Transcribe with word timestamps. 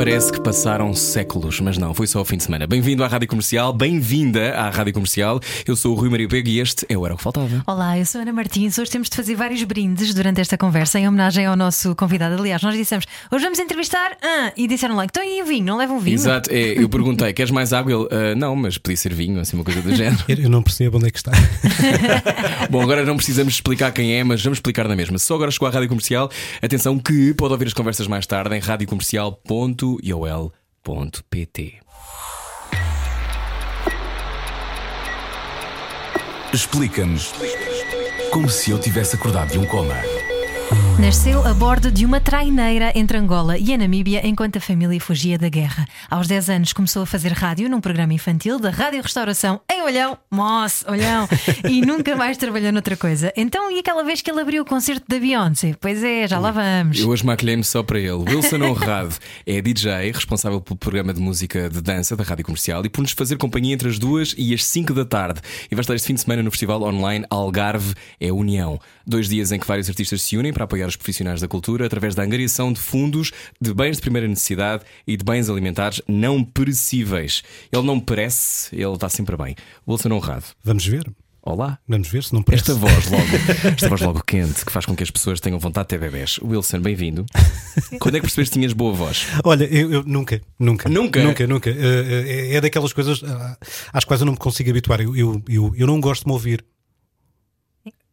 Parece 0.00 0.32
que 0.32 0.40
passaram 0.40 0.94
séculos, 0.94 1.60
mas 1.60 1.76
não, 1.76 1.92
foi 1.92 2.06
só 2.06 2.22
o 2.22 2.24
fim 2.24 2.38
de 2.38 2.44
semana. 2.44 2.66
Bem-vindo 2.66 3.04
à 3.04 3.06
Rádio 3.06 3.28
Comercial, 3.28 3.70
bem-vinda 3.70 4.54
à 4.54 4.70
Rádio 4.70 4.94
Comercial. 4.94 5.38
Eu 5.66 5.76
sou 5.76 5.94
o 5.94 5.94
Rui 5.94 6.08
Maria 6.08 6.26
Pego 6.26 6.48
e 6.48 6.58
este 6.58 6.86
é 6.88 6.96
o 6.96 7.04
Era 7.04 7.12
o 7.12 7.18
que 7.18 7.22
Faltava. 7.22 7.62
Olá, 7.66 7.98
eu 7.98 8.06
sou 8.06 8.18
a 8.18 8.22
Ana 8.22 8.32
Martins. 8.32 8.78
Hoje 8.78 8.90
temos 8.90 9.10
de 9.10 9.16
fazer 9.16 9.34
vários 9.34 9.62
brindes 9.62 10.14
durante 10.14 10.40
esta 10.40 10.56
conversa 10.56 10.98
em 10.98 11.06
homenagem 11.06 11.44
ao 11.44 11.54
nosso 11.54 11.94
convidado. 11.94 12.34
Aliás, 12.36 12.62
nós 12.62 12.74
dissemos 12.74 13.04
hoje 13.30 13.44
vamos 13.44 13.58
entrevistar 13.58 14.16
ah, 14.22 14.50
e 14.56 14.66
disseram 14.66 14.96
lá, 14.96 15.04
então 15.04 15.22
e 15.22 15.42
o 15.42 15.44
vinho? 15.44 15.66
Não 15.66 15.76
levam 15.76 16.00
vinho? 16.00 16.14
Exato, 16.14 16.48
é, 16.50 16.82
eu 16.82 16.88
perguntei: 16.88 17.34
queres 17.34 17.50
mais 17.50 17.74
água? 17.74 17.92
Ele, 17.92 18.08
"Ah, 18.10 18.34
não, 18.34 18.56
mas 18.56 18.78
podia 18.78 18.96
ser 18.96 19.12
vinho, 19.12 19.38
assim, 19.38 19.54
uma 19.54 19.64
coisa 19.64 19.82
do 19.82 19.94
género. 19.94 20.24
Eu 20.28 20.48
não 20.48 20.62
percebo 20.62 20.96
onde 20.96 21.08
é 21.08 21.10
que 21.10 21.18
está. 21.18 21.32
Bom, 22.70 22.80
agora 22.80 23.04
não 23.04 23.16
precisamos 23.18 23.52
explicar 23.52 23.92
quem 23.92 24.14
é, 24.14 24.24
mas 24.24 24.42
vamos 24.42 24.56
explicar 24.56 24.88
na 24.88 24.96
mesma. 24.96 25.18
Só 25.18 25.34
agora 25.34 25.50
chegou 25.50 25.68
à 25.68 25.70
Rádio 25.70 25.90
Comercial. 25.90 26.30
Atenção 26.62 26.98
que 26.98 27.34
pode 27.34 27.52
ouvir 27.52 27.66
as 27.66 27.74
conversas 27.74 28.06
mais 28.06 28.24
tarde 28.24 28.56
em 28.56 28.60
radiocomercial.iol.pt. 29.98 31.80
Explica-nos 36.52 37.32
como 38.32 38.48
se 38.48 38.70
eu 38.70 38.78
tivesse 38.78 39.16
acordado 39.16 39.52
de 39.52 39.58
um 39.58 39.66
coma. 39.66 39.94
Nasceu 40.98 41.46
a 41.46 41.54
bordo 41.54 41.90
de 41.90 42.04
uma 42.04 42.20
traineira 42.20 42.92
entre 42.94 43.16
Angola 43.16 43.56
e 43.56 43.72
a 43.72 43.78
Namíbia 43.78 44.26
enquanto 44.26 44.56
a 44.56 44.60
família 44.60 45.00
fugia 45.00 45.38
da 45.38 45.48
guerra. 45.48 45.86
Aos 46.10 46.26
10 46.26 46.50
anos 46.50 46.72
começou 46.72 47.02
a 47.02 47.06
fazer 47.06 47.32
rádio 47.32 47.70
num 47.70 47.80
programa 47.80 48.12
infantil 48.12 48.58
da 48.58 48.70
Rádio 48.70 49.02
Restauração 49.02 49.60
em 49.70 49.82
Olhão, 49.82 50.18
Moss, 50.30 50.84
Olhão, 50.86 51.26
e 51.68 51.80
nunca 51.86 52.14
mais 52.16 52.36
trabalhou 52.36 52.70
noutra 52.70 52.96
coisa. 52.96 53.32
Então, 53.34 53.70
e 53.70 53.78
aquela 53.78 54.04
vez 54.04 54.20
que 54.20 54.30
ele 54.30 54.40
abriu 54.40 54.62
o 54.62 54.66
concerto 54.66 55.06
da 55.08 55.18
Beyoncé? 55.18 55.74
Pois 55.80 56.04
é, 56.04 56.28
já 56.28 56.38
lá 56.38 56.50
vamos. 56.50 56.98
Eu 57.00 57.08
hoje 57.08 57.24
maquilhei-me 57.24 57.64
só 57.64 57.82
para 57.82 57.98
ele. 57.98 58.24
Wilson 58.28 58.62
Honrado 58.62 59.14
é 59.46 59.60
DJ, 59.62 60.12
responsável 60.12 60.60
pelo 60.60 60.76
programa 60.76 61.14
de 61.14 61.20
música 61.20 61.70
de 61.70 61.80
dança 61.80 62.14
da 62.14 62.24
Rádio 62.24 62.44
Comercial 62.44 62.84
e 62.84 62.90
por 62.90 63.00
nos 63.00 63.12
fazer 63.12 63.38
companhia 63.38 63.74
entre 63.74 63.88
as 63.88 63.98
duas 63.98 64.34
e 64.36 64.52
as 64.52 64.64
5 64.64 64.92
da 64.92 65.04
tarde. 65.04 65.40
E 65.70 65.74
vai 65.74 65.82
estar 65.82 65.94
este 65.94 66.08
fim 66.08 66.14
de 66.14 66.20
semana 66.20 66.42
no 66.42 66.50
festival 66.50 66.82
online 66.82 67.24
Algarve 67.30 67.94
é 68.20 68.30
União. 68.30 68.78
Dois 69.06 69.28
dias 69.28 69.50
em 69.50 69.58
que 69.58 69.66
vários 69.66 69.88
artistas 69.88 70.20
se 70.22 70.36
unem 70.36 70.52
para 70.52 70.64
apoiar 70.64 70.89
os 70.90 70.96
profissionais 70.96 71.40
da 71.40 71.48
cultura 71.48 71.86
através 71.86 72.14
da 72.14 72.22
angariação 72.22 72.72
de 72.72 72.80
fundos 72.80 73.32
de 73.60 73.72
bens 73.74 73.96
de 73.96 74.02
primeira 74.02 74.28
necessidade 74.28 74.84
e 75.06 75.16
de 75.16 75.24
bens 75.24 75.48
alimentares 75.48 76.00
não 76.06 76.44
perecíveis. 76.44 77.42
Ele 77.72 77.82
não 77.82 77.98
perece, 78.00 78.74
ele 78.74 78.92
está 78.92 79.08
sempre 79.08 79.36
bem. 79.36 79.54
Wilson 79.88 80.12
Honrado, 80.12 80.44
Vamos 80.62 80.86
ver. 80.86 81.10
olá. 81.42 81.78
Vamos 81.88 82.08
ver 82.08 82.22
se 82.24 82.32
não 82.34 82.42
parece. 82.42 82.70
Esta 82.70 82.74
voz 82.74 83.10
logo, 83.10 83.24
esta 83.74 83.88
voz 83.88 84.00
logo 84.00 84.22
quente 84.26 84.64
que 84.64 84.70
faz 84.72 84.84
com 84.86 84.94
que 84.94 85.02
as 85.02 85.10
pessoas 85.10 85.40
tenham 85.40 85.58
vontade 85.58 85.86
de 85.86 85.88
ter 85.90 85.98
bebés. 85.98 86.38
Wilson, 86.42 86.80
bem-vindo. 86.80 87.24
Quando 87.98 88.16
é 88.16 88.18
que 88.18 88.26
percebeste 88.26 88.52
que 88.52 88.58
tinhas 88.58 88.72
boa 88.72 88.92
voz? 88.92 89.26
Olha, 89.44 89.64
eu, 89.64 89.92
eu 89.92 90.02
nunca, 90.04 90.40
nunca. 90.58 90.88
Nunca? 90.88 91.22
Nunca, 91.22 91.46
nunca. 91.46 91.70
Eh, 91.70 92.56
é 92.56 92.60
daquelas 92.60 92.92
coisas 92.92 93.22
ah, 93.24 93.56
às 93.92 94.04
quais 94.04 94.20
eu 94.20 94.26
não 94.26 94.32
me 94.34 94.38
consigo 94.38 94.70
habituar. 94.70 95.00
Eu, 95.00 95.16
eu, 95.16 95.42
eu, 95.48 95.72
eu 95.76 95.86
não 95.86 96.00
gosto 96.00 96.22
de 96.22 96.26
me 96.28 96.32
ouvir. 96.32 96.64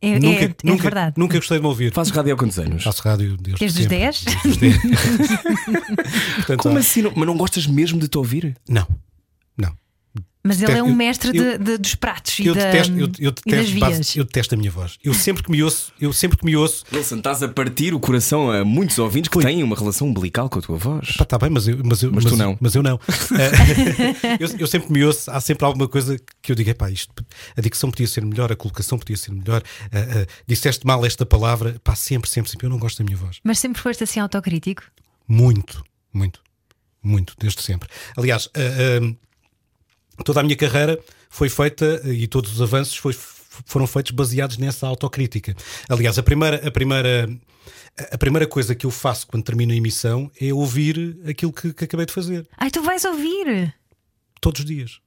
É, 0.02 0.10
é- 0.12 0.20
nunca, 0.20 0.44
é 0.46 0.56
nunca, 0.64 0.84
verdade. 0.84 1.14
Nunca 1.18 1.38
gostei 1.38 1.58
de 1.58 1.62
me 1.64 1.68
ouvir. 1.70 1.92
Fazes 1.92 2.12
rádio 2.14 2.34
há 2.34 2.38
quantos 2.38 2.60
anos? 2.60 2.84
Faço 2.84 3.02
rádio 3.02 3.36
desde, 3.38 3.60
Desde 3.60 3.80
os 3.82 3.84
sempre. 3.88 3.98
10? 3.98 4.24
Desde 4.24 4.50
os 4.50 4.58
10. 4.58 4.78
Portanto, 6.38 6.60
Como 6.62 6.78
há- 6.78 6.80
assim? 6.80 7.02
Não- 7.02 7.14
Mas 7.16 7.28
não 7.28 7.38
gostas 7.38 7.66
mesmo 7.68 8.00
de 8.00 8.08
te 8.08 8.18
ouvir? 8.18 8.56
Não. 8.70 8.88
Mas 10.48 10.62
ele 10.62 10.72
é 10.72 10.82
um 10.84 10.94
mestre 10.96 11.32
de- 11.32 11.38
eu- 11.38 11.58
de- 11.58 11.78
dos 11.78 11.96
pratos 11.96 12.40
e, 12.40 12.46
Eu 12.48 12.56
da- 12.56 12.66
detesto, 12.66 12.94
eu, 12.94 13.00
eu 13.00 13.06
e 13.08 13.12
das 13.32 13.34
detesto, 13.44 13.80
base- 13.80 13.94
vias. 13.96 14.16
eu 14.16 14.24
detesto 14.24 14.56
a 14.56 14.58
minha 14.58 14.72
voz. 14.72 14.98
Eu 15.04 15.14
sempre 15.14 15.44
que 15.44 15.52
me 15.52 15.62
ouço, 15.64 15.92
eu 16.00 16.14
sempre 16.14 16.38
que 16.38 16.46
me 16.46 16.56
ouço, 16.56 16.84
Wilson, 16.94 17.18
estás 17.18 17.44
a 17.44 17.48
partir 17.50 17.94
o 17.94 18.00
coração 18.00 18.50
a 18.52 18.64
muitos 18.64 18.98
ouvintes 19.00 19.30
que 19.30 19.40
têm 19.40 19.62
uma 19.64 19.76
relação 19.76 20.08
umbilical 20.08 20.50
com 20.50 20.60
a 20.60 20.62
tua 20.62 20.78
voz. 20.78 21.16
Pá, 21.18 21.26
tá 21.26 21.38
bem, 21.38 21.50
mas 21.50 21.68
eu, 21.68 21.80
mas 21.84 22.02
eu, 22.04 22.12
Mas 22.12 22.26
tu 22.26 22.36
não. 22.38 22.58
Mas 22.62 22.76
eu 22.76 22.82
não. 22.84 23.00
Eh, 23.38 24.38
eu, 24.40 24.50
eu 24.60 24.68
sempre 24.68 24.92
me 24.92 25.04
ouço, 25.04 25.30
há 25.30 25.40
sempre 25.42 25.66
alguma 25.66 25.88
coisa 25.88 26.18
que 26.42 26.52
eu 26.52 26.56
digo: 26.56 26.74
pá, 26.76 26.90
isto, 26.90 27.12
a 27.56 27.62
dicção 27.62 27.92
podia 27.92 28.08
ser 28.08 28.24
melhor, 28.26 28.52
a 28.52 28.56
colocação 28.56 28.98
podia 28.98 29.18
ser 29.18 29.32
melhor, 29.32 29.62
eh, 29.92 29.98
eh, 30.22 30.28
disseste 30.48 30.86
mal 30.88 31.06
esta 31.06 31.26
palavra, 31.26 31.76
pá, 31.84 31.96
sempre, 31.96 32.30
sempre, 32.30 32.50
sempre. 32.52 32.66
Eu 32.66 32.70
não 32.70 32.78
gosto 32.80 32.98
da 33.00 33.04
minha 33.06 33.18
voz. 33.18 33.40
Mas 33.44 33.60
sempre 33.60 33.82
foste 33.82 34.04
assim 34.04 34.20
autocrítico? 34.20 34.84
Muito, 35.28 35.84
muito, 36.14 36.40
muito, 37.04 37.34
desde 37.40 37.62
sempre. 37.62 37.90
Aliás, 38.16 38.50
eh, 38.54 39.00
toda 40.24 40.40
a 40.40 40.44
minha 40.44 40.56
carreira 40.56 41.00
foi 41.30 41.50
feita 41.50 42.02
e 42.06 42.28
todos 42.28 42.52
os 42.54 42.62
avanços 42.62 42.96
foi- 42.98 43.16
foram 43.66 43.88
feitos 43.88 44.12
baseados 44.12 44.58
nessa 44.58 44.88
autocrítica. 44.88 45.56
Aliás, 45.90 46.18
a 46.18 46.24
primeira, 46.24 46.68
a 46.68 46.72
primeira, 46.72 47.30
a 48.12 48.18
primeira 48.18 48.46
coisa 48.48 48.76
que 48.76 48.86
eu 48.86 48.92
faço 48.92 49.26
quando 49.28 49.44
termino 49.44 49.72
a 49.72 49.76
emissão 49.76 50.32
é 50.40 50.54
ouvir 50.54 51.18
aquilo 51.28 51.52
que- 51.52 51.74
que 51.74 51.84
acabei 51.86 52.06
de 52.06 52.14
fazer. 52.14 52.48
Ai, 52.58 52.70
tu 52.72 52.82
vais 52.84 53.04
ouvir! 53.06 53.74
todos 54.40 54.60
os 54.62 54.66
dias. 54.66 55.00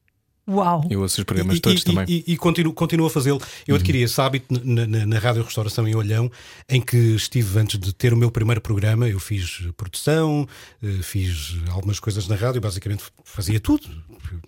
Uau! 0.50 0.84
Eu 0.90 1.00
ouço 1.02 1.20
os 1.20 1.24
programas 1.24 1.56
e, 1.56 1.60
todos 1.60 1.82
e- 1.82 1.84
também. 1.84 2.04
e- 2.08 2.24
e 2.26 2.36
continuo, 2.36 2.72
continuo 2.72 3.06
a 3.06 3.10
fazê-lo. 3.10 3.40
Eu 3.68 3.76
adquiri 3.76 4.02
esse 4.02 4.20
hábito 4.20 4.46
na, 4.64 4.86
na, 4.86 5.06
na 5.06 5.18
Rádio 5.18 5.42
Restauração 5.42 5.86
em 5.86 5.94
Olhão, 5.94 6.30
em 6.68 6.80
que 6.80 6.96
estive 6.96 7.58
antes 7.58 7.78
de 7.78 7.92
ter 7.92 8.12
o 8.12 8.16
meu 8.16 8.30
primeiro 8.30 8.60
programa. 8.60 9.08
Eu 9.08 9.20
fiz 9.20 9.62
produção, 9.76 10.48
eh, 10.82 10.98
fiz 11.02 11.54
algumas 11.70 12.00
coisas 12.00 12.26
na 12.26 12.34
rádio, 12.34 12.60
basicamente 12.60 13.04
fazia 13.24 13.60
tudo. 13.60 13.88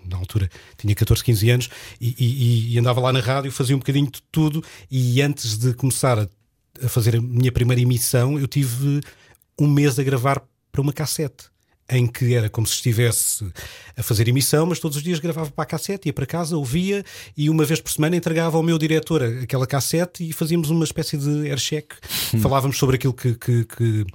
Na 0.04 0.16
altura 0.16 0.50
tinha 0.76 0.94
14, 0.94 1.22
15 1.24 1.50
anos 1.50 1.68
e, 2.00 2.14
e- 2.18 2.74
e 2.74 2.78
andava 2.78 3.00
lá 3.00 3.12
na 3.12 3.20
rádio, 3.20 3.50
fazia 3.52 3.76
um 3.76 3.78
bocadinho 3.78 4.10
de 4.10 4.20
tudo. 4.32 4.62
E 4.90 5.22
antes 5.22 5.56
de 5.56 5.72
começar 5.74 6.18
a, 6.18 6.28
a 6.84 6.88
fazer 6.88 7.16
a 7.16 7.20
minha 7.20 7.52
primeira 7.52 7.80
emissão, 7.80 8.38
eu 8.38 8.46
tive 8.48 9.00
um 9.60 9.68
mês 9.68 9.98
a 9.98 10.02
gravar 10.02 10.42
para 10.72 10.80
uma 10.80 10.92
cassete 10.92 11.51
em 11.90 12.06
que 12.06 12.34
era 12.34 12.48
como 12.48 12.66
se 12.66 12.74
estivesse 12.74 13.46
a 13.96 14.02
fazer 14.02 14.26
emissão, 14.28 14.64
mas 14.66 14.78
todos 14.78 14.96
os 14.96 15.02
dias 15.02 15.18
gravava 15.18 15.50
para 15.50 15.62
a 15.64 15.66
cassete, 15.66 16.08
ia 16.08 16.12
para 16.12 16.24
casa, 16.24 16.56
ouvia 16.56 17.04
e 17.36 17.50
uma 17.50 17.64
vez 17.64 17.80
por 17.80 17.90
semana 17.92 18.16
entregava 18.16 18.56
ao 18.56 18.62
meu 18.62 18.78
diretor 18.78 19.22
aquela 19.22 19.66
cassete 19.66 20.26
e 20.26 20.32
fazíamos 20.32 20.70
uma 20.70 20.84
espécie 20.84 21.16
de 21.18 21.48
aircheck. 21.50 21.94
Falávamos 22.40 22.78
sobre 22.78 22.96
aquilo 22.96 23.12
que, 23.12 23.34
que, 23.34 23.64
que, 23.64 24.06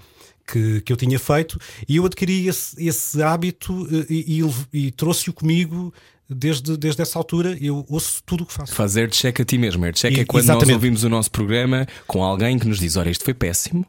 que, 0.52 0.82
que 0.82 0.94
eu 0.94 0.98
tinha 0.98 1.20
feito 1.20 1.60
e 1.88 1.98
eu 1.98 2.06
adquiri 2.06 2.48
esse, 2.48 2.84
esse 2.84 3.22
hábito 3.22 3.88
eh, 3.92 4.06
e, 4.10 4.42
e- 4.42 4.88
e 4.88 4.92
trouxe-o 4.92 5.34
comigo 5.34 5.94
desde, 6.30 6.78
desde 6.78 7.02
essa 7.02 7.20
altura. 7.20 7.58
Eu 7.62 7.86
ouço 7.90 8.24
tudo 8.26 8.44
o 8.44 8.48
que 8.48 8.54
faço. 8.54 8.74
Fazer 8.74 9.10
check 9.12 9.40
a 9.42 9.46
ti 9.46 9.58
mesmo. 9.58 9.84
Air 9.86 9.94
check 9.94 10.18
E- 10.18 10.22
é 10.22 10.26
quando 10.26 10.38
nós 10.46 10.46
exatamente. 10.46 10.74
ouvimos 10.74 11.04
o 11.04 11.10
nosso 11.10 11.30
programa 11.30 11.86
com 12.08 12.24
alguém 12.24 12.58
que 12.58 12.68
nos 12.68 12.80
diz: 12.80 12.96
Olha, 12.96 13.10
isto 13.10 13.24
foi 13.26 13.34
péssimo. 13.34 13.86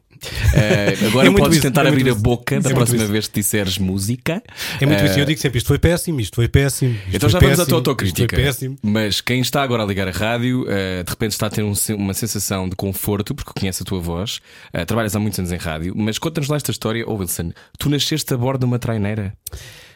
Eh, 0.53 0.95
agora 1.07 1.27
É 1.27 1.31
podes 1.31 1.57
isso, 1.57 1.61
tentar 1.67 1.85
é 1.85 1.89
abrir 1.89 2.05
a 2.07 2.11
isso. 2.11 2.19
boca 2.19 2.55
da 2.55 2.69
É 2.69 2.73
muito 2.73 2.75
próxima 2.75 3.03
isso. 3.03 3.11
vez 3.11 3.27
que 3.27 3.39
disseres 3.39 3.77
música. 3.77 4.41
É 4.81 4.85
muito 4.85 5.01
Eh, 5.01 5.05
isso. 5.05 5.19
Eu 5.19 5.25
digo 5.25 5.39
sempre: 5.39 5.57
isto 5.57 5.67
foi 5.67 5.79
péssimo, 5.79 6.19
isto 6.19 6.35
foi 6.35 6.47
péssimo. 6.47 6.91
Isto 6.93 7.15
Então 7.15 7.29
já 7.29 7.39
foi 7.39 7.47
vamos 7.47 7.59
à 7.59 7.65
tua 7.65 7.65
péssimo, 7.65 7.77
autocrítica. 7.77 8.35
Foi 8.35 8.43
péssimo. 8.45 8.77
Mas 8.81 9.21
quem 9.21 9.39
está 9.41 9.61
agora 9.63 9.83
a 9.83 9.85
ligar 9.85 10.07
a 10.07 10.11
rádio, 10.11 10.65
eh, 10.67 11.03
de 11.03 11.09
repente 11.09 11.31
está 11.31 11.47
a 11.47 11.49
ter 11.49 11.63
um 11.63 11.73
uma 11.95 12.13
sensação 12.13 12.67
de 12.67 12.75
conforto, 12.75 13.33
porque 13.33 13.51
conhece 13.57 13.81
a 13.83 13.85
tua 13.85 13.99
voz. 13.99 14.39
Eh, 14.73 14.85
trabalhas 14.85 15.15
há 15.15 15.19
muitos 15.19 15.39
anos 15.39 15.51
em 15.51 15.57
rádio, 15.57 15.93
mas 15.95 16.17
conta-nos 16.17 16.49
lá 16.49 16.57
esta 16.57 16.71
história, 16.71 17.03
oh 17.07 17.15
Wilson. 17.15 17.51
Tu 17.77 17.89
nasceste 17.89 18.33
a 18.33 18.37
bordo 18.37 18.59
de 18.61 18.65
uma 18.65 18.79
traineira. 18.79 19.33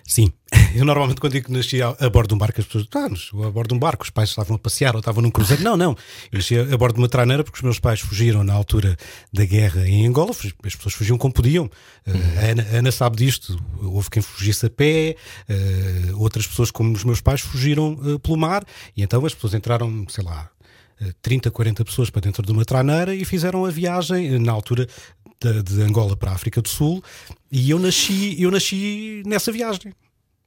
Sim, 0.06 0.31
eu 0.75 0.84
normalmente 0.84 1.19
quando 1.19 1.34
digo 1.34 1.47
que 1.47 1.52
nasci 1.52 1.81
a, 1.81 1.94
bordo 2.09 2.30
de 2.30 2.34
um 2.36 2.38
barco, 2.38 2.59
as 2.59 2.66
pessoas, 2.66 2.86
ah, 2.94 3.09
nasceu 3.09 3.44
a 3.44 3.50
bordo 3.50 3.69
de 3.69 3.75
um 3.75 3.80
barco, 3.80 4.03
os 4.03 4.09
pais 4.09 4.30
estavam 4.30 4.56
a 4.56 4.59
passear 4.59 4.94
ou 4.96 5.00
estavam 5.00 5.22
num 5.22 5.31
cruzeiro. 5.31 5.64
Não, 5.64 5.78
não. 5.78 5.91
Eu 6.31 6.38
nasci 6.38 6.58
a, 6.58 6.78
bordo 6.78 6.96
de 6.96 7.02
uma 7.02 7.08
traineira 7.08 7.44
porque 7.44 7.58
os 7.58 7.64
meus 7.64 7.80
pais 7.80 8.02
fugiram 8.02 8.44
na 8.44 8.53
altura 8.53 8.97
da 9.32 9.46
guerra 9.46 9.88
em 9.88 10.05
Angola, 10.05 10.32
as 10.32 10.76
pessoas 10.76 10.94
fugiam 10.94 11.17
como 11.17 11.34
podiam. 11.34 11.66
Uh, 11.66 12.11
a, 12.40 12.52
Ana, 12.52 12.67
a 12.73 12.76
Ana 12.78 12.91
sabe 12.91 13.16
disto, 13.17 13.58
houve 13.82 14.09
quem 14.09 14.22
fugisse 14.22 14.66
a 14.66 14.70
pé, 14.70 15.16
uh, 15.50 16.22
outras 16.22 16.46
pessoas, 16.46 16.70
como 16.70 16.94
os 16.94 17.03
meus 17.03 17.22
pais, 17.22 17.41
fugiram 17.41 17.94
uh, 17.94 18.20
pelo 18.20 18.38
mar, 18.38 18.64
e 18.96 19.03
então 19.03 19.26
as 19.26 19.34
pessoas 19.34 19.53
entraram, 19.53 20.06
sei 20.09 20.23
lá. 20.23 20.49
uh, 21.02 21.14
30, 21.22 21.49
40 21.49 21.85
pessoas 21.85 22.09
para 22.09 22.22
dentro 22.22 22.46
de 22.46 22.52
uma 22.52 22.66
traineira 22.66 23.16
e 23.16 23.23
fizeram 23.23 23.66
a 23.66 23.70
viagem 23.70 24.38
na 24.40 24.52
altura 24.52 24.88
de, 25.51 25.63
de 25.63 25.81
Angola 25.81 26.16
para 26.16 26.31
a 26.31 26.35
África 26.35 26.61
do 26.61 26.69
Sul 26.69 27.03
e 27.51 27.69
eu 27.69 27.79
nasci, 27.79 28.35
eu 28.41 28.49
nasci 28.49 29.23
nessa 29.25 29.51
viagem. 29.51 29.93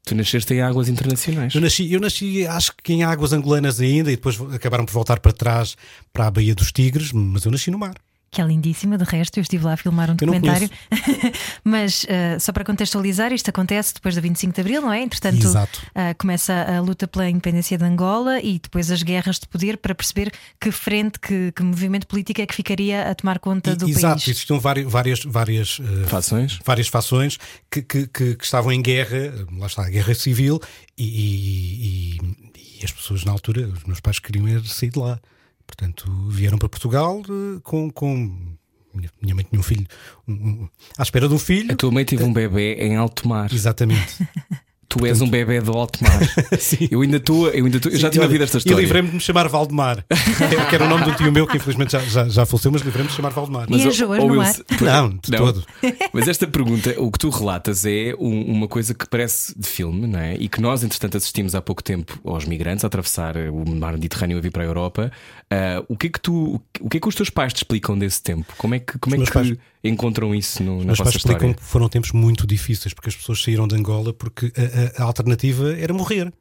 Tu 0.05 0.15
nasceste 0.15 0.55
em 0.55 0.63
águas 0.63 0.89
internacionais. 0.89 1.53
Eu 1.55 1.61
nasci, 1.61 1.93
eu 1.93 2.01
nasci, 2.01 2.47
acho 2.47 2.73
que 2.83 2.93
em 2.93 3.03
águas 3.03 3.33
angolanas 3.33 3.81
ainda, 3.81 4.11
e 4.11 4.15
depois 4.15 4.41
acabaram 4.55 4.87
por 4.87 4.93
voltar 4.93 5.19
para 5.19 5.33
trás 5.33 5.77
para 6.13 6.29
a 6.29 6.31
Baía 6.31 6.55
dos 6.55 6.71
Tigres, 6.71 7.11
mas 7.13 7.45
eu 7.45 7.51
nasci 7.51 7.73
no 7.73 7.79
mar. 7.79 7.97
Que 8.31 8.43
é 8.43 8.45
lindíssima, 8.45 8.99
de 8.99 9.05
resto, 9.05 9.39
eu 9.39 9.43
estive 9.43 9.65
lá 9.65 9.73
a 9.73 9.77
filmar 9.77 10.11
um 10.11 10.15
documentário. 10.15 10.69
Mas 11.65 12.05
uh, 12.05 12.39
só 12.39 12.53
para 12.53 12.65
contextualizar, 12.65 13.33
isto 13.33 13.49
acontece 13.49 13.95
depois 13.95 14.15
do 14.15 14.21
25 14.21 14.53
de 14.55 14.61
Abril, 14.61 14.83
não 14.83 14.93
é? 14.93 15.01
Entretanto, 15.03 15.43
Exato. 15.47 15.81
uh, 15.91 16.15
começa 16.19 16.53
a 16.53 16.81
luta 16.81 17.07
pela 17.09 17.29
independência 17.31 17.79
de 17.79 17.85
Angola 17.85 18.41
e 18.41 18.59
depois 18.59 18.91
as 18.91 19.03
guerras 19.03 19.39
de 19.39 19.47
poder 19.49 19.79
para 19.79 19.95
perceber 19.95 20.33
que 20.61 20.71
frente, 20.71 21.19
que, 21.19 21.53
que 21.53 21.63
movimento 21.63 22.07
político 22.07 22.41
é 22.41 22.47
que 22.47 22.55
ficaria 22.55 23.11
a 23.11 23.15
tomar 23.15 23.39
conta 23.39 23.75
do 23.75 23.89
Exato, 23.89 24.17
país. 24.17 24.29
existiam 24.29 24.61
várias, 24.61 24.91
várias, 24.91 25.25
várias, 25.25 25.79
eh, 25.81 26.07
Fações? 26.07 26.59
várias 26.65 26.89
fações 26.89 27.39
que, 27.71 27.81
que, 27.83 28.07
que- 28.07 28.35
que 28.37 28.45
estavam 28.45 28.71
em 28.73 28.83
guerra, 28.83 29.47
lá 29.57 29.67
está, 29.67 29.87
a 29.87 29.89
guerra 29.91 30.15
civil, 30.15 30.61
e, 30.99 31.05
e- 31.05 32.17
e- 32.19 32.81
e 32.81 32.85
as 32.85 32.93
pessoas 32.93 33.25
na 33.25 33.33
altura, 33.33 33.67
os 33.69 33.85
meus 33.85 34.01
pais 34.01 34.19
queriam 34.19 34.63
sair 34.65 34.91
de 34.91 34.99
lá. 34.99 35.19
Portanto, 35.67 36.11
vieram 36.29 36.59
para 36.59 36.69
Portugal 36.69 37.23
eh, 37.29 37.61
com. 37.63 37.91
com 37.91 38.57
minha, 38.95 39.11
minha 39.21 39.35
mãe 39.35 39.45
tinha 39.45 39.61
um 39.61 39.63
filho 39.63 39.87
um- 40.27 40.33
um- 40.33 40.69
à 40.97 41.03
espera 41.03 41.29
de 41.29 41.35
um 41.35 41.39
filho. 41.39 41.73
A 41.73 41.77
tua 41.77 41.91
mãe 41.91 42.05
teve 42.05 42.23
um 42.25 42.33
bebê 42.33 42.75
em 42.77 42.97
alto 42.97 43.29
mar. 43.29 43.53
Exatamente. 43.53 44.27
Tu 44.89 45.05
és 45.05 45.21
um 45.21 45.29
bebê 45.29 45.61
do 45.61 45.73
alto 45.73 45.99
mar. 46.03 46.21
Eu 46.91 47.01
ainda 47.03 47.17
estou, 47.17 47.49
eu 47.49 47.65
ainda 47.65 47.77
estou, 47.79 47.91
eu 47.91 47.99
já 47.99 48.09
tinha 48.09 48.23
ouvido 48.23 48.45
esta 48.45 48.57
E 48.57 48.59
história. 48.59 48.81
livrei-me 48.81 49.09
de 49.09 49.15
me 49.15 49.21
chamar 49.21 49.49
Valdemar, 49.49 50.05
que 50.69 50.75
era 50.75 50.85
o 50.85 50.89
nome 50.89 51.05
de 51.05 51.11
um 51.11 51.15
tio 51.15 51.33
meu 51.33 51.47
que 51.47 51.57
infelizmente 51.57 51.93
já, 51.93 51.99
já, 52.01 52.29
já 52.29 52.47
faleceu, 52.47 52.71
mas 52.71 52.83
livrei-me 52.83 53.09
de 53.09 53.13
me 53.13 53.17
chamar 53.17 53.31
Valdemar. 53.31 53.67
Mas- 53.69 53.83
E 53.83 53.89
enjoas 53.89 54.19
no 54.23 54.37
mar? 54.37 54.55
Não, 54.81 55.09
de 55.11 55.37
todo. 55.37 55.65
Mas 56.13 56.29
esta 56.29 56.47
pergunta, 56.47 56.95
o 56.99 57.11
que 57.11 57.19
tu 57.19 57.31
relatas 57.31 57.85
é 57.85 58.15
um- 58.19 58.43
uma 58.53 58.69
coisa 58.69 58.95
que 58.95 59.07
parece 59.09 59.59
de 59.59 59.67
filme, 59.69 60.07
não 60.07 60.19
é? 60.21 60.35
E 60.37 60.49
que 60.49 60.61
nós, 60.61 60.85
entretanto, 60.85 61.17
assistimos 61.17 61.55
há 61.55 61.61
pouco 61.61 61.83
tempo 61.83 62.19
aos 62.25 62.45
migrantes 62.45 62.85
a 62.85 62.87
atravessar 62.87 63.37
o 63.37 63.69
mar 63.69 63.93
Mediterrâneo 63.95 64.39
a 64.39 64.41
vir 64.41 64.51
para 64.53 64.63
a 64.63 64.67
Europa. 64.67 65.11
Ah, 65.51 65.83
o 65.89 65.97
que 65.97 66.07
é 66.07 66.11
que 66.11 66.21
tu, 66.21 66.61
o 66.81 66.89
que 66.89 66.97
é 66.99 67.01
que 67.01 67.09
os 67.09 67.15
teus 67.15 67.29
pais 67.31 67.53
te 67.53 67.57
explicam 67.59 67.99
desse 67.99 68.23
tempo? 68.23 68.53
Como 68.57 68.75
é 68.75 68.79
que, 68.79 68.99
como 68.99 69.17
é 69.17 69.25
que 69.25 69.33
pais- 69.33 69.53
encontram 69.85 70.35
isso 70.35 70.63
no, 70.65 70.79
na 70.83 70.93
vossa 70.93 71.05
pais 71.05 71.17
história? 71.17 71.37
explicam 71.37 71.55
que 71.55 71.63
foram 71.63 71.89
tempos 71.89 72.11
muito 72.13 72.45
difíceis 72.47 72.93
porque 72.93 73.09
as 73.09 73.15
pessoas 73.17 73.41
saíram 73.43 73.69
de 73.69 73.77
Angola 73.77 74.13
porque 74.13 74.53
a, 74.57 74.76
a- 74.99 75.03
a 75.03 75.07
alternativa 75.07 75.73
era 75.79 75.93
morrer. 75.95 76.33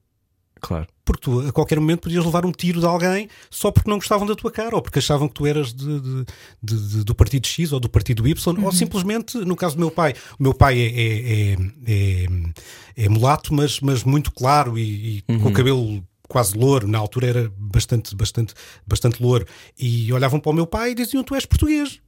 Claro. 0.62 0.88
Porque 1.04 1.22
tu 1.22 1.42
a 1.48 1.52
qualquer 1.52 1.80
momento 1.80 2.02
podias 2.02 2.26
levar 2.26 2.46
um 2.46 2.52
tiro 2.52 2.80
de 2.80 2.86
alguém 2.88 3.28
só 3.52 3.70
porque 3.72 3.90
não 3.90 3.98
gostavam 3.98 4.26
da 4.26 4.34
tua 4.36 4.50
cara 4.50 4.76
ou 4.76 4.82
porque 4.82 4.98
achavam 5.00 5.28
que 5.28 5.34
tu 5.36 5.46
eras 5.46 5.72
de- 5.74 6.00
de- 6.02 6.26
de- 6.64 7.04
do 7.04 7.14
partido 7.14 7.46
X 7.46 7.72
ou 7.72 7.80
do 7.80 7.90
partido 7.90 8.28
Y 8.28 8.64
ou 8.64 8.72
simplesmente, 8.72 9.38
no 9.38 9.56
caso 9.56 9.76
do 9.76 9.80
meu 9.80 9.92
pai, 9.92 10.16
o 10.40 10.42
meu 10.44 10.54
pai 10.54 10.80
é, 10.80 10.86
é, 10.86 11.52
é- 11.54 11.58
é- 11.86 13.04
é 13.06 13.10
mulato, 13.10 13.54
mas, 13.54 13.80
mas 13.82 14.04
muito 14.04 14.32
claro 14.32 14.80
e, 14.80 15.18
e 15.18 15.22
com 15.40 15.50
o 15.50 15.54
cabelo 15.54 16.04
quase 16.28 16.58
louro, 16.58 16.88
na 16.88 16.98
altura 16.98 17.28
era 17.28 17.54
bastante, 17.56 18.16
bastante, 18.16 18.54
bastante 18.88 19.22
louro. 19.22 19.46
E 19.78 20.12
olhavam 20.12 20.40
para 20.40 20.50
o 20.50 20.54
meu 20.56 20.66
pai 20.66 20.92
e 20.92 20.96
diziam: 20.96 21.24
Tu 21.24 21.36
és 21.36 21.46
português. 21.46 22.00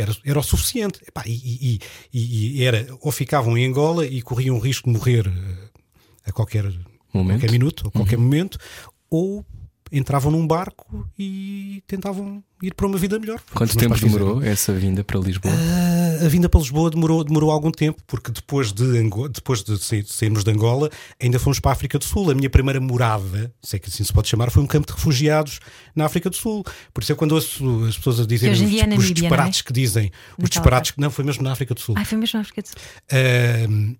Era, 0.00 0.16
era 0.24 0.38
o 0.38 0.42
suficiente. 0.42 1.00
Epá, 1.06 1.24
e, 1.26 1.78
e- 2.12 2.58
e- 2.60 2.64
era, 2.64 2.86
ou 3.00 3.10
ficavam 3.10 3.58
em 3.58 3.66
Angola 3.66 4.06
e 4.06 4.22
corriam 4.22 4.56
o 4.56 4.60
risco 4.60 4.88
de 4.90 4.96
morrer 4.96 5.26
eh, 5.26 5.68
a 6.26 6.32
qualquer 6.32 6.64
Momento. 7.12 7.38
qualquer 7.40 7.50
minuto, 7.50 7.82
ou 7.86 7.90
qualquer 7.90 8.18
momento, 8.18 8.58
ou 9.10 9.44
entravam 9.90 10.30
num 10.30 10.46
barco 10.46 11.08
e 11.18 11.82
tentavam 11.86 12.44
ir 12.62 12.74
para 12.74 12.86
uma 12.86 12.98
vida 12.98 13.18
melhor. 13.18 13.40
Quanto 13.54 13.76
tempo 13.76 13.94
fizeram. 13.96 14.18
demorou 14.18 14.42
essa 14.42 14.72
vinda 14.72 15.02
para 15.02 15.18
Lisboa? 15.18 15.52
Ah, 15.54 15.97
a 16.24 16.28
vinda 16.28 16.48
para 16.48 16.60
Lisboa 16.60 16.90
demorou, 16.90 17.22
demorou 17.24 17.50
algum 17.50 17.70
tempo, 17.70 18.02
porque 18.06 18.30
depois 18.30 18.72
de, 18.72 18.84
depois 19.32 19.62
de 19.62 19.78
sair- 19.78 20.02
de 20.02 20.12
sairmos 20.12 20.44
de 20.44 20.50
Angola, 20.50 20.90
ainda 21.20 21.38
fomos 21.38 21.58
para 21.60 21.70
a 21.70 21.72
África 21.72 21.98
do 21.98 22.04
Sul. 22.04 22.30
A 22.30 22.34
minha 22.34 22.50
primeira 22.50 22.80
morada, 22.80 23.52
sei 23.62 23.78
que 23.78 23.88
assim 23.88 24.04
se 24.04 24.12
pode 24.12 24.28
chamar, 24.28 24.50
foi 24.50 24.62
um 24.62 24.66
campo 24.66 24.86
de 24.86 24.92
refugiados 24.92 25.60
na 25.94 26.04
África 26.04 26.28
do 26.30 26.36
Sul. 26.36 26.64
Por 26.92 27.02
isso 27.02 27.12
é 27.12 27.14
quando 27.14 27.32
ouço 27.32 27.84
as 27.88 27.96
pessoas 27.96 28.20
a 28.20 28.26
dizerem 28.26 28.54
os, 28.54 28.60
é 28.60 28.96
os 28.96 29.10
é? 29.10 29.12
disparates 29.12 29.62
que 29.62 29.72
dizem, 29.72 30.10
os 30.42 30.48
disparates 30.50 30.90
que 30.92 31.00
não, 31.00 31.10
foi 31.10 31.24
mesmo 31.24 31.42
na 31.42 31.52
África 31.52 31.74
do 31.74 31.80
Sul. 31.80 31.94
Ai, 31.98 32.04
foi 32.04 32.18
mesmo 32.18 32.36
na 32.36 32.40
África 32.42 32.62
do 32.62 32.68
Sul. 32.68 32.76
Ahm, 33.12 33.94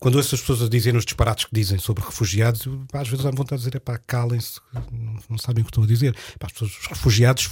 quando 0.00 0.16
ouço 0.16 0.34
as 0.34 0.40
pessoas 0.40 0.62
a 0.62 0.68
dizerem 0.68 0.98
os 0.98 1.04
disparates 1.04 1.44
que 1.46 1.50
dizem 1.54 1.78
sobre 1.78 2.04
refugiados, 2.04 2.66
eu, 2.66 2.84
pá, 2.92 3.00
às 3.00 3.08
vezes 3.08 3.24
dá-me 3.24 3.36
vontade 3.36 3.62
de 3.62 3.68
dizer: 3.68 3.80
pá, 3.80 3.98
calem-se, 4.06 4.60
não, 4.72 5.18
não 5.30 5.38
sabem 5.38 5.62
o 5.62 5.64
que 5.64 5.70
estou 5.70 5.84
a 5.84 5.86
dizer. 5.86 6.14
Pá, 6.38 6.46
as 6.46 6.52
pessoas, 6.52 6.72
os 6.78 6.86
refugiados 6.88 7.50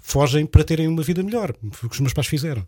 fogem 0.00 0.46
para 0.46 0.64
terem 0.64 0.88
uma 0.88 1.02
vida 1.02 1.22
melhor. 1.22 1.54
Foi 1.72 1.86
o 1.86 1.90
que 1.90 1.96
os 1.96 2.00
meus 2.00 2.12
pais 2.14 2.26
fizeram. 2.26 2.66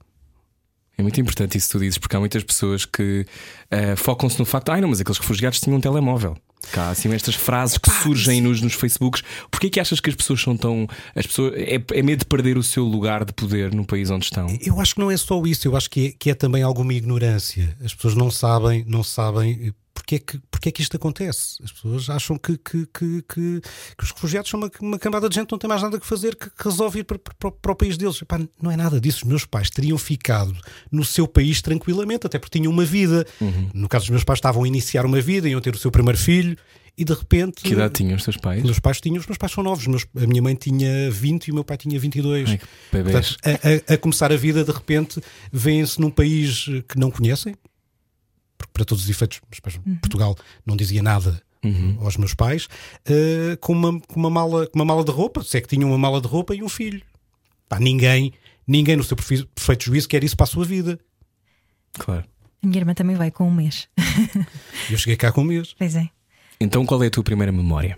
É 0.96 1.02
muito 1.02 1.20
importante 1.20 1.58
isso 1.58 1.68
que 1.68 1.72
tu 1.72 1.80
dizes, 1.80 1.98
porque 1.98 2.14
há 2.16 2.20
muitas 2.20 2.42
pessoas 2.44 2.84
que 2.84 3.26
ah, 3.70 3.96
focam-se 3.96 4.38
no 4.38 4.44
facto, 4.44 4.70
ai 4.70 4.80
não, 4.80 4.88
mas 4.88 5.00
aqueles 5.00 5.18
refugiados 5.18 5.60
tinham 5.60 5.78
um 5.78 5.80
telemóvel. 5.80 6.36
Cá, 6.72 6.90
assim, 6.90 7.12
estas 7.12 7.34
frases 7.34 7.78
que 7.78 7.90
surgem 7.90 8.40
nos, 8.40 8.60
nos 8.60 8.74
Facebooks. 8.74 9.22
Porquê 9.50 9.68
que 9.68 9.80
achas 9.80 10.00
que 10.00 10.10
as 10.10 10.16
pessoas 10.16 10.40
são 10.40 10.56
tão. 10.56 10.88
As 11.14 11.26
pessoas, 11.26 11.52
é, 11.56 11.82
é 11.92 12.02
medo 12.02 12.20
de 12.20 12.24
perder 12.24 12.56
o 12.56 12.62
seu 12.62 12.84
lugar 12.84 13.24
de 13.24 13.32
poder 13.32 13.74
no 13.74 13.84
país 13.84 14.10
onde 14.10 14.24
estão? 14.24 14.46
Eu 14.60 14.80
acho 14.80 14.94
que 14.94 15.00
não 15.00 15.10
é 15.10 15.16
só 15.16 15.42
isso, 15.44 15.68
eu 15.68 15.76
acho 15.76 15.90
que 15.90 16.08
é, 16.08 16.12
que 16.18 16.30
é 16.30 16.34
também 16.34 16.62
alguma 16.62 16.94
ignorância. 16.94 17.76
As 17.84 17.94
pessoas 17.94 18.14
não 18.14 18.30
sabem, 18.30 18.84
não 18.86 19.02
sabem. 19.02 19.74
Porque 20.04 20.16
é, 20.16 20.18
que, 20.18 20.38
porque 20.50 20.68
é 20.68 20.72
que 20.72 20.82
isto 20.82 20.94
acontece? 20.98 21.56
As 21.64 21.72
pessoas 21.72 22.10
acham 22.10 22.36
que, 22.36 22.58
que, 22.58 22.86
que, 22.92 23.22
que, 23.22 23.60
que 23.96 24.04
os 24.04 24.10
refugiados 24.10 24.50
são 24.50 24.60
uma, 24.60 24.70
uma 24.82 24.98
camada 24.98 25.30
de 25.30 25.34
gente 25.34 25.46
que 25.46 25.52
não 25.52 25.58
tem 25.58 25.66
mais 25.68 25.80
nada 25.80 25.98
que 25.98 26.06
fazer 26.06 26.36
que, 26.36 26.50
que 26.50 26.62
resolve 26.62 26.98
ir 27.00 27.04
para, 27.04 27.18
para, 27.18 27.50
para 27.50 27.72
o 27.72 27.74
país 27.74 27.96
deles. 27.96 28.20
Epá, 28.20 28.38
não 28.60 28.70
é 28.70 28.76
nada 28.76 29.00
disso. 29.00 29.20
Os 29.22 29.28
meus 29.28 29.46
pais 29.46 29.70
teriam 29.70 29.96
ficado 29.96 30.54
no 30.92 31.04
seu 31.06 31.26
país 31.26 31.62
tranquilamente, 31.62 32.26
até 32.26 32.38
porque 32.38 32.58
tinham 32.58 32.70
uma 32.70 32.84
vida. 32.84 33.26
No 33.72 33.88
caso 33.88 34.04
dos 34.04 34.10
meus 34.10 34.24
pais, 34.24 34.36
estavam 34.36 34.64
a 34.64 34.68
iniciar 34.68 35.06
uma 35.06 35.22
vida, 35.22 35.48
iam 35.48 35.60
ter 35.62 35.74
o 35.74 35.78
seu 35.78 35.90
primeiro 35.90 36.18
filho 36.18 36.54
e 36.98 37.02
de 37.04 37.14
repente. 37.14 37.62
Que 37.62 37.72
idade 37.72 37.94
tinham 37.94 38.14
os 38.16 38.24
teus 38.24 38.36
pais? 38.36 38.58
Os 38.58 38.64
meus 38.66 38.78
pais 38.78 39.00
tinham, 39.00 39.18
os 39.18 39.26
meus 39.26 39.38
pais 39.38 39.52
são 39.52 39.64
novos. 39.64 39.84
Os 39.84 39.88
meus- 39.88 40.06
a 40.22 40.26
minha 40.26 40.42
mãe 40.42 40.54
tinha 40.54 41.10
20 41.10 41.48
e 41.48 41.50
o 41.50 41.54
meu 41.54 41.64
pai 41.64 41.78
tinha 41.78 41.98
22. 41.98 42.50
Ai, 42.50 42.58
que. 42.58 42.66
Portanto, 43.10 43.36
a, 43.88 43.92
a- 43.92 43.94
a 43.94 43.98
começar 43.98 44.30
a 44.30 44.36
vida, 44.36 44.62
de 44.62 44.70
repente, 44.70 45.18
vêm-se 45.50 45.98
num 45.98 46.10
país 46.10 46.66
que 46.88 46.98
não 46.98 47.10
conhecem, 47.10 47.54
porque 48.58 48.72
para 48.72 48.84
todos 48.84 49.04
os 49.04 49.10
efeitos, 49.10 49.40
pais, 49.62 49.78
Portugal 50.00 50.36
não 50.64 50.76
dizia 50.76 51.02
nada 51.02 51.42
Uhum. 51.64 51.96
aos 52.00 52.18
meus 52.18 52.34
pais, 52.34 52.68
eh, 53.06 53.56
com, 53.58 53.72
uma, 53.72 53.98
com, 54.00 54.20
uma 54.20 54.28
mala, 54.28 54.66
com 54.66 54.78
uma 54.78 54.84
mala 54.84 55.02
de 55.02 55.10
roupa, 55.10 55.42
se 55.42 55.56
é 55.56 55.62
que 55.62 55.66
tinham 55.68 55.88
uma 55.88 55.96
mala 55.96 56.20
de 56.20 56.26
roupa 56.28 56.54
e 56.54 56.62
um 56.62 56.68
filho. 56.68 57.00
Pá, 57.70 57.80
ninguém, 57.80 58.34
ninguém 58.68 58.96
no 58.96 59.02
seu 59.02 59.16
perfe- 59.16 59.46
perfeito 59.54 59.84
juízo 59.84 60.06
quer 60.06 60.22
isso 60.22 60.36
para 60.36 60.44
a 60.44 60.46
sua 60.46 60.66
vida. 60.66 61.00
Claro. 61.94 62.24
A 62.62 62.66
minha 62.66 62.78
irmã 62.80 62.92
também 62.92 63.16
vai 63.16 63.30
com 63.30 63.48
um 63.48 63.50
mês. 63.54 63.88
Eu 64.90 64.98
cheguei 64.98 65.16
cá 65.16 65.32
com 65.32 65.40
um 65.40 65.44
mês. 65.44 65.74
Pois 65.78 65.96
é. 65.96 66.10
Então 66.64 66.84
qual 66.86 67.02
é 67.02 67.06
a 67.06 67.10
tua 67.10 67.22
primeira 67.22 67.52
memória? 67.52 67.96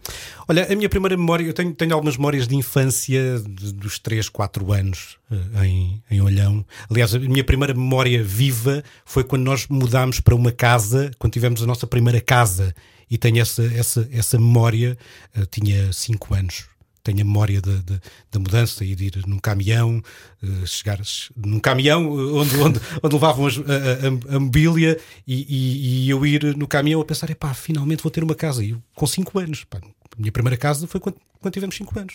Olha, 0.49 0.71
a 0.71 0.77
minha 0.77 0.89
primeira 0.89 1.17
memória, 1.17 1.45
eu 1.45 1.53
tenho, 1.55 1.73
tenho 1.75 1.95
algumas 1.95 2.17
memórias 2.17 2.47
de 2.47 2.55
infância 2.57 3.41
de- 3.41 3.73
dos 3.73 3.99
3, 3.99 4.29
4 4.29 4.73
anos 4.73 5.17
eh, 5.31 5.67
em, 5.67 6.03
em 6.11 6.21
Olhão. 6.21 6.65
Aliás, 6.91 7.15
a 7.15 7.19
minha 7.19 7.43
primeira 7.45 7.73
memória 7.75 8.23
viva 8.23 8.83
foi 9.05 9.25
quando 9.25 9.43
nós 9.43 9.67
mudámos 9.69 10.21
para 10.21 10.35
uma 10.35 10.53
casa, 10.53 11.11
quando 11.19 11.33
tivemos 11.33 11.63
a 11.63 11.67
nossa 11.67 11.87
primeira 11.87 12.21
casa. 12.21 12.75
E 13.11 13.17
tenho 13.17 13.41
essa, 13.41 13.63
essa, 13.75 14.09
essa 14.13 14.37
memória, 14.39 14.99
eh, 15.37 15.47
tinha 15.51 15.93
5 15.93 16.35
anos. 16.35 16.65
Tenho 17.07 17.21
a 17.21 17.25
memória 17.25 17.61
da- 17.63 17.81
da 17.83 18.01
da 18.33 18.39
mudança 18.41 18.85
e 18.85 18.95
de 18.97 19.05
ir 19.07 19.23
num 19.27 19.39
caminhão, 19.39 20.03
eh, 20.43 20.67
chegar 20.67 21.01
num 21.37 21.61
caminhão 21.61 22.03
eh, 22.03 22.33
onde, 22.41 22.57
onde, 22.57 22.81
onde 23.03 23.15
levavam 23.15 23.47
as- 23.47 23.59
a, 23.59 24.33
a- 24.33 24.37
a 24.37 24.41
mobília 24.41 24.99
e, 25.27 25.35
e- 25.49 26.05
e 26.07 26.11
eu 26.11 26.27
ir 26.27 26.57
no 26.57 26.67
caminhão 26.67 27.01
a 27.01 27.05
pensar: 27.05 27.31
epá, 27.31 27.55
finalmente 27.55 28.03
vou 28.03 28.11
ter 28.11 28.25
uma 28.25 28.35
casa. 28.35 28.65
E 28.65 28.71
eu, 28.71 28.83
com 28.95 29.07
5 29.07 29.39
anos, 29.39 29.63
pá, 29.65 29.79
a 29.79 30.21
minha 30.21 30.33
primeira 30.33 30.57
casa 30.57 30.87
foi 30.89 30.99
quando, 31.01 31.17
quando 31.41 31.55
tivemos 31.55 31.77
5 31.77 31.97
anos. 31.99 32.15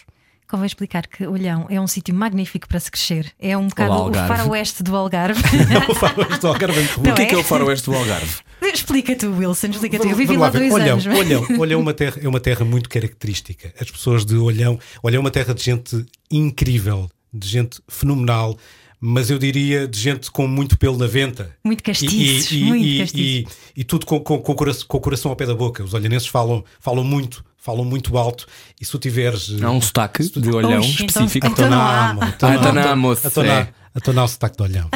Convém 0.51 0.65
explicar 0.67 1.07
que 1.07 1.25
Olhão 1.25 1.65
é 1.69 1.79
um 1.79 1.87
sítio 1.87 2.13
magnífico 2.13 2.67
para 2.67 2.77
se 2.77 2.91
crescer. 2.91 3.31
É 3.39 3.57
um 3.57 3.67
bocado 3.69 3.91
o 3.91 3.93
Algarve. 3.93 4.27
faroeste 4.27 4.83
do 4.83 4.93
Algarve. 4.97 5.41
O 5.89 5.95
faroeste 5.95 6.39
do 6.41 6.47
Algarve 6.47 6.75
é 6.79 6.83
muito 6.83 6.99
O 6.99 7.13
que 7.15 7.21
é 7.21 7.23
é? 7.23 7.27
que 7.27 7.35
é 7.35 7.37
o 7.37 7.43
faroeste 7.43 7.89
do 7.89 7.95
Algarve? 7.95 8.35
explica 8.73 9.15
tu, 9.15 9.31
Wilson, 9.33 9.67
explica 9.67 9.97
tu. 9.97 10.07
Eu 10.09 10.15
vivi 10.15 10.35
lá 10.35 10.49
ver. 10.49 10.59
dois 10.59 10.73
Olhão, 10.73 10.93
anos. 10.93 11.05
mas- 11.07 11.17
Olhão, 11.19 11.45
Olhão 11.57 11.79
é 11.79 11.81
uma 11.81 11.93
terra, 11.93 12.17
é 12.21 12.27
uma 12.27 12.39
terra 12.41 12.65
muito 12.65 12.89
característica. 12.89 13.73
As 13.79 13.89
pessoas 13.89 14.25
de 14.25 14.35
Olhão, 14.35 14.77
Olhão 15.01 15.19
é 15.19 15.21
uma 15.21 15.31
terra 15.31 15.53
de 15.53 15.63
gente 15.63 16.05
incrível, 16.29 17.09
de 17.33 17.47
gente 17.47 17.79
fenomenal, 17.87 18.57
mas 18.99 19.29
eu 19.29 19.39
diria 19.39 19.87
de 19.87 19.97
gente 19.99 20.29
com 20.29 20.47
muito 20.47 20.77
pelo 20.77 20.97
na 20.97 21.07
venta. 21.07 21.55
Muito 21.63 21.81
castiços, 21.83 22.51
muito 22.51 22.85
e, 22.85 22.97
castiços. 22.99 23.57
e- 23.75 23.81
e 23.81 23.83
tudo 23.83 24.05
com, 24.05 24.19
com- 24.19 24.39
com 24.39 24.51
o 24.51 24.55
coração, 24.55 24.85
com 24.87 24.97
o 24.97 25.01
coração 25.01 25.31
ao 25.31 25.35
pé 25.35 25.45
da 25.45 25.55
boca. 25.55 25.83
Os 25.83 25.93
olhanenses 25.93 26.27
falam, 26.27 26.63
falam 26.79 27.03
muito, 27.03 27.43
falam 27.61 27.85
muito 27.85 28.17
alto. 28.17 28.45
E 28.79 28.83
se 28.83 28.91
tu 28.91 28.97
tiveres. 28.99 29.61
Há 29.61 29.69
um 29.71 29.79
sotaque 29.79 30.23
de 30.29 30.49
olhão 30.51 30.79
Oxe, 30.79 31.03
então- 31.03 31.05
específico. 31.23 31.47
então 31.47 31.69
não 31.69 31.79
há. 31.79 32.09
amo, 32.09 32.19
Ah, 32.23 32.27
então 32.55 32.73
não 32.73 32.81
há, 32.91 32.95
moço, 32.95 33.27
Então 33.27 33.43
não 33.43 33.51
há- 33.51 33.55
é. 33.59 33.73
então 33.95 34.13
não 34.13 34.21
há 34.23 34.25
o 34.25 34.27
sotaque 34.27 34.57
de 34.57 34.63
olhão. 34.63 34.89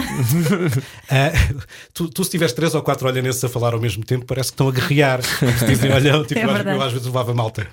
Ah, 1.09 1.31
tu, 1.93 2.09
tu, 2.09 2.23
se 2.23 2.31
tiveres 2.31 2.53
três 2.53 2.73
ou 2.75 2.81
quatro 2.81 3.07
olhanenses 3.07 3.43
a 3.43 3.47
falar 3.49 3.73
ao 3.73 3.79
mesmo 3.79 4.03
tempo, 4.03 4.25
parece 4.25 4.49
que 4.49 4.53
estão 4.55 4.67
a 4.67 4.71
guerrear. 4.71 5.21
Se 5.59 5.65
dizem 5.65 5.91
olhão, 5.93 6.25
tipo, 6.25 6.39
É 6.39 6.43
eu, 6.43 6.49
às- 6.51 6.65
eu 6.65 6.81
às 6.81 6.91
vezes 6.91 7.05
levava 7.07 7.33
malta 7.33 7.67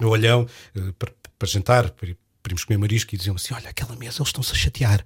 no 0.00 0.08
olhão 0.08 0.46
eh, 0.76 0.80
para, 0.98 1.12
para 1.38 1.48
jantar, 1.48 1.90
para, 1.90 2.08
irmos 2.48 2.64
comer 2.64 2.78
marisco 2.78 3.14
e 3.14 3.18
diziam 3.18 3.36
assim: 3.36 3.54
Olha, 3.54 3.70
aquela 3.70 3.94
mesa, 3.96 4.16
eles 4.18 4.28
estão-se 4.28 4.52
a 4.52 4.54
chatear. 4.56 5.04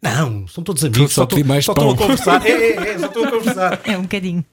Não, 0.00 0.48
são 0.48 0.64
todos 0.64 0.84
amigos, 0.84 1.12
só 1.12 1.26
só, 1.28 1.28
só 1.30 1.36
estão 1.58 1.72
a 1.72 1.76
pão." 1.76 1.96
conversar. 1.96 2.42
É, 2.46 2.50
é, 2.50 2.88
é, 2.94 2.98
só 2.98 3.06
estão 3.06 3.24
a 3.24 3.30
conversar. 3.30 3.80
É 3.84 3.96
um 3.98 4.02
bocadinho. 4.02 4.44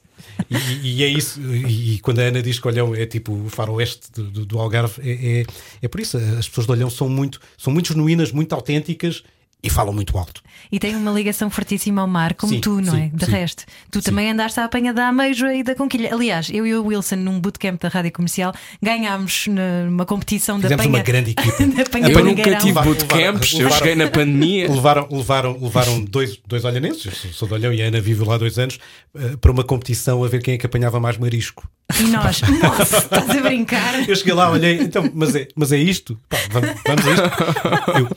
E, 0.50 0.98
e 0.98 1.04
é 1.04 1.08
isso. 1.08 1.40
E, 1.42 2.00
quando 2.00 2.20
a 2.20 2.24
Ana 2.24 2.42
diz 2.42 2.60
que 2.60 2.68
Olhão 2.68 2.96
é 2.96 3.06
tipo 3.06 3.34
o 3.34 3.50
faroeste 3.50 4.12
do, 4.12 4.24
do, 4.24 4.46
do 4.46 4.60
Algarve, 4.60 5.02
é, 5.02 5.42
é, 5.42 5.46
é 5.82 5.88
por 5.88 6.00
isso. 6.00 6.18
As 6.18 6.48
pessoas 6.48 6.66
de 6.66 6.72
Olhão 6.72 6.90
são 6.90 7.08
muito, 7.08 7.40
são 7.58 7.72
muito 7.72 7.94
genuínas, 7.94 8.32
muito 8.32 8.54
autênticas 8.54 9.24
e 9.62 9.70
falam 9.70 9.94
muito 9.94 10.18
alto. 10.18 10.42
E 10.72 10.80
tem 10.80 10.96
uma 10.96 11.12
ligação 11.12 11.50
fortíssima 11.50 12.02
ao 12.02 12.08
mar, 12.08 12.34
como 12.34 12.54
Sim, 12.54 12.62
tu, 12.62 12.80
não 12.82 12.94
sim, 12.94 13.12
é? 13.14 13.18
De 13.18 13.26
sim. 13.26 13.32
resto, 13.32 13.64
tu 13.92 14.02
também 14.02 14.30
andaste 14.32 14.60
à 14.60 14.66
apanha 14.66 14.94
da 14.94 15.08
ameijoa 15.10 15.54
e 15.54 15.64
da 15.64 15.76
conquilha. 15.76 16.14
Aliás, 16.14 16.50
eu 16.52 16.66
e 16.66 16.74
o 16.76 16.86
Wilson, 16.86 17.16
num 17.18 17.40
bootcamp 17.40 17.82
da 17.82 17.90
rádio 17.90 18.12
comercial, 18.12 18.54
ganhámos 18.82 19.48
numa 19.48 20.06
competição 20.06 20.58
da 20.58 20.64
Fizemos 20.70 20.86
apanha. 20.86 20.98
uma 20.98 21.04
grande 21.04 21.32
equipa. 21.32 21.58
da 22.00 22.10
Eu 22.10 22.24
nunca 22.24 22.56
tive 22.58 22.82
bootcamps, 22.82 23.54
eu 23.60 23.70
cheguei 23.72 23.96
na 23.96 24.08
pandemia. 24.08 24.70
Levaram, 24.72 25.08
levaram, 25.12 25.58
levaram 25.62 26.02
dois, 26.06 26.38
dois 26.48 26.64
olhanenses, 26.66 27.06
eu 27.26 27.32
sou- 27.34 27.48
de 27.50 27.54
Olhão 27.56 27.74
e 27.74 27.82
a 27.82 27.86
Ana 27.88 28.00
vive 28.00 28.24
lá 28.24 28.36
há 28.36 28.38
dois 28.38 28.60
anos, 28.60 28.78
eh, 29.18 29.36
para 29.42 29.52
uma 29.52 29.64
competição 29.64 30.24
a 30.24 30.28
ver 30.28 30.42
quem 30.44 30.54
é 30.54 30.58
que 30.58 30.66
apanhava 30.66 31.00
mais 31.00 31.18
marisco. 31.18 31.68
E 32.00 32.04
nós, 32.04 32.42
nossa, 32.62 32.98
estás 33.00 33.30
a 33.32 33.42
brincar? 33.42 34.08
Eu 34.08 34.16
cheguei 34.16 34.34
lá, 34.34 34.52
olhei, 34.52 34.80
então, 34.80 35.10
mas 35.14 35.36
é, 35.36 35.48
mas 35.56 35.72
é 35.72 35.78
isto? 35.78 36.18
Pá, 36.30 36.38
vamos, 36.52 36.70
vamos 36.86 37.08
a 37.08 37.12
isto. 37.12 38.00
Eu- 38.00 38.10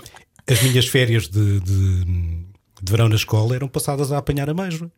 as 0.49 0.63
minhas 0.63 0.87
férias 0.87 1.29
de, 1.29 1.61
de, 1.61 2.05
de 2.05 2.91
verão 2.91 3.09
na 3.09 3.17
escola 3.17 3.55
eram 3.55 3.69
passadas 3.69 4.13
a 4.13 4.19
apanhar 4.19 4.49
a 4.51 4.55
mesma. 4.55 4.91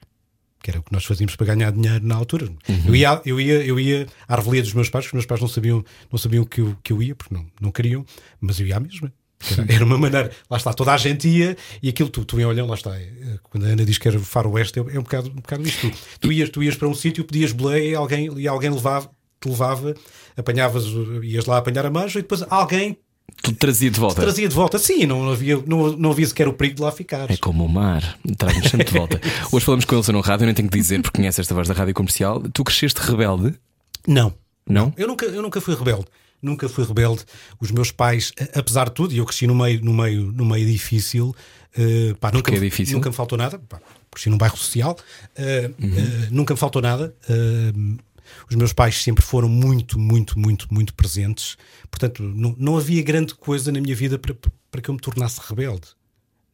Que 0.63 0.71
era 0.71 0.81
o 0.81 0.83
que 0.83 0.93
nós 0.93 1.05
fazíamos 1.05 1.37
para 1.37 1.55
ganhar 1.55 1.71
dinheiro 1.73 2.05
na 2.07 2.15
altura. 2.15 2.49
Eu, 2.87 2.97
ia, 2.97 3.21
eu, 3.27 3.39
ia, 3.39 3.65
eu 3.67 3.79
ia 3.79 4.07
à 4.27 4.37
revelia 4.37 4.63
dos 4.63 4.73
meus 4.73 4.89
pais, 4.89 5.05
porque 5.05 5.17
os 5.17 5.21
meus 5.21 5.27
pais 5.27 5.41
não 5.41 5.49
sabiam, 5.49 5.85
não 6.11 6.19
sabiam 6.19 6.45
que, 6.45 6.61
eu, 6.63 6.77
que 6.83 6.93
eu 6.93 7.03
ia, 7.03 7.15
porque 7.15 7.35
não, 7.35 7.47
não 7.61 7.71
queriam, 7.71 8.05
mas 8.41 8.59
eu 8.59 8.67
ia 8.67 8.77
à 8.77 8.81
mesma. 8.81 9.13
Era, 9.51 9.75
era 9.75 9.85
uma 9.85 9.99
maneira, 9.99 10.31
lá 10.49 10.57
está, 10.57 10.73
toda 10.73 10.93
a 10.93 10.97
gente 10.97 11.29
ia 11.29 11.55
e 11.83 11.91
aquilo 11.91 12.09
tu, 12.09 12.25
tu 12.25 12.41
em 12.41 12.47
olhão, 12.47 12.67
lá 12.67 12.75
está. 12.75 12.99
é, 12.99 13.39
Quando 13.43 13.67
a 13.67 13.69
Ana 13.69 13.85
diz 13.85 13.99
que 13.99 14.09
era 14.09 14.19
faroeste, 14.19 14.79
é, 14.79 14.83
é 14.83 14.99
um, 14.99 15.03
bocado, 15.03 15.29
um 15.29 15.35
bocado 15.35 15.69
isto. 15.69 15.91
Tu, 15.91 15.99
tu, 16.21 16.33
ias, 16.33 16.49
tu 16.49 16.63
ias 16.63 16.77
para 16.77 16.89
um 16.89 16.95
sítio, 16.95 17.25
pedias 17.25 17.53
boleia 17.53 17.91
e 17.91 17.95
alguém, 17.95 18.39
e 18.39 18.49
alguém 18.49 18.71
levava, 18.71 19.11
te 19.39 19.49
levava, 19.49 19.95
apanhavas, 20.35 20.85
ias 21.23 21.45
lá 21.45 21.59
apanhar 21.59 21.85
a 21.85 21.91
manja 21.91 22.19
e 22.19 22.23
depois 22.23 22.43
alguém 22.49 22.97
Tudo 23.43 23.57
trazia 23.59 23.91
de 23.91 24.01
volta. 24.01 24.23
trazia 24.23 24.49
de 24.49 24.55
volta. 24.55 24.79
Sim, 24.79 25.05
não 25.07 25.31
havia, 25.31 25.63
não, 25.67 25.93
não 25.97 26.11
havia 26.13 26.27
sequer 26.27 26.49
o 26.49 26.53
perigo 26.55 26.77
de 26.77 26.83
lá 26.83 26.91
ficar. 26.93 27.31
É 27.31 27.37
como 27.37 27.65
o 27.65 27.69
mar, 27.69 28.19
traz-nos 28.39 28.71
sempre 28.71 28.87
de 28.87 28.93
volta. 28.99 29.21
Hoje 29.53 29.65
falamos 29.65 29.85
com 29.85 29.95
ele 29.97 30.13
no 30.13 30.21
rádio, 30.21 30.45
eu 30.45 30.47
nem 30.47 30.55
tenho 30.55 30.69
que 30.71 30.79
dizer 30.79 31.03
porque 31.03 31.17
conhece 31.19 31.41
esta 31.41 31.55
voz 31.55 31.69
da 31.69 31.75
rádio 31.75 31.93
comercial. 31.95 32.41
Tu 32.53 32.65
cresceste 32.65 33.01
rebelde? 33.01 33.55
Não. 34.07 34.33
Não? 34.67 34.95
Eu 34.97 35.07
nunca, 35.07 35.27
eu 35.27 35.43
nunca 35.43 35.61
fui 35.61 35.75
rebelde. 35.75 36.07
Nunca 36.41 36.69
fui 36.69 36.85
rebelde. 36.87 37.23
Os 37.61 37.71
meus 37.71 37.91
pais, 37.91 38.33
apesar 38.55 38.87
de 38.89 38.93
tudo, 38.95 39.13
e 39.15 39.19
eu 39.19 39.27
cresci 39.27 39.47
no 39.47 39.55
meio, 39.55 39.83
no 39.85 39.93
meio, 39.93 40.33
no 40.33 40.45
meio 40.45 40.67
difícil, 40.67 41.35
eh, 41.77 42.15
pá, 42.21 42.31
nunca, 42.33 42.55
é 42.55 42.59
difícil? 42.59 42.97
nunca 42.97 43.11
me 43.11 43.17
faltou 43.17 43.37
nada. 43.37 43.59
Pá, 43.69 43.79
cresci 44.11 44.31
num 44.31 44.39
bairro 44.39 44.57
social, 44.57 44.97
eh, 45.37 45.71
Uhum. 45.79 45.95
eh, 45.99 46.29
nunca 46.31 46.55
me 46.55 46.61
faltou 46.61 46.81
nada. 46.81 47.15
Eh, 47.29 47.73
os 48.49 48.57
meus 48.57 48.73
pais 48.73 49.03
sempre 49.03 49.25
foram 49.25 49.49
muito, 49.49 49.99
muito, 49.99 50.39
muito, 50.39 50.67
muito 50.73 50.95
presentes. 50.95 51.57
Portanto, 51.91 52.23
não, 52.23 52.55
não 52.59 52.77
havia 52.77 53.03
grande 53.03 53.35
coisa 53.35 53.71
na 53.73 53.81
minha 53.81 53.95
vida 53.95 54.19
para, 54.19 54.35
para 54.71 54.81
que 54.81 54.89
eu 54.89 54.95
me 54.95 55.01
tornasse 55.01 55.41
rebelde. 55.49 55.89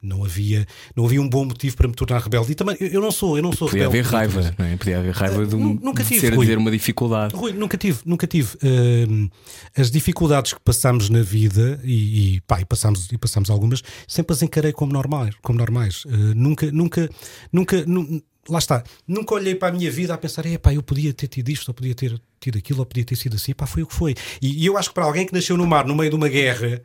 Não 0.02 0.24
havia, 0.24 0.66
não 0.96 1.04
havia 1.04 1.20
um 1.20 1.28
bom 1.28 1.44
motivo 1.44 1.76
para 1.76 1.86
me 1.86 1.92
tornar 1.92 2.22
rebelde. 2.22 2.52
E 2.52 2.54
também, 2.54 2.74
eu 2.80 3.02
não 3.02 3.10
sou, 3.12 3.36
eu 3.36 3.42
não 3.42 3.52
sou 3.52 3.68
Podia 3.68 3.82
rebelde. 3.86 4.08
haver 4.08 4.10
raiva, 4.10 4.54
não 4.58 4.64
é? 4.64 4.74
Podia 4.78 4.98
haver 4.98 5.12
raiva 5.14 5.44
de, 5.46 5.54
um, 5.54 5.58
nu- 5.58 5.80
nunca 5.82 6.02
de 6.02 6.08
tive, 6.08 6.20
ser 6.22 6.32
a 6.32 6.36
Rui. 6.36 6.46
dizer 6.46 6.56
uma 6.56 6.70
dificuldade. 6.70 7.34
Rui, 7.36 7.52
nunca 7.52 7.76
tive, 7.76 7.98
nunca 8.06 8.26
tive. 8.26 8.56
Hum, 8.64 9.28
as 9.76 9.90
dificuldades 9.90 10.54
que 10.54 10.60
passamos 10.60 11.10
na 11.10 11.20
vida, 11.20 11.78
e, 11.84 12.36
e, 12.36 12.40
pá, 12.40 12.62
e 12.62 12.64
passamos, 12.64 13.12
e 13.12 13.18
passamos 13.18 13.50
algumas, 13.50 13.82
sempre 14.08 14.32
as 14.32 14.40
encarei 14.40 14.72
como 14.72 14.90
normais. 14.90 15.34
Como 15.42 15.58
normais. 15.58 16.06
Uh, 16.06 16.10
nunca, 16.34 16.72
nunca, 16.72 17.10
nunca, 17.52 17.84
nu- 17.84 18.22
lá 18.50 18.58
está. 18.58 18.82
Nunca 19.06 19.34
olhei 19.34 19.54
para 19.54 19.68
a 19.68 19.72
minha 19.76 19.90
vida 19.90 20.12
a 20.14 20.18
pensar, 20.18 20.44
é 20.46 20.58
pá, 20.58 20.72
eu 20.74 20.82
podia 20.82 21.12
ter 21.14 21.28
tido 21.28 21.48
isto, 21.50 21.68
ou 21.68 21.74
podia 21.74 21.94
ter 21.94 22.20
tido 22.38 22.58
aquilo, 22.58 22.80
ou 22.80 22.86
podia 22.86 23.04
ter 23.04 23.16
sido 23.16 23.36
assim. 23.36 23.52
Pá, 23.54 23.66
foi 23.66 23.82
o 23.82 23.86
que 23.86 23.94
foi. 23.94 24.14
E, 24.40 24.62
e 24.62 24.66
eu 24.66 24.76
acho 24.76 24.88
que 24.90 24.94
para 24.94 25.04
alguém 25.04 25.26
que 25.26 25.32
nasceu 25.32 25.56
no 25.56 25.66
mar, 25.66 25.86
no 25.86 25.94
meio 25.94 26.10
de 26.10 26.16
uma 26.16 26.28
guerra, 26.28 26.82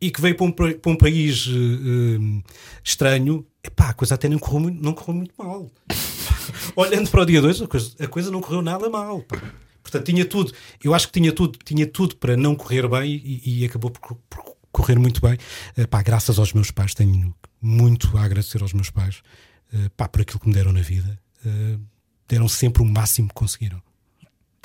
e 0.00 0.10
que 0.10 0.20
veio 0.20 0.34
para 0.36 0.46
um, 0.46 0.52
pa- 0.52 0.74
para 0.80 0.92
um 0.92 0.96
país 0.96 1.46
eh, 1.48 2.42
estranho, 2.84 3.44
epá, 3.64 3.90
a 3.90 3.94
coisa 3.94 4.14
até 4.14 4.28
não 4.28 4.38
correu 4.38 4.60
muito, 4.60 4.82
não 4.82 4.92
correu 4.92 5.14
muito 5.14 5.34
mal. 5.36 5.70
Olhando 6.76 7.10
para 7.10 7.22
o 7.22 7.26
dia 7.26 7.40
2, 7.40 7.62
a 7.62 7.66
coisa, 7.66 7.90
a 7.98 8.06
coisa 8.06 8.30
não 8.30 8.40
correu 8.40 8.62
nada 8.62 8.88
mal. 8.88 9.20
pá. 9.22 9.40
Portanto, 9.82 10.04
tinha 10.06 10.24
tudo. 10.24 10.52
Eu 10.84 10.94
acho 10.94 11.06
que 11.08 11.12
tinha 11.18 11.32
tudo, 11.32 11.58
tinha 11.64 11.86
tudo 11.86 12.16
para 12.16 12.36
não 12.36 12.54
correr 12.54 12.86
bem 12.88 13.10
e, 13.24 13.60
e 13.62 13.64
acabou 13.64 13.90
por, 13.90 14.16
por 14.28 14.56
correr 14.70 14.98
muito 14.98 15.20
bem. 15.20 15.36
Eh, 15.76 15.86
pá, 15.86 16.02
graças 16.02 16.38
aos 16.38 16.52
meus 16.52 16.70
pais, 16.70 16.94
tenho 16.94 17.34
muito 17.60 18.16
a 18.16 18.22
agradecer 18.24 18.62
aos 18.62 18.72
meus 18.72 18.90
pais 18.90 19.20
eh, 19.72 19.90
pá, 19.96 20.08
por 20.08 20.22
aquilo 20.22 20.40
que 20.40 20.48
me 20.48 20.54
deram 20.54 20.72
na 20.72 20.80
vida. 20.80 21.18
Eh, 21.44 21.78
deram 22.28 22.48
sempre 22.48 22.82
o 22.82 22.84
máximo 22.84 23.28
que 23.28 23.34
conseguiram. 23.34 23.82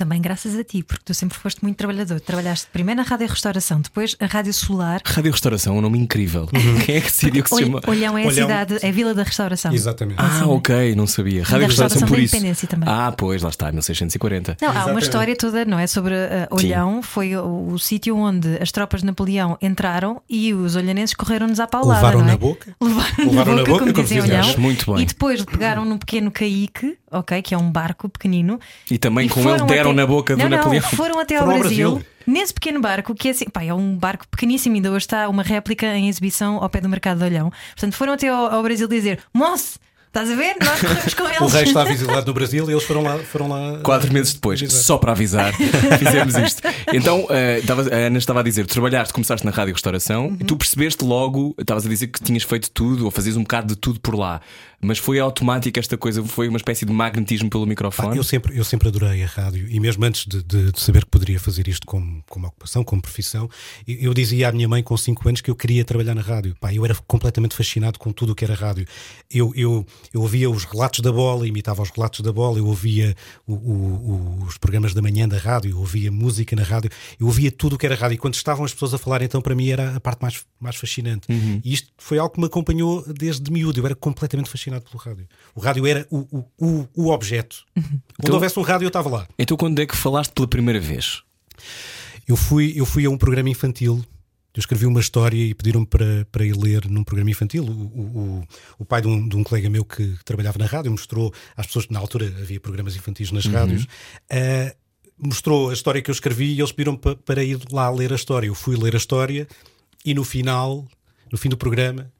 Também 0.03 0.21
graças 0.21 0.53
a 0.59 0.65
ti, 0.65 0.83
porque 0.83 1.01
tu 1.05 1.13
sempre 1.13 1.37
foste 1.37 1.63
muito 1.63 1.77
trabalhador. 1.77 2.19
Trabalhaste 2.19 2.67
primeiro 2.73 3.01
na 3.01 3.07
Rádio 3.07 3.25
Restauração, 3.25 3.79
depois 3.79 4.17
a 4.19 4.25
Rádio 4.25 4.53
Solar. 4.53 5.01
Rádio 5.05 5.31
Restauração 5.31 5.75
é 5.75 5.77
um 5.77 5.81
nome 5.81 5.97
incrível. 5.97 6.45
Quem 6.85 6.97
é 6.97 6.99
que 6.99 7.07
decidiu 7.07 7.41
que 7.41 7.49
se 7.49 7.63
chama? 7.63 7.79
Olhão 7.87 8.17
é 8.17 8.23
a 8.23 8.27
Olhão. 8.27 8.47
cidade, 8.49 8.79
é 8.81 8.89
a 8.89 8.91
Vila 8.91 9.13
da 9.13 9.23
Restauração. 9.23 9.71
Exatamente. 9.71 10.17
Ah, 10.19 10.45
ok, 10.45 10.93
não 10.93 11.07
sabia. 11.07 11.41
Rádio 11.41 11.59
da 11.61 11.67
Restauração 11.67 12.01
Restauração 12.01 12.07
por 12.09 12.17
da 12.17 12.21
isso. 12.21 12.35
Independência 12.35 12.67
também. 12.67 12.89
Ah, 12.89 13.13
pois, 13.17 13.41
lá 13.41 13.47
está, 13.49 13.67
1640. 13.71 14.57
Não, 14.61 14.77
há 14.77 14.85
uma 14.87 14.99
história 14.99 15.37
toda, 15.37 15.63
não 15.63 15.79
é? 15.79 15.87
Sobre 15.87 16.13
uh, 16.15 16.17
Olhão, 16.51 17.01
foi 17.01 17.33
o, 17.37 17.69
o 17.69 17.79
sítio 17.79 18.17
onde 18.17 18.57
as 18.61 18.73
tropas 18.73 18.99
de 18.99 19.05
Napoleão 19.05 19.57
entraram 19.61 20.21
e 20.29 20.53
os 20.53 20.75
olhanenses 20.75 21.15
correram-nos 21.15 21.61
à 21.61 21.65
paulada. 21.67 22.01
Levaram 22.01 22.19
não 22.19 22.27
é? 22.27 22.31
na 22.31 22.37
boca? 22.37 22.75
Levaram, 22.81 23.15
Levaram 23.19 23.51
na 23.51 23.57
na 23.61 23.63
boca, 23.63 23.85
boca, 23.85 23.93
como 23.93 24.05
dizem 24.05 24.21
Olhão. 24.21 24.57
muito 24.57 24.93
bem. 24.93 25.03
E 25.03 25.05
depois 25.05 25.45
pegaram 25.45 25.85
num 25.85 25.97
pequeno 25.97 26.29
caíque, 26.29 26.97
ok, 27.09 27.41
que 27.41 27.53
é 27.55 27.57
um 27.57 27.71
barco 27.71 28.09
pequenino. 28.09 28.59
E 28.91 28.97
também 28.97 29.27
e 29.27 29.29
com 29.29 29.39
ele 29.49 29.63
deram 29.63 29.92
até- 29.93 30.01
na 30.01 30.07
boca 30.07 30.35
não, 30.35 30.45
do 30.45 30.49
não, 30.49 30.57
Napoleão. 30.57 30.83
foram 30.83 31.19
até 31.19 31.37
Foram 31.37 31.51
ao 31.51 31.55
ao 31.57 31.59
Brasil. 31.63 31.91
Brasil. 31.91 32.07
Nesse 32.25 32.53
pequeno 32.53 32.79
barco, 32.79 33.13
que 33.13 33.27
é 33.27 33.31
assim, 33.31 33.45
pá, 33.49 33.63
é 33.63 33.73
um 33.73 33.95
barco 33.97 34.25
pequeníssimo, 34.29 34.75
ainda 34.75 34.89
hoje 34.91 35.05
está 35.05 35.27
uma 35.27 35.43
réplica 35.43 35.87
em 35.97 36.07
exibição 36.07 36.55
ao 36.63 36.69
pé 36.69 36.79
do 36.79 36.87
mercado 36.87 37.17
de 37.19 37.25
Olhão. 37.25 37.51
Portanto, 37.75 37.93
foram 37.95 38.13
até 38.13 38.29
ao, 38.29 38.45
ao 38.51 38.63
Brasil 38.63 38.87
dizer: 38.87 39.19
Moço, 39.33 39.77
estás 40.07 40.31
a 40.31 40.35
ver? 40.35 40.55
Nós 40.61 40.79
corremos 40.79 41.13
com 41.15 41.23
eles. 41.27 41.41
O 41.41 41.47
rei 41.47 41.63
está 41.63 41.91
exilado 41.91 42.27
no 42.27 42.33
Brasil 42.33 42.69
e 42.69 42.71
eles 42.73 42.83
foram 42.85 43.03
lá. 43.03 43.17
Foram 43.19 43.49
lá 43.49 43.79
Quatro 43.83 44.13
meses 44.13 44.33
depois, 44.35 44.61
Exato. 44.61 44.83
só 44.83 44.97
para 44.97 45.11
avisar, 45.11 45.51
fizemos 45.99 46.35
isto. 46.35 46.61
Então, 46.93 47.27
estava- 47.59 47.81
a 47.93 47.97
Ana 48.07 48.17
estava 48.17 48.39
a 48.39 48.43
dizer: 48.43 48.65
trabalhaste, 48.67 49.13
começaste 49.13 49.45
na 49.45 49.51
rádio 49.51 49.73
restauração 49.73 50.27
Uhum. 50.27 50.37
e 50.39 50.43
tu 50.45 50.55
percebeste 50.55 51.03
logo, 51.03 51.53
estavas 51.59 51.85
a 51.85 51.89
dizer 51.89 52.07
que 52.07 52.23
tinhas 52.23 52.43
feito 52.43 52.71
tudo 52.71 53.03
ou 53.03 53.11
fazias 53.11 53.35
um 53.35 53.41
bocado 53.41 53.67
de 53.67 53.75
tudo 53.75 53.99
por 53.99 54.15
lá, 54.15 54.39
mas 54.83 54.97
foi 54.99 55.19
automática 55.19 55.79
esta 55.79 55.97
coisa, 55.97 56.23
foi 56.23 56.47
uma 56.47 56.57
espécie 56.57 56.85
de 56.85 56.91
magnetismo 56.93 57.49
pelo 57.49 57.65
microfone. 57.65 58.09
eu, 58.17 58.23
sempre, 58.23 58.57
eu 58.57 58.63
sempre 58.63 58.87
adorei 58.87 59.23
a 59.23 59.27
rádio 59.27 59.67
e 59.69 59.79
mesmo 59.79 60.03
antes 60.05 60.25
de, 60.25 60.43
de- 60.43 60.71
de 60.71 60.79
saber 60.81 61.03
que 61.05 61.09
poderia 61.11 61.39
fazer 61.39 61.67
isto 61.67 61.85
como, 61.87 62.23
como 62.29 62.47
ocupação, 62.47 62.83
como 62.83 63.01
profissão, 63.01 63.49
eu, 63.87 64.13
dizia 64.13 64.49
à 64.49 64.51
minha 64.51 64.67
mãe 64.67 64.83
com 64.83 64.95
5 64.95 65.27
anos 65.27 65.41
que 65.41 65.49
eu 65.49 65.55
queria 65.55 65.83
trabalhar 65.85 66.13
na 66.15 66.21
rádio. 66.21 66.55
Pá, 66.59 66.73
eu 66.73 66.83
era 66.85 66.95
completamente 67.07 67.55
fascinado 67.55 67.97
com 67.99 68.11
tudo 68.11 68.31
o 68.31 68.35
que 68.35 68.43
era 68.45 68.53
rádio. 68.55 68.85
Eu, 69.31 69.51
eu, 69.55 69.85
eu 70.13 70.21
ouvia 70.21 70.49
os 70.49 70.63
relatos 70.65 70.99
da 70.99 71.11
bola, 71.11 71.47
imitava 71.47 71.81
os 71.81 71.89
relatos 71.89 72.21
da 72.21 72.31
bola, 72.31 72.57
eu 72.59 72.67
ouvia 72.67 73.15
o- 73.47 73.53
o- 73.53 74.39
o- 74.41 74.43
os 74.45 74.57
programas 74.57 74.93
da 74.93 75.01
manhã 75.01 75.27
da 75.27 75.37
rádio, 75.37 75.71
eu 75.71 75.79
ouvia 75.79 76.11
música 76.11 76.55
na 76.55 76.63
rádio, 76.63 76.89
eu 77.19 77.25
ouvia 77.27 77.51
tudo 77.51 77.75
o 77.75 77.77
que 77.77 77.85
era 77.85 77.95
rádio. 77.95 78.15
E 78.15 78.17
quando 78.17 78.33
estavam 78.35 78.65
as 78.65 78.73
pessoas 78.73 78.93
a 78.93 78.97
falar, 78.97 79.21
então 79.21 79.41
para 79.41 79.55
mim 79.55 79.69
era 79.69 79.95
a 79.95 79.99
parte 79.99 80.21
mais, 80.21 80.41
mais 80.59 80.75
fascinante. 80.75 81.27
E 81.63 81.73
isto 81.73 81.89
foi 81.97 82.17
algo 82.17 82.33
que 82.33 82.39
me 82.39 82.45
acompanhou 82.47 83.03
desde 83.13 83.51
miúdo. 83.51 83.79
Eu 83.79 83.85
era 83.85 83.95
completamente 83.95 84.49
fascinado 84.49 84.72
pelo 84.81 84.97
rádio. 84.97 85.27
O 85.55 85.59
rádio 85.59 85.85
era 85.87 86.07
o, 86.09 86.19
o, 86.37 86.45
o, 86.65 86.87
o 86.95 87.09
objeto. 87.11 87.63
Onde 87.77 87.91
Então- 88.19 88.35
houvesse 88.35 88.57
um 88.59 88.63
rádio, 88.63 88.85
eu 88.85 88.89
estava 88.89 89.09
lá. 89.09 89.27
Então, 89.37 89.55
quando 89.57 89.79
é 89.81 89.85
que 89.85 89.95
falaste 89.95 90.31
pela 90.31 90.47
primeira 90.47 90.79
vez? 90.79 91.21
Eu 92.27 92.35
fui, 92.35 92.73
eu 92.75 92.85
fui 92.85 93.05
a 93.05 93.09
um 93.09 93.17
programa 93.17 93.49
infantil. 93.49 94.03
Eu 94.55 94.59
escrevi 94.59 94.85
uma 94.85 94.99
história 94.99 95.35
e 95.35 95.53
pediram-me 95.53 95.87
para, 95.87 96.27
para 96.31 96.45
ir 96.45 96.55
ler 96.55 96.87
num 96.87 97.03
programa 97.03 97.31
infantil. 97.31 97.63
O, 97.65 97.69
o, 97.69 98.47
o, 98.79 98.85
pai 98.85 99.01
de 99.01 99.07
um, 99.07 99.27
de 99.27 99.35
um 99.35 99.43
colega 99.43 99.67
meu 99.69 99.83
que 99.83 100.15
trabalhava 100.23 100.59
na 100.59 100.65
rádio 100.67 100.91
mostrou 100.91 101.33
às 101.57 101.65
pessoas 101.65 101.87
que 101.87 101.93
na 101.93 101.99
altura 101.99 102.27
havia 102.39 102.59
programas 102.59 102.95
infantis 102.95 103.31
nas 103.31 103.45
rádios. 103.47 103.87
eh, 104.29 104.75
mostrou 105.17 105.71
a 105.71 105.73
história 105.73 106.01
que 106.03 106.09
eu 106.09 106.13
escrevi 106.13 106.53
e 106.53 106.59
eles 106.59 106.71
pediram 106.71 106.95
pa, 106.95 107.15
para 107.15 107.43
ir 107.43 107.59
lá 107.71 107.89
ler 107.89 108.11
a 108.13 108.15
história. 108.15 108.45
Eu 108.47 108.53
fui 108.55 108.75
ler 108.75 108.93
a 108.93 108.97
história 108.97 109.47
e 110.05 110.13
no 110.13 110.23
final, 110.23 110.87
no 111.31 111.37
fim 111.37 111.49
do 111.49 111.57
programa, 111.57 112.11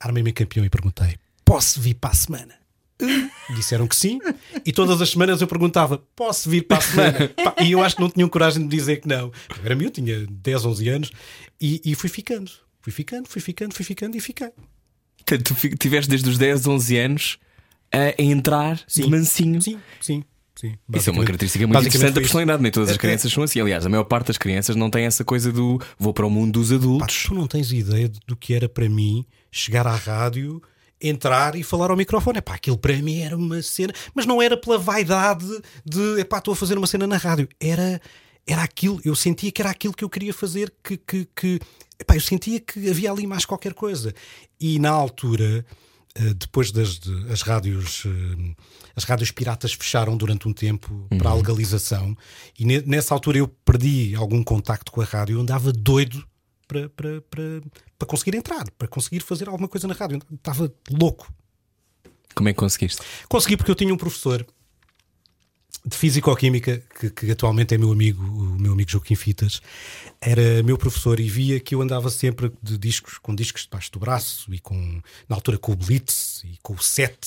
armei-me 0.00 0.32
campeão 0.32 0.64
e 0.64 0.70
perguntei: 0.70 1.16
posso 1.44 1.80
vir 1.80 1.94
para 1.94 2.10
a 2.10 2.14
semana? 2.14 2.54
Disseram 3.56 3.86
que 3.88 3.96
sim, 3.96 4.18
e 4.64 4.72
todas 4.72 5.00
as 5.00 5.10
semanas 5.10 5.40
eu 5.40 5.46
perguntava: 5.46 5.98
posso 6.14 6.50
vir 6.50 6.62
para 6.66 6.78
a 6.78 6.80
semana? 6.80 7.28
Pá, 7.30 7.54
e 7.62 7.72
eu 7.72 7.82
acho 7.82 7.96
que 7.96 8.02
não 8.02 8.10
tinham 8.10 8.28
coragem 8.28 8.62
de 8.66 8.68
dizer 8.76 9.00
que 9.00 9.08
não. 9.08 9.32
Eu 9.48 9.64
era 9.64 9.74
meu, 9.74 9.90
tinha 9.90 10.26
10, 10.28 10.64
11 10.66 10.88
anos, 10.88 11.10
e, 11.60 11.80
e 11.84 11.94
fui 11.94 12.08
ficando, 12.10 12.50
fui 12.82 12.92
ficando, 12.92 13.26
fui 13.28 13.40
ficando, 13.40 13.74
fui 13.74 13.84
ficando 13.84 14.16
e 14.16 14.20
fiquei. 14.20 14.50
Portanto, 15.16 15.54
tu 15.54 15.76
tiveste 15.78 16.10
desde 16.10 16.28
os 16.28 16.36
10, 16.38 16.66
11 16.66 16.96
anos 16.98 17.38
a 17.92 18.22
entrar 18.22 18.80
de 18.86 19.08
mansinho. 19.08 19.60
Sim, 19.62 19.78
sim, 20.00 20.24
sim. 20.54 20.74
Isso 20.94 21.08
é 21.10 21.12
uma 21.12 21.24
característica 21.24 21.66
muito 21.66 21.80
interessante 21.80 22.12
da 22.14 22.20
personalidade. 22.20 22.62
Nem 22.62 22.70
todas 22.70 22.90
as 22.90 22.96
É, 22.96 22.98
é. 22.98 23.00
crianças 23.00 23.32
são 23.32 23.42
assim. 23.42 23.60
Aliás, 23.60 23.84
a 23.86 23.88
maior 23.88 24.04
parte 24.04 24.26
das 24.28 24.36
crianças 24.38 24.76
não 24.76 24.90
tem 24.90 25.04
essa 25.06 25.24
coisa 25.24 25.50
do 25.50 25.80
vou 25.98 26.12
para 26.12 26.26
o 26.26 26.30
mundo 26.30 26.60
dos 26.60 26.68
Pá, 26.68 26.74
adultos. 26.76 27.24
tu 27.26 27.34
não 27.34 27.46
tens 27.46 27.72
ideia 27.72 28.10
do 28.26 28.36
que 28.36 28.52
era 28.54 28.68
para 28.68 28.88
mim 28.88 29.24
chegar 29.50 29.86
à 29.86 29.94
rádio 29.94 30.62
entrar 31.02 31.54
e 31.56 31.62
falar 31.62 31.90
ao 31.90 31.96
microfone. 31.96 32.38
Epá, 32.38 32.54
aquilo 32.54 32.76
para 32.76 32.94
mim 33.00 33.20
era 33.20 33.36
uma 33.36 33.62
cena, 33.62 33.92
mas 34.14 34.26
não 34.26 34.42
era 34.42 34.56
pela 34.56 34.78
vaidade 34.78 35.46
de 35.84 36.20
epá, 36.20 36.38
estou 36.38 36.52
a 36.52 36.56
fazer 36.56 36.76
uma 36.76 36.86
cena 36.86 37.06
na 37.06 37.16
rádio. 37.16 37.48
Era, 37.58 38.00
era 38.46 38.62
aquilo, 38.62 39.00
eu 39.04 39.14
sentia 39.14 39.50
que 39.50 39.62
era 39.62 39.70
aquilo 39.70 39.94
que 39.94 40.04
eu 40.04 40.10
queria 40.10 40.34
fazer, 40.34 40.70
que, 40.84 40.98
que, 40.98 41.26
que 41.34 41.58
epá, 41.98 42.16
eu 42.16 42.20
sentia 42.20 42.60
que 42.60 42.90
havia 42.90 43.10
ali 43.10 43.26
mais 43.26 43.46
qualquer 43.46 43.72
coisa. 43.72 44.14
E 44.60 44.78
na 44.78 44.90
altura, 44.90 45.64
eh, 46.14 46.34
depois 46.34 46.70
das 46.70 47.00
as 47.32 47.40
rádios. 47.42 48.02
eh, 48.06 48.54
As 48.96 49.04
rádios 49.04 49.30
piratas 49.30 49.72
fecharam 49.72 50.16
durante 50.18 50.46
um 50.48 50.52
tempo 50.52 51.06
para 51.16 51.30
a 51.30 51.34
legalização, 51.34 52.14
e 52.58 52.64
ne- 52.66 52.82
nessa 52.82 53.14
altura 53.14 53.38
eu 53.38 53.48
perdi 53.48 54.14
algum 54.14 54.42
contacto 54.44 54.92
com 54.92 55.00
a 55.00 55.04
rádio. 55.04 55.36
Eu 55.36 55.40
andava 55.40 55.72
doido 55.72 56.22
para, 56.70 56.88
para, 56.90 57.20
para, 57.22 57.60
para 57.98 58.06
conseguir 58.06 58.36
entrar, 58.36 58.70
para 58.78 58.86
conseguir 58.86 59.20
fazer 59.20 59.48
alguma 59.48 59.66
coisa 59.66 59.88
na 59.88 59.94
rádio. 59.94 60.20
Eu 60.30 60.36
estava 60.36 60.72
louco. 60.88 61.32
Como 62.32 62.48
é 62.48 62.52
que 62.52 62.58
conseguiste? 62.58 63.02
Consegui 63.28 63.56
porque 63.56 63.72
eu 63.72 63.74
tinha 63.74 63.92
um 63.92 63.96
professor 63.96 64.46
de 65.84 65.96
Físico-Química, 65.96 66.82
que, 66.98 67.10
que 67.10 67.30
atualmente 67.30 67.74
é 67.74 67.78
meu 67.78 67.90
amigo, 67.90 68.22
o 68.22 68.60
meu 68.60 68.72
amigo 68.72 68.90
Joaquim 68.90 69.16
Fitas, 69.16 69.60
era 70.20 70.62
meu 70.62 70.78
professor 70.78 71.18
e 71.18 71.28
via 71.28 71.58
que 71.58 71.74
eu 71.74 71.80
andava 71.80 72.08
sempre 72.10 72.52
de 72.62 72.78
discos, 72.78 73.18
com 73.18 73.34
discos 73.34 73.62
debaixo 73.62 73.90
do 73.90 73.98
braço 73.98 74.54
e 74.54 74.60
com, 74.60 75.00
na 75.28 75.36
altura 75.36 75.58
com 75.58 75.72
o 75.72 75.76
Blitz 75.76 76.42
e 76.44 76.58
com 76.62 76.74
o 76.74 76.78
Set, 76.78 77.18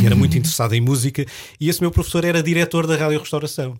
e 0.00 0.06
era 0.06 0.14
muito 0.14 0.38
interessado 0.38 0.74
em 0.74 0.80
música. 0.80 1.26
E 1.60 1.68
esse 1.68 1.80
meu 1.80 1.90
professor 1.90 2.24
era 2.24 2.42
diretor 2.42 2.86
da 2.86 2.96
Rádio 2.96 3.18
Restauração. 3.18 3.78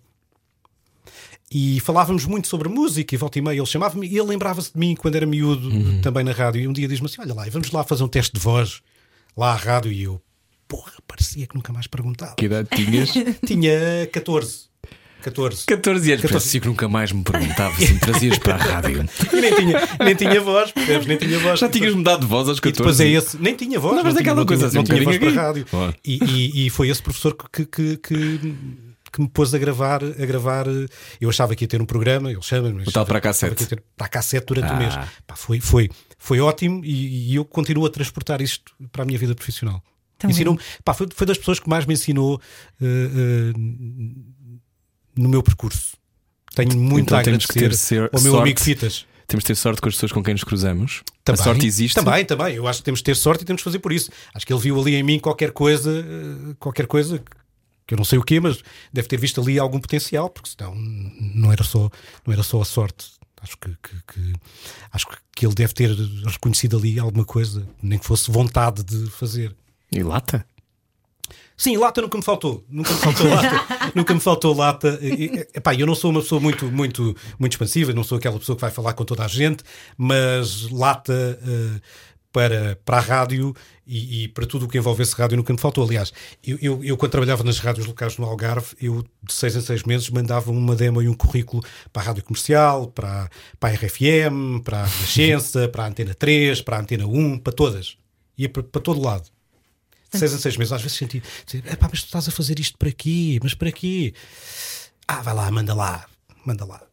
E 1.51 1.81
falávamos 1.81 2.27
muito 2.27 2.47
sobre 2.47 2.69
música 2.69 3.15
e 3.15 3.19
volta 3.19 3.39
e 3.39 3.43
meia. 3.43 3.59
Ele 3.59 3.67
chamava-me 3.67 4.07
e 4.07 4.19
ele 4.19 4.29
lembrava-se 4.29 4.73
de 4.73 4.79
mim 4.79 4.95
quando 4.95 5.15
era 5.17 5.25
miúdo, 5.27 5.71
também 6.03 6.23
na 6.23 6.33
rádio. 6.33 6.61
E 6.61 6.69
um 6.69 6.73
dia 6.73 6.87
diz-me 6.87 7.07
assim: 7.07 7.21
Olha 7.21 7.33
lá, 7.35 7.47
vamos 7.51 7.71
lá 7.71 7.83
fazer 7.85 8.03
um 8.05 8.09
teste 8.09 8.35
de 8.35 8.41
voz 8.41 8.81
lá 9.37 9.53
à 9.53 9.57
rádio. 9.57 9.91
E 9.91 10.03
eu, 10.03 10.21
porra, 10.67 10.93
parecia 11.07 11.47
que 11.47 11.55
nunca 11.55 11.73
mais 11.73 11.87
perguntava. 11.87 12.35
Que 12.37 12.45
idade 12.45 12.69
tinhas? 12.75 13.11
Tinha 13.47 14.07
14. 14.13 14.69
14. 15.23 15.65
14 15.67 16.13
anos. 16.13 16.23
14. 16.23 16.33
Parecia 16.33 16.61
que 16.61 16.67
nunca 16.69 16.89
mais 16.89 17.11
me 17.13 17.25
perguntava 17.25 17.75
se 17.77 17.93
me 17.95 17.99
trazias 17.99 18.39
para 18.39 18.55
a 18.55 18.59
rádio. 18.59 19.09
E 19.33 19.41
nem 19.41 19.55
tinha, 19.55 19.81
nem 20.05 20.15
tinha 20.15 20.41
voz, 20.41 20.71
percebes? 20.71 21.07
Nem 21.07 21.17
tinha 21.17 21.39
voz. 21.41 21.59
Já 21.59 21.69
tinhas 21.69 21.95
mudado 21.95 22.21
de 22.21 22.27
voz 22.27 22.49
aos 22.49 22.59
E 22.59 22.61
14. 22.61 22.79
depois 22.79 23.01
é 23.01 23.09
esse. 23.09 23.37
Nem 23.43 23.55
tinha 23.57 23.81
voz. 23.81 23.97
Não, 23.97 24.05
mas 24.05 24.13
tinha- 24.13 24.21
aquela 24.21 24.37
tinha- 24.37 24.47
coisa 24.47 24.67
assim, 24.67 24.77
não 24.77 24.83
um 24.83 24.85
tinha 24.85 25.03
voz 25.03 25.17
bocadinho 25.17 25.35
para 25.35 25.49
aqui. 25.51 25.65
rádio. 25.73 25.95
E, 26.05 26.19
e- 26.25 26.67
e 26.67 26.71
foi 26.71 26.89
esse 26.89 27.03
professor 27.03 27.35
que, 27.35 27.65
que, 27.67 27.97
que, 27.97 28.55
que 29.13 29.21
me 29.21 29.29
pôs 29.29 29.53
a 29.55 29.59
gravar, 29.59 30.03
a 30.05 30.27
gravar. 30.27 30.67
Eu 31.21 31.29
achava 31.31 31.55
que 31.57 31.65
ia 31.65 31.69
ter 31.69 31.81
um 31.81 31.87
programa, 31.87 32.31
ele 32.31 32.43
chama-me. 32.43 32.83
O 32.83 32.93
tal 32.93 33.05
para 33.07 33.21
cá 33.21 33.31
achava 33.31 33.51
sete. 33.51 33.57
que 33.59 33.63
ia 33.65 33.69
ter 33.79 33.83
Para 33.97 34.09
cá 34.09 34.23
7 34.23 34.45
durante 34.47 34.71
Ah. 34.71 34.75
o 34.75 34.79
mês. 34.79 34.95
Pá, 35.27 35.37
foi, 35.37 35.61
foi, 35.61 35.89
foi 36.19 36.41
ótimo 36.41 36.85
e, 36.85 37.31
e 37.33 37.35
eu 37.37 37.45
continuo 37.45 37.87
a 37.87 37.91
transportar 37.91 38.41
isto 38.41 38.73
para 38.93 39.03
a 39.03 39.07
minha 39.07 39.19
vida 39.19 39.35
profissional. 39.35 39.83
Ensinou 40.25 40.59
pá, 40.85 40.93
foi, 40.95 41.07
foi 41.15 41.27
das 41.27 41.39
pessoas 41.39 41.61
que 41.61 41.69
mais 41.69 41.87
me 41.87 41.95
ensinou 41.95 42.41
eh, 42.83 42.85
eh, 42.85 43.53
no 45.17 45.29
meu 45.29 45.43
percurso. 45.43 45.97
Tenho 46.55 46.77
muito 46.77 47.07
Então 47.07 47.19
a 47.19 47.23
temos 47.23 47.47
que 47.47 47.59
agradecer 47.59 47.97
ter 48.03 48.09
ser- 48.09 48.11
ao 48.17 48.21
meu 48.23 48.33
sorte. 48.33 48.43
amigo 48.43 48.61
Fitas. 48.61 49.07
Temos 49.27 49.45
de 49.45 49.49
ter 49.49 49.55
sorte 49.57 49.81
com 49.83 49.89
as 49.89 49.95
pessoas 49.95 50.11
com 50.11 50.23
quem 50.23 50.33
nos 50.35 50.43
cruzamos. 50.43 51.03
Também, 51.23 51.41
a 51.41 51.45
sorte 51.45 51.67
existe. 51.67 51.95
Também, 51.95 52.25
também. 52.25 52.55
Eu 52.55 52.67
acho 52.67 52.79
que 52.81 52.85
temos 52.87 53.01
de 53.01 53.05
ter 53.05 53.15
sorte 53.15 53.43
e 53.43 53.45
temos 53.45 53.61
de 53.61 53.65
fazer 53.65 53.79
por 53.79 53.93
isso. 53.93 54.11
Acho 54.35 54.47
que 54.47 54.53
ele 54.53 54.61
viu 54.61 54.81
ali 54.81 54.95
em 54.95 55.03
mim 55.03 55.19
qualquer 55.19 55.53
coisa, 55.53 55.91
eh, 56.01 56.55
qualquer 56.59 56.87
coisa 56.87 57.23
que 57.89 57.95
eu 57.95 57.97
não 57.99 58.05
sei 58.05 58.19
o 58.19 58.23
quê, 58.23 58.39
mas 58.39 58.63
deve 58.93 59.09
ter 59.09 59.17
visto 59.17 59.41
ali 59.41 59.59
algum 59.59 59.81
potencial, 59.81 60.29
porque 60.29 60.51
senão 60.57 60.75
não 60.77 61.51
era 61.51 61.65
só, 61.65 61.91
não 62.25 62.33
era 62.33 62.43
só 62.45 62.61
a 62.61 62.65
sorte. 62.65 63.13
Acho 63.41 63.57
que, 63.57 63.71
que- 63.71 64.13
que- 64.13 64.33
acho 64.93 65.07
que 65.35 65.47
ele 65.47 65.55
deve 65.55 65.73
ter 65.73 65.91
reconhecido 66.27 66.77
ali 66.77 66.99
alguma 66.99 67.25
coisa, 67.25 67.67
nem 67.83 67.99
que 67.99 68.05
fosse 68.05 68.31
vontade 68.31 68.83
de 68.85 69.09
fazer. 69.11 69.57
E 69.91 70.03
lata? 70.03 70.45
Sim, 71.57 71.77
lata 71.77 72.01
nunca 72.03 72.17
me 72.19 72.23
faltou. 72.25 72.65
Nunca 72.69 72.93
me 72.93 72.99
faltou 73.01 73.27
lata. 73.29 73.67
nunca 73.95 74.15
me 74.15 74.21
faltou 74.21 74.55
lata. 74.55 74.99
E, 75.03 75.47
epá, 75.55 75.75
eu 75.75 75.87
não 75.87 75.95
sou 75.95 76.11
uma 76.11 76.21
pessoa 76.21 76.41
muito, 76.41 76.67
muito, 76.67 77.17
muito 77.39 77.53
expansiva, 77.53 77.93
não 77.93 78.05
sou 78.05 78.19
aquela 78.19 78.39
pessoa 78.39 78.55
que 78.55 78.61
vai 78.61 78.71
falar 78.71 78.93
com 78.93 79.05
toda 79.05 79.25
a 79.25 79.29
gente, 79.29 79.65
mas 79.97 80.69
lata 80.71 81.13
eh, 81.43 81.81
para, 82.33 82.79
para 82.85 82.99
a 82.99 83.01
rádio 83.01 83.55
e, 83.87 84.25
e 84.25 84.29
para 84.29 84.47
tudo 84.47 84.67
o 84.67 84.69
que 84.69 84.79
envolvesse 84.79 85.15
rádio 85.15 85.37
nunca 85.37 85.53
me 85.53 85.59
faltou. 85.59 85.85
Aliás, 85.85 86.13
eu, 86.47 86.59
eu, 86.61 86.85
eu, 86.85 86.97
quando 86.97 87.13
trabalhava 87.13 87.43
nas 87.43 87.59
rádios 87.59 87.87
locais 87.87 88.17
no 88.19 88.27
Algarve, 88.27 88.77
eu 88.81 89.03
de 89.23 89.33
seis 89.33 89.57
em 89.57 89.61
seis 89.61 89.83
meses 89.85 90.11
mandava 90.11 90.51
uma 90.51 90.77
demo 90.77 91.03
e 91.03 91.09
um 91.09 91.15
currículo 91.15 91.63
para 91.93 92.03
a 92.03 92.05
rádio 92.07 92.25
comercial, 92.25 92.89
para, 92.89 93.31
para 93.59 93.71
a 93.71 93.73
RFM, 93.73 94.61
para 94.63 94.83
a 94.83 94.87
Renascença, 94.87 95.69
para 95.69 95.85
a 95.85 95.89
Antena 95.89 96.15
3, 96.15 96.61
para 96.61 96.77
a 96.77 96.81
Antena 96.81 97.07
1, 97.07 97.39
para 97.39 97.53
todas. 97.53 97.97
Ia 98.37 98.49
para, 98.49 98.63
para 98.63 98.81
todo 98.81 99.01
lado 99.01 99.29
de 100.11 100.19
seis 100.19 100.33
em 100.33 100.39
seis 100.39 100.57
meses, 100.57 100.73
às 100.73 100.81
vezes 100.81 100.97
senti, 100.97 101.23
epá, 101.71 101.87
mas 101.91 102.01
tu 102.01 102.07
estás 102.07 102.27
a 102.29 102.31
fazer 102.31 102.59
isto 102.59 102.79
para 102.79 102.91
quê? 102.91 103.39
Mas 103.43 103.55
para 103.55 103.71
quê? 103.71 104.15
Ah, 105.07 105.21
vai 105.21 105.35
lá, 105.35 105.51
manda 105.51 105.75
lá, 105.75 106.07
manda 106.47 106.65
lá. 106.65 106.88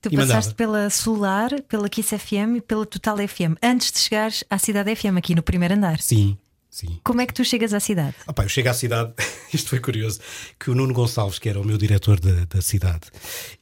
Tu 0.00 0.08
E 0.10 0.16
mandava. 0.16 0.34
passaste 0.34 0.54
pela 0.54 0.88
Solar, 0.90 1.60
pela 1.68 1.88
Kiss 1.88 2.16
FM 2.18 2.56
e 2.56 2.60
pela 2.60 2.86
Total 2.86 3.16
FM, 3.18 3.56
antes 3.62 3.92
de 3.92 3.98
chegares 3.98 4.42
à 4.48 4.58
Cidade 4.58 4.94
FM, 4.96 5.16
aqui 5.18 5.34
no 5.34 5.42
primeiro 5.42 5.74
andar. 5.74 6.00
Sim, 6.00 6.38
sim. 6.70 6.98
Como 7.04 7.20
é 7.20 7.26
que 7.26 7.34
tu 7.34 7.44
chegas 7.44 7.74
à 7.74 7.80
cidade? 7.80 8.14
Opá, 8.26 8.44
eu 8.44 8.48
chego 8.48 8.70
à 8.70 8.74
cidade, 8.74 9.12
isto 9.52 9.68
foi 9.68 9.78
curioso, 9.78 10.18
que 10.58 10.70
o 10.70 10.74
Nuno 10.74 10.94
Gonçalves, 10.94 11.38
que 11.38 11.48
era 11.48 11.60
o 11.60 11.64
meu 11.64 11.76
diretor 11.76 12.18
da, 12.18 12.46
da 12.46 12.62
cidade, 12.62 13.08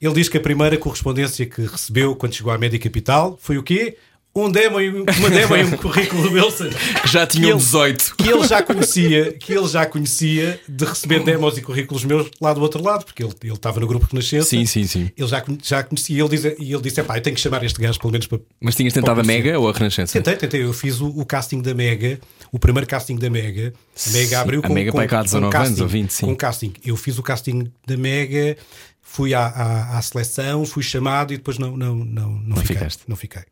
ele 0.01 0.14
diz 0.14 0.29
que 0.29 0.37
a 0.38 0.40
primeira 0.40 0.77
correspondência 0.79 1.44
que 1.44 1.62
recebeu 1.62 2.14
quando 2.14 2.35
chegou 2.35 2.53
à 2.53 2.59
Média 2.59 2.79
Capital 2.79 3.37
foi 3.40 3.59
o 3.59 3.62
quê? 3.62 3.96
Um 4.44 4.51
demo 4.51 4.81
e 4.81 4.90
um- 4.90 5.05
uma 5.18 5.31
demo 5.31 5.57
e 5.57 5.64
um 5.64 5.70
currículo 5.77 6.33
Wilson. 6.33 6.68
Que 7.03 7.09
já 7.09 7.27
tinham 7.27 7.51
ele- 7.51 7.59
18. 7.59 8.14
que 8.16 8.29
ele 8.29 8.46
já 8.46 8.62
conhecia, 8.62 9.33
que 9.33 9.53
ele 9.53 9.66
já 9.68 9.87
conhecia 9.87 10.61
de 10.68 10.85
receber 10.85 11.22
demos 11.24 11.57
e 11.59 11.62
currículos 11.62 12.05
meus 12.05 12.31
lá 12.40 12.53
do 12.53 12.61
outro 12.61 12.83
lado, 12.83 13.05
porque 13.05 13.22
ele, 13.22 13.33
ele 13.42 13.53
estava 13.53 13.81
no 13.81 13.87
grupo 13.87 14.07
Renascença. 14.11 14.48
Sim, 14.48 14.64
sim, 14.66 14.87
sim. 14.87 15.11
Ele 15.16 15.29
já, 15.29 15.44
já 15.62 15.83
conhecia, 15.83 16.20
ele 16.20 16.29
diz, 16.29 16.44
e 16.44 16.72
ele 16.72 16.83
disse: 16.83 17.03
pá, 17.03 17.16
eu 17.18 17.22
tenho 17.22 17.35
que 17.37 17.42
chamar 17.42 17.62
este 17.64 17.81
gajo 17.81 17.98
pelo 17.98 18.12
menos 18.12 18.27
para. 18.27 18.38
Mas 18.61 18.74
tinhas 18.74 18.92
tentado 18.92 19.20
a. 19.20 19.24
Mega 19.24 19.59
ou 19.59 19.68
a 19.68 19.72
Renascença? 19.72 20.12
Tentei, 20.12 20.37
tentei. 20.37 20.62
Eu 20.64 20.72
fiz 20.72 21.01
o, 21.01 21.09
o 21.09 21.24
casting 21.27 21.61
da 21.61 21.74
Mega, 21.74 22.18
o 22.53 22.59
primeiro 22.59 22.87
casting 22.87 23.16
da 23.16 23.29
Mega. 23.29 23.72
A 24.07 24.11
Mega 24.11 24.29
Sim, 24.29 24.35
abriu 24.37 24.61
a 24.61 24.62
com, 24.62 24.72
Mega 24.72 24.92
com, 24.92 24.98
com 24.98 25.22
19 25.22 25.53
casting, 25.53 25.66
anos 25.68 25.81
ou 25.81 25.88
20, 25.88 26.11
sim. 26.11 26.27
Com 26.27 26.37
casting. 26.37 26.72
Eu 26.85 26.96
fiz 26.96 27.18
o 27.18 27.22
casting 27.22 27.70
da 27.87 27.96
Mega, 27.96 28.57
fui 29.03 29.35
à, 29.35 29.46
à, 29.46 29.98
à 29.98 30.03
seleção, 30.03 30.64
fui 30.64 30.83
chamado 30.83 31.33
e 31.33 31.37
depois 31.37 31.59
não, 31.59 31.77
não, 31.77 31.96
não, 31.96 32.31
não, 32.31 32.57
fiquei. 32.59 32.77
ficaste. 32.77 33.03
Não 33.09 33.16
fiquei. 33.16 33.42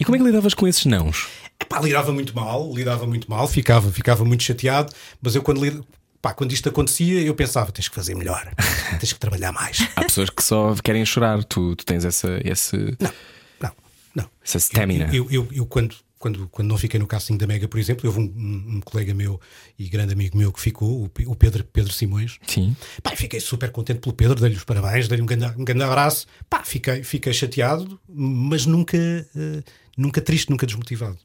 E 0.00 0.04
como 0.04 0.16
é 0.16 0.18
que 0.18 0.24
lidavas 0.24 0.54
com 0.54 0.66
esses 0.66 0.86
nãos? 0.86 1.28
Epá, 1.60 1.78
lidava 1.80 2.10
muito 2.12 2.34
mal, 2.34 2.72
lidava 2.74 3.06
muito 3.06 3.28
mal, 3.30 3.46
ficava, 3.46 3.92
ficava 3.92 4.24
muito 4.24 4.42
chateado, 4.42 4.92
mas 5.20 5.34
eu 5.34 5.42
quando, 5.42 5.62
lid- 5.62 5.82
pá, 6.22 6.32
quando 6.32 6.52
isto 6.52 6.68
acontecia, 6.70 7.20
eu 7.20 7.34
pensava, 7.34 7.70
tens 7.70 7.86
que 7.88 7.94
fazer 7.94 8.14
melhor, 8.14 8.50
tens 8.98 9.12
que 9.12 9.18
trabalhar 9.20 9.52
mais. 9.52 9.86
Há 9.94 10.02
pessoas 10.04 10.30
que 10.30 10.42
só 10.42 10.74
querem 10.82 11.04
chorar. 11.04 11.44
Tu, 11.44 11.76
tu 11.76 11.84
tens 11.84 12.04
essa, 12.06 12.40
esse, 12.44 12.76
Não, 12.98 13.12
não, 13.60 13.72
não. 14.14 14.30
essa 14.42 14.58
stamina. 14.58 15.14
Eu, 15.14 15.30
eu, 15.30 15.46
eu 15.52 15.66
quando, 15.66 15.94
quando, 16.18 16.48
quando 16.48 16.68
não 16.68 16.78
fiquei 16.78 16.98
no 16.98 17.06
casting 17.06 17.36
da 17.36 17.46
Mega, 17.46 17.68
por 17.68 17.78
exemplo, 17.78 18.08
houve 18.08 18.20
um, 18.20 18.24
um- 18.24 18.76
um 18.76 18.80
colega 18.80 19.12
meu 19.12 19.38
e 19.78 19.86
grande 19.86 20.14
amigo 20.14 20.38
meu 20.38 20.50
que 20.50 20.60
ficou, 20.60 21.02
o, 21.04 21.10
o 21.30 21.36
Pedro, 21.36 21.62
Pedro 21.64 21.92
Simões. 21.92 22.38
Sim. 22.46 22.74
Pá, 23.02 23.10
fiquei 23.14 23.38
super 23.38 23.70
contente 23.70 24.00
pelo 24.00 24.14
Pedro, 24.14 24.40
dei-lhe 24.40 24.56
os 24.56 24.64
parabéns, 24.64 25.08
dei-lhe 25.08 25.22
um 25.22 25.26
grande, 25.26 25.44
um 25.60 25.64
grande 25.64 25.82
abraço. 25.84 26.26
Pá, 26.48 26.62
fiquei, 26.64 27.02
fiquei 27.02 27.34
chateado, 27.34 28.00
mas 28.08 28.64
nunca, 28.66 28.96
eh, 28.96 29.62
nunca 29.96 30.20
triste, 30.20 30.50
nunca 30.50 30.66
desmotivado. 30.66 31.18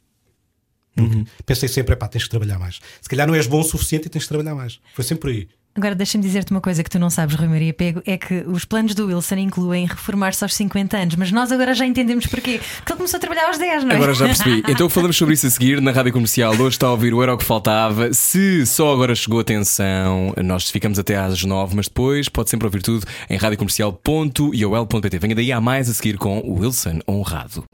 Nunca. 0.95 1.29
Pensei 1.45 1.67
sempre, 1.67 1.95
pá, 1.95 2.07
tens 2.07 2.23
que 2.23 2.29
trabalhar 2.29 2.57
mais. 2.57 2.79
Se 3.01 3.09
calhar 3.09 3.27
não 3.27 3.35
és 3.35 3.47
bom 3.47 3.59
o 3.59 3.63
suficiente 3.63 4.05
e 4.07 4.09
tens 4.09 4.23
que 4.23 4.29
trabalhar 4.29 4.55
mais. 4.55 4.79
Foi 4.93 5.03
sempre 5.03 5.21
por 5.21 5.29
aí. 5.29 5.47
Agora 5.77 5.93
deixa-me 5.93 6.23
dizer-te 6.23 6.51
uma 6.51 6.61
coisa 6.61 6.81
que 6.81 6.89
tu 6.89 6.97
não 6.97 7.09
sabes, 7.09 7.35
Rui 7.35 7.49
Maria 7.49 7.73
Pego, 7.73 8.01
é 8.05 8.17
que 8.17 8.45
os 8.47 8.63
planos 8.63 8.95
do 8.95 9.07
Wilson 9.07 9.35
incluem 9.35 9.85
reformar-se 9.85 10.41
aos 10.41 10.55
50 10.55 10.95
anos, 10.95 11.15
mas 11.17 11.33
nós 11.33 11.51
agora 11.51 11.73
já 11.73 11.85
entendemos 11.85 12.25
porquê. 12.27 12.61
Porque 12.77 12.93
ele 12.93 12.97
começou 12.97 13.17
a 13.17 13.19
trabalhar 13.19 13.47
aos 13.47 13.57
10, 13.57 13.83
não 13.83 13.91
é? 13.91 13.95
Agora 13.95 14.13
já 14.13 14.25
percebi. 14.25 14.63
Então 14.71 14.89
falamos 14.89 15.17
sobre 15.17 15.33
isso 15.33 15.45
a 15.47 15.49
seguir 15.49 15.81
na 15.81 15.91
rádio 15.91 16.13
comercial. 16.13 16.53
Hoje 16.53 16.77
está 16.77 16.87
a 16.87 16.91
ouvir 16.91 17.13
o 17.13 17.21
Era 17.21 17.33
o 17.33 17.37
que 17.37 17.43
Faltava. 17.43 18.13
Se 18.13 18.65
só 18.65 18.93
agora 18.93 19.13
chegou 19.15 19.41
atenção, 19.41 20.33
nós 20.41 20.69
ficamos 20.69 20.97
até 20.97 21.17
às 21.17 21.43
9, 21.43 21.75
mas 21.75 21.89
depois 21.89 22.29
pode 22.29 22.49
sempre 22.49 22.67
ouvir 22.67 22.81
tudo 22.81 23.05
em 23.29 23.35
radiocomercial.iol.pt. 23.35 25.19
Venha 25.19 25.35
daí 25.35 25.51
a 25.51 25.59
mais 25.59 25.89
a 25.89 25.93
seguir 25.93 26.17
com 26.17 26.39
o 26.39 26.61
Wilson 26.61 26.99
Honrado. 27.05 27.65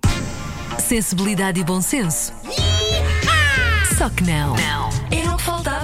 Sensibilidade 0.91 1.57
e 1.57 1.63
bom 1.63 1.79
senso. 1.79 2.33
Só 3.97 4.09
que 4.09 4.25
não. 4.25 4.57
Não. 4.57 4.89
Era 5.09 5.33
o 5.33 5.37
que 5.37 5.43
faltava 5.43 5.80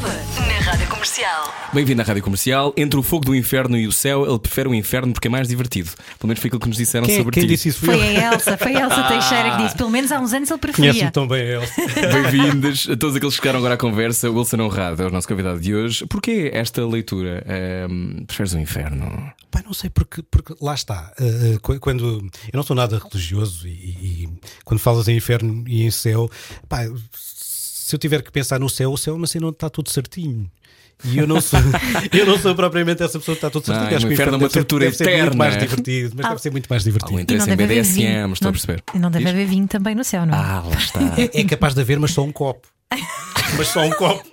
Comercial. 0.98 1.54
Bem-vindo 1.74 2.02
à 2.02 2.06
Rádio 2.06 2.24
Comercial. 2.24 2.74
Entre 2.76 3.00
o 3.00 3.04
fogo 3.04 3.24
do 3.24 3.36
inferno 3.36 3.78
e 3.78 3.86
o 3.86 3.92
céu, 3.92 4.28
ele 4.28 4.40
prefere 4.40 4.68
o 4.68 4.74
inferno 4.74 5.14
porque 5.14 5.28
é 5.28 5.30
mais 5.30 5.48
divertido. 5.48 5.92
Pelo 6.18 6.28
menos 6.28 6.40
foi 6.42 6.48
aquilo 6.48 6.60
que 6.60 6.68
nos 6.68 6.78
disseram 6.78 7.06
Quem, 7.06 7.18
sobre 7.18 7.34
quem 7.36 7.44
ti. 7.44 7.50
disse 7.50 7.70
isso? 7.70 7.86
Foi 7.86 8.02
a 8.02 8.34
Elsa, 8.34 8.58
foi 8.58 8.76
a 8.76 8.82
Elsa 8.82 9.04
Teixeira 9.04 9.56
que 9.58 9.64
disse. 9.64 9.76
Pelo 9.78 9.92
menos 9.92 10.12
há 10.12 10.20
uns 10.20 10.34
anos 10.34 10.50
ele 10.50 10.60
preferia. 10.60 10.90
Conhece-me 10.92 11.12
tão 11.12 11.28
bem 11.28 11.42
a 11.42 11.46
Elsa. 11.62 11.74
Bem-vindos 12.32 12.90
a 12.90 12.98
todos 12.98 13.16
aqueles 13.16 13.36
que 13.36 13.42
chegaram 13.42 13.60
agora 13.60 13.76
à 13.76 13.78
conversa. 13.78 14.32
Wilson 14.32 14.60
Honrado 14.60 15.04
é 15.04 15.06
o 15.06 15.12
nosso 15.12 15.28
convidado 15.28 15.60
de 15.60 15.76
hoje. 15.76 16.04
Porquê 16.08 16.50
esta 16.52 16.84
leitura? 16.84 17.44
Ehm, 17.48 18.26
preferes 18.26 18.54
o 18.54 18.60
inferno? 18.60 19.32
Pá, 19.52 19.62
não 19.64 19.74
sei 19.74 19.92
porque, 19.92 20.24
porque 20.24 20.56
lá 20.60 20.74
está. 20.74 21.14
Uh, 21.20 21.60
qu- 21.62 21.80
quando 21.80 22.28
eu 22.52 22.56
não 22.56 22.64
sou 22.64 22.76
nada 22.76 22.98
religioso 22.98 23.68
e, 23.68 23.70
e 23.72 24.30
quando 24.66 24.80
falas 24.80 25.08
em 25.08 25.16
inferno 25.16 25.64
e 25.68 25.84
em 25.84 25.92
céu, 25.92 26.28
pá, 26.68 26.80
se 27.14 27.94
eu 27.96 28.00
tiver 28.00 28.24
que 28.24 28.32
pensar 28.32 28.60
no 28.60 28.68
céu, 28.68 28.92
o 28.92 28.98
céu 28.98 29.14
é 29.14 29.18
uma 29.18 29.28
cena 29.28 29.46
onde 29.46 29.58
está 29.58 29.70
tudo 29.70 29.92
certinho. 29.92 30.50
E 31.06 31.18
eu 31.20 31.28
não 31.28 31.40
sou, 31.40 31.60
eu 32.12 32.26
não 32.26 32.38
sou 32.40 32.56
propriamente 32.56 33.04
essa 33.04 33.20
pessoa 33.20 33.36
que 33.36 33.40
está 33.46 33.50
tudo 33.50 33.66
certinho. 33.66 33.90
Não, 33.90 33.98
Acho 33.98 34.06
o 34.06 34.08
que 34.10 34.14
inferno 34.16 34.34
é 34.34 34.36
uma 34.36 34.40
deve 34.40 34.54
ser- 34.54 34.60
tortura 34.60 34.86
deve 34.86 34.98
ser 34.98 35.04
muito 35.06 35.18
eterna. 35.20 35.36
mais 35.38 35.58
divertido, 35.58 36.14
mas 36.18 36.26
Ah. 36.26 36.30
deve 36.30 36.42
ser 36.42 36.52
muito 36.52 36.68
mais 36.68 36.82
Há 36.82 36.84
um 36.84 36.92
divertido. 36.92 37.22
interesse 37.22 37.50
em 37.50 37.56
BDSM, 37.56 37.94
vinho. 37.96 38.34
estou 38.34 38.46
a 38.46 38.48
Não- 38.48 38.52
perceber. 38.52 38.84
E 38.94 39.00
não 39.00 39.12
deve 39.12 39.26
Diz? 39.26 39.34
haver 39.34 39.46
vinho 39.48 39.68
também 39.68 39.94
no 39.96 40.04
céu, 40.04 40.26
não 40.26 40.34
é? 40.34 40.38
Ah, 40.38 40.64
lá 40.66 40.76
está. 40.76 41.00
É, 41.22 41.42
é 41.42 41.44
capaz 41.44 41.74
de 41.76 41.82
haver, 41.82 42.00
mas 42.00 42.12
só 42.12 42.24
um 42.24 42.32
copo. 42.32 42.68
mas 43.58 43.68
só 43.68 43.82
um 43.86 43.90
copo. 43.92 44.24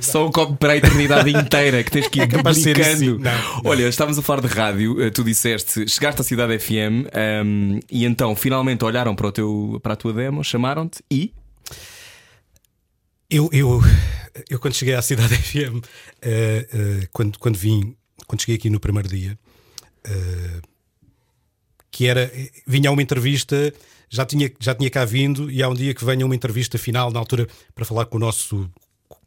Só 0.00 0.26
um 0.26 0.30
copo 0.32 0.56
para 0.56 0.72
a 0.72 0.76
eternidade 0.76 1.30
inteira 1.30 1.82
que 1.82 1.90
tens 1.90 2.08
que 2.08 2.18
ir 2.18 2.22
É 2.22 2.26
capaz 2.26 2.56
de 2.56 2.62
ser 2.64 2.74
duplicando. 2.76 2.96
assim. 2.96 3.22
Não, 3.22 3.54
não. 3.62 3.70
Olha, 3.70 3.88
estávamos 3.88 4.18
a 4.18 4.22
falar 4.22 4.40
de 4.42 4.48
rádio, 4.48 5.00
eh, 5.02 5.10
tu 5.10 5.24
disseste, 5.24 5.88
chegaste 5.88 6.20
à 6.20 6.24
Cidade 6.24 6.58
FM 6.58 7.06
ehm, 7.14 7.78
e 7.90 8.04
então 8.04 8.34
finalmente 8.36 8.84
olharam 8.84 9.14
para, 9.14 9.28
o 9.28 9.32
teu, 9.32 9.80
para 9.82 9.94
a 9.94 9.96
tua 9.96 10.12
demo, 10.12 10.42
chamaram-te 10.44 11.02
e. 11.10 11.32
Eu, 13.34 13.50
eu, 13.52 13.80
eu 14.48 14.60
quando 14.60 14.74
cheguei 14.74 14.94
à 14.94 15.02
Cidade 15.02 15.34
FM, 15.42 15.84
eh, 16.22 16.68
eh, 16.72 17.08
quando, 17.12 17.36
quando 17.36 17.56
vim, 17.56 17.96
quando 18.28 18.40
cheguei 18.42 18.54
aqui 18.54 18.70
no 18.70 18.78
primeiro 18.78 19.08
dia, 19.08 19.36
eh, 20.04 20.60
que 21.90 22.06
era, 22.06 22.30
vinha 22.64 22.90
a 22.90 22.92
uma 22.92 23.02
entrevista, 23.02 23.74
já 24.08 24.24
tinha, 24.24 24.48
já 24.60 24.72
tinha 24.72 24.88
cá 24.88 25.04
vindo, 25.04 25.50
e 25.50 25.64
há 25.64 25.68
um 25.68 25.74
dia 25.74 25.92
que 25.92 26.04
venha 26.04 26.24
uma 26.24 26.36
entrevista 26.36 26.78
final, 26.78 27.10
na 27.10 27.18
altura, 27.18 27.48
para 27.74 27.84
falar 27.84 28.04
com 28.04 28.18
o 28.18 28.20
nosso 28.20 28.70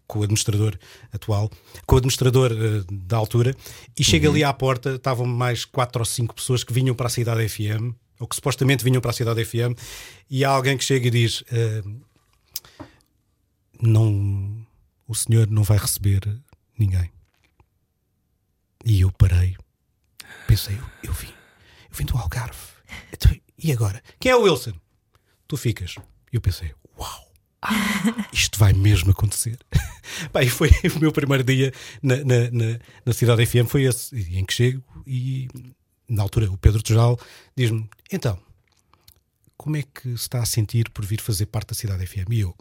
com 0.08 0.20
o 0.20 0.24
administrador 0.24 0.80
atual, 1.12 1.52
com 1.86 1.96
o 1.96 1.98
administrador 1.98 2.54
eh, 2.54 2.86
da 2.90 3.18
altura, 3.18 3.54
e 4.00 4.06
chega 4.06 4.30
ali 4.30 4.42
à 4.42 4.54
porta, 4.54 4.96
estavam 4.96 5.26
mais 5.26 5.66
quatro 5.66 6.00
ou 6.00 6.06
cinco 6.06 6.34
pessoas 6.34 6.64
que 6.64 6.72
vinham 6.72 6.96
para 6.96 7.08
a 7.08 7.10
Cidade 7.10 7.46
FM, 7.50 7.92
ou 8.22 8.26
que 8.26 8.38
supostamente 8.38 8.86
vinham 8.86 9.02
para 9.02 9.12
a 9.12 9.14
Cidade 9.14 9.44
FM, 9.44 9.78
e 10.30 10.46
há 10.46 10.50
alguém 10.50 10.78
que 10.78 10.84
chega 10.86 11.08
e 11.08 11.12
diz: 11.12 11.44
eh, 11.52 11.84
não, 13.82 14.66
o 15.08 15.16
senhor 15.16 15.48
não 15.48 15.64
vai 15.64 15.78
receber 15.78 16.22
ninguém. 16.78 17.12
E 18.86 19.02
eu 19.02 19.12
parei, 19.12 19.56
pensei, 20.48 20.76
eu, 20.76 21.10
eu 21.10 21.14
vim, 21.14 21.34
eu 21.90 21.96
vim 21.98 22.06
do 22.06 22.18
Algarve. 22.18 22.58
Então, 23.12 23.36
e 23.58 23.72
agora? 23.72 24.02
Quem 24.20 24.32
é 24.32 24.36
o 24.36 24.44
Wilson? 24.44 24.74
Tu 25.48 25.58
ficas. 25.58 25.96
E 26.32 26.36
eu 26.36 26.42
pensei, 26.42 26.74
uau, 26.98 27.32
isto 28.32 28.58
vai 28.60 28.74
mesmo 28.74 29.12
acontecer. 29.12 29.58
E 30.42 30.50
foi 30.50 30.70
o 30.96 31.00
meu 31.00 31.12
primeiro 31.12 31.44
dia 31.44 31.72
na, 32.02 32.16
na, 32.18 32.50
na, 32.52 32.80
na 33.06 33.14
Cidade 33.14 33.46
FM, 33.46 33.68
foi 33.68 33.84
esse, 33.84 34.16
em 34.36 34.46
que 34.46 34.54
chego 34.54 34.84
e 35.06 35.48
na 36.08 36.24
altura 36.24 36.50
o 36.50 36.58
Pedro 36.58 36.82
Tejal 36.82 37.20
diz-me, 37.56 37.88
então, 38.12 38.40
como 39.58 39.78
é 39.78 39.84
que 39.84 40.10
se 40.10 40.16
está 40.16 40.42
a 40.42 40.46
sentir 40.46 40.90
por 40.92 41.06
vir 41.06 41.22
fazer 41.22 41.48
parte 41.48 41.70
da 41.70 41.76
Cidade 41.76 42.08
FM? 42.08 42.32
E 42.32 42.40
eu, 42.40 42.56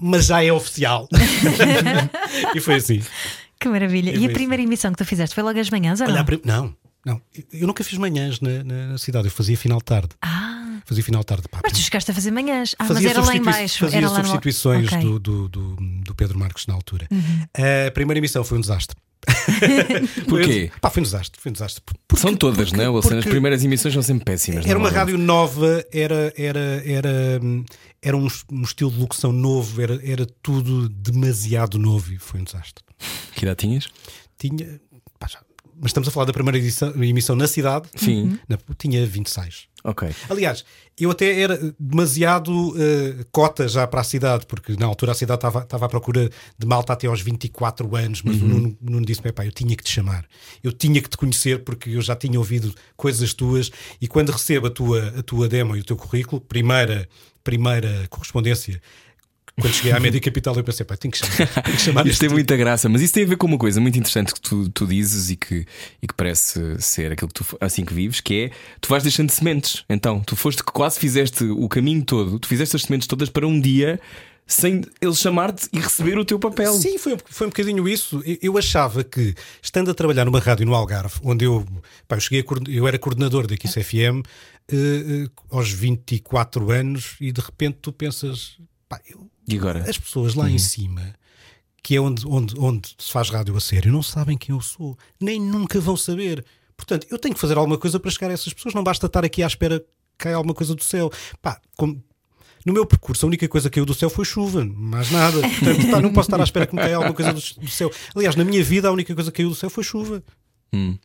mas 0.00 0.26
já 0.26 0.42
é 0.44 0.52
oficial. 0.52 1.08
e 2.54 2.60
foi 2.60 2.76
assim. 2.76 3.02
Que 3.58 3.68
maravilha. 3.68 4.10
É 4.10 4.14
E 4.14 4.16
a 4.16 4.20
mesmo. 4.20 4.34
primeira 4.34 4.62
emissão 4.62 4.90
que 4.92 4.98
tu 4.98 5.04
fizeste 5.04 5.34
foi 5.34 5.42
logo 5.44 5.58
às 5.58 5.70
manhãs 5.70 6.00
ou 6.00 6.06
Olha, 6.08 6.24
não? 6.24 6.40
não, 6.44 6.76
não, 7.04 7.22
eu 7.52 7.66
nunca 7.66 7.84
fiz 7.84 7.98
manhãs 7.98 8.40
na, 8.40 8.62
na- 8.64 8.86
na 8.88 8.98
cidade, 8.98 9.26
eu 9.26 9.30
fazia 9.30 9.56
final 9.56 9.78
de 9.78 9.84
tarde. 9.84 10.08
Ah, 10.20 10.58
Fazia 10.84 11.04
final 11.04 11.20
de 11.20 11.26
tarde. 11.26 11.44
Pá, 11.48 11.60
mas 11.62 11.72
tu 11.72 11.78
chegaste 11.78 12.10
a 12.10 12.14
fazer 12.14 12.32
manhãs. 12.32 12.74
Ah, 12.76 12.84
mas 12.84 12.88
fazia 12.94 13.10
era 13.10 13.20
lá 13.24 13.36
em 13.36 13.42
baixo. 13.42 13.78
Fazia 13.78 13.98
Era 13.98 14.08
lá 14.10 14.18
no... 14.18 14.24
substituições 14.24 14.86
Ok. 14.92 14.98
Uhum. 14.98 15.18
do, 15.18 15.18
do, 15.20 15.48
do, 15.48 15.76
do 16.02 16.14
Pedro 16.16 16.36
Marcos 16.38 16.66
na 16.66 16.74
altura. 16.74 17.06
A 17.86 17.90
primeira 17.92 18.18
emissão 18.18 18.42
foi 18.42 18.58
um 18.58 18.60
desastre. 18.60 18.96
Porquê? 20.28 20.70
Pá, 20.80 20.90
foi 20.90 21.00
um 21.00 21.04
desastre. 21.04 21.40
Foi 21.40 21.50
um 21.50 21.52
desastre. 21.52 21.82
Por- 22.08 22.18
São 22.18 22.34
todas, 22.34 22.72
não 22.72 22.82
é? 22.84 22.88
Wilson? 22.88 23.08
As 23.08 23.14
porque- 23.16 23.30
primeiras 23.30 23.64
emissões 23.64 23.94
são 23.94 24.02
sempre 24.02 24.24
péssimas. 24.24 24.66
Era 24.66 24.78
uma 24.78 24.90
rádio 24.90 25.16
nova, 25.18 25.84
era, 25.92 26.32
era, 26.36 26.82
era, 26.84 27.40
era 28.00 28.16
um, 28.16 28.28
um 28.50 28.62
estilo 28.62 28.90
de 28.90 28.98
locução 28.98 29.32
novo, 29.32 29.80
era, 29.80 30.00
era 30.08 30.26
tudo 30.42 30.88
demasiado 30.88 31.78
novo 31.78 32.12
e 32.12 32.18
foi 32.18 32.40
um 32.40 32.44
desastre. 32.44 32.84
Que 33.34 33.44
idade 33.44 33.58
tinhas? 33.60 33.88
Tinha. 34.38 34.80
Mas 35.82 35.90
estamos 35.90 36.08
a 36.08 36.12
falar 36.12 36.24
da 36.26 36.32
primeira 36.32 36.56
edição- 36.56 36.94
emissão 37.02 37.36
na 37.36 37.46
cidade. 37.46 37.88
Sim. 37.96 38.38
Na- 38.48 38.56
tinha 38.78 39.04
26. 39.04 39.66
Ok. 39.84 40.08
Aliás, 40.30 40.64
eu 40.96 41.10
até 41.10 41.40
era 41.40 41.58
demasiado 41.78 42.72
eh, 42.80 43.24
cota 43.32 43.66
já 43.66 43.84
para 43.84 44.00
a 44.00 44.04
cidade, 44.04 44.46
porque 44.46 44.76
na 44.78 44.86
altura 44.86 45.10
a 45.10 45.14
cidade 45.14 45.38
estava, 45.44 45.66
à 45.68 45.88
procura 45.88 46.30
de 46.56 46.66
malta 46.66 46.92
até 46.92 47.08
aos 47.08 47.20
24 47.20 47.96
anos, 47.96 48.22
mas 48.22 48.40
o 48.40 48.44
Nuno, 48.46 48.78
o 48.80 48.90
Nuno 48.90 49.04
disse-me: 49.04 49.32
pá, 49.32 49.44
eu 49.44 49.50
tinha 49.50 49.74
que 49.74 49.82
te 49.82 49.90
chamar, 49.90 50.24
eu 50.62 50.70
tinha 50.72 51.02
que 51.02 51.08
te 51.10 51.16
conhecer, 51.16 51.64
porque 51.64 51.90
eu 51.90 52.00
já 52.00 52.14
tinha 52.14 52.38
ouvido 52.38 52.72
coisas 52.96 53.34
tuas, 53.34 53.72
e 54.00 54.06
quando 54.06 54.30
recebo 54.30 54.68
a 54.68 54.70
tua, 54.70 55.08
a 55.18 55.22
tua 55.24 55.48
demo 55.48 55.76
e 55.76 55.80
o 55.80 55.84
teu 55.84 55.96
currículo, 55.96 56.40
primeira, 56.40 57.08
primeira 57.42 58.06
correspondência. 58.08 58.80
Quando 59.60 59.74
cheguei 59.74 59.92
à 59.92 60.00
média 60.00 60.18
capital, 60.20 60.54
eu 60.56 60.64
pensei, 60.64 60.84
pá, 60.84 60.96
tenho 60.96 61.12
que 61.12 61.18
chamar, 61.18 61.36
tenho 61.62 61.76
que 61.76 61.82
chamar 61.82 62.06
Isto 62.06 62.20
tem 62.20 62.28
tipo. 62.28 62.34
muita 62.34 62.56
graça, 62.56 62.88
mas 62.88 63.02
isso 63.02 63.12
tem 63.12 63.24
a 63.24 63.26
ver 63.26 63.36
com 63.36 63.46
uma 63.46 63.58
coisa 63.58 63.80
muito 63.80 63.98
interessante 63.98 64.32
que 64.32 64.40
tu, 64.40 64.68
tu 64.70 64.86
dizes 64.86 65.30
e 65.30 65.36
que, 65.36 65.66
e 66.00 66.06
que 66.06 66.14
parece 66.14 66.80
ser 66.80 67.12
aquilo 67.12 67.28
que 67.28 67.34
tu 67.34 67.56
assim 67.60 67.84
que 67.84 67.92
vives, 67.92 68.20
que 68.20 68.44
é 68.44 68.50
tu 68.80 68.88
vais 68.88 69.02
deixando 69.02 69.30
sementes. 69.30 69.84
Então, 69.90 70.20
tu 70.20 70.34
foste 70.36 70.64
que 70.64 70.72
quase 70.72 70.98
fizeste 70.98 71.44
o 71.44 71.68
caminho 71.68 72.02
todo, 72.04 72.38
tu 72.38 72.48
fizeste 72.48 72.76
as 72.76 72.82
sementes 72.82 73.06
todas 73.06 73.28
para 73.28 73.46
um 73.46 73.60
dia 73.60 74.00
sem 74.46 74.82
ele 75.00 75.14
chamar-te 75.14 75.68
e 75.72 75.78
receber 75.78 76.18
o 76.18 76.24
teu 76.24 76.38
papel. 76.38 76.72
Sim, 76.74 76.98
foi, 76.98 77.14
um- 77.14 77.18
foi 77.24 77.46
um 77.46 77.50
bocadinho 77.50 77.88
isso. 77.88 78.22
Eu, 78.26 78.38
eu 78.42 78.58
achava 78.58 79.04
que, 79.04 79.34
estando 79.62 79.90
a 79.90 79.94
trabalhar 79.94 80.24
numa 80.24 80.40
rádio 80.40 80.66
no 80.66 80.74
Algarve, 80.74 81.14
onde 81.22 81.44
eu, 81.44 81.64
pá, 82.08 82.16
eu 82.16 82.20
cheguei 82.20 82.40
a 82.40 82.70
eu 82.70 82.88
era 82.88 82.98
coordenador 82.98 83.46
da 83.46 83.56
Kiss 83.56 83.80
FM 83.82 84.22
eh, 84.70 84.74
eh, 84.74 85.28
aos 85.50 85.70
24 85.70 86.70
anos, 86.70 87.16
e 87.20 87.30
de 87.32 87.40
repente 87.40 87.78
tu 87.80 87.92
pensas, 87.92 88.56
pá, 88.88 89.00
eu- 89.08 89.30
E 89.54 89.58
agora? 89.58 89.88
as 89.88 89.98
pessoas 89.98 90.34
lá 90.34 90.50
em 90.50 90.58
cima, 90.58 91.14
que 91.82 91.96
é 91.96 92.00
onde, 92.00 92.26
onde, 92.26 92.54
onde 92.58 92.90
se 92.98 93.10
faz 93.12 93.28
rádio 93.30 93.56
a 93.56 93.60
sério, 93.60 93.92
não 93.92 94.02
sabem 94.02 94.36
quem 94.38 94.54
eu 94.54 94.60
sou, 94.60 94.96
nem 95.20 95.40
nunca 95.40 95.80
vão 95.80 95.96
saber. 95.96 96.44
Portanto, 96.76 97.06
eu 97.10 97.18
tenho 97.18 97.34
que 97.34 97.40
fazer 97.40 97.56
alguma 97.56 97.78
coisa 97.78 97.98
para 98.00 98.10
chegar 98.10 98.30
a 98.30 98.32
essas 98.32 98.52
pessoas, 98.52 98.74
não 98.74 98.82
basta 98.84 99.06
estar 99.06 99.24
aqui 99.24 99.42
à 99.42 99.46
espera 99.46 99.78
que 99.80 99.86
caia 100.18 100.36
alguma 100.36 100.54
coisa 100.54 100.74
do 100.74 100.82
céu. 100.82 101.10
Pá, 101.40 101.60
como- 101.76 102.02
no 102.64 102.72
meu 102.72 102.86
percurso, 102.86 103.26
a 103.26 103.28
única 103.28 103.48
coisa 103.48 103.68
que 103.68 103.74
caiu 103.74 103.84
do 103.86 103.92
céu 103.94 104.08
foi 104.08 104.24
chuva, 104.24 104.64
mais 104.64 105.10
nada. 105.10 105.40
Portanto, 105.40 105.90
tá, 105.90 106.00
não 106.00 106.12
posso 106.12 106.28
estar 106.28 106.40
à 106.40 106.44
espera 106.44 106.64
que 106.66 106.74
me 106.76 106.80
caia 106.80 106.94
alguma 106.96 107.14
coisa 107.14 107.32
do, 107.32 107.40
do 107.60 107.68
céu. 107.68 107.90
Aliás, 108.14 108.36
na 108.36 108.44
minha 108.44 108.62
vida, 108.62 108.86
a 108.88 108.92
única 108.92 109.12
coisa 109.14 109.32
que 109.32 109.38
caiu 109.38 109.48
do 109.48 109.54
céu 109.56 109.68
foi 109.68 109.82
chuva. 109.82 110.22
Hum. 110.72 110.96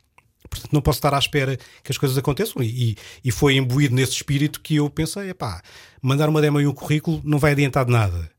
Portanto, 0.50 0.72
não 0.72 0.82
posso 0.82 1.00
estar 1.00 1.14
à 1.14 1.20
espera 1.20 1.58
que 1.84 1.92
as 1.92 1.98
coisas 1.98 2.16
aconteçam. 2.18 2.62
E, 2.62 2.92
e- 2.92 2.96
e 3.26 3.32
foi 3.32 3.56
imbuído 3.56 3.94
nesse 3.96 4.14
espírito 4.14 4.62
que 4.62 4.76
eu 4.76 4.88
pensei: 4.90 5.34
pá, 5.34 5.62
mandar 6.02 6.30
uma 6.30 6.42
demo 6.42 6.62
e 6.62 6.68
um 6.68 6.74
currículo 6.74 7.22
não 7.24 7.40
vai 7.40 7.52
adiantar 7.54 7.86
de 7.86 7.92
nada. 7.92 8.30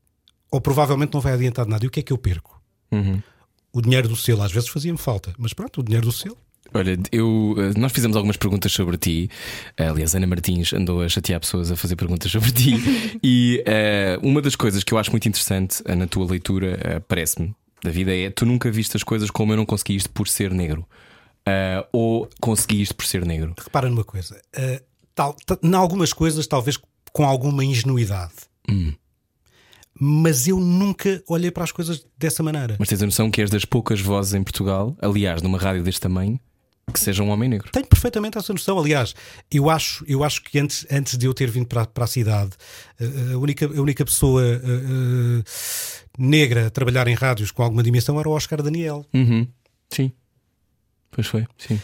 Ou 0.51 0.59
provavelmente 0.61 1.13
não 1.13 1.21
vai 1.21 1.33
adiantar 1.33 1.65
de 1.65 1.71
nada. 1.71 1.83
E 1.85 1.87
o 1.87 1.91
que 1.91 1.99
é 1.99 2.03
que 2.03 2.13
eu 2.13 2.17
perco? 2.17 2.61
Uhum. 2.91 3.21
O 3.71 3.81
dinheiro 3.81 4.07
do 4.07 4.15
selo 4.15 4.41
às 4.41 4.51
vezes 4.51 4.69
fazia-me 4.69 4.97
falta, 4.97 5.33
mas 5.37 5.53
pronto, 5.53 5.81
o 5.81 5.83
dinheiro 5.83 6.05
do 6.07 6.11
selo. 6.11 6.37
Olha, 6.73 6.97
eu, 7.11 7.55
eh, 7.57 7.79
nós 7.79 7.91
fizemos 7.91 8.15
algumas 8.15 8.37
perguntas 8.37 8.71
sobre 8.71 8.95
ti. 8.97 9.29
Eh, 9.77 9.87
Aliás, 9.87 10.13
Ana 10.15 10.27
Martins 10.27 10.71
andou 10.73 11.01
a 11.01 11.09
chatear 11.09 11.39
pessoas 11.39 11.71
a 11.71 11.75
fazer 11.75 11.95
perguntas 11.95 12.31
sobre 12.31 12.51
ti. 12.51 12.73
e 13.23 13.63
eh, 13.65 14.19
uma 14.21 14.39
das 14.41 14.55
coisas 14.55 14.83
que 14.83 14.93
eu 14.93 14.97
acho 14.99 15.09
muito 15.11 15.27
interessante 15.27 15.83
na 15.87 16.05
tua 16.07 16.25
leitura, 16.29 16.79
eh, 16.81 16.99
parece-me, 16.99 17.55
da 17.83 17.89
vida 17.89 18.15
é 18.15 18.29
tu 18.29 18.45
nunca 18.45 18.69
viste 18.69 18.95
as 18.97 19.03
coisas 19.03 19.31
como 19.31 19.53
eu 19.53 19.57
não 19.57 19.65
consegui 19.65 19.95
isto 19.95 20.09
por 20.11 20.27
ser 20.27 20.51
negro. 20.53 20.85
Eh, 21.45 21.87
ou 21.91 22.29
consegui 22.39 22.81
isto 22.81 22.95
por 22.95 23.05
ser 23.05 23.25
negro. 23.25 23.55
Repara 23.57 23.89
numa 23.89 24.03
coisa: 24.03 24.39
uh, 24.57 24.83
tal, 25.15 25.33
ta- 25.45 25.57
em 25.63 25.73
algumas 25.73 26.13
coisas, 26.13 26.45
talvez 26.45 26.77
com 27.11 27.25
alguma 27.25 27.63
ingenuidade. 27.65 28.33
Mas 29.99 30.47
eu 30.47 30.59
nunca 30.59 31.21
olhei 31.27 31.51
para 31.51 31.63
as 31.63 31.71
coisas 31.71 32.05
dessa 32.17 32.41
maneira. 32.41 32.77
Mas 32.79 32.87
tens 32.87 33.01
a 33.01 33.05
noção 33.05 33.29
que 33.29 33.41
és 33.41 33.49
das 33.49 33.65
poucas 33.65 33.99
vozes 33.99 34.33
em 34.33 34.41
Portugal, 34.41 34.95
aliás, 35.01 35.41
numa 35.41 35.57
rádio 35.57 35.83
deste 35.83 35.99
tamanho, 35.99 36.39
que 36.91 36.99
seja 36.99 37.21
um 37.21 37.29
homem 37.29 37.49
negro. 37.49 37.69
Tenho 37.71 37.85
perfeitamente 37.85 38.37
essa 38.37 38.53
noção. 38.53 38.79
Aliás, 38.79 39.13
eu 39.51 39.69
acho, 39.69 40.03
eu 40.07 40.23
acho 40.23 40.41
que 40.43 40.57
antes, 40.59 40.85
antes 40.89 41.17
de 41.17 41.25
eu 41.25 41.33
ter 41.33 41.49
vindo 41.49 41.67
para, 41.67 41.85
para 41.85 42.05
a 42.05 42.07
cidade, 42.07 42.51
eh, 42.99 43.33
a 43.33 43.37
única, 43.37 43.65
a 43.65 43.81
única 43.81 44.05
pessoa 44.05 44.41
eh, 44.41 44.61
eh, 44.63 45.43
negra 46.17 46.67
a 46.67 46.69
trabalhar 46.69 47.07
em 47.07 47.13
rádios 47.13 47.51
com 47.51 47.61
alguma 47.63 47.83
dimensão 47.83 48.19
era 48.19 48.27
o 48.27 48.31
Oscar 48.31 48.61
Daniel. 48.61 49.05
Uhum. 49.13 49.47
Sim. 49.89 50.11
Pois 51.11 51.27
foi, 51.27 51.45
sim. 51.57 51.79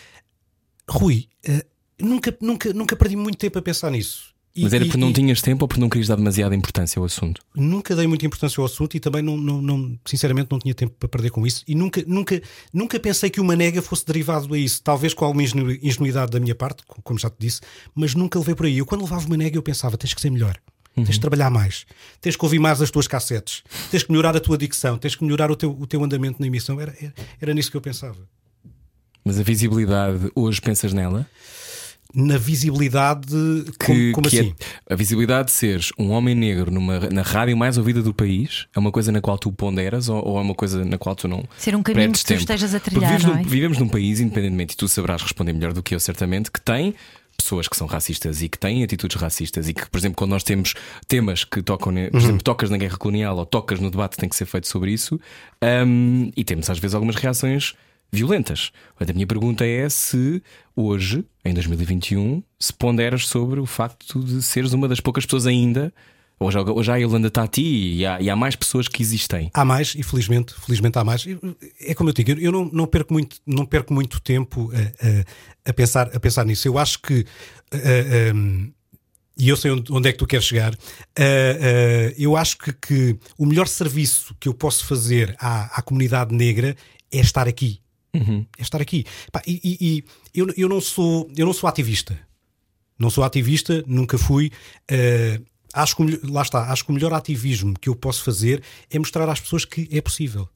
Rui, 0.89 1.27
eh, 1.47 1.65
nunca, 1.99 2.35
nunca, 2.41 2.73
nunca 2.73 2.95
perdi 2.95 3.15
muito 3.15 3.37
tempo 3.37 3.57
a 3.59 3.61
pensar 3.61 3.91
nisso. 3.91 4.34
E- 4.55 4.61
Mas 4.63 4.71
era 4.73 4.83
e- 4.85 4.87
porque 4.87 4.97
não 4.99 5.09
e 5.09 5.13
tinhas 5.13 5.41
tempo 5.41 5.63
ou 5.65 5.67
porque 5.67 5.81
não 5.81 5.89
querias 5.89 6.07
dar 6.07 6.15
demasiada 6.15 6.55
importância 6.55 6.97
ao 6.99 7.05
assunto? 7.05 7.41
Nunca 7.53 7.93
dei 7.95 8.07
muita 8.07 8.25
importância 8.25 8.61
ao 8.61 8.65
assunto 8.65 8.95
e 8.95 8.99
também, 9.01 9.21
não, 9.21 9.35
não, 9.35 9.61
não- 9.61 9.99
sinceramente, 10.05 10.47
não 10.49 10.59
tinha 10.59 10.73
tempo 10.73 10.95
para 10.97 11.09
perder 11.09 11.29
com 11.29 11.45
isso. 11.45 11.61
E 11.67 11.75
nunca, 11.75 12.01
nunca, 12.07 12.41
nunca 12.73 12.99
pensei 12.99 13.29
que 13.29 13.41
uma 13.41 13.55
nega 13.55 13.81
fosse 13.81 14.05
derivado 14.05 14.53
a 14.53 14.57
isso. 14.57 14.81
Talvez 14.81 15.13
com 15.13 15.25
alguma 15.25 15.43
ingenu- 15.43 15.77
ingenuidade 15.81 16.31
da 16.31 16.39
minha 16.39 16.55
parte, 16.55 16.83
co- 16.87 17.01
como 17.03 17.19
já 17.19 17.29
te 17.29 17.35
disse, 17.39 17.59
mas 17.93 18.15
nunca 18.15 18.39
levei 18.39 18.55
por 18.55 18.65
aí. 18.65 18.77
Eu, 18.77 18.85
quando 18.85 19.01
levava 19.01 19.25
uma 19.27 19.35
nega, 19.35 19.57
eu 19.57 19.63
pensava: 19.63 19.97
tens 19.97 20.13
que 20.13 20.21
ser 20.21 20.29
melhor. 20.29 20.55
Tens 20.95 21.09
de 21.15 21.19
trabalhar 21.19 21.49
mais, 21.51 21.85
tens 22.21 22.37
que 22.37 22.45
ouvir 22.45 22.57
mais 22.57 22.81
as 22.81 22.89
tuas 22.89 23.05
cassetes, 23.05 23.63
tens 23.91 24.03
que 24.03 24.09
melhorar 24.13 24.33
a 24.37 24.39
tua 24.39 24.57
dicção, 24.57 24.97
tens 24.97 25.13
que 25.13 25.25
melhorar 25.25 25.51
o 25.51 25.55
teu, 25.57 25.69
o 25.77 25.85
teu 25.85 26.01
andamento 26.01 26.37
na 26.39 26.47
emissão. 26.47 26.79
Era, 26.79 26.95
era, 27.01 27.13
era 27.41 27.53
nisso 27.53 27.69
que 27.69 27.75
eu 27.75 27.81
pensava. 27.81 28.15
Mas 29.25 29.37
a 29.37 29.43
visibilidade, 29.43 30.31
hoje 30.33 30.61
pensas 30.61 30.93
nela? 30.93 31.27
Na 32.15 32.37
visibilidade. 32.37 33.35
Que, 33.79 33.85
como, 33.85 34.11
como 34.13 34.29
que 34.29 34.37
é 34.37 34.41
assim? 34.41 34.55
a 34.89 34.95
visibilidade 34.95 35.47
de 35.47 35.51
seres 35.51 35.91
um 35.99 36.11
homem 36.11 36.33
negro 36.33 36.71
numa, 36.71 36.99
na 37.09 37.21
rádio 37.21 37.57
mais 37.57 37.77
ouvida 37.77 38.01
do 38.01 38.13
país 38.13 38.67
é 38.73 38.79
uma 38.79 38.91
coisa 38.91 39.11
na 39.11 39.21
qual 39.21 39.37
tu 39.37 39.51
ponderas 39.51 40.07
ou, 40.09 40.25
ou 40.25 40.37
é 40.37 40.41
uma 40.41 40.55
coisa 40.55 40.85
na 40.85 40.97
qual 40.97 41.15
tu 41.15 41.27
não. 41.27 41.43
Ser 41.57 41.75
um 41.75 41.83
caminho 41.83 42.11
que 42.13 42.19
tu 42.19 42.25
tempo? 42.25 42.39
estejas 42.39 42.73
a 42.73 42.79
Porque 42.79 42.95
trilhar, 42.95 43.11
vives, 43.11 43.25
não 43.25 43.35
num, 43.35 43.41
é? 43.41 43.43
vivemos 43.43 43.77
num 43.77 43.87
país, 43.87 44.19
independentemente, 44.19 44.73
e 44.73 44.77
tu 44.77 44.87
saberás 44.87 45.21
responder 45.21 45.53
melhor 45.53 45.73
do 45.73 45.83
que 45.83 45.93
eu, 45.93 45.99
certamente, 45.99 46.49
que 46.49 46.61
tem 46.61 46.95
pessoas 47.37 47.67
que 47.67 47.75
são 47.75 47.85
racistas 47.85 48.41
e 48.41 48.47
que 48.47 48.57
têm 48.57 48.83
atitudes 48.83 49.17
racistas 49.17 49.67
e 49.67 49.73
que, 49.73 49.89
por 49.89 49.97
exemplo, 49.97 50.15
quando 50.15 50.31
nós 50.31 50.43
temos 50.43 50.73
temas 51.07 51.43
que 51.43 51.61
tocam, 51.61 51.93
por 51.93 52.19
exemplo, 52.19 52.41
tocas 52.41 52.69
na 52.69 52.77
guerra 52.77 52.97
colonial 52.97 53.37
ou 53.37 53.45
tocas 53.45 53.79
no 53.79 53.91
debate 53.91 54.11
que 54.11 54.17
tem 54.17 54.29
que 54.29 54.35
ser 54.35 54.45
feito 54.45 54.67
sobre 54.67 54.91
isso, 54.91 55.19
hum, 55.85 56.31
e 56.35 56.43
temos 56.43 56.69
às 56.69 56.79
vezes 56.79 56.95
algumas 56.95 57.15
reações 57.15 57.75
violentas. 58.15 58.71
A 58.99 59.13
minha 59.13 59.27
pergunta 59.27 59.65
é 59.65 59.87
se 59.89 60.41
hoje, 60.75 61.23
em 61.43 61.53
2021, 61.53 62.41
se 62.59 62.73
ponderas 62.73 63.27
sobre 63.27 63.59
o 63.59 63.65
facto 63.65 64.23
de 64.23 64.41
seres 64.41 64.73
uma 64.73 64.87
das 64.87 64.99
poucas 64.99 65.25
pessoas 65.25 65.45
ainda. 65.45 65.93
Hoje, 66.37 66.57
hoje 66.59 66.91
a 66.91 66.99
Irlanda 66.99 67.29
está 67.29 67.43
a 67.43 67.47
ti 67.47 67.61
e 67.95 68.05
há, 68.05 68.19
e 68.21 68.29
há 68.29 68.35
mais 68.35 68.57
pessoas 68.57 68.89
que 68.89 69.01
existem. 69.01 69.49
Há 69.53 69.63
mais, 69.63 69.95
e 69.95 70.03
felizmente, 70.03 70.53
felizmente 70.53 70.97
há 70.99 71.03
mais. 71.03 71.25
É 71.79 71.93
como 71.95 72.09
eu 72.09 72.13
digo, 72.13 72.31
eu 72.31 72.51
não, 72.51 72.65
não, 72.73 72.85
perco, 72.85 73.13
muito, 73.13 73.37
não 73.45 73.65
perco 73.65 73.93
muito 73.93 74.19
tempo 74.19 74.69
a, 74.73 74.79
a- 75.07 75.69
a 75.69 75.73
pensar, 75.73 76.13
a 76.13 76.19
pensar 76.19 76.45
nisso. 76.45 76.67
Eu 76.67 76.77
acho 76.77 76.99
que. 77.01 77.25
ah, 77.73 78.69
e 79.37 79.49
eu 79.49 79.57
sei 79.57 79.71
onde, 79.71 80.07
é 80.09 80.11
que 80.13 80.17
tu 80.17 80.25
queres 80.27 80.45
chegar. 80.45 80.73
ah, 80.73 81.21
ah, 81.21 82.13
eu 82.17 82.35
acho 82.35 82.57
que, 82.57 82.73
que 82.73 83.17
o 83.37 83.45
melhor 83.45 83.67
serviço 83.67 84.35
que 84.39 84.47
eu 84.49 84.53
posso 84.53 84.85
fazer 84.85 85.35
à, 85.39 85.77
à 85.79 85.81
comunidade 85.81 86.33
negra 86.35 86.75
é 87.11 87.19
estar 87.19 87.47
aqui. 87.47 87.79
É 88.57 88.61
estar 88.61 88.81
aqui. 88.81 89.05
Pá, 89.31 89.41
e 89.47 89.59
e- 89.63 89.77
e 89.81 90.03
eu, 90.39 90.47
eu, 90.57 90.69
não 90.69 90.79
sou, 90.81 91.29
eu 91.37 91.45
não 91.45 91.53
sou 91.53 91.67
ativista. 91.69 92.17
Não 92.97 93.09
sou 93.09 93.23
ativista, 93.23 93.83
nunca 93.87 94.17
fui. 94.17 94.51
Eh, 94.89 95.41
acho 95.73 95.95
que, 95.97 96.19
lá 96.27 96.41
está, 96.41 96.71
acho 96.71 96.85
que 96.85 96.91
o 96.91 96.93
melhor 96.93 97.13
ativismo 97.13 97.73
que 97.79 97.89
eu 97.89 97.95
posso 97.95 98.23
fazer 98.23 98.63
é 98.89 98.97
mostrar 98.97 99.27
às 99.29 99.39
pessoas 99.39 99.65
que 99.65 99.87
é 99.91 99.99
possível. 100.01 100.47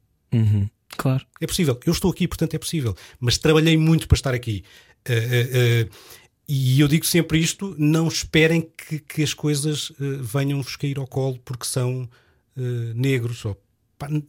Claro. 0.98 1.26
É 1.42 1.46
possível. 1.48 1.80
Eu 1.86 1.92
estou 1.94 2.10
aqui, 2.12 2.28
portanto 2.28 2.54
é 2.54 2.58
possível. 2.58 2.96
Mas 3.20 3.38
trabalhei 3.38 3.76
muito 3.78 4.08
para 4.08 4.16
estar 4.16 4.34
aqui. 4.34 4.64
Eh, 5.06 5.50
eh, 5.52 5.90
e 6.48 6.80
eu 6.80 6.88
digo 6.88 7.06
sempre 7.06 7.38
isto: 7.40 7.76
não 7.78 8.08
esperem 8.08 8.62
que, 8.88 9.00
que 9.00 9.22
as 9.22 9.34
coisas 9.34 9.92
venham-vos 10.00 10.76
cair 10.78 10.98
ao 10.98 11.06
colo 11.08 11.38
porque 11.46 11.66
são 11.66 12.10
negros. 12.96 13.44
Ou, 13.46 13.58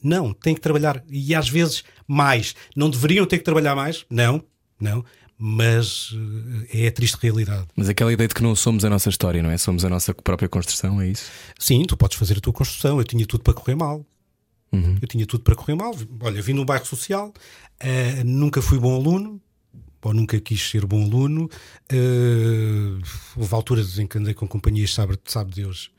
não, 0.03 0.33
têm 0.33 0.55
que 0.55 0.61
trabalhar. 0.61 1.03
E 1.09 1.35
às 1.35 1.49
vezes 1.49 1.85
mais. 2.07 2.55
Não 2.77 2.91
deveriam 2.91 3.27
ter 3.27 3.39
que 3.39 3.45
trabalhar 3.45 3.75
mais? 3.75 4.05
Não, 4.11 4.43
não. 4.81 5.05
Mas 5.39 6.15
eh, 6.73 6.85
é 6.85 6.89
a 6.89 6.93
triste 6.93 7.17
realidade. 7.21 7.67
Mas 7.75 7.89
aquela 7.89 8.13
ideia 8.13 8.29
de 8.29 8.35
que 8.35 8.43
não 8.43 8.55
somos 8.55 8.85
a 8.85 8.91
nossa 8.91 9.09
história, 9.09 9.43
não 9.43 9.51
é? 9.51 9.57
Somos 9.57 9.85
a 9.85 9.89
nossa 9.89 10.13
própria 10.13 10.49
construção, 10.49 11.01
é 11.01 11.09
isso? 11.09 11.31
Sim, 11.59 11.83
tu 11.85 11.97
podes 11.97 12.19
fazer 12.19 12.37
a 12.37 12.41
tua 12.41 12.53
construção. 12.53 12.99
Eu 12.99 13.05
tinha 13.05 13.27
tudo 13.27 13.43
para 13.43 13.55
correr 13.55 13.75
mal. 13.75 14.05
Eu 14.73 15.09
tinha 15.09 15.27
tudo 15.27 15.43
para 15.43 15.55
correr 15.55 15.75
mal. 15.75 15.95
Olha, 16.21 16.41
vim 16.41 16.53
num 16.53 16.65
bairro 16.65 16.87
social, 16.87 17.33
eh, 17.81 18.23
nunca 18.25 18.63
fui 18.63 18.79
bom 18.79 18.95
aluno, 18.95 19.41
ou 20.03 20.15
nunca 20.15 20.41
quis 20.41 20.63
ser 20.71 20.87
bom 20.87 21.03
aluno. 21.03 21.51
Eh, 21.89 23.03
houve 23.37 23.55
alturas 23.55 23.99
em 23.99 24.07
que 24.07 24.19
andei 24.19 24.33
com 24.33 24.47
companhias, 24.47 24.95
sabe, 24.95 25.19
sabe 25.25 25.53
Deus. 25.55 25.91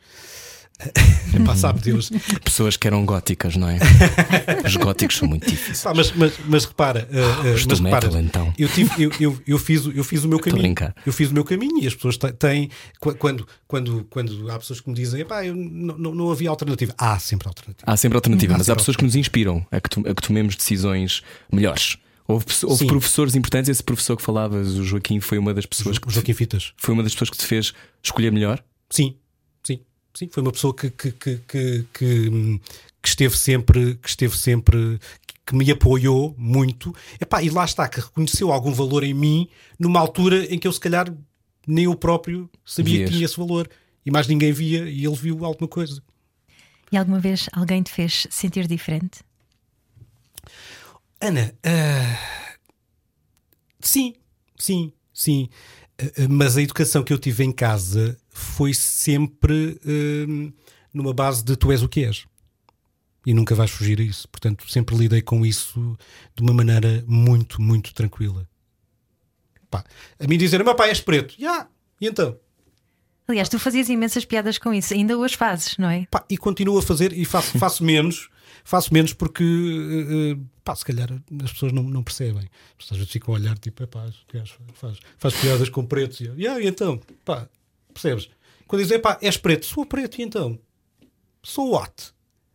Epá, 1.34 1.56
sabe 1.56 1.80
Deus. 1.82 2.10
Pessoas 2.44 2.76
que 2.78 2.88
eram 2.88 3.06
góticas, 3.06 3.56
não 3.56 3.70
é? 3.70 3.78
Os 4.66 4.76
góticos 4.76 5.18
são 5.18 5.28
muito 5.28 5.48
difíceis. 5.50 5.82
Pá, 5.82 5.94
mas, 5.94 6.12
mas, 6.14 6.34
mas 6.46 6.66
repara, 6.66 7.08
eh, 7.12 7.54
Os 7.54 7.66
mas 7.66 7.80
do 7.80 7.84
repara, 7.86 8.08
metal, 8.08 8.22
então. 8.22 8.54
eu, 8.58 8.68
tive, 8.70 8.92
eu, 9.04 9.12
eu, 9.20 9.42
eu, 9.48 9.58
fiz, 9.60 9.86
o- 9.86 9.92
eu 9.92 10.04
fiz 10.04 10.24
o 10.24 10.28
meu 10.28 10.40
caminho. 10.40 10.62
brincar. 10.64 10.96
Eu 11.06 11.14
fiz 11.14 11.30
o 11.32 11.34
meu 11.34 11.44
caminho 11.44 11.82
e 11.82 11.88
as 11.88 11.96
pessoas 11.96 12.18
têm. 12.38 12.70
qu- 13.00 13.16
Quando, 13.16 13.48
quando, 13.68 14.06
quando 14.10 14.50
há 14.52 14.60
pessoas 14.60 14.82
que 14.82 14.90
me 14.90 14.96
dizem, 14.96 15.24
pá, 15.26 15.46
eu 15.46 15.56
não, 15.56 15.98
não, 15.98 16.16
não 16.16 16.32
havia 16.32 16.50
alternativa. 16.50 16.94
Há 16.98 17.18
sempre 17.20 17.48
alternativa. 17.48 17.90
Há 17.92 17.96
sempre 17.98 18.18
alternativa, 18.18 18.54
Há 18.54 18.58
mas 18.58 18.68
há 18.68 18.72
sempre 18.74 18.82
pessoas 18.82 18.98
que 18.98 19.04
nos 19.04 19.16
inspiram 19.16 19.66
a 19.72 19.80
que, 19.80 19.90
to- 19.90 20.04
a 20.08 20.14
que 20.14 20.22
tomemos 20.22 20.56
decisões 20.56 21.22
melhores. 21.52 21.98
Houve, 22.28 22.46
houve 22.64 22.86
professores 22.88 23.36
importantes, 23.36 23.68
esse 23.70 23.84
professor 23.84 24.16
que 24.16 24.24
falavas, 24.24 24.76
o 24.78 24.84
Joaquim, 24.86 25.20
foi 25.20 25.38
uma 25.38 25.54
das 25.54 25.66
pessoas 25.66 25.98
que 25.98 26.08
O 26.08 26.12
Joaquim 26.12 26.34
Fitas. 26.34 26.72
foi 26.78 26.94
uma 26.94 27.04
das 27.04 27.12
pessoas 27.14 27.30
que 27.30 27.38
te 27.38 27.46
fez 27.46 27.74
escolher 28.02 28.32
melhor. 28.32 28.64
Sim, 28.90 29.16
sim. 30.14 30.30
Foi 30.32 30.44
uma 30.44 30.52
pessoa 30.52 30.76
que, 30.76 30.90
que, 30.90 31.12
que, 31.12 31.38
que, 31.48 31.86
que, 31.94 32.60
que 33.02 33.08
esteve 33.08 33.38
sempre, 33.38 33.96
que 33.96 34.10
esteve 34.10 34.38
sempre, 34.38 35.00
que 35.46 35.56
me 35.56 35.70
apoiou 35.72 36.36
muito. 36.38 36.96
Epá, 37.20 37.42
e 37.42 37.50
lá 37.50 37.66
está, 37.66 37.88
que 37.88 38.00
reconheceu 38.00 38.52
algum 38.52 38.72
valor 38.72 39.04
em 39.04 39.14
mim 39.14 39.50
numa 39.80 40.00
altura 40.00 40.46
em 40.46 40.58
que 40.58 40.68
eu 40.68 40.72
se 40.72 40.80
calhar 40.80 41.14
nem 41.68 41.86
eu 41.86 41.96
próprio 41.96 42.50
sabia 42.66 42.98
Vias. 42.98 43.10
que 43.10 43.16
tinha 43.16 43.26
esse 43.26 43.38
valor. 43.38 43.70
E 44.06 44.10
mais 44.10 44.28
ninguém 44.28 44.52
via 44.52 44.90
e 44.90 45.06
ele 45.06 45.16
viu 45.16 45.46
alguma 45.46 45.68
coisa. 45.68 46.02
E 46.92 46.98
alguma 46.98 47.20
vez 47.20 47.48
alguém 47.54 47.82
te 47.82 47.92
fez 47.92 48.28
sentir 48.30 48.68
diferente? 48.68 49.22
Ana, 51.20 51.54
ah, 51.64 52.58
sim, 53.80 54.16
sim, 54.58 54.92
sim. 55.14 55.50
Ah, 56.00 56.28
mas 56.30 56.58
a 56.58 56.62
educação 56.62 57.04
que 57.04 57.14
eu 57.14 57.20
tive 57.20 57.44
em 57.44 57.52
casa 57.52 58.18
foi 58.52 58.74
sempre 58.74 59.80
hum, 59.86 60.52
numa 60.94 61.14
base 61.14 61.44
de 61.44 61.56
tu 61.56 61.72
és 61.72 61.82
o 61.82 61.90
que 61.90 62.04
és. 62.06 62.26
E 63.26 63.34
nunca 63.34 63.54
vais 63.56 63.70
fugir 63.72 64.00
a 64.00 64.04
isso. 64.04 64.28
Portanto, 64.28 64.70
sempre 64.70 64.96
lidei 64.96 65.22
com 65.22 65.46
isso 65.46 65.98
de 66.36 66.42
uma 66.44 66.54
maneira 66.54 67.04
muito, 67.08 67.62
muito 67.62 67.94
tranquila. 67.94 68.48
Pá, 69.70 69.84
a 70.20 70.28
mim 70.28 70.38
dizer, 70.38 70.64
meu 70.64 70.76
pai 70.76 70.90
és 70.90 71.00
preto. 71.00 71.36
Ya, 71.40 71.68
e 72.00 72.08
então? 72.08 72.38
Aliás, 73.28 73.48
tu 73.48 73.58
fazias 73.60 73.88
imensas 73.88 74.26
piadas 74.26 74.58
com 74.58 74.74
isso, 74.74 74.94
ainda 74.94 75.18
hoje 75.18 75.38
fazes, 75.38 75.78
não 75.78 75.90
é? 75.90 76.06
Pá, 76.12 76.26
e 76.30 76.38
continuo 76.38 76.78
a 76.78 76.82
fazer 76.82 77.14
e 77.14 77.24
faço, 77.24 77.58
faço 77.58 77.84
menos, 77.84 78.30
faço 78.66 78.94
menos 78.94 79.14
porque 79.14 79.44
eh, 79.44 80.38
pá, 80.66 80.76
se 80.76 80.84
calhar 80.84 81.08
as 81.42 81.54
pessoas 81.54 81.72
não, 81.72 81.84
não 81.84 82.04
percebem. 82.04 82.50
As 82.78 82.86
pessoas 82.86 83.10
ficam 83.10 83.34
a 83.34 83.38
olhar 83.38 83.58
tipo, 83.58 83.88
pá, 83.88 84.10
faz, 84.74 84.98
faz 85.18 85.34
piadas 85.36 85.70
com 85.70 85.86
pretos 85.86 86.20
e 86.20 86.26
eu, 86.26 86.38
"Yeah, 86.38 86.60
e 86.60 86.68
então, 86.68 87.00
pá, 87.24 87.48
percebes? 87.94 88.30
Quando 88.72 88.84
dizem, 88.84 89.02
pá, 89.02 89.18
és 89.22 89.36
preto, 89.36 89.66
sou 89.66 89.86
preto 89.86 90.18
e 90.18 90.24
então? 90.24 90.58
Sou 91.44 91.72
what? 91.72 92.14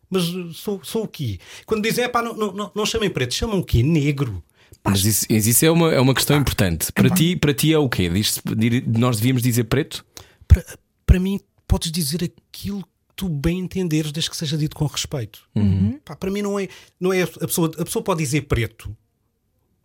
Mas 0.08 0.22
eh, 0.22 0.50
sou, 0.54 0.82
sou 0.82 1.04
o 1.04 1.06
quê? 1.08 1.38
Quando 1.66 1.82
dizem, 1.82 2.08
pá, 2.08 2.22
não, 2.22 2.34
não, 2.34 2.72
não, 2.74 2.86
chamem 2.86 3.10
preto, 3.10 3.34
chamam 3.34 3.58
o 3.58 3.62
quê? 3.62 3.82
Negro. 3.82 4.42
Mas 4.82 5.04
isso, 5.04 5.26
isso 5.28 5.66
é, 5.66 5.70
uma, 5.70 5.92
é 5.92 6.00
uma 6.00 6.14
questão 6.14 6.34
importante. 6.38 6.90
Para 6.90 7.10
ti, 7.10 7.36
para 7.36 7.52
ti 7.52 7.70
é 7.70 7.78
o 7.78 7.86
quê? 7.86 8.08
Diz- 8.08 8.40
nós 8.86 9.18
devíamos 9.18 9.42
dizer 9.42 9.64
preto? 9.64 10.06
para, 10.48 10.64
para 11.04 11.20
mim, 11.20 11.38
podes 11.68 11.92
dizer 11.92 12.24
aquilo 12.24 12.80
que 12.82 12.88
tu 13.14 13.28
bem 13.28 13.58
entenderes, 13.58 14.10
desde 14.10 14.30
que 14.30 14.38
seja 14.38 14.56
dito 14.56 14.74
com 14.74 14.86
respeito. 14.86 15.42
Pá, 16.02 16.16
para 16.16 16.30
mim, 16.30 16.40
não 16.40 16.58
é, 16.58 16.66
não 16.98 17.12
é 17.12 17.24
a 17.24 17.26
pessoa, 17.26 17.70
a 17.78 17.84
pessoa 17.84 18.02
pode 18.02 18.20
dizer 18.20 18.46
preto 18.46 18.96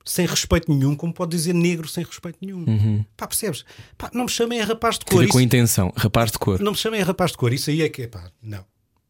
sem 0.06 0.26
respeito 0.26 0.72
nenhum, 0.74 0.96
como 0.96 1.14
pode 1.14 1.32
dizer 1.32 1.54
negro 1.54 1.88
sem 1.88 2.04
respeito 2.04 2.38
nenhum. 2.42 3.04
Pá, 3.18 3.28
percebes? 3.28 3.64
Pá, 3.98 4.10
não 4.14 4.24
me 4.26 4.30
chamem 4.30 4.60
a 4.62 4.66
rapaz 4.66 4.96
de 5.00 5.06
Tira 5.06 5.22
cor. 5.22 5.28
com 5.28 5.40
Isso, 5.40 5.46
intenção. 5.46 5.94
Rapaz 5.96 6.32
de 6.32 6.40
cor. 6.40 6.60
não 6.60 6.72
me 6.72 6.78
chamem 6.78 7.02
a 7.02 7.06
rapaz 7.06 7.32
de 7.32 7.38
cor. 7.38 7.54
Isso 7.54 7.70
aí 7.70 7.82
é 7.82 7.90
que 7.90 8.04
é 8.04 8.08
pá, 8.08 8.32
não. 8.42 8.64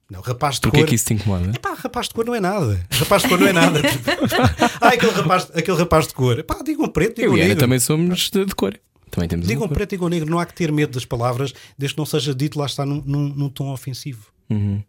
Não, 0.10 0.20
rapaz 0.20 0.56
de 0.56 0.62
Porquê 0.62 0.80
cor. 0.80 0.86
é 0.86 0.90
que 0.90 0.96
isso 0.96 1.06
te 1.06 1.14
incomoda? 1.14 1.52
Epá, 1.56 1.74
rapaz 1.74 2.10
de 2.10 2.14
cor 2.14 2.26
não 2.26 2.36
é 2.36 2.40
nada. 2.42 2.86
Rapaz 2.92 3.22
de 3.24 3.30
cor 3.30 3.40
não 3.40 3.48
é 3.48 3.54
nada. 3.54 3.80
ah, 4.82 4.90
aquele 4.90 5.12
rapaz, 5.14 5.50
aquele 5.56 5.78
rapaz 5.78 6.08
de 6.08 6.14
cor. 6.14 6.38
Epá, 6.40 6.62
digam 6.64 6.90
preto, 6.90 7.16
digam 7.16 7.32
Eu 7.32 7.38
e 7.38 7.42
negro. 7.48 7.60
também 7.60 7.80
somos 7.80 8.30
de, 8.30 8.44
de 8.46 8.54
cor. 8.54 8.78
Também 9.10 9.28
temos 9.30 9.48
Digam 9.48 9.68
cor. 9.68 9.74
preto, 9.76 9.90
digam 9.92 10.10
negro. 10.10 10.30
Não 10.30 10.40
há 10.40 10.46
que 10.46 10.54
ter 10.54 10.72
medo 10.72 10.94
das 10.94 11.06
palavras, 11.06 11.54
desde 11.78 11.96
que 11.96 12.00
não 12.00 12.06
seja 12.06 12.34
dito 12.36 12.58
lá 12.60 12.66
está 12.66 12.86
num, 12.86 13.02
num, 13.06 13.28
num 13.30 13.50
tom 13.50 13.72
ofensivo. 13.72 14.28
Uhum. 14.50 14.82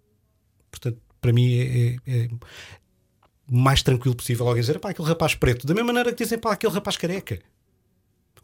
Portanto, 0.70 0.98
para 1.20 1.32
mim 1.32 1.54
é, 1.56 1.96
é- 2.06 2.24
é 2.24 2.28
mais 3.50 3.82
tranquilo 3.82 4.14
possível 4.14 4.46
alguém 4.46 4.60
dizer 4.60 4.78
pá, 4.78 4.90
aquele 4.90 5.08
rapaz 5.08 5.34
preto, 5.34 5.66
da 5.66 5.74
mesma 5.74 5.88
maneira 5.88 6.12
que 6.12 6.22
dizem 6.22 6.38
pá, 6.38 6.52
aquele 6.52 6.72
rapaz 6.72 6.96
careca 6.96 7.40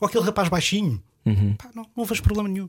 ou 0.01 0.07
aquele 0.07 0.25
rapaz 0.25 0.49
baixinho. 0.49 1.03
Uhum. 1.25 1.55
Pá, 1.57 1.71
não, 1.75 1.87
não 1.97 2.05
vejo 2.05 2.23
problema 2.23 2.49
nenhum. 2.49 2.69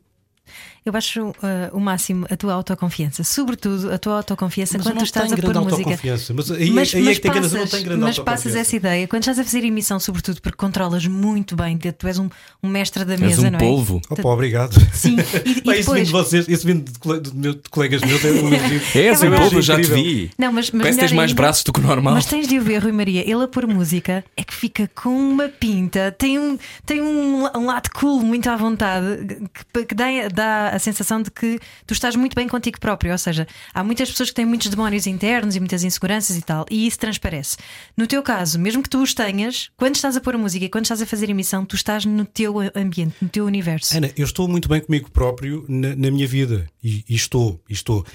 Eu 0.86 0.96
acho 0.96 1.28
uh, 1.30 1.34
o 1.74 1.80
máximo 1.80 2.26
a 2.30 2.36
tua 2.38 2.54
autoconfiança, 2.54 3.24
sobretudo 3.24 3.92
a 3.92 3.98
tua 3.98 4.18
autoconfiança 4.18 4.78
Mas 4.78 4.88
quando 4.88 4.98
tu 5.00 5.04
estás 5.04 5.32
a 5.32 5.38
pôr 5.38 5.54
música. 5.62 6.00
Mas 6.34 6.52
aí, 6.52 6.70
aí 7.02 7.10
é 7.10 7.16
que 7.16 7.22
tem 7.22 7.32
que 7.32 7.40
não 7.40 7.50
grande 7.84 7.98
mas 7.98 8.20
passas 8.20 8.56
essa 8.56 8.76
ideia 8.76 9.08
quando 9.08 9.24
estás 9.24 9.38
a 9.40 9.44
fazer 9.44 9.64
emissão, 9.64 10.00
sobretudo 10.00 10.42
porque 10.42 10.58
controlas 10.58 11.06
muito 11.06 11.56
bem, 11.56 11.78
tu 11.78 12.08
és 12.08 12.18
um, 12.18 12.30
um 12.64 12.70
mestre 12.70 13.04
da 13.06 13.14
És 13.14 13.20
mesa, 13.20 13.48
um 13.48 13.52
não 13.52 13.60
é? 13.60 13.62
polvo. 13.62 14.02
Opa, 14.10 14.30
obrigado. 14.30 14.74
Sim, 14.94 15.18
e, 15.46 15.52
e 15.60 15.62
Pá, 15.62 15.76
isso 15.76 15.82
depois. 15.82 15.86
vindo 16.00 16.06
de 16.06 16.12
vocês, 16.12 16.48
isso 16.48 16.66
vindo 16.66 16.92
de, 16.92 17.00
cole- 17.00 17.22
de 17.22 17.36
meu- 17.36 17.54
de 17.54 17.70
colegas 17.70 18.02
meus 18.02 18.24
é 18.26 18.32
um 18.32 18.38
elogio. 18.50 18.82
És 18.96 19.22
É 19.24 19.30
um 19.30 19.36
polvo, 19.36 19.62
já 19.62 19.76
te 19.76 19.88
vi. 19.88 20.32
Não, 20.38 20.52
mas, 20.52 20.72
mas 20.72 20.82
Parece 20.82 21.00
que 21.00 21.06
tens 21.06 21.12
mais 21.16 21.34
braços 21.34 21.64
do 21.64 21.74
que 21.74 21.80
o 21.80 21.84
normal. 21.84 22.14
Mas 22.14 22.26
tens 22.26 22.48
de 22.48 22.58
o 22.58 22.62
ver, 22.64 22.84
Rui 22.84 22.92
Maria, 22.92 23.22
ele 23.30 23.44
a 23.44 23.48
pôr 23.48 23.68
música 23.68 24.24
é 24.36 24.44
que 24.44 24.54
fica 24.54 24.90
com 24.96 25.10
uma 25.10 25.48
pinta, 25.50 26.16
tem 26.18 26.40
um, 26.40 26.58
tem 26.86 27.02
um, 27.02 27.46
um 27.56 27.66
lado 27.66 27.90
cool 27.94 28.22
muito 28.22 28.50
à 28.50 28.56
vontade, 28.56 29.40
que, 29.74 29.86
que 29.86 29.96
dá, 29.96 30.06
dá 30.40 30.70
a 30.70 30.80
sensação 30.80 31.22
de 31.22 31.30
que 31.30 31.60
tu 31.86 31.94
estás 31.94 32.16
muito 32.16 32.34
bem 32.34 32.48
contigo 32.48 32.80
próprio. 32.80 33.12
Ou 33.12 33.18
seja, 33.18 33.46
há 33.74 33.84
muitas 33.84 34.10
pessoas 34.10 34.30
que 34.30 34.36
têm 34.36 34.46
muitos 34.46 34.70
demónios 34.70 35.06
internos 35.06 35.56
e 35.56 35.60
muitas 35.60 35.84
inseguranças 35.84 36.38
e 36.38 36.42
tal, 36.42 36.66
e 36.72 36.88
isso 36.88 36.98
transparece. 36.98 37.58
No 37.96 38.08
teu 38.08 38.24
caso, 38.24 38.58
mesmo 38.58 38.82
que 38.82 38.90
tu 38.90 39.02
os 39.02 39.14
tenhas, 39.14 39.70
quando 39.76 39.96
estás 39.96 40.16
a 40.16 40.22
pôr 40.22 40.36
a 40.36 40.38
música 40.38 40.66
e 40.66 40.70
quando 40.70 40.86
estás 40.86 41.02
a 41.02 41.06
fazer 41.06 41.30
emissão, 41.30 41.66
tu 41.66 41.76
estás 41.76 42.06
no 42.06 42.26
teu 42.26 42.56
ambiente, 42.76 43.16
no 43.22 43.28
teu 43.28 43.46
universo. 43.46 43.96
Ana, 43.96 44.10
eu 44.16 44.26
estou 44.26 44.48
muito 44.48 44.70
bem 44.70 44.82
comigo 44.82 45.12
próprio 45.12 45.66
na, 45.68 45.90
na 45.96 46.12
minha 46.12 46.28
vida 46.28 46.68
e, 46.84 47.04
e 47.10 47.16
estou, 47.16 47.62
e 47.70 47.74
estou 47.74 48.06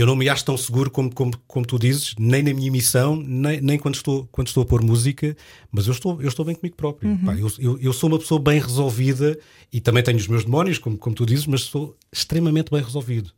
eu 0.00 0.06
não 0.06 0.14
me 0.14 0.28
acho 0.28 0.44
tão 0.44 0.56
seguro 0.56 0.90
como, 0.90 1.12
como, 1.12 1.32
como 1.46 1.66
tu 1.66 1.78
dizes, 1.78 2.14
nem 2.18 2.42
na 2.42 2.52
minha 2.52 2.68
emissão, 2.68 3.16
nem, 3.16 3.60
nem 3.60 3.78
quando, 3.78 3.94
estou, 3.94 4.28
quando 4.30 4.48
estou 4.48 4.62
a 4.62 4.66
pôr 4.66 4.82
música, 4.82 5.36
mas 5.70 5.86
eu 5.86 5.92
estou, 5.92 6.20
eu 6.20 6.28
estou 6.28 6.44
bem 6.44 6.54
comigo 6.54 6.76
próprio. 6.76 7.10
Uhum. 7.10 7.24
Pá, 7.24 7.34
eu, 7.34 7.50
eu, 7.58 7.78
eu, 7.78 7.92
sou 7.92 8.08
uma 8.08 8.18
pessoa 8.18 8.40
bem 8.40 8.60
resolvida 8.60 9.38
e 9.72 9.80
também 9.80 10.02
tenho 10.02 10.18
os 10.18 10.28
meus 10.28 10.44
demónios, 10.44 10.78
como, 10.78 10.98
como 10.98 11.16
tu 11.16 11.24
dizes, 11.24 11.46
mas 11.46 11.62
sou 11.62 11.96
extremamente 12.12 12.70
bem 12.70 12.82
resolvido. 12.82 13.32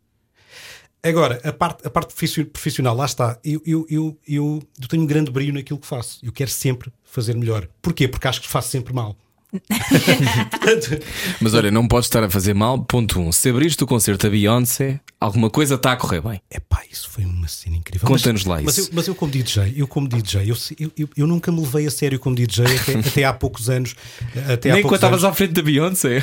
Agora, 1.03 1.41
a 1.45 1.53
parte, 1.53 1.87
a 1.87 1.91
parte 1.91 2.15
profissional, 2.47 2.95
lá 2.95 3.05
está. 3.05 3.39
Eu, 3.45 3.63
eu, 3.65 3.87
eu, 3.89 4.19
eu, 4.27 4.63
eu 4.81 4.89
tenho 4.89 5.05
um 5.05 5.07
grande 5.07 5.31
brilho 5.31 5.55
naquilo 5.55 5.79
que 5.79 5.87
faço. 5.87 6.19
Eu 6.25 6.33
quero 6.33 6.51
sempre 6.51 6.93
fazer 7.05 7.37
melhor. 7.37 7.69
Porquê? 7.81 8.09
Porque 8.09 8.27
acho 8.27 8.41
que 8.41 8.49
faço 8.49 8.71
sempre 8.71 8.93
mal. 8.93 9.17
Mas 11.41 11.55
olha, 11.55 11.71
não 11.71 11.89
podes 11.89 12.07
estar 12.07 12.23
a 12.23 12.29
fazer 12.29 12.55
mal. 12.55 12.83
Ponto 12.85 13.19
1. 13.19 13.29
Um. 13.29 13.33
Se 13.33 13.49
abriste 13.49 13.83
o 13.83 13.87
concerto 13.87 14.27
a 14.27 14.31
Beyoncé, 14.31 15.01
alguma 15.19 15.49
coisa 15.49 15.77
está 15.77 15.93
a 15.93 15.97
correr 15.97 16.21
bem. 16.21 16.41
É 16.51 16.61
pá, 16.61 16.83
isso 16.91 17.09
foi 17.09 17.25
uma 17.25 17.49
cena 17.49 17.77
incrível. 17.77 18.07
Conta-nos 18.07 18.45
lá 18.45 18.61
mas 18.63 18.77
isso. 18.77 18.91
Eu, 18.91 18.95
mas 18.95 19.09
eu, 19.09 19.15
como 19.15 19.33
DJ, 19.33 19.75
eu 19.77 19.89
como 19.89 20.07
DJ, 20.07 20.51
eu, 20.51 20.57
eu, 20.97 21.09
eu, 21.17 21.27
nunca 21.27 21.51
me 21.51 21.61
levei 21.61 21.87
a 21.87 21.91
sério 21.91 22.19
como 22.19 22.37
DJ 22.37 22.65
até, 22.67 22.99
até 23.09 23.25
há 23.25 23.33
poucos 23.33 23.71
anos. 23.71 23.95
Até 24.53 24.71
Nem 24.71 24.81
há 24.81 24.83
quando 24.83 24.95
estavas 24.97 25.25
à 25.25 25.33
frente 25.33 25.53
da 25.53 25.63
Beyoncé. 25.63 26.23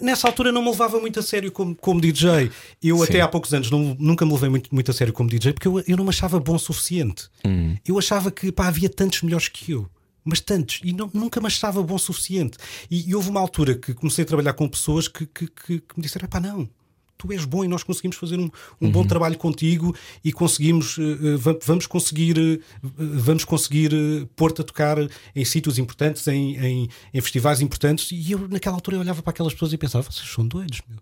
Nessa 0.00 0.26
altura 0.26 0.50
não 0.50 0.62
me 0.62 0.70
levava 0.70 0.98
muito 0.98 1.20
a 1.20 1.22
sério 1.22 1.52
como, 1.52 1.74
como 1.74 2.00
DJ. 2.00 2.50
Eu 2.82 2.98
Sim. 2.98 3.04
até 3.04 3.20
há 3.20 3.28
poucos 3.28 3.52
anos 3.52 3.70
não, 3.70 3.94
nunca 3.98 4.24
me 4.24 4.32
levei 4.32 4.48
muito, 4.48 4.74
muito 4.74 4.90
a 4.90 4.94
sério 4.94 5.12
como 5.12 5.28
DJ 5.28 5.52
porque 5.52 5.68
eu, 5.68 5.82
eu 5.86 5.96
não 5.96 6.04
me 6.04 6.10
achava 6.10 6.40
bom 6.40 6.54
o 6.54 6.58
suficiente. 6.58 7.28
Hum. 7.44 7.76
Eu 7.86 7.98
achava 7.98 8.30
que 8.30 8.50
pá, 8.50 8.68
havia 8.68 8.88
tantos 8.88 9.22
melhores 9.22 9.48
que 9.48 9.72
eu 9.72 9.88
mas 10.24 10.40
tantos, 10.40 10.80
e 10.82 10.92
não, 10.92 11.10
nunca 11.12 11.40
me 11.40 11.46
achava 11.46 11.82
bom 11.82 11.94
o 11.94 11.98
suficiente. 11.98 12.56
E, 12.90 13.10
e, 13.10 13.14
houve 13.14 13.28
uma 13.28 13.40
altura 13.40 13.74
que 13.74 13.92
comecei 13.92 14.24
a 14.24 14.26
trabalhar 14.26 14.54
com 14.54 14.68
pessoas 14.68 15.06
que, 15.06 15.26
que, 15.26 15.46
que, 15.46 15.80
que 15.80 15.96
me 15.96 16.02
disseram: 16.02 16.26
pá, 16.28 16.40
não, 16.40 16.68
tu 17.16 17.32
és 17.32 17.44
bom 17.44 17.64
e 17.64 17.68
nós 17.68 17.82
conseguimos 17.82 18.16
fazer 18.16 18.38
um, 18.38 18.44
um 18.80 18.86
uhum. 18.86 18.90
bom 18.90 19.06
trabalho 19.06 19.36
contigo 19.36 19.94
e 20.24 20.32
conseguimos, 20.32 20.98
uh, 20.98 21.38
vamos 21.62 21.86
conseguir, 21.86 22.38
uh, 22.38 22.60
vamos 22.96 23.44
conseguir 23.44 23.92
uh, 23.92 24.26
pôr-te 24.34 24.60
a 24.60 24.64
tocar 24.64 24.96
em 25.34 25.44
sítios 25.44 25.78
importantes, 25.78 26.26
em, 26.26 26.56
em, 26.56 26.88
em, 27.12 27.20
festivais 27.20 27.60
importantes. 27.60 28.10
E 28.12 28.32
eu, 28.32 28.48
naquela 28.48 28.76
altura, 28.76 28.96
eu 28.96 29.00
olhava 29.00 29.22
para 29.22 29.30
aquelas 29.30 29.52
pessoas 29.52 29.72
e 29.72 29.78
pensava: 29.78 30.10
vocês 30.10 30.28
são 30.28 30.46
doidos, 30.46 30.80
meu. 30.88 30.98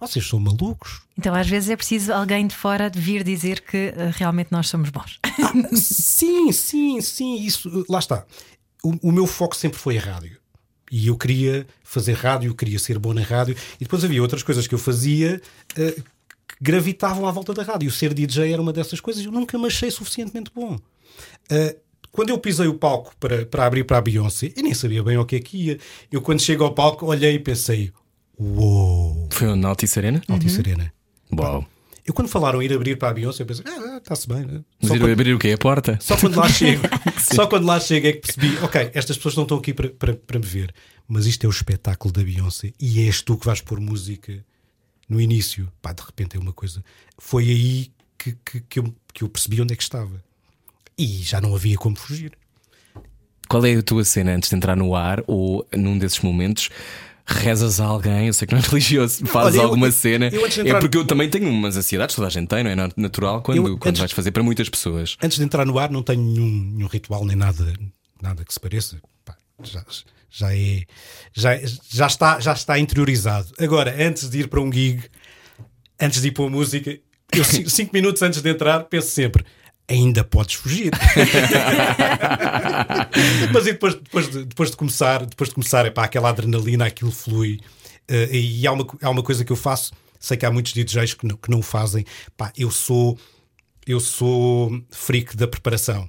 Vocês 0.00 0.26
são 0.26 0.38
malucos. 0.38 1.02
Então, 1.18 1.34
às 1.34 1.48
vezes, 1.48 1.70
é 1.70 1.76
preciso 1.76 2.12
alguém 2.12 2.46
de 2.46 2.54
fora 2.54 2.90
vir 2.94 3.24
dizer 3.24 3.60
que 3.60 3.88
uh, 3.88 4.12
realmente 4.14 4.52
nós 4.52 4.68
somos 4.68 4.90
bons. 4.90 5.18
Ah, 5.24 5.52
sim, 5.74 6.52
sim, 6.52 7.00
sim. 7.00 7.42
Isso, 7.42 7.84
lá 7.88 7.98
está. 7.98 8.24
O, 8.82 9.08
o, 9.08 9.12
meu 9.12 9.26
foco 9.26 9.56
sempre 9.56 9.78
foi 9.78 9.98
a 9.98 10.00
rádio. 10.00 10.36
E 10.90 11.08
eu 11.08 11.16
queria 11.16 11.66
fazer 11.82 12.12
rádio, 12.12 12.54
queria 12.54 12.78
ser 12.78 12.98
bom 12.98 13.12
na 13.12 13.22
rádio. 13.22 13.56
E 13.80 13.84
depois 13.84 14.04
havia 14.04 14.22
outras 14.22 14.42
coisas 14.42 14.66
que 14.66 14.74
eu 14.74 14.78
fazia 14.78 15.40
uh, 15.72 16.02
que 16.46 16.56
gravitavam 16.60 17.26
à 17.26 17.32
volta 17.32 17.52
da 17.52 17.62
rádio. 17.62 17.90
Ser 17.90 18.14
DJ 18.14 18.52
era 18.52 18.62
uma 18.62 18.72
dessas 18.72 19.00
coisas. 19.00 19.24
Eu 19.24 19.32
nunca 19.32 19.58
me 19.58 19.66
achei 19.66 19.90
suficientemente 19.90 20.50
bom. 20.54 20.76
Uh, 21.50 21.88
quando 22.12 22.30
eu 22.30 22.38
pisei 22.38 22.66
o 22.66 22.74
palco 22.74 23.14
para, 23.18 23.46
para 23.46 23.66
abrir 23.66 23.84
para 23.84 23.98
a 23.98 24.00
Beyoncé, 24.00 24.52
eu 24.56 24.62
nem 24.62 24.74
sabia 24.74 25.02
bem 25.02 25.16
o 25.18 25.24
que 25.24 25.36
é 25.36 25.40
que 25.40 25.56
ia. 25.56 25.78
Eu, 26.10 26.22
quando 26.22 26.40
chego 26.40 26.64
ao 26.64 26.74
palco, 26.74 27.06
olhei 27.06 27.34
e 27.34 27.38
pensei: 27.38 27.92
Uou! 28.38 29.28
Foi 29.30 29.54
na 29.56 29.68
Altice 29.68 29.98
Arena? 29.98 30.22
Altice 30.28 30.56
uhum. 30.56 30.60
Arena. 30.60 30.92
Uau! 31.32 31.66
Eu 32.06 32.14
quando 32.14 32.28
falaram 32.28 32.62
ir 32.62 32.72
abrir 32.72 32.96
para 32.96 33.10
a 33.10 33.12
Beyoncé, 33.12 33.42
eu 33.42 33.46
pensei, 33.46 33.64
ah, 33.68 33.98
está-se 33.98 34.26
bem. 34.26 34.46
Né? 34.46 34.64
Mas 34.80 34.92
ir 34.92 34.98
quando... 34.98 35.12
abrir 35.12 35.34
o 35.34 35.38
quê? 35.38 35.50
A 35.52 35.58
porta? 35.58 35.98
Só 36.00 36.16
quando 36.16 36.36
lá 36.36 36.48
chego, 36.48 36.82
só 37.18 37.46
quando 37.46 37.66
lá 37.66 37.78
chego 37.78 38.06
é 38.06 38.12
que 38.12 38.20
percebi, 38.20 38.56
ok, 38.62 38.90
estas 38.94 39.16
pessoas 39.18 39.36
não 39.36 39.42
estão 39.42 39.58
aqui 39.58 39.74
para, 39.74 39.90
para, 39.90 40.14
para 40.14 40.38
me 40.38 40.46
ver, 40.46 40.74
mas 41.06 41.26
isto 41.26 41.44
é 41.44 41.46
o 41.46 41.50
espetáculo 41.50 42.10
da 42.10 42.22
Beyoncé 42.22 42.72
e 42.80 43.02
és 43.06 43.20
tu 43.20 43.36
que 43.36 43.44
vais 43.44 43.60
pôr 43.60 43.78
música 43.78 44.42
no 45.06 45.20
início. 45.20 45.70
Pá, 45.82 45.92
de 45.92 46.02
repente 46.02 46.36
é 46.36 46.40
uma 46.40 46.52
coisa. 46.52 46.82
Foi 47.18 47.44
aí 47.44 47.90
que, 48.16 48.36
que, 48.42 48.60
que, 48.62 48.78
eu, 48.78 48.94
que 49.12 49.22
eu 49.22 49.28
percebi 49.28 49.60
onde 49.60 49.74
é 49.74 49.76
que 49.76 49.82
estava. 49.82 50.22
E 50.96 51.06
já 51.22 51.40
não 51.40 51.54
havia 51.54 51.76
como 51.76 51.94
fugir. 51.94 52.32
Qual 53.48 53.64
é 53.66 53.74
a 53.74 53.82
tua 53.82 54.04
cena 54.04 54.32
antes 54.32 54.48
de 54.48 54.56
entrar 54.56 54.76
no 54.76 54.94
ar 54.94 55.22
ou 55.26 55.66
num 55.74 55.98
desses 55.98 56.20
momentos? 56.20 56.70
Rezas 57.30 57.78
a 57.80 57.84
alguém, 57.84 58.26
eu 58.28 58.32
sei 58.32 58.48
que 58.48 58.54
não 58.54 58.60
é 58.60 58.64
religioso, 58.64 59.24
fazes 59.26 59.52
Olha, 59.54 59.58
eu- 59.58 59.62
alguma 59.64 59.90
cena. 59.90 60.30
de 60.30 60.36
entrar- 60.36 60.66
É 60.66 60.80
porque 60.80 60.96
eu 60.96 61.04
também 61.04 61.28
tenho 61.28 61.48
umas 61.50 61.76
ansiedades, 61.76 62.16
toda 62.16 62.26
a 62.26 62.30
gente 62.30 62.48
tem, 62.48 62.64
não 62.64 62.70
é 62.70 62.74
Na- 62.74 62.88
natural 62.96 63.42
quando, 63.42 63.58
Eu 63.58 63.76
quando 63.78 63.88
antes- 63.90 64.00
vais 64.00 64.12
fazer 64.12 64.30
para 64.30 64.42
muitas 64.42 64.68
pessoas. 64.68 65.16
Antes 65.22 65.36
de 65.38 65.44
entrar 65.44 65.66
no 65.66 65.78
ar, 65.78 65.90
não 65.90 66.02
tenho 66.02 66.22
nenhum, 66.22 66.72
nenhum 66.74 66.86
ritual 66.88 67.24
nem 67.24 67.36
nada, 67.36 67.72
nada 68.22 68.44
que 68.44 68.52
se 68.52 68.58
pareça. 68.58 68.98
Pá, 69.24 69.36
já, 69.62 69.84
já 70.30 70.54
é. 70.56 70.84
Já, 71.34 71.50
já, 71.90 72.06
está, 72.06 72.40
já 72.40 72.52
está 72.54 72.78
interiorizado. 72.78 73.48
Agora, 73.60 73.94
antes 74.04 74.28
de 74.30 74.40
ir 74.40 74.48
para 74.48 74.60
um 74.60 74.72
gig, 74.72 75.02
antes 76.00 76.22
de 76.22 76.28
ir 76.28 76.32
para 76.32 76.44
a 76.46 76.48
música, 76.50 76.90
eu 76.90 77.44
minutos 77.92 78.22
antes 78.22 78.40
de 78.40 78.48
entrar, 78.50 78.80
penso 78.84 79.08
sempre. 79.10 79.44
Ainda 79.88 80.22
podes 80.22 80.56
fugir. 80.56 80.92
Mas 83.52 83.66
e 83.66 83.72
depois, 83.72 83.94
depois, 83.94 84.30
de, 84.30 84.44
depois 84.44 84.70
de 84.70 84.76
começar, 84.76 85.24
depois 85.24 85.48
de 85.48 85.54
começar, 85.54 85.86
é 85.86 85.90
pá, 85.90 86.04
aquela 86.04 86.28
adrenalina, 86.28 86.84
aquilo 86.86 87.10
flui. 87.10 87.58
Eh, 88.06 88.36
e 88.36 88.66
há 88.66 88.72
uma, 88.72 88.86
há 89.00 89.08
uma 89.08 89.22
coisa 89.22 89.44
que 89.44 89.52
eu 89.52 89.56
faço, 89.56 89.92
sei 90.20 90.36
que 90.36 90.44
há 90.44 90.50
muitos 90.50 90.74
DJs 90.74 91.14
que 91.14 91.26
não, 91.26 91.36
que 91.36 91.50
não 91.50 91.60
o 91.60 91.62
fazem. 91.62 92.04
Pá, 92.36 92.52
eu 92.56 92.70
sou 92.70 93.18
eu 93.88 94.00
sou 94.00 94.84
freak 94.90 95.34
da 95.34 95.48
preparação. 95.48 96.08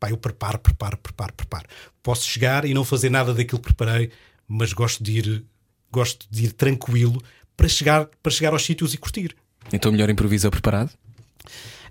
Pá, 0.00 0.10
eu 0.10 0.16
preparo, 0.16 0.58
preparo, 0.58 0.98
preparo, 0.98 1.32
preparo. 1.32 1.66
Posso 2.02 2.28
chegar 2.28 2.64
e 2.64 2.74
não 2.74 2.84
fazer 2.84 3.08
nada 3.08 3.32
daquilo 3.32 3.60
que 3.60 3.72
preparei, 3.72 4.10
mas 4.48 4.72
gosto 4.72 5.02
de 5.04 5.18
ir, 5.18 5.44
gosto 5.92 6.26
de 6.28 6.46
ir 6.46 6.52
tranquilo 6.52 7.22
para 7.56 7.68
chegar, 7.68 8.06
para 8.20 8.32
chegar 8.32 8.52
aos 8.52 8.64
sítios 8.64 8.92
e 8.92 8.98
curtir. 8.98 9.36
Então 9.72 9.92
melhor 9.92 10.10
improvisa 10.10 10.50
preparado? 10.50 10.90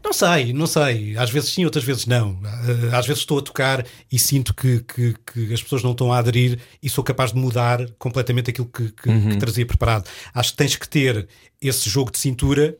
Não 0.03 0.11
sei, 0.11 0.51
não 0.53 0.67
sei. 0.67 1.17
Às 1.17 1.29
vezes 1.29 1.51
sim, 1.51 1.63
outras 1.65 1.83
vezes 1.83 2.05
não. 2.05 2.39
Ah, 2.43 2.97
Às 2.97 3.07
vezes 3.07 3.21
estou 3.21 3.39
a 3.39 3.41
tocar 3.41 3.85
e 4.11 4.19
sinto 4.19 4.53
que, 4.53 4.81
que, 4.81 5.15
que 5.25 5.53
as 5.53 5.63
pessoas 5.63 5.81
não 5.81 5.91
estão 5.91 6.11
a 6.11 6.17
aderir 6.17 6.59
e 6.81 6.89
sou 6.89 7.03
capaz 7.03 7.31
de 7.31 7.39
mudar 7.39 7.89
completamente 7.97 8.49
aquilo 8.49 8.67
que, 8.67 8.91
que, 8.91 9.09
que 9.29 9.37
trazia 9.37 9.65
preparado. 9.65 10.07
Acho 10.33 10.51
que 10.51 10.57
tens 10.57 10.75
que 10.75 10.87
ter 10.89 11.27
esse 11.61 11.89
jogo 11.89 12.11
de 12.11 12.19
cintura, 12.19 12.75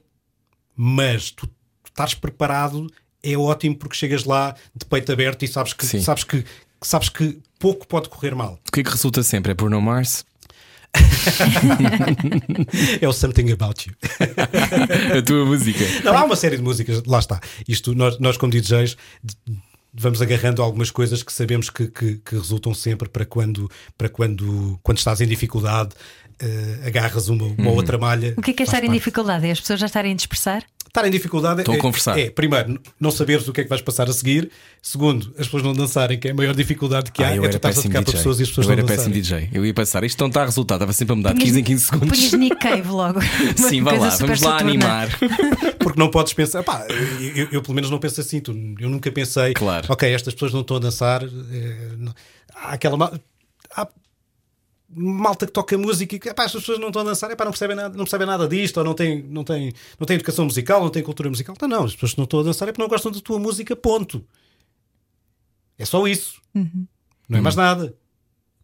mas 0.76 1.32
tu, 1.32 1.48
tu 1.48 1.54
estás 1.90 2.14
preparado 2.14 2.88
é 3.24 3.38
ótimo 3.38 3.76
porque 3.78 3.96
chegas 3.96 4.26
lá 4.26 4.54
de 4.76 4.86
peito 4.86 5.12
aberto 5.12 5.44
e 5.44 5.48
sabes 5.48 5.72
que, 5.72 5.86
Sim. 5.86 6.02
sabes 6.02 6.26
que, 6.26 6.44
sabes 6.82 7.08
que 7.08 7.40
pouco 7.58 7.88
pode 7.88 8.10
correr 8.10 8.36
mal. 8.36 8.60
O 8.68 8.72
que 8.72 8.82
é 8.82 8.84
que 8.84 8.92
resulta 8.92 9.24
sempre? 9.24 9.54
É 9.54 9.56
Bruno 9.56 9.82
Mars? 9.82 10.26
É 13.02 13.08
o 13.08 13.14
Something 13.14 13.52
About 13.52 13.88
You. 13.90 13.96
A 15.18 15.22
tua 15.22 15.46
música? 15.46 15.84
Não, 16.04 16.18
há 16.18 16.24
uma 16.24 16.36
série 16.36 16.58
de 16.58 16.64
músicas, 16.64 17.04
lá 17.06 17.20
está. 17.20 17.40
Isto, 17.68 17.94
nós, 17.96 18.20
nós 18.20 18.38
como 18.38 18.52
DJs, 18.52 18.96
vamos 19.94 20.22
agarrando 20.22 20.62
algumas 20.62 20.92
coisas 20.92 21.24
que 21.24 21.32
sabemos 21.32 21.70
que, 21.70 21.88
que- 21.88 22.16
que 22.18 22.36
resultam 22.36 22.74
sempre 22.74 23.10
para 23.10 23.26
quando, 23.26 23.70
para 23.98 24.10
quando, 24.10 24.80
quando 24.84 24.98
estás 24.98 25.22
em 25.22 25.28
dificuldade, 25.28 25.92
eh, 26.40 26.80
agarras 26.86 27.28
uma, 27.28 27.46
uma 27.46 27.72
outra 27.72 27.98
malha. 27.98 28.34
O 28.38 28.42
que 28.42 28.52
é 28.52 28.54
que 28.54 28.64
é 28.64 28.66
estar 28.66 28.80
em 28.80 28.88
parte. 28.88 28.98
dificuldade? 29.00 29.48
É 29.48 29.52
as 29.52 29.60
pessoas 29.60 29.80
já 29.80 29.86
estarem 29.86 30.12
a 30.12 30.16
dispersar? 30.16 30.64
Estar 30.96 31.08
em 31.08 31.10
dificuldade 31.10 31.62
Estão 31.62 31.74
a 31.74 31.78
é, 31.78 31.80
conversar. 31.80 32.20
é, 32.20 32.30
primeiro, 32.30 32.80
não 33.00 33.10
saberes 33.10 33.48
o 33.48 33.52
que 33.52 33.62
é 33.62 33.64
que 33.64 33.70
vais 33.72 33.82
passar 33.82 34.08
a 34.08 34.14
seguir. 34.14 34.52
Segundo, 34.80 35.32
as 35.40 35.48
pessoas 35.48 35.64
não 35.64 35.74
dançarem, 35.74 36.20
que 36.20 36.28
é 36.28 36.32
a 36.32 36.34
maior 36.36 36.54
dificuldade 36.54 37.12
que 37.12 37.24
há. 37.24 37.30
Ah, 37.30 37.36
eu 37.36 37.44
é 37.44 37.48
tu 37.50 37.56
estás 37.56 37.80
a 37.80 37.82
tocar 37.82 38.04
para 38.04 38.14
pessoas 38.14 38.40
e 38.40 38.44
as 38.44 38.50
pessoas 38.50 38.68
eu 38.68 38.74
não 38.74 38.78
era 38.78 38.88
péssimo 38.88 39.16
dançarem. 39.16 39.48
DJ. 39.48 39.58
Eu 39.60 39.66
ia 39.66 39.74
pensar, 39.74 40.04
isto 40.04 40.20
não 40.22 40.28
está 40.28 40.44
a 40.44 40.46
resultar, 40.46 40.76
estava 40.76 40.94
sempre 40.94 41.14
a 41.14 41.16
mudar 41.16 41.34
de 41.34 41.40
15 41.40 41.60
em 41.60 41.64
15 41.64 41.84
segundos. 41.86 42.20
Punhas 42.20 42.34
Nick 42.34 42.56
Cave 42.58 42.88
logo. 42.90 43.20
Sim, 43.58 43.82
vá 43.82 43.94
lá, 43.94 44.10
vamos 44.10 44.42
lá 44.42 44.52
saturna. 44.52 44.56
animar. 44.70 45.10
Porque 45.82 46.00
não 46.00 46.12
podes 46.12 46.34
pensar, 46.34 46.62
pá, 46.62 46.86
eu, 46.88 47.38
eu- 47.38 47.48
eu 47.54 47.62
pelo 47.64 47.74
menos 47.74 47.90
não 47.90 47.98
penso 47.98 48.22
assim. 48.22 48.40
Tu, 48.40 48.52
eu 48.80 48.88
nunca 48.88 49.12
pensei, 49.12 49.54
Claro. 49.56 49.88
ok, 49.90 50.14
estas 50.14 50.36
pessoas 50.36 50.54
não 50.54 50.62
estão 50.62 50.78
a 50.78 50.80
dançar. 50.80 51.24
eh, 51.24 51.88
não- 51.98 52.14
há 52.54 52.74
aquela 52.74 53.20
malta 54.96 55.46
que 55.46 55.52
toca 55.52 55.78
música 55.78 56.16
e 56.16 56.20
que 56.20 56.30
epá, 56.30 56.44
estas 56.46 56.62
pessoas 56.62 56.80
não 56.80 56.88
estão 56.88 57.02
a 57.02 57.06
dançar, 57.06 57.30
epá, 57.32 57.44
não, 57.46 57.52
percebem 57.52 57.76
nada, 57.76 57.90
não 57.90 58.04
percebem 58.06 58.28
nada 58.28 58.48
disto, 58.48 58.78
ou 58.78 58.84
não 58.84 58.94
têm, 58.94 59.24
não, 59.24 59.44
têm, 59.44 59.74
não 60.00 60.06
têm 60.08 60.16
educação 60.16 60.46
musical, 60.46 60.82
não 60.82 60.90
têm 60.90 61.04
cultura 61.04 61.30
musical. 61.30 61.56
Não, 61.62 61.68
não, 61.68 61.84
as 61.86 61.94
pessoas 61.94 62.12
que 62.14 62.18
não 62.18 62.24
estão 62.26 62.40
a 62.40 62.44
dançar 62.44 62.68
é 62.68 62.72
porque 62.72 62.82
não 62.82 62.90
gostam 62.90 63.12
da 63.12 63.20
tua 63.22 63.40
música, 63.40 63.76
ponto. 63.76 64.26
É 65.78 65.86
só 65.86 66.08
isso. 66.08 66.42
Não 67.30 67.40
é 67.40 67.42
mais 67.42 67.56
nada. 67.56 67.96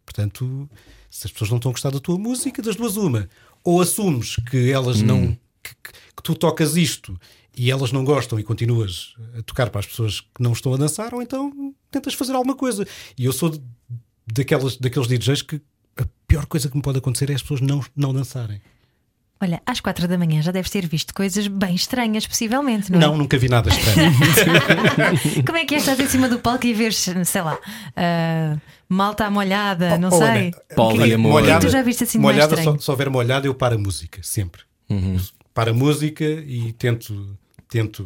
Portanto, 0.04 0.68
se 1.10 1.26
as 1.26 1.32
pessoas 1.32 1.50
não 1.50 1.56
estão 1.58 1.70
a 1.70 1.72
gostar 1.74 1.90
da 1.90 2.00
tua 2.00 2.18
música, 2.18 2.62
das 2.62 2.76
duas, 2.76 2.96
uma. 2.96 3.28
Ou 3.64 3.80
assumes 3.80 4.36
que 4.50 4.70
elas 4.70 5.02
não. 5.02 5.36
Que, 5.62 5.74
que- 5.82 6.00
tu 6.22 6.34
tocas 6.34 6.76
isto 6.76 7.18
e 7.56 7.70
elas 7.70 7.92
não 7.92 8.04
gostam 8.04 8.38
e 8.38 8.42
continuas 8.42 9.14
a 9.38 9.42
tocar 9.42 9.70
para 9.70 9.80
as 9.80 9.86
pessoas 9.86 10.20
que 10.20 10.28
não 10.42 10.52
estão 10.52 10.74
a 10.74 10.76
dançar, 10.76 11.14
ou 11.14 11.22
então 11.22 11.74
tentas 11.90 12.12
fazer 12.14 12.34
alguma 12.34 12.54
coisa. 12.54 12.86
E 13.18 13.24
eu 13.24 13.32
sou 13.32 13.58
daquelas, 14.26 14.76
daqueles 14.76 15.08
DJs 15.08 15.42
que 15.42 15.60
a 16.00 16.04
pior 16.26 16.46
coisa 16.46 16.68
que 16.68 16.76
me 16.76 16.82
pode 16.82 16.98
acontecer 16.98 17.30
é 17.30 17.34
as 17.34 17.42
pessoas 17.42 17.60
não, 17.60 17.84
não 17.96 18.12
dançarem. 18.12 18.60
Olha, 19.42 19.62
às 19.64 19.80
quatro 19.80 20.06
da 20.06 20.18
manhã 20.18 20.42
já 20.42 20.52
deves 20.52 20.70
ter 20.70 20.86
visto 20.86 21.14
coisas 21.14 21.46
bem 21.46 21.74
estranhas, 21.74 22.26
possivelmente, 22.26 22.92
não 22.92 22.98
é? 22.98 23.00
Não, 23.00 23.16
nunca 23.16 23.38
vi 23.38 23.48
nada 23.48 23.70
estranho. 23.70 24.12
Como 25.46 25.56
é 25.56 25.64
que 25.64 25.74
é 25.74 25.78
estar 25.78 25.98
em 25.98 26.06
cima 26.06 26.28
do 26.28 26.38
palco 26.38 26.66
e 26.66 26.74
ver, 26.74 26.92
sei 26.92 27.40
lá, 27.40 27.58
ah, 27.96 28.58
malta 28.86 29.30
molhada, 29.30 29.96
não 29.96 30.08
Oh, 30.08 30.18
sei. 30.18 30.48
Ana, 30.48 30.50
Poliamor. 30.76 31.40
O 31.40 31.44
que 31.46 31.50
é 31.50 31.54
que 31.54 31.60
tu 31.66 31.68
já 31.70 31.82
viste 31.82 32.04
assim 32.04 32.18
de 32.18 32.24
mais 32.24 32.36
molhada, 32.36 32.54
estranho? 32.54 32.78
só, 32.78 32.84
se 32.84 32.90
houver 32.90 33.08
molhada, 33.08 33.46
eu 33.46 33.54
paro 33.54 33.76
a 33.76 33.78
música, 33.78 34.20
sempre. 34.22 34.60
Uhum. 34.90 35.18
Paro 35.54 35.70
a 35.70 35.74
música 35.74 36.22
e 36.24 36.72
tento, 36.74 37.34
tento 37.70 38.04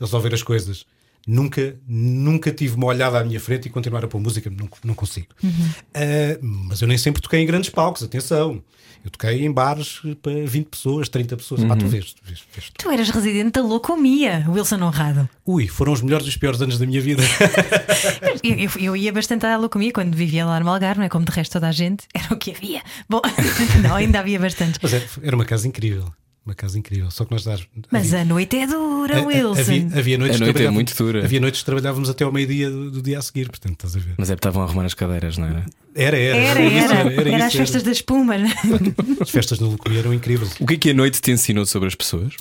resolver 0.00 0.32
as 0.32 0.42
coisas. 0.44 0.86
Nunca, 1.30 1.76
nunca 1.86 2.50
tive 2.50 2.74
uma 2.74 2.86
olhada 2.86 3.18
à 3.20 3.22
minha 3.24 3.38
frente 3.38 3.66
e 3.66 3.70
continuar 3.70 4.02
a 4.02 4.08
pôr 4.08 4.18
música, 4.18 4.48
não, 4.48 4.66
não 4.82 4.94
consigo. 4.94 5.26
Uhum. 5.44 5.68
Ah, 5.92 6.38
mas 6.40 6.80
eu 6.80 6.88
nem 6.88 6.96
sempre 6.96 7.20
toquei 7.20 7.40
em 7.40 7.46
grandes 7.46 7.68
palcos, 7.68 8.02
atenção. 8.02 8.62
Eu 9.04 9.10
toquei 9.10 9.44
em 9.44 9.52
bares 9.52 10.00
para 10.22 10.32
20 10.46 10.66
pessoas, 10.66 11.08
30 11.08 11.36
pessoas. 11.36 11.62
Pá, 11.64 11.76
tu 11.76 11.82
Uhum. 11.84 11.88
vês, 11.90 12.14
tu 12.14 12.20
vês, 12.24 12.42
vês. 12.52 12.70
Tu 12.76 12.90
eras 12.90 13.10
residente 13.10 13.52
da 13.52 13.62
Locomia, 13.62 14.44
Wilson 14.48 14.82
Honrado. 14.82 15.28
Ui, 15.46 15.68
foram 15.68 15.92
os 15.92 16.00
melhores 16.02 16.26
e 16.26 16.30
os 16.30 16.36
piores 16.36 16.60
anos 16.62 16.78
da 16.78 16.86
minha 16.86 17.00
vida. 17.00 17.22
Eu, 18.42 18.54
eu- 18.54 18.70
eu 18.78 18.96
ia 18.96 19.12
bastante 19.12 19.44
à 19.46 19.56
Locomia 19.56 19.92
quando 19.92 20.14
vivia 20.16 20.44
lá 20.46 20.58
no 20.60 20.68
Algarve, 20.68 20.98
não 21.00 21.06
é 21.06 21.08
como 21.08 21.24
de 21.24 21.32
resto 21.32 21.52
toda 21.52 21.68
a 21.68 21.72
gente, 21.72 22.06
era 22.14 22.32
o 22.32 22.36
que 22.36 22.50
havia. 22.52 22.82
Bom, 23.08 23.20
não, 23.82 23.94
ainda 23.96 24.20
havia 24.20 24.38
bastante. 24.38 24.78
mas 24.82 24.92
era, 24.92 25.04
era 25.22 25.36
uma 25.36 25.44
casa 25.44 25.66
incrível. 25.68 26.10
Uma 26.48 26.54
casa 26.54 26.78
incrível. 26.78 27.10
Só 27.10 27.26
que 27.26 27.30
nós 27.32 27.44
dás. 27.44 27.60
Mas 27.90 28.06
havia- 28.06 28.20
a 28.22 28.24
noite 28.24 28.56
é 28.56 28.66
dura, 28.66 29.16
a- 29.16 29.20
a- 29.20 29.22
Wilson. 29.26 29.60
Havia, 29.60 29.88
havia 29.98 30.16
noites 30.16 30.36
A 30.36 30.38
que 30.38 30.44
noite 30.44 30.48
é 30.48 30.52
trabalhávamos- 30.54 30.74
muito 30.74 30.96
dura. 30.96 31.24
Havia 31.26 31.40
noites 31.40 31.60
que 31.60 31.66
trabalhávamos 31.66 32.08
até 32.08 32.24
ao 32.24 32.32
meio-dia 32.32 32.70
do, 32.70 32.90
do 32.90 33.02
dia 33.02 33.18
a 33.18 33.22
seguir, 33.22 33.50
portanto, 33.50 33.72
estás 33.74 33.94
a 33.94 33.98
ver? 33.98 34.14
Mas 34.16 34.30
é 34.30 34.32
que 34.34 34.38
estavam 34.38 34.62
a 34.62 34.64
arrumar 34.64 34.86
as 34.86 34.94
cadeiras, 34.94 35.36
não 35.36 35.46
era? 35.46 35.66
Era, 35.94 36.16
era. 36.16 36.36
Era, 36.38 36.62
isso, 36.64 36.92
era, 36.94 37.12
era, 37.12 37.30
era 37.32 37.44
as 37.44 37.48
isso, 37.52 37.58
festas 37.58 37.82
da 37.82 37.92
espuma. 37.92 38.38
né? 38.38 38.50
As 39.20 39.28
festas 39.28 39.60
na 39.60 39.66
Locomia 39.66 39.98
eram 39.98 40.14
incríveis. 40.14 40.52
O 40.58 40.64
que 40.66 40.72
é 40.74 40.76
que 40.78 40.90
a 40.90 40.94
noite 40.94 41.20
te 41.20 41.30
ensinou 41.30 41.66
sobre 41.66 41.86
as 41.88 41.94
pessoas? 41.94 42.32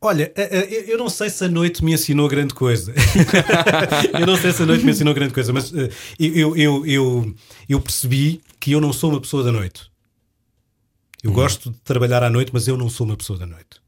Olha, 0.00 0.32
eu 0.88 0.98
não 0.98 1.08
sei 1.08 1.30
se 1.30 1.44
a 1.44 1.48
noite 1.48 1.84
me 1.84 1.92
ensinou 1.94 2.26
grande 2.28 2.52
coisa. 2.52 2.92
eu 4.18 4.26
não 4.26 4.36
sei 4.36 4.52
se 4.52 4.62
a 4.62 4.66
noite 4.66 4.84
me 4.84 4.90
ensinou 4.90 5.14
grande 5.14 5.32
coisa, 5.32 5.52
mas 5.52 5.72
eh, 5.72 5.88
eu, 6.18 6.56
eu, 6.56 6.84
eu, 6.86 7.34
eu 7.68 7.80
percebi 7.80 8.40
que 8.58 8.72
eu 8.72 8.80
não 8.80 8.92
sou 8.92 9.10
uma 9.10 9.20
pessoa 9.20 9.44
da 9.44 9.52
noite. 9.52 9.82
Eu 11.26 11.32
gosto 11.32 11.70
de 11.70 11.78
trabalhar 11.80 12.22
à 12.22 12.30
noite, 12.30 12.50
mas 12.52 12.66
eu 12.68 12.76
não 12.76 12.88
sou 12.88 13.06
uma 13.06 13.16
pessoa 13.16 13.38
da 13.38 13.46
noite. 13.46 13.80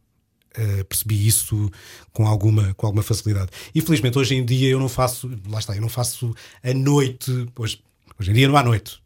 Eh, 0.54 0.82
percebi 0.84 1.26
isso 1.26 1.70
com 2.12 2.26
alguma, 2.26 2.74
com 2.74 2.86
alguma 2.86 3.02
facilidade. 3.02 3.50
E 3.74 3.80
felizmente 3.80 4.18
hoje 4.18 4.34
em 4.34 4.44
dia 4.44 4.70
eu 4.70 4.80
não 4.80 4.88
faço, 4.88 5.30
lá 5.48 5.58
está, 5.58 5.74
eu 5.76 5.80
não 5.80 5.88
faço 5.88 6.34
a 6.62 6.74
noite. 6.74 7.30
Hoje, 7.56 7.80
hoje 8.18 8.30
em 8.30 8.34
dia 8.34 8.48
não 8.48 8.56
há 8.56 8.62
noite. 8.62 9.00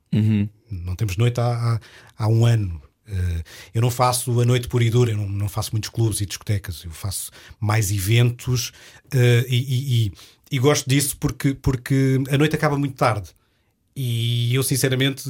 Não 0.70 0.95
temos 0.97 1.16
noite 1.16 1.41
há, 1.41 1.47
há, 1.74 1.80
há 2.24 2.28
um 2.28 2.47
ano. 2.47 2.80
Eh, 3.07 3.43
eu 3.74 3.83
não 3.83 3.91
faço 3.91 4.41
a 4.41 4.45
noite 4.45 4.68
pura 4.68 4.85
e 4.85 4.91
dura, 4.91 5.11
eu 5.11 5.16
não, 5.16 5.28
não 5.28 5.49
faço 5.49 5.72
muitos 5.72 5.91
clubes 5.91 6.20
e 6.20 6.26
discotecas, 6.26 6.85
eu 6.85 6.91
faço 6.91 7.30
mais 7.61 7.91
eventos 7.91 8.72
eh, 9.12 9.45
e, 9.49 9.57
e- 9.57 10.07
e- 10.07 10.12
e 10.53 10.59
gosto 10.59 10.89
disso 10.89 11.16
porque, 11.18 11.53
porque 11.55 12.18
a 12.30 12.39
noite 12.39 12.55
acaba 12.55 12.78
muito 12.78 12.95
tarde. 12.95 13.30
E 13.95 14.55
eu, 14.55 14.62
sinceramente, 14.62 15.28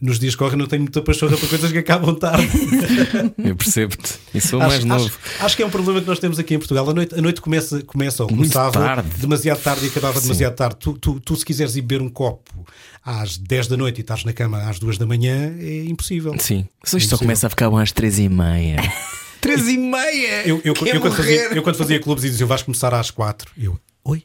nos 0.00 0.18
dias 0.18 0.34
que 0.34 0.38
correm, 0.38 0.56
não 0.58 0.66
tenho 0.66 0.82
muita 0.82 1.02
pachorra 1.02 1.36
para 1.36 1.48
coisas 1.48 1.70
que 1.70 1.78
acabam 1.78 2.14
tarde. 2.14 2.48
Eu 3.38 3.54
percebo-te. 3.54 4.14
E 4.34 4.40
sou 4.40 4.58
mais 4.58 4.74
acho, 4.74 4.86
novo. 4.86 5.04
acho- 5.06 5.44
acho 5.44 5.56
que 5.56 5.62
é 5.62 5.66
um 5.66 5.70
problema 5.70 6.00
que 6.00 6.06
nós 6.06 6.18
temos 6.18 6.38
aqui 6.38 6.54
em 6.54 6.58
Portugal. 6.58 6.88
A 6.88 6.94
noite, 6.94 7.14
a 7.14 7.20
noite 7.20 7.40
começa, 7.40 7.82
começa 7.82 8.22
ou 8.22 8.28
começava 8.28 8.72
tarde. 8.72 9.08
demasiado 9.18 9.60
tarde 9.62 9.84
e 9.84 9.88
acabava 9.88 10.20
demasiado 10.20 10.54
tarde. 10.54 10.76
Tu, 10.80 10.94
tu, 10.94 11.20
tu, 11.20 11.36
se 11.36 11.44
quiseres 11.44 11.76
ir 11.76 11.82
beber 11.82 12.02
um 12.02 12.08
copo 12.08 12.64
às 13.04 13.36
10 13.36 13.68
da 13.68 13.76
noite 13.76 13.98
e 13.98 14.00
estás 14.00 14.24
na 14.24 14.32
cama 14.32 14.58
às 14.68 14.78
2 14.78 14.96
da 14.98 15.06
manhã, 15.06 15.54
é 15.58 15.84
impossível. 15.84 16.34
Sim. 16.38 16.66
Só 16.84 16.96
isto 16.96 17.08
só 17.10 17.16
Impossível. 17.16 17.18
começa 17.18 17.46
a 17.46 17.50
ficar 17.50 17.68
bom 17.70 17.76
às 17.78 17.92
três 17.92 18.18
e 18.18 18.28
meia. 18.28 18.76
três 19.40 19.68
e 19.68 19.76
meia! 19.76 20.46
Eu, 20.46 20.60
eu, 20.64 20.72
Quer 20.74 20.94
eu, 20.96 21.00
quando 21.00 21.12
morrer. 21.16 21.22
fazia, 21.38 21.56
eu 21.56 21.62
quando 21.62 21.76
fazia 21.76 22.00
clubes 22.00 22.24
e 22.24 22.30
dizia 22.30 22.46
vais 22.46 22.62
começar 22.62 22.94
às 22.94 23.10
4, 23.10 23.50
eu, 23.58 23.78
oi? 24.04 24.22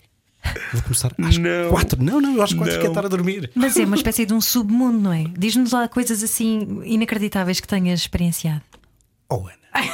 Vou 0.74 0.82
começar 0.84 1.12
às 1.22 1.38
Não. 1.38 1.70
4? 1.70 2.02
Não, 2.04 2.22
não, 2.22 2.36
eu 2.36 2.42
às 2.44 2.54
4 2.54 2.74
Não. 2.74 2.80
quero 2.80 2.92
estar 2.92 3.06
a 3.06 3.10
dormir. 3.10 3.52
Mas 3.56 3.76
é 3.78 3.84
uma 3.86 3.96
espécie 3.96 4.26
de 4.26 4.34
um 4.34 4.40
submundo, 4.42 4.98
não 5.00 5.14
é? 5.14 5.26
Diz-nos 5.38 5.72
lá 5.72 5.88
coisas 5.88 6.24
assim 6.24 6.82
inacreditáveis 6.86 7.60
que 7.60 7.68
tenhas 7.68 8.00
experienciado. 8.02 8.62
Oh, 9.30 9.42
Ana. 9.48 9.88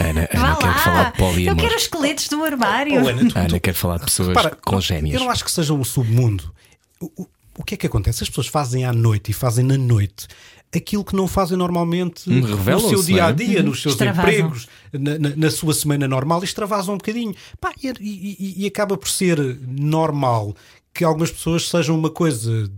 Ana, 0.00 0.28
Ana 0.32 0.56
quer 0.56 0.74
falar 0.78 1.12
de 1.12 1.20
Eu 1.22 1.26
poliamor. 1.28 1.62
quero 1.62 1.76
os 1.76 1.82
esqueletos 1.82 2.28
do 2.28 2.42
armário. 2.44 2.94
Oh, 3.02 3.08
Ana, 3.08 3.28
tu, 3.30 3.36
A 3.38 3.40
Ana 3.42 3.48
tu- 3.50 3.60
quer 3.60 3.74
falar 3.74 3.98
de 3.98 4.04
pessoas 4.04 4.28
Repara, 4.28 4.56
com 4.64 4.80
gêmeas. 4.80 5.14
Eu 5.14 5.20
não 5.20 5.30
acho 5.30 5.44
que 5.44 5.50
seja 5.50 5.74
um 5.74 5.84
submundo. 5.84 6.52
O, 7.00 7.06
o, 7.22 7.26
o 7.58 7.64
que 7.64 7.74
é 7.74 7.76
que 7.76 7.86
acontece? 7.86 8.22
As 8.22 8.28
pessoas 8.28 8.46
fazem 8.46 8.84
à 8.84 8.92
noite 8.92 9.30
e 9.30 9.34
fazem 9.34 9.64
na 9.64 9.76
noite 9.76 10.26
aquilo 10.74 11.04
que 11.04 11.16
não 11.16 11.26
fazem 11.26 11.56
normalmente 11.56 12.28
Hum, 12.30 12.40
no 12.40 12.80
seu 12.80 13.02
dia 13.02 13.26
a 13.26 13.30
é? 13.30 13.32
dia, 13.32 13.62
nos 13.62 13.80
seus 13.80 13.94
Extravasam. 13.94 14.30
empregos, 14.30 14.68
na, 14.92 15.18
na- 15.18 15.36
na 15.36 15.50
sua 15.50 15.72
semana 15.72 16.06
normal, 16.06 16.42
extravasam 16.44 16.94
um 16.94 16.98
bocadinho. 16.98 17.34
Pá, 17.60 17.72
e- 17.82 17.88
e- 18.00 18.62
e 18.64 18.66
acaba 18.66 18.96
por 18.96 19.08
ser 19.08 19.38
normal 19.66 20.54
que 20.92 21.04
algumas 21.04 21.30
pessoas 21.30 21.68
sejam 21.68 21.96
uma 21.98 22.10
coisa 22.10 22.70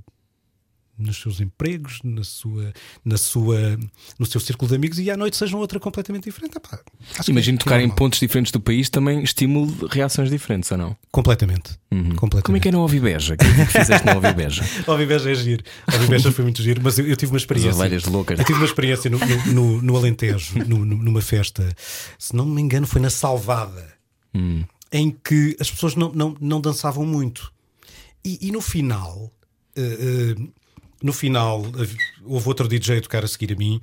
nos 1.00 1.20
seus 1.20 1.40
empregos, 1.40 1.98
na 2.04 2.22
sua, 2.24 2.72
na 3.04 3.16
sua, 3.16 3.78
no 4.18 4.26
seu 4.26 4.40
círculo 4.40 4.68
de 4.68 4.76
amigos 4.76 4.98
e 4.98 5.10
à 5.10 5.16
noite 5.16 5.36
sejam 5.36 5.58
outra 5.58 5.80
completamente 5.80 6.24
diferente. 6.24 6.56
Epá, 6.56 6.78
Imagino 7.28 7.56
é- 7.56 7.60
é 7.60 7.64
tocar 7.64 7.80
em 7.80 7.88
pontos 7.90 8.20
diferentes 8.20 8.52
do 8.52 8.60
país 8.60 8.88
também 8.90 9.22
estimule 9.22 9.74
reações 9.90 10.30
diferentes, 10.30 10.70
ou 10.70 10.78
não? 10.78 10.96
Completamente. 11.10 11.78
completamente. 12.16 12.42
Como 12.44 12.56
é 12.56 12.60
que 12.60 12.68
é 12.68 12.72
não 12.72 12.80
ouvir 12.80 13.00
beja? 13.00 13.36
Que 13.36 13.44
que 13.44 13.66
fizeste 13.66 14.06
não 14.06 14.14
ouvir 14.16 14.34
beja? 14.34 14.62
O 14.86 14.96
Viveja 14.96 15.30
é 15.30 15.34
giro. 15.34 15.64
O 15.88 15.98
Viveja 15.98 16.30
foi 16.32 16.44
muito 16.44 16.62
giro, 16.62 16.80
mas 16.82 16.98
eu, 16.98 17.06
eu 17.06 17.16
tive 17.16 17.32
uma 17.32 17.36
As 17.36 17.42
experiência. 17.42 17.72
ovelhas 17.74 18.04
loucas. 18.04 18.38
Eu 18.38 18.44
tive 18.44 18.58
uma 18.58 18.64
experiência 18.66 19.10
no, 19.10 19.18
no, 19.18 19.52
no- 19.52 19.82
no 19.82 19.96
Alentejo, 19.96 20.58
no- 20.66 20.84
no- 20.84 20.96
numa 20.96 21.20
festa, 21.22 21.68
se 22.18 22.34
não 22.36 22.44
me 22.46 22.60
engano, 22.60 22.86
foi 22.86 23.00
na 23.00 23.10
Salvada, 23.10 23.94
em 24.92 25.10
que 25.10 25.56
as 25.60 25.70
pessoas 25.70 25.94
não, 25.94 26.12
não, 26.12 26.36
não 26.40 26.60
dançavam 26.60 27.04
muito. 27.06 27.52
E, 28.24 28.38
e 28.48 28.52
no 28.52 28.60
final, 28.60 29.30
eh, 29.76 30.34
eh, 30.36 30.42
no 31.02 31.12
final, 31.12 31.64
houve 32.24 32.48
outro 32.48 32.68
DJ 32.68 32.98
a 32.98 33.00
tocar 33.00 33.24
a 33.24 33.28
seguir 33.28 33.52
a 33.52 33.56
mim, 33.56 33.80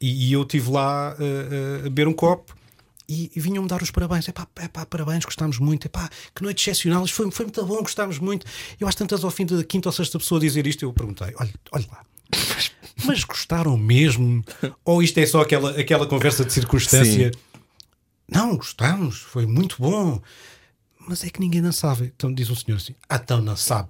e, 0.00 0.28
e 0.28 0.32
eu 0.32 0.42
estive 0.42 0.70
lá 0.70 1.14
eh, 1.18 1.24
eh, 1.24 1.78
a 1.80 1.82
beber 1.82 2.08
um 2.08 2.12
copo. 2.12 2.56
E, 3.08 3.30
e 3.34 3.40
vinham-me 3.40 3.68
dar 3.68 3.82
os 3.82 3.90
parabéns. 3.90 4.28
Epá, 4.28 4.46
epá, 4.62 4.86
parabéns, 4.86 5.24
gostámos 5.24 5.58
muito. 5.58 5.86
Epá, 5.86 6.08
que 6.34 6.42
noite 6.42 6.60
excepcional. 6.60 7.06
Foi, 7.08 7.30
foi 7.30 7.46
muito 7.46 7.66
bom, 7.66 7.82
gostámos 7.82 8.18
muito. 8.18 8.46
Eu, 8.80 8.86
às 8.86 8.94
tantas, 8.94 9.24
ao 9.24 9.30
fim 9.30 9.44
da 9.44 9.62
quinta 9.64 9.88
ou 9.88 9.92
sexta 9.92 10.18
pessoa 10.18 10.38
a 10.38 10.42
dizer 10.42 10.66
isto, 10.66 10.84
eu 10.84 10.92
perguntei: 10.92 11.34
olha, 11.36 11.52
olha 11.72 11.86
lá, 11.90 12.04
mas 13.04 13.24
gostaram 13.24 13.76
mesmo? 13.76 14.44
Ou 14.84 15.02
isto 15.02 15.18
é 15.18 15.26
só 15.26 15.40
aquela, 15.40 15.78
aquela 15.78 16.06
conversa 16.06 16.44
de 16.44 16.52
circunstância? 16.52 17.30
Não, 18.28 18.56
gostamos, 18.56 19.18
foi 19.18 19.44
muito 19.44 19.76
bom. 19.78 20.22
Mas 21.10 21.24
é 21.24 21.28
que 21.28 21.40
ninguém 21.40 21.60
dançava. 21.60 22.04
Então 22.04 22.32
diz 22.32 22.48
um 22.50 22.54
senhor 22.54 22.76
assim: 22.76 22.94
Ah, 23.08 23.20
então 23.20 23.42
não 23.42 23.56
sabe 23.56 23.88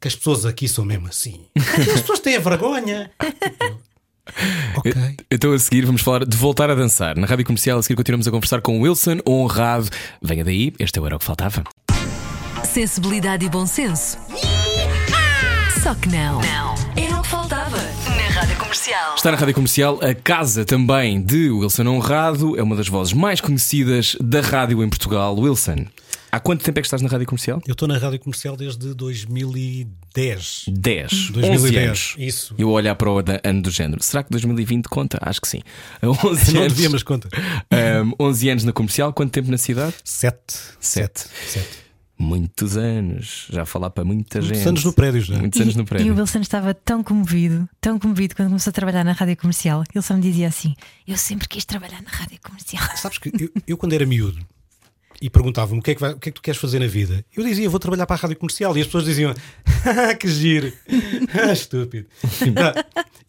que 0.00 0.08
as 0.08 0.16
pessoas 0.16 0.46
aqui 0.46 0.66
são 0.66 0.86
mesmo 0.86 1.06
assim. 1.06 1.44
As 1.54 2.00
pessoas 2.00 2.18
têm 2.18 2.36
a 2.36 2.40
vergonha. 2.40 3.10
ok. 4.74 4.94
Então 5.30 5.52
a 5.52 5.58
seguir 5.58 5.84
vamos 5.84 6.00
falar 6.00 6.24
de 6.24 6.34
voltar 6.34 6.70
a 6.70 6.74
dançar. 6.74 7.14
Na 7.14 7.26
rádio 7.26 7.44
comercial, 7.44 7.78
a 7.78 7.82
seguir 7.82 7.94
continuamos 7.94 8.26
a 8.26 8.30
conversar 8.30 8.62
com 8.62 8.78
o 8.78 8.84
Wilson 8.84 9.18
Honrado. 9.28 9.90
Venha 10.22 10.42
daí, 10.42 10.72
este 10.78 10.98
é 10.98 11.02
o 11.02 11.04
Era 11.04 11.16
o 11.16 11.18
que 11.18 11.26
Faltava. 11.26 11.62
Sensibilidade 12.64 13.44
e 13.44 13.50
bom 13.50 13.66
senso. 13.66 14.16
Só 15.82 15.94
que 15.94 16.08
não. 16.08 16.40
Não. 16.40 16.74
Era 16.96 17.18
o 17.18 17.22
que 17.22 17.28
faltava. 17.28 17.76
Na 17.76 18.40
Rádio 18.40 18.56
Comercial. 18.56 19.14
Está 19.14 19.30
na 19.30 19.36
rádio 19.36 19.54
comercial 19.54 20.00
a 20.02 20.14
casa 20.14 20.64
também 20.64 21.20
de 21.20 21.50
Wilson 21.50 21.86
Honrado, 21.86 22.58
é 22.58 22.62
uma 22.62 22.76
das 22.76 22.88
vozes 22.88 23.12
mais 23.12 23.42
conhecidas 23.42 24.16
da 24.18 24.40
rádio 24.40 24.82
em 24.82 24.88
Portugal. 24.88 25.38
Wilson, 25.38 25.84
há 26.32 26.40
quanto 26.40 26.64
tempo 26.64 26.78
é 26.78 26.82
que 26.82 26.86
estás 26.86 27.02
na 27.02 27.08
rádio 27.08 27.26
comercial? 27.26 27.60
Eu 27.66 27.72
estou 27.72 27.86
na 27.86 27.98
rádio 27.98 28.18
comercial 28.18 28.56
desde 28.56 28.94
2010. 28.94 30.64
10. 30.68 31.12
11 31.12 31.32
2010. 31.32 31.86
anos. 31.86 32.14
Isso. 32.18 32.54
Eu 32.58 32.66
vou 32.68 32.76
olhar 32.76 32.94
para 32.94 33.10
o 33.10 33.18
ano- 33.18 33.62
do 33.62 33.70
género. 33.70 34.02
Será 34.02 34.22
que 34.22 34.30
2020 34.30 34.86
conta? 34.88 35.18
Acho 35.20 35.40
que 35.40 35.48
sim. 35.48 35.60
11 36.02 36.52
Não 36.54 36.62
anos, 36.62 36.72
devia, 36.74 36.90
mas 36.90 37.02
conta. 37.02 37.28
Ahm, 37.70 38.12
11 38.18 38.48
anos 38.48 38.64
na 38.64 38.72
comercial, 38.72 39.12
quanto 39.12 39.30
tempo 39.30 39.50
na 39.50 39.58
cidade? 39.58 39.94
Sete. 40.02 40.54
Sete. 40.80 41.26
Sete. 41.46 41.82
Muitos 42.18 42.76
anos. 42.76 43.46
Já 43.50 43.64
falar 43.66 43.90
para 43.90 44.04
muita 44.04 44.40
gente. 44.40 44.50
Muitos 44.52 44.66
anos 44.68 44.84
no 44.84 44.92
prédio 44.92 45.20
já. 45.22 45.38
Muitos 45.38 45.60
anos 45.60 45.74
no 45.74 45.82
E, 45.82 45.84
e 45.84 45.86
prédio. 45.88 46.14
o 46.14 46.18
Wilson 46.18 46.38
estava 46.40 46.72
tão 46.72 47.02
comovido, 47.02 47.68
tão 47.80 47.98
comovido 47.98 48.36
quando 48.36 48.48
começou 48.48 48.70
a 48.70 48.72
trabalhar 48.72 49.02
na 49.04 49.12
rádio 49.12 49.36
comercial. 49.36 49.82
Ele 49.92 50.02
só 50.02 50.14
me 50.14 50.20
dizia 50.20 50.46
assim: 50.46 50.76
Eu 51.06 51.16
sempre 51.16 51.48
quis 51.48 51.64
trabalhar 51.64 52.00
na 52.02 52.10
rádio 52.10 52.38
comercial. 52.42 52.84
Sabes 52.96 53.18
que 53.18 53.28
eu, 53.28 53.50
eu 53.66 53.76
quando 53.76 53.92
era 53.94 54.06
miúdo 54.06 54.38
e 55.22 55.30
perguntavam-me 55.30 55.80
o 55.80 55.82
que, 55.82 55.92
é 55.92 55.94
que 55.94 56.00
vai- 56.00 56.12
o 56.12 56.18
que 56.18 56.28
é 56.28 56.32
que 56.32 56.36
tu 56.36 56.42
queres 56.42 56.60
fazer 56.60 56.78
na 56.80 56.86
vida, 56.86 57.24
eu 57.36 57.44
dizia 57.44 57.70
vou 57.70 57.78
trabalhar 57.78 58.06
para 58.06 58.16
a 58.16 58.18
rádio 58.18 58.36
comercial 58.36 58.76
e 58.76 58.80
as 58.80 58.86
pessoas 58.86 59.04
diziam 59.04 59.32
"Ah, 59.86 60.14
que 60.18 60.28
giro, 60.28 60.72
estúpido. 61.52 62.06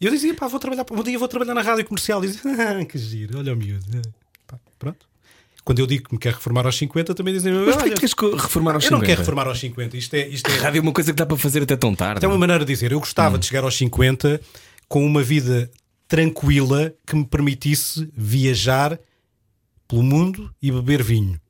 Eu 0.00 0.10
dizia 0.10 0.34
pá, 0.34 0.48
vou 0.48 0.58
trabalhar, 0.60 0.84
um 0.90 1.02
dia 1.02 1.18
vou 1.18 1.28
trabalhar 1.28 1.54
na 1.54 1.62
rádio 1.62 1.84
comercial 1.84 2.22
e 2.24 2.26
dizia 2.28 2.42
que 2.84 2.98
giro, 2.98 3.38
olha 3.38 3.52
o 3.52 3.56
miúdo. 3.56 4.02
Pá, 4.46 4.58
pronto. 4.78 5.06
Quando 5.64 5.78
eu 5.78 5.86
digo 5.86 6.08
que 6.08 6.12
me 6.14 6.18
quero 6.18 6.36
reformar 6.36 6.66
aos 6.66 6.76
50, 6.76 7.14
também 7.14 7.32
dizem 7.32 7.50
Mas 7.54 7.76
porquê 7.76 7.94
queres 7.94 8.14
reformar 8.42 8.74
aos 8.74 8.84
eu 8.84 8.90
não 8.90 8.98
50? 8.98 9.06
quero 9.06 9.20
reformar 9.20 9.46
aos 9.46 9.58
50. 9.58 9.96
Isto 9.96 10.14
é, 10.14 10.28
isto 10.28 10.50
é, 10.50 10.56
Rádio 10.58 10.78
é 10.80 10.82
uma 10.82 10.92
coisa 10.92 11.10
que 11.10 11.16
dá 11.16 11.24
para 11.24 11.38
fazer 11.38 11.62
até 11.62 11.74
tão 11.74 11.94
tarde. 11.94 12.22
É 12.22 12.28
uma 12.28 12.36
maneira 12.36 12.62
de 12.66 12.70
dizer. 12.74 12.92
Eu 12.92 13.00
gostava 13.00 13.38
de 13.38 13.46
chegar 13.46 13.64
aos 13.64 13.74
50 13.74 14.38
com 14.88 15.06
uma 15.06 15.22
vida 15.22 15.70
tranquila 16.06 16.92
que 17.06 17.16
me 17.16 17.24
permitisse 17.24 18.06
viajar 18.14 18.98
pelo 19.88 20.02
mundo 20.02 20.54
e 20.60 20.70
beber 20.70 21.02
vinho. 21.02 21.40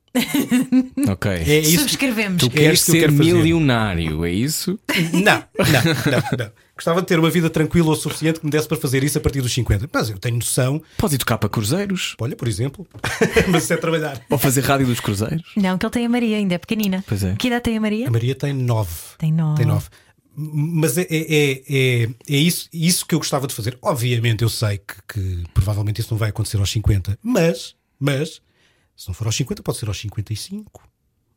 Ok. 1.09 1.31
É 1.31 1.59
isso. 1.59 1.81
Subscrevemos. 1.81 2.41
Tu 2.41 2.47
é 2.47 2.49
queres 2.51 2.81
isto 2.81 2.93
que 2.93 3.01
ser 3.01 3.11
milionário, 3.11 4.25
é 4.25 4.31
isso? 4.31 4.79
Não, 5.13 5.23
não, 5.23 5.85
não, 6.13 6.39
não. 6.39 6.51
Gostava 6.77 7.01
de 7.01 7.07
ter 7.07 7.19
uma 7.19 7.31
vida 7.31 7.49
tranquila 7.49 7.91
o 7.93 7.95
suficiente 7.95 8.41
que 8.41 8.47
me 8.47 8.51
desse 8.51 8.67
para 8.67 8.77
fazer 8.77 9.05
isso 9.05 9.17
a 9.17 9.21
partir 9.21 9.41
dos 9.41 9.53
50. 9.53 9.89
Mas 9.93 10.11
eu 10.11 10.19
tenho 10.19 10.37
noção, 10.37 10.83
Podes 10.97 11.15
ir 11.15 11.19
tocar 11.19 11.39
para 11.39 11.49
cruzeiros 11.49 12.17
olha, 12.21 12.35
por 12.35 12.49
exemplo, 12.49 12.87
mas 13.49 13.65
isso 13.65 13.73
é 13.73 13.77
trabalhar. 13.77 14.21
ou 14.29 14.39
fazer 14.39 14.63
rádio 14.63 14.87
dos 14.87 15.01
cruzeiros. 15.01 15.45
Não, 15.57 15.79
que 15.79 15.87
ele 15.87 15.93
tem 15.93 16.07
a 16.07 16.09
Maria, 16.09 16.37
ainda 16.37 16.55
é 16.55 16.59
pequenina. 16.59 17.05
Pois 17.07 17.23
é. 17.23 17.35
Que 17.37 17.47
idade 17.47 17.63
tem 17.63 17.77
a 17.77 17.81
Maria? 17.81 18.09
A 18.09 18.11
Maria 18.11 18.35
tem 18.35 18.53
nove. 18.53 18.91
Tem 19.19 19.33
nove. 19.33 19.57
Tem 19.57 19.67
nove. 19.67 19.87
Mas 20.37 20.99
é, 20.99 21.03
é, 21.03 21.07
é, 21.11 21.63
é, 21.69 22.09
é 22.29 22.37
isso, 22.37 22.69
isso 22.73 23.07
que 23.07 23.15
eu 23.15 23.21
gostava 23.21 23.47
de 23.47 23.55
fazer. 23.55 23.79
Obviamente, 23.81 24.43
eu 24.43 24.49
sei 24.49 24.79
que, 24.79 24.95
que 25.09 25.45
provavelmente 25.55 26.01
isso 26.01 26.13
não 26.13 26.19
vai 26.19 26.31
acontecer 26.31 26.57
aos 26.57 26.71
50, 26.71 27.17
mas, 27.23 27.77
mas, 28.01 28.43
se 28.97 29.09
não 29.09 29.15
for 29.15 29.27
aos 29.27 29.37
50, 29.37 29.63
pode 29.63 29.79
ser 29.79 29.89
aos 29.89 29.99
55, 29.99 30.83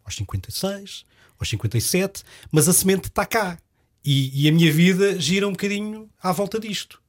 aos 0.04 0.16
56, 0.16 1.06
aos 1.40 1.50
57, 1.50 2.24
mas 2.52 2.68
a 2.68 2.74
semente 2.74 3.08
está 3.08 3.26
cá. 3.26 3.58
E, 4.06 4.44
e 4.44 4.48
a 4.48 4.52
minha 4.54 4.72
vida 4.72 5.20
gira 5.20 5.46
um 5.48 5.52
bocadinho 5.52 6.08
à 6.22 6.32
volta 6.32 6.60
disto. 6.60 7.02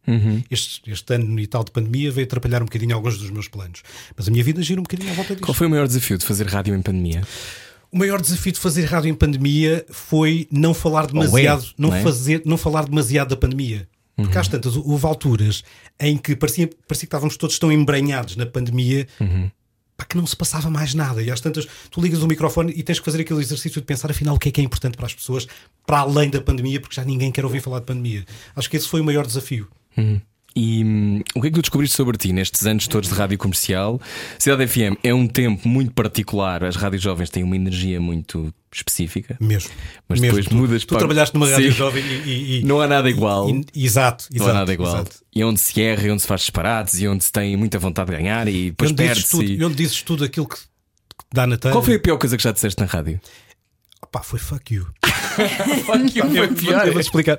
Este, 0.51 0.90
este 0.90 1.14
ano 1.14 1.38
e 1.38 1.46
tal 1.46 1.62
de 1.62 1.70
pandemia 1.70 2.11
veio 2.11 2.26
atrapalhar 2.26 2.62
um 2.62 2.64
bocadinho 2.64 2.94
alguns 2.94 3.18
dos 3.18 3.30
meus 3.30 3.46
planos. 3.46 3.82
Mas 4.16 4.26
a 4.26 4.30
minha 4.30 4.42
vida 4.42 4.61
gira 4.62 4.80
um 4.80 4.82
bocadinho 4.82 5.12
à 5.12 5.14
volta 5.14 5.34
disto. 5.34 5.44
Qual 5.44 5.55
foi 5.55 5.66
o 5.66 5.70
maior 5.70 5.86
desafio 5.86 6.18
de 6.18 6.24
fazer 6.24 6.46
rádio 6.49 6.74
em 6.74 6.82
pandemia? 6.82 7.22
O 7.92 7.99
maior 7.99 8.20
desafio 8.20 8.53
de 8.53 8.59
fazer 8.59 8.84
rádio 8.86 9.11
em 9.11 9.14
pandemia 9.14 9.84
foi 9.90 10.49
não 10.51 10.74
falar 10.74 11.07
demasiado, 11.07 11.62
é, 11.62 11.66
não, 11.78 11.90
não 11.90 11.96
é? 11.96 12.03
fazer, 12.03 12.42
não 12.44 12.57
falar 12.57 12.86
demasiado 12.86 13.28
da 13.28 13.36
pandemia. 13.36 13.88
Porque 14.16 14.36
às 14.36 14.49
tantas, 14.49 14.74
houve 14.76 15.07
alturas 15.07 15.62
em 16.01 16.16
que 16.16 16.34
parecia, 16.34 16.66
parecia 16.66 17.03
que 17.03 17.05
estávamos 17.07 17.36
todos 17.36 17.57
tão 17.57 17.70
embranhados 17.70 18.34
na 18.34 18.46
pandemia 18.46 19.07
pá, 19.16 19.24
que 20.07 20.16
não 20.16 20.26
se 20.26 20.36
passava 20.36 20.70
mais 20.70 20.94
nada. 20.94 21.22
E 21.22 21.30
às 21.30 21.40
tantas, 21.40 21.66
tu 21.90 22.01
ligas 22.01 22.22
o 22.22 22.26
microfone 22.26 22.72
e 22.76 22.82
tens 22.82 22.99
que 22.99 23.05
fazer 23.05 23.20
aquele 23.22 23.40
exercício 23.40 23.80
de 23.80 23.86
pensar 23.86 24.11
afinal 24.11 24.36
o 24.36 24.38
que 24.38 24.49
é 24.49 24.53
que 24.53 24.61
é 24.61 24.64
importante 24.64 24.96
para 24.96 25.07
as 25.07 25.14
pessoas 25.14 25.46
para 25.86 25.99
além 26.01 26.30
da 26.30 26.40
pandemia, 26.40 26.80
porque 26.80 26.94
já 26.94 27.05
ninguém 27.05 27.32
quer 27.32 27.44
ouvir 27.44 27.61
falar 27.61 27.80
de 27.80 27.86
pandemia. 27.86 28.24
Acho 28.55 28.68
que 28.70 28.76
esse 28.76 28.88
foi 28.88 29.01
o 29.01 29.05
maior 29.05 29.26
desafio. 29.26 29.68
E 30.61 30.82
hum, 30.84 31.22
o 31.36 31.40
que 31.40 31.46
é 31.46 31.50
que 31.50 31.54
tu 31.54 31.61
descobriste 31.62 31.94
sobre 31.96 32.16
ti 32.18 32.32
nestes 32.32 32.66
anos 32.66 32.88
todos 32.88 33.09
de 33.09 33.14
rádio 33.14 33.38
comercial? 33.38 34.00
Cidade 34.40 34.66
FM 34.66 34.98
é 35.04 35.14
um 35.14 35.28
tempo 35.28 35.68
muito 35.68 35.92
particular, 35.92 36.64
as 36.64 36.74
rádios 36.74 37.00
jovens 37.00 37.30
têm 37.30 37.44
uma 37.44 37.54
energia 37.54 38.00
muito 38.00 38.52
específica. 38.74 39.36
Mesmo. 39.40 39.70
Mas 40.09 40.18
Mesmo. 40.18 40.36
depois 40.36 40.46
tu, 40.50 40.56
mudas 40.56 40.82
Tu 40.84 40.88
para- 40.88 40.98
trabalhaste 40.98 41.34
numa 41.36 41.48
rádio 41.48 41.70
Sim. 41.70 41.78
jovem 41.78 42.02
e, 42.04 42.59
e- 42.59 42.64
Não 42.64 42.80
há 42.80 42.88
nada 42.88 43.09
igual. 43.09 43.48
e- 43.48 43.64
e- 43.72 43.84
exato, 43.86 44.24
exato. 44.32 44.38
não 44.38 44.48
há 44.50 44.52
nada 44.54 44.72
igual. 44.72 44.94
exato. 44.96 45.16
E 45.32 45.40
é 45.40 45.46
onde 45.46 45.61
se 45.61 45.80
erra, 45.80 46.09
e 46.09 46.11
onde 46.11 46.22
se 46.22 46.26
faz 46.28 46.40
disparates, 46.40 47.00
e 47.00 47.06
onde 47.06 47.22
se 47.22 47.30
tem 47.30 47.56
muita 47.56 47.78
vontade 47.78 48.11
de 48.11 48.16
ganhar, 48.16 48.48
e 48.48 48.70
depois 48.70 48.90
perde-se. 48.90 49.40
e- 49.40 49.59
e 49.59 49.64
onde 49.64 49.76
dizes 49.76 50.02
tudo 50.02 50.24
aquilo 50.24 50.48
que, 50.48 50.56
dá 51.32 51.46
na 51.46 51.56
telha. 51.56 51.70
Qual 51.72 51.84
foi 51.84 51.94
a 51.94 52.00
pior 52.00 52.18
coisa 52.18 52.36
que 52.36 52.42
já 52.42 52.50
disseste 52.50 52.80
na 52.80 52.86
rádio? 52.86 53.20
Pá, 54.11 54.22
foi 54.22 54.40
fuck 54.40 54.74
you. 54.74 54.86
Fuck 55.86 56.18
you, 56.18 56.28
foi 56.30 56.48
pior. 56.48 56.86
eu 56.86 56.92
vou 56.92 57.00
explicar. 57.00 57.38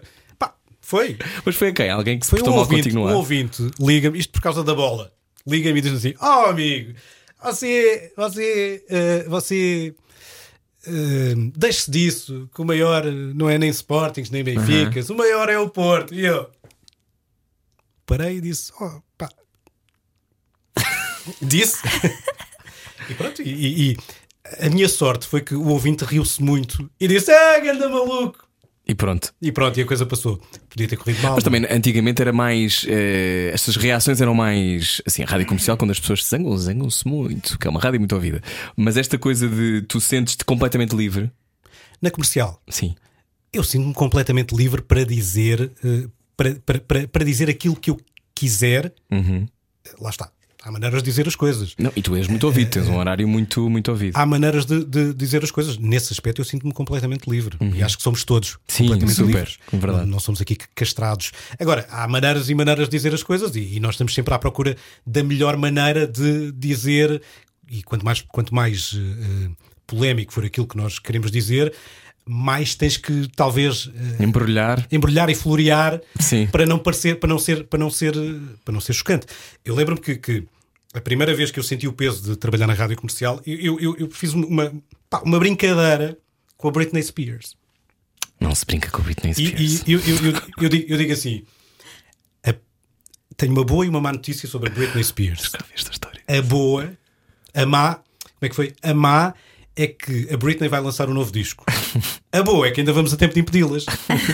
Foi. 0.90 1.18
Mas 1.46 1.56
foi 1.56 1.68
a 1.70 1.74
quem? 1.74 1.90
Alguém 1.92 2.18
que 2.18 2.26
se 2.26 2.32
Foi 2.32 2.40
um 2.40 2.44
portou 2.46 2.56
mal 2.56 2.64
ouvinte, 2.64 2.82
contigo 2.90 3.00
no 3.06 3.12
um 3.12 3.16
ouvinte 3.16 3.70
liga-me, 3.80 4.18
isto 4.18 4.32
por 4.32 4.42
causa 4.42 4.64
da 4.64 4.74
bola. 4.74 5.14
Liga-me 5.46 5.78
e 5.78 5.82
diz 5.84 5.94
assim: 5.94 6.16
Oh, 6.20 6.50
amigo, 6.50 6.96
você, 7.44 8.12
você, 8.18 8.84
eh, 8.90 9.24
você. 9.28 9.94
eh, 10.88 11.36
Deixe-se 11.56 11.92
disso, 11.92 12.50
que 12.56 12.60
o 12.62 12.66
maior 12.66 13.06
não 13.06 13.48
é 13.48 13.60
nem 13.60 13.70
Sportings 13.70 14.32
nem 14.32 14.44
Benfica, 14.44 15.00
o 15.14 15.16
maior 15.16 15.48
é 15.48 15.60
o 15.60 15.70
Porto. 15.70 16.12
E 16.16 16.26
eu 16.26 16.50
parei 18.08 18.38
e 18.38 18.42
disse: 18.42 18.72
Oh, 18.82 19.00
pá. 19.16 19.30
disse. 21.42 21.78
e 23.10 23.14
pronto, 23.14 23.42
e, 23.44 23.50
e- 23.50 23.92
e 23.92 23.98
a 24.66 24.70
minha 24.72 24.90
sorte 24.90 25.28
foi 25.28 25.42
que 25.42 25.54
o 25.54 25.68
ouvinte 25.68 26.04
riu-se 26.04 26.42
muito 26.42 26.90
e 27.00 27.08
disse: 27.08 27.32
Ah, 27.32 27.60
ganda 27.60 27.88
maluco. 27.88 28.49
E 28.90 28.96
pronto. 28.96 29.32
E 29.40 29.52
pronto, 29.52 29.80
e 29.80 29.84
a 29.84 29.86
coisa 29.86 30.04
passou. 30.04 30.42
Podia 30.68 30.88
ter 30.88 30.98
corrido 30.98 31.22
mal. 31.22 31.36
Mas 31.36 31.44
também 31.44 31.64
antigamente 31.70 32.24
era 32.24 32.34
mais. 32.34 32.84
eh, 32.90 33.52
estas 33.54 33.76
reações 33.76 34.20
eram 34.20 34.34
mais. 34.34 35.00
Assim, 35.06 35.22
a 35.22 35.28
rádio 35.28 35.46
comercial, 35.46 35.78
quando 35.78 35.92
as 35.92 36.00
pessoas 36.00 36.24
se 36.24 36.32
zangam, 36.32 36.58
zangam-se 36.58 37.08
muito, 37.08 37.60
que 37.60 37.68
é 37.68 37.70
uma 37.70 37.80
rádio 37.80 38.00
muito 38.00 38.16
ouvida. 38.16 38.42
Mas 38.76 38.98
esta 38.98 39.16
coisa 39.20 39.48
de 39.48 39.84
tu 39.84 40.02
sentes-te 40.02 40.44
completamente 40.44 40.96
livre. 40.96 41.30
Na 42.02 42.10
comercial, 42.10 42.60
Sim. 42.68 42.96
eu 43.54 43.64
sinto-me 43.64 43.94
completamente 43.94 44.56
livre 44.56 44.82
para 44.82 45.06
dizer, 45.06 45.72
eh, 45.84 46.08
para, 46.36 46.56
para, 46.56 46.80
para, 46.80 47.08
para 47.08 47.24
dizer 47.24 47.48
aquilo 47.48 47.76
que 47.76 47.92
eu 47.92 47.98
quiser. 48.34 48.92
Uhum. 49.12 49.46
Lá 50.02 50.10
está. 50.10 50.32
Há 50.62 50.72
maneiras 50.72 51.02
de 51.02 51.10
dizer 51.10 51.26
as 51.28 51.36
coisas. 51.36 51.74
Não, 51.78 51.92
e 51.96 52.02
tu 52.02 52.16
és 52.16 52.28
muito 52.28 52.46
ouvido, 52.46 52.70
tens 52.70 52.88
um 52.90 52.98
horário 52.98 53.26
muito, 53.28 53.70
muito 53.70 53.90
ouvido. 53.92 54.18
Há 54.18 54.26
maneiras 54.26 54.66
de, 54.66 54.84
de 54.84 55.14
dizer 55.14 55.42
as 55.44 55.52
coisas. 55.52 55.78
Nesse 55.78 56.12
aspecto, 56.12 56.42
eu 56.42 56.46
sinto-me 56.46 56.74
completamente 56.74 57.30
livre. 57.30 57.58
E 57.74 57.82
acho 57.82 57.96
que 57.98 58.04
somos 58.04 58.24
todos 58.26 58.56
Uhum. 58.56 58.60
Sim, 58.68 58.84
completamente 58.88 59.16
super, 59.16 59.28
livres. 59.28 59.58
verdade. 59.72 60.00
Não, 60.06 60.06
não 60.14 60.20
somos 60.20 60.42
aqui 60.42 60.58
castrados. 60.76 61.32
Agora, 61.60 61.88
há 61.90 62.08
maneiras 62.08 62.50
e 62.50 62.56
maneiras 62.56 62.90
de 62.90 62.92
dizer 62.98 63.14
as 63.14 63.24
coisas 63.24 63.56
e, 63.56 63.76
e 63.76 63.80
nós 63.80 63.96
estamos 63.96 64.14
sempre 64.14 64.34
à 64.34 64.40
procura 64.40 64.76
da 65.06 65.24
melhor 65.24 65.56
maneira 65.58 66.06
de 66.06 66.52
dizer. 66.52 67.22
E 67.72 67.82
quanto 67.84 68.04
mais, 68.04 68.22
quanto 68.22 68.54
mais 68.54 68.94
eh, 68.96 69.00
eh, 69.00 69.50
polémico 69.88 70.34
for 70.34 70.44
aquilo 70.44 70.68
que 70.68 70.76
nós 70.76 71.00
queremos 71.00 71.32
dizer, 71.32 71.74
mais 72.32 72.76
tens 72.76 72.96
que 72.96 73.28
talvez 73.36 73.90
eh, 74.20 74.24
Embrulhar. 74.24 74.86
embrulhar 74.92 75.30
e 75.32 75.36
florear 75.36 76.00
Sim. 76.20 76.46
para 76.48 76.64
não 76.66 76.78
parecer, 76.78 77.20
para 77.20 77.28
não 77.28 77.40
ser, 77.40 77.64
para 77.66 77.80
não 77.80 77.90
ser, 77.90 78.14
para 78.64 78.72
não 78.72 78.80
ser 78.80 78.94
chocante. 78.94 79.26
Eu 79.66 79.74
lembro-me 79.74 80.00
que, 80.00 80.16
que 80.16 80.44
a 80.94 81.02
primeira 81.02 81.34
vez 81.34 81.50
que 81.50 81.60
eu 81.60 81.64
senti 81.64 81.88
o 81.88 81.94
peso 81.94 82.22
de 82.22 82.36
trabalhar 82.36 82.68
na 82.68 82.74
rádio 82.74 82.96
comercial, 82.98 83.42
eu, 83.48 83.80
eu, 83.80 83.96
eu- 83.98 84.12
fiz 84.12 84.34
uma, 84.34 84.72
pá, 85.10 85.22
uma 85.26 85.40
brincadeira 85.40 86.18
com 86.56 86.68
a 86.68 86.72
Britney 86.72 87.02
Spears. 87.02 87.56
Não 88.40 88.54
se 88.54 88.64
brinca 88.66 88.90
com 88.92 89.02
a 89.02 89.06
Britney 89.06 89.32
E, 89.32 89.48
Spears. 89.48 89.84
e 89.88 89.92
eu, 89.94 90.00
eu, 90.00 90.42
eu, 90.62 90.70
digo, 90.70 90.86
eu 90.94 90.98
digo 90.98 91.14
assim: 91.14 91.44
a- 92.46 92.54
tenho 93.38 93.52
uma 93.54 93.64
boa 93.64 93.86
e 93.86 93.90
uma 93.90 94.00
má 94.00 94.12
notícia 94.14 94.48
sobre 94.48 94.70
a 94.70 94.72
Britney 94.72 95.04
Spears. 95.04 95.52
A 96.28 96.42
boa, 96.44 96.92
a 97.56 97.66
má, 97.66 97.96
como 97.96 98.04
é 98.44 98.50
que 98.50 98.56
foi? 98.56 98.76
A 98.84 98.94
má 98.94 99.34
é 99.76 99.88
que 99.88 100.28
a 100.34 100.38
Britney 100.38 100.68
vai 100.70 100.82
lançar 100.82 101.10
um 101.10 101.14
novo 101.14 101.32
disco. 101.32 101.66
A 102.32 102.44
boa 102.44 102.68
é 102.68 102.72
que 102.72 102.82
ainda 102.82 102.94
vamos 102.94 103.12
a 103.14 103.18
tempo 103.18 103.34
de 103.34 103.40
impedi-las. 103.40 103.86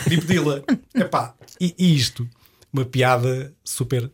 De 0.08 0.16
impedi-la. 0.16 0.62
Epá, 0.94 1.34
e, 1.62 1.74
e 1.78 1.96
isto? 1.96 2.28
Uma 2.74 2.84
piada 2.84 3.54
super, 3.64 4.12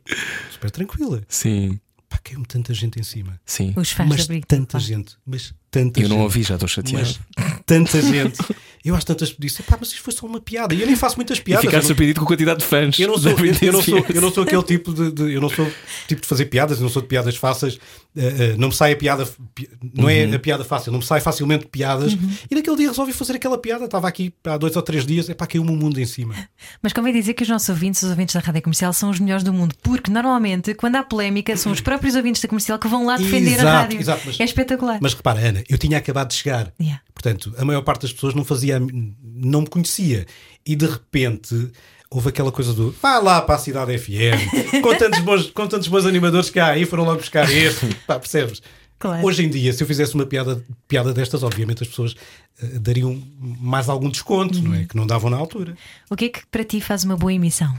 super 0.51 0.69
tranquila. 0.69 1.21
Sim, 1.27 1.79
Pá, 2.07 2.19
caiu-me 2.23 2.45
tanta 2.45 2.73
gente 2.73 2.99
em 2.99 3.03
cima. 3.03 3.39
sim. 3.45 3.73
Os 3.75 3.89
fãs 3.91 4.07
Mas 4.07 4.17
da 4.21 4.27
Britney. 4.33 4.43
tanta 4.47 4.73
pá. 4.73 4.79
gente. 4.79 5.15
Mas 5.25 5.53
tanta 5.71 5.99
Eu 6.01 6.09
não 6.09 6.17
gente. 6.17 6.23
ouvi, 6.23 6.43
já 6.43 6.55
estou 6.55 6.67
chateado. 6.69 7.07
Mas 7.07 7.19
tanta 7.65 8.01
gente. 8.01 8.37
Eu 8.83 8.95
às 8.95 9.03
tantas 9.03 9.35
disse, 9.37 9.61
pá, 9.61 9.77
mas 9.79 9.89
isto 9.89 10.01
foi 10.01 10.11
só 10.11 10.25
uma 10.25 10.41
piada. 10.41 10.73
E 10.73 10.81
eu 10.81 10.87
nem 10.87 10.95
faço 10.95 11.15
muitas 11.15 11.37
E 11.37 11.41
piadas. 11.41 11.63
ficar 11.63 11.77
eu 11.77 11.81
não- 11.81 11.87
surpreendido 11.87 12.19
com 12.19 12.25
a 12.25 12.27
quantidade 12.27 12.59
de 12.61 12.65
fãs. 12.65 12.97
eu 12.99 13.07
não, 13.07 13.15
sou, 13.17 13.31
eu, 13.61 13.71
não 13.73 13.81
sou, 13.83 14.05
eu 14.09 14.21
não 14.21 14.31
sou 14.31 14.43
aquele 14.43 14.63
tipo 14.63 14.91
de, 14.91 15.11
de- 15.11 15.33
Eu 15.33 15.39
não 15.39 15.49
sou 15.49 15.71
tipo 16.07 16.19
de 16.21 16.27
fazer 16.27 16.45
piadas, 16.45 16.77
eu 16.79 16.83
não 16.83 16.89
sou 16.89 17.01
de 17.01 17.07
piadas 17.07 17.35
fáceis. 17.35 17.77
eh, 18.17 18.35
eh, 18.39 18.55
não 18.57 18.69
me 18.69 18.73
sai 18.73 18.93
a 18.93 18.95
piada. 18.97 19.23
pi- 19.53 19.69
Não 19.93 20.05
Uhum. 20.05 20.09
é 20.09 20.35
a 20.35 20.39
piada 20.39 20.63
fácil, 20.65 20.91
não 20.91 20.97
me 20.99 21.05
sai 21.05 21.21
facilmente 21.21 21.67
piadas. 21.67 22.17
E 22.49 22.55
naquele 22.55 22.75
dia 22.75 22.87
resolvi 22.89 23.13
fazer 23.13 23.35
aquela 23.35 23.55
piada. 23.57 23.85
Estava 23.85 24.07
aqui 24.07 24.33
há 24.45 24.57
dois 24.57 24.75
ou 24.75 24.81
três 24.81 25.05
dias, 25.05 25.29
é 25.29 25.35
pá, 25.35 25.45
caiu-me 25.45 25.69
o 25.69 25.75
mundo 25.75 25.99
em 26.01 26.05
cima. 26.05 26.33
Mas 26.81 26.91
convém 26.91 27.13
dizer 27.13 27.35
que 27.35 27.43
os 27.43 27.49
nossos 27.49 27.69
ouvintes, 27.69 28.01
os 28.01 28.09
ouvintes 28.09 28.33
da 28.33 28.41
rádio 28.41 28.63
comercial, 28.63 28.91
são 28.93 29.11
os 29.11 29.19
melhores 29.19 29.43
do 29.43 29.53
mundo, 29.53 29.75
porque 29.83 30.09
normalmente, 30.11 30.73
quando 30.73 30.95
há 30.95 31.03
polémica, 31.03 31.55
são 31.55 31.71
os 31.71 31.81
próprios 31.81 32.15
ouvintes 32.15 32.41
da 32.41 32.47
comercial 32.47 32.79
que 32.79 32.87
vão 32.87 33.05
lá 33.05 33.15
defender 33.15 33.51
Exato, 33.53 33.67
a 33.67 33.71
rádio. 33.81 33.99
exato, 33.99 34.21
mas- 34.25 34.39
é 34.39 34.43
espetacular. 34.43 34.97
Mas 34.99 35.13
repara, 35.13 35.39
Ana, 35.39 35.60
eu 35.69 35.77
tinha 35.77 35.97
acabado 35.97 36.29
de 36.29 36.35
chegar. 36.35 36.73
Yeah. 36.79 37.01
Portanto, 37.13 37.53
a 37.57 37.65
maior 37.65 37.81
parte 37.81 38.03
das 38.03 38.13
pessoas 38.13 38.33
não 38.33 38.43
fazia, 38.43 38.79
não 38.79 39.61
me 39.61 39.67
conhecia. 39.67 40.25
E 40.65 40.75
de 40.75 40.85
repente 40.85 41.71
houve 42.09 42.29
aquela 42.29 42.51
coisa 42.51 42.73
do 42.73 42.91
vá 42.91 43.19
lá 43.19 43.41
para 43.41 43.55
a 43.55 43.57
cidade 43.57 43.97
FM, 43.97 44.81
com 44.83 44.95
tantos 44.97 45.19
bons, 45.21 45.49
com 45.51 45.67
tantos 45.67 45.87
bons 45.87 46.05
animadores 46.05 46.49
que 46.49 46.59
há 46.59 46.67
aí, 46.67 46.85
foram 46.85 47.05
logo 47.05 47.19
buscar 47.19 47.49
este. 47.49 47.87
Pá, 48.05 48.19
percebes? 48.19 48.61
Claro. 48.99 49.25
Hoje 49.25 49.43
em 49.43 49.49
dia, 49.49 49.73
se 49.73 49.81
eu 49.81 49.87
fizesse 49.87 50.13
uma 50.13 50.27
piada, 50.27 50.63
piada 50.87 51.11
destas, 51.11 51.41
obviamente 51.41 51.81
as 51.81 51.89
pessoas 51.89 52.15
eh, 52.61 52.79
dariam 52.79 53.19
mais 53.39 53.89
algum 53.89 54.09
desconto, 54.09 54.61
não 54.61 54.75
é? 54.75 54.85
Que 54.85 54.95
não 54.95 55.07
davam 55.07 55.29
na 55.29 55.37
altura. 55.37 55.75
O 56.07 56.15
que 56.15 56.25
é 56.25 56.29
que 56.29 56.45
para 56.45 56.63
ti 56.63 56.79
faz 56.79 57.03
uma 57.03 57.17
boa 57.17 57.33
emissão? 57.33 57.73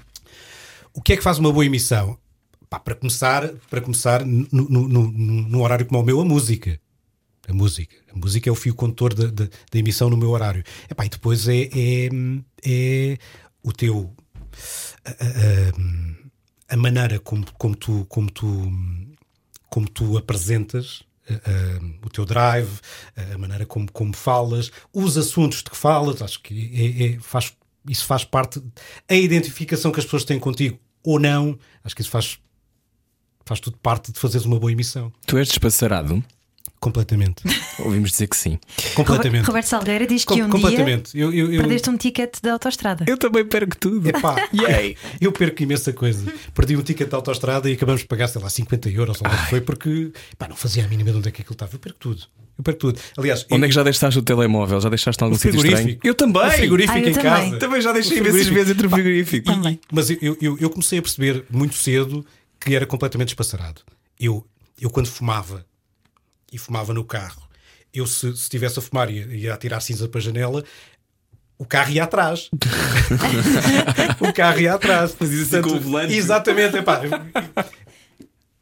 O 0.93 1.01
que 1.01 1.13
é 1.13 1.17
que 1.17 1.23
faz 1.23 1.39
uma 1.39 1.53
boa 1.53 1.65
emissão? 1.65 2.19
Pá, 2.69 2.81
para 2.81 2.97
começar, 2.97 3.49
para 3.71 3.81
começar 3.81 4.25
no, 4.27 4.47
no, 4.51 4.89
no, 4.89 5.13
no 5.13 5.63
horário 5.63 5.87
como 5.87 6.01
é 6.01 6.03
o 6.03 6.07
meu, 6.07 6.21
a 6.21 6.25
música. 6.25 6.81
A 7.49 7.53
música. 7.53 7.95
A 8.13 8.17
música 8.19 8.49
é 8.49 8.53
o 8.53 8.57
fio 8.57 8.75
condutor 8.75 9.15
da, 9.15 9.49
emissão 9.79 10.09
no 10.09 10.17
meu 10.17 10.31
horário. 10.31 10.63
Epá, 10.91 11.05
e 11.05 11.09
depois 11.09 11.49
é, 11.49 11.63
é, 11.73 12.09
é 12.65 13.19
o 13.63 13.73
teu. 13.73 14.15
A, 15.05 15.11
a- 15.11 16.75
a 16.75 16.77
maneira 16.77 17.19
como, 17.19 17.45
como, 17.59 17.75
tu, 17.77 18.07
como, 18.09 18.31
tu, 18.31 18.73
como 19.69 19.89
tu 19.91 20.17
apresentas 20.17 21.03
o 22.03 22.09
teu 22.11 22.25
drive, 22.25 22.71
a 23.35 23.39
maneira 23.39 23.65
como, 23.67 23.91
como 23.93 24.15
falas, 24.15 24.71
os 24.93 25.17
assuntos 25.19 25.59
de 25.63 25.71
que 25.71 25.77
falas. 25.77 26.23
Acho 26.23 26.41
que 26.41 26.71
é- 26.75 27.15
é- 27.15 27.21
faz, 27.21 27.53
isso 27.89 28.05
faz 28.07 28.25
parte. 28.25 28.63
A 29.09 29.15
identificação 29.15 29.91
que 29.93 29.99
as 29.99 30.05
pessoas 30.07 30.25
têm 30.25 30.39
contigo 30.39 30.79
ou 31.03 31.19
não. 31.19 31.59
Acho 31.85 31.95
que 31.95 32.01
isso 32.03 32.11
faz, 32.11 32.39
faz 33.45 33.61
tudo 33.61 33.77
parte 33.79 34.13
de 34.13 34.19
fazeres 34.19 34.47
uma 34.47 34.59
boa 34.59 34.73
emissão. 34.73 35.13
Tu 35.27 35.37
és 35.37 35.49
despassarado? 35.49 36.25
Completamente. 36.83 37.45
Ouvimos 37.79 38.11
dizer 38.11 38.27
que 38.27 38.37
sim. 38.37 38.59
Completamente. 38.97 39.45
Roberto 39.47 39.67
Salgueira 39.67 40.05
diz 40.05 40.25
que 40.25 40.35
Com- 40.35 40.35
um 40.35 40.37
dia 40.39 40.49
completamente. 40.49 41.17
Eu, 41.17 41.33
eu, 41.33 41.53
eu, 41.53 41.61
perdeste 41.61 41.89
um 41.89 41.97
ticket 41.97 42.35
da 42.43 42.55
autostrada. 42.55 43.05
Eu 43.07 43.17
também 43.17 43.45
perco 43.45 43.77
tudo. 43.77 44.09
Epá, 44.09 44.35
eu 45.21 45.31
perco 45.31 45.63
imensa 45.63 45.93
coisa. 45.93 46.33
Perdi 46.53 46.77
um 46.77 46.83
ticket 46.83 47.09
de 47.09 47.15
autostrada 47.15 47.71
e 47.71 47.75
acabamos 47.75 48.01
de 48.01 48.09
pagar, 48.09 48.27
sei 48.27 48.43
lá, 48.43 48.51
50 48.51 48.91
euros 48.91 49.23
ou 49.23 49.31
foi, 49.49 49.61
porque 49.61 50.11
pá, 50.37 50.49
não 50.49 50.57
fazia 50.57 50.85
a 50.85 50.89
mínima 50.89 51.13
de 51.13 51.19
onde 51.19 51.29
é 51.29 51.31
que 51.33 51.41
aquilo 51.43 51.55
estava. 51.55 51.73
Eu 51.73 51.79
perco 51.79 51.99
tudo. 52.01 52.23
Eu 52.59 52.65
perco 52.65 52.81
tudo. 52.81 53.01
Aliás, 53.17 53.47
Onde 53.49 53.63
eu, 53.63 53.65
é 53.65 53.69
que 53.69 53.75
já 53.77 53.83
deixaste 53.85 54.19
o 54.19 54.23
telemóvel? 54.23 54.81
Já 54.81 54.89
deixaste 54.89 55.23
em 55.23 55.25
algum 55.25 55.37
o 55.37 55.39
sítio 55.39 55.55
estranho? 55.57 55.77
frigorífico. 55.77 56.07
Eu 56.07 56.15
também! 56.17 56.43
O 56.49 56.51
frigorífico 56.51 56.99
Ah, 56.99 57.01
eu 57.01 57.09
em 57.09 57.13
também. 57.13 57.31
casa. 57.31 57.59
Também 57.59 57.81
já 57.81 57.93
deixei 57.93 58.19
imensas 58.19 58.47
vezes 58.49 58.71
entre 58.73 58.87
o 58.89 58.91
frigorífico. 58.91 59.47
Também. 59.47 59.79
Mas 59.93 60.11
eu, 60.11 60.37
eu, 60.41 60.59
eu- 60.61 60.69
comecei 60.71 60.99
a 60.99 61.03
perceber 61.03 61.45
muito 61.49 61.77
cedo 61.77 62.27
que 62.61 62.75
era 62.75 62.85
completamente 62.87 63.29
despassarado. 63.29 63.81
Eu, 64.19 64.45
eu 64.81 64.91
quando 64.91 65.07
fumava 65.07 65.65
e 66.53 66.59
fumava 66.59 66.93
no 66.95 67.05
carro, 67.05 67.43
eu 67.93 68.07
se, 68.07 68.21
se 68.37 68.43
estivesse 68.43 68.79
a 68.79 68.83
fumar 68.83 69.11
e 69.11 69.19
ia, 69.19 69.27
ia 69.37 69.55
atirar 69.55 69.81
cinza 69.81 70.09
para 70.09 70.19
a 70.21 70.23
janela, 70.23 70.63
o 71.59 71.65
carro 71.65 71.91
ia 71.93 72.05
atrás. 72.05 72.51
o 74.21 74.33
carro 74.33 74.61
ia 74.61 74.75
atrás. 74.75 75.13
Fazias 75.15 75.53
assim 75.53 75.63
com 75.63 75.77
o 75.77 75.81
volante. 75.81 76.13
Exatamente. 76.15 76.77
epá. 76.77 77.01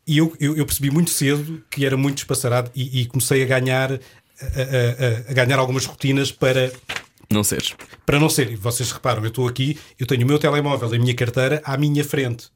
E 0.06 0.18
eu, 0.18 0.34
eu, 0.40 0.56
eu 0.56 0.66
percebi 0.66 0.90
muito 0.90 1.10
cedo 1.10 1.62
que 1.70 1.86
era 1.86 1.96
muito 1.96 2.16
despassarado 2.16 2.70
e, 2.74 3.00
e 3.02 3.06
comecei 3.06 3.42
a 3.42 3.46
ganhar, 3.46 3.92
a, 3.92 3.96
a- 3.96 3.98
a- 3.98 5.30
a 5.30 5.32
ganhar 5.32 5.58
algumas 5.58 5.84
rotinas 5.86 6.32
para 6.32 6.72
Não 7.30 7.44
seres. 7.44 7.74
para 8.04 8.18
não 8.18 8.28
ser, 8.28 8.56
vocês 8.56 8.90
reparam, 8.90 9.22
eu 9.22 9.28
estou 9.28 9.46
aqui, 9.46 9.78
eu 9.98 10.06
tenho 10.06 10.24
o 10.24 10.26
meu 10.26 10.38
telemóvel 10.38 10.92
e 10.92 10.96
a 10.96 11.00
minha 11.00 11.14
carteira 11.14 11.62
à 11.64 11.76
minha 11.76 12.04
frente. 12.04 12.48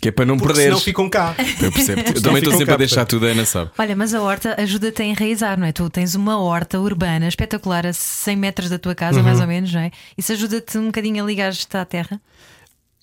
Que 0.00 0.08
é 0.08 0.12
para 0.12 0.26
não 0.26 0.36
Porque 0.36 0.48
perderes. 0.52 0.74
senão 0.74 0.80
ficam 0.84 1.08
cá. 1.08 1.34
Eu 1.60 1.72
percebo. 1.72 2.02
Eu 2.14 2.20
também 2.22 2.38
estou 2.38 2.52
sempre 2.52 2.66
cá, 2.66 2.74
a 2.74 2.76
deixar 2.76 2.96
portanto. 2.96 3.10
tudo, 3.10 3.26
Ana 3.26 3.46
sabe. 3.46 3.70
Olha, 3.78 3.96
mas 3.96 4.12
a 4.14 4.20
horta 4.20 4.54
ajuda-te 4.60 5.02
a 5.02 5.04
enraizar, 5.06 5.58
não 5.58 5.66
é? 5.66 5.72
Tu 5.72 5.88
tens 5.88 6.14
uma 6.14 6.38
horta 6.38 6.78
urbana 6.78 7.26
espetacular 7.26 7.86
a 7.86 7.92
100 7.92 8.36
metros 8.36 8.68
da 8.70 8.78
tua 8.78 8.94
casa, 8.94 9.18
Uhum. 9.18 9.24
mais 9.24 9.40
ou 9.40 9.46
menos, 9.46 9.72
não 9.72 9.80
é? 9.80 9.90
Isso 10.16 10.32
ajuda-te 10.32 10.76
um 10.76 10.86
bocadinho 10.86 11.22
a 11.24 11.26
ligar-te 11.26 11.76
à 11.76 11.84
terra? 11.84 12.20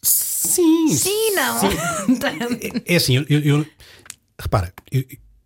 Sim. 0.01 0.89
Sim, 0.89 1.31
não. 1.35 1.59
É 2.85 2.95
assim, 2.95 3.15
eu, 3.17 3.25
eu- 3.29 3.41
eu- 3.41 3.65
repara, 4.39 4.71
eu, 4.91 5.03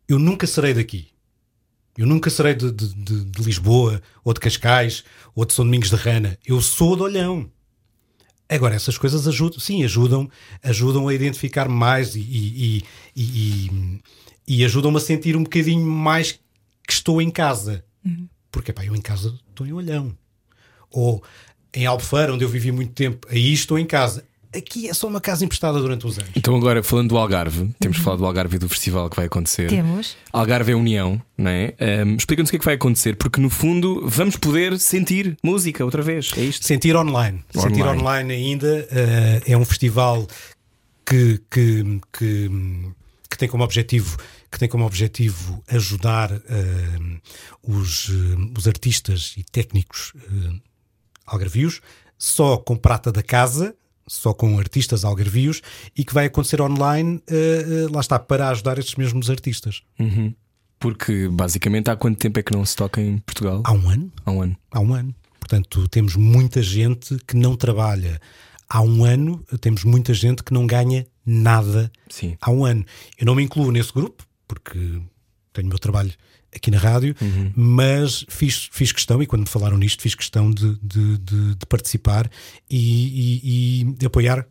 eu 0.09 0.19
nunca 0.19 0.45
serei 0.47 0.73
daqui. 0.73 1.07
Eu 1.97 2.05
nunca 2.05 2.29
serei 2.29 2.53
de, 2.53 2.71
de- 2.71 2.93
de- 2.93 3.25
de 3.25 3.43
Lisboa, 3.43 4.01
ou 4.23 4.33
de 4.33 4.39
Cascais, 4.39 5.03
ou 5.33 5.45
de 5.45 5.53
São 5.53 5.65
Domingos 5.65 5.89
de 5.89 5.95
Rana. 5.95 6.37
Eu 6.45 6.61
sou 6.61 6.95
de 6.95 7.03
Olhão. 7.03 7.49
Agora, 8.49 8.75
essas 8.75 8.97
coisas 8.97 9.27
ajudam, 9.27 9.59
sim, 9.59 9.83
ajudam, 9.83 10.29
ajudam 10.63 11.07
a 11.07 11.13
identificar 11.13 11.67
mais 11.67 12.15
e, 12.15 12.19
e, 12.21 12.83
e, 13.15 13.21
e- 13.21 14.01
e 14.47 14.63
ajudam-me 14.65 14.97
a 14.97 15.01
sentir 15.01 15.35
um 15.35 15.43
bocadinho 15.43 15.85
mais 15.85 16.31
que 16.87 16.93
estou 16.93 17.21
em 17.21 17.29
casa. 17.29 17.83
Porque, 18.49 18.71
pá, 18.71 18.85
eu 18.85 18.95
em 18.95 19.01
casa 19.01 19.37
estou 19.49 19.67
em 19.67 19.73
Olhão. 19.73 20.17
Ou 20.89 21.21
em 21.73 21.85
Albufeira, 21.85 22.33
onde 22.33 22.45
eu 22.45 22.49
vivi 22.49 22.71
muito 22.71 22.93
tempo, 22.93 23.27
aí 23.29 23.51
estou 23.51 23.77
em 23.77 23.85
casa. 23.85 24.23
Aqui 24.55 24.89
é 24.89 24.93
só 24.93 25.07
uma 25.07 25.21
casa 25.21 25.43
emprestada 25.43 25.79
durante 25.79 26.05
uns 26.07 26.17
anos. 26.17 26.31
Então, 26.35 26.55
agora, 26.55 26.81
falando 26.81 27.09
do 27.09 27.17
Algarve, 27.17 27.69
temos 27.79 27.97
falado 27.97 28.19
do 28.19 28.25
Algarve 28.25 28.55
e 28.55 28.59
do 28.59 28.69
festival 28.69 29.09
que 29.09 29.15
vai 29.15 29.25
acontecer. 29.25 29.69
Temos. 29.69 30.15
Algarve 30.31 30.71
é 30.71 30.75
União, 30.75 31.21
não 31.37 31.51
é? 31.51 31.73
Ahm, 31.79 32.15
Explica-nos 32.15 32.49
o 32.49 32.51
que 32.51 32.57
é 32.57 32.59
que 32.59 32.65
vai 32.65 32.75
acontecer, 32.75 33.15
porque 33.15 33.39
no 33.41 33.49
fundo 33.49 34.03
vamos 34.07 34.35
poder 34.35 34.79
sentir 34.79 35.37
música 35.43 35.83
outra 35.83 36.01
vez. 36.01 36.31
É 36.37 36.41
isto? 36.41 36.65
Sentir 36.65 36.95
online. 36.95 37.43
Sentir 37.51 37.81
Online. 37.83 38.01
online 38.01 38.33
ainda 38.33 38.87
eh, 38.91 39.41
é 39.47 39.57
um 39.57 39.65
festival 39.65 40.25
que, 41.05 41.41
que, 41.49 42.01
que, 42.11 42.51
que 43.29 43.37
tem 43.37 43.47
como 43.47 43.63
objetivo 43.63 44.17
que 44.51 44.59
tem 44.59 44.69
como 44.69 44.85
objetivo 44.85 45.63
ajudar 45.67 46.31
eh, 46.31 47.19
os, 47.61 48.09
eh, 48.09 48.51
os 48.57 48.67
artistas 48.67 49.33
e 49.37 49.43
técnicos 49.43 50.13
eh, 50.15 50.59
algarvios 51.25 51.81
só 52.17 52.57
com 52.57 52.75
prata 52.75 53.11
da 53.11 53.21
casa 53.21 53.75
só 54.07 54.33
com 54.33 54.57
artistas 54.57 55.03
algarvios 55.03 55.61
e 55.95 56.03
que 56.05 56.13
vai 56.13 56.25
acontecer 56.25 56.61
online 56.61 57.21
eh, 57.29 57.65
eh, 57.67 57.87
lá 57.93 57.99
está, 57.99 58.17
para 58.17 58.49
ajudar 58.49 58.77
estes 58.79 58.95
mesmos 58.95 59.29
artistas 59.29 59.83
Porque 60.79 61.27
basicamente 61.29 61.89
há 61.89 61.95
quanto 61.95 62.17
tempo 62.19 62.39
é 62.39 62.43
que 62.43 62.53
não 62.53 62.63
se 62.65 62.75
toca 62.75 63.01
em 63.01 63.17
Portugal? 63.19 63.61
há 63.65 63.71
um 63.73 63.89
ano 63.89 64.11
Há 64.25 64.31
um 64.31 64.41
ano. 64.41 64.57
há 64.71 64.79
um 64.79 64.93
ano. 64.93 65.15
Portanto, 65.39 65.87
temos 65.87 66.15
muita 66.15 66.61
gente 66.61 67.17
que 67.25 67.35
não 67.37 67.55
trabalha 67.55 68.19
há 68.69 68.81
um 68.81 69.03
ano, 69.05 69.43
temos 69.61 69.83
muita 69.85 70.13
gente 70.13 70.43
que 70.43 70.53
não 70.53 70.67
ganha 70.67 71.07
nada 71.25 71.89
Sim. 72.09 72.37
há 72.41 72.51
um 72.51 72.65
ano. 72.65 72.85
Eu 73.17 73.25
não 73.25 73.33
me 73.35 73.43
incluo 73.43 73.71
nesse 73.71 73.93
grupo, 73.93 74.25
porque 74.47 74.77
tenho 75.53 75.67
o 75.67 75.69
meu 75.69 75.79
trabalho 75.79 76.11
aqui 76.57 76.69
na 76.71 76.77
rádio, 76.77 77.15
mas 77.55 78.25
fiz, 78.29 78.69
fiz 78.71 78.91
questão, 78.91 79.21
e 79.21 79.25
quando 79.25 79.41
me 79.43 79.47
falaram 79.49 79.77
nisto, 79.77 80.01
fiz 80.01 80.13
questão 80.15 80.51
de, 80.51 80.77
de, 80.81 81.17
de- 81.19 81.55
de 81.55 81.65
participar 81.67 82.29
e, 82.69 82.77
e- 82.77 83.81
e 83.81 83.93
de 83.97 84.05
apoiar 84.05 84.45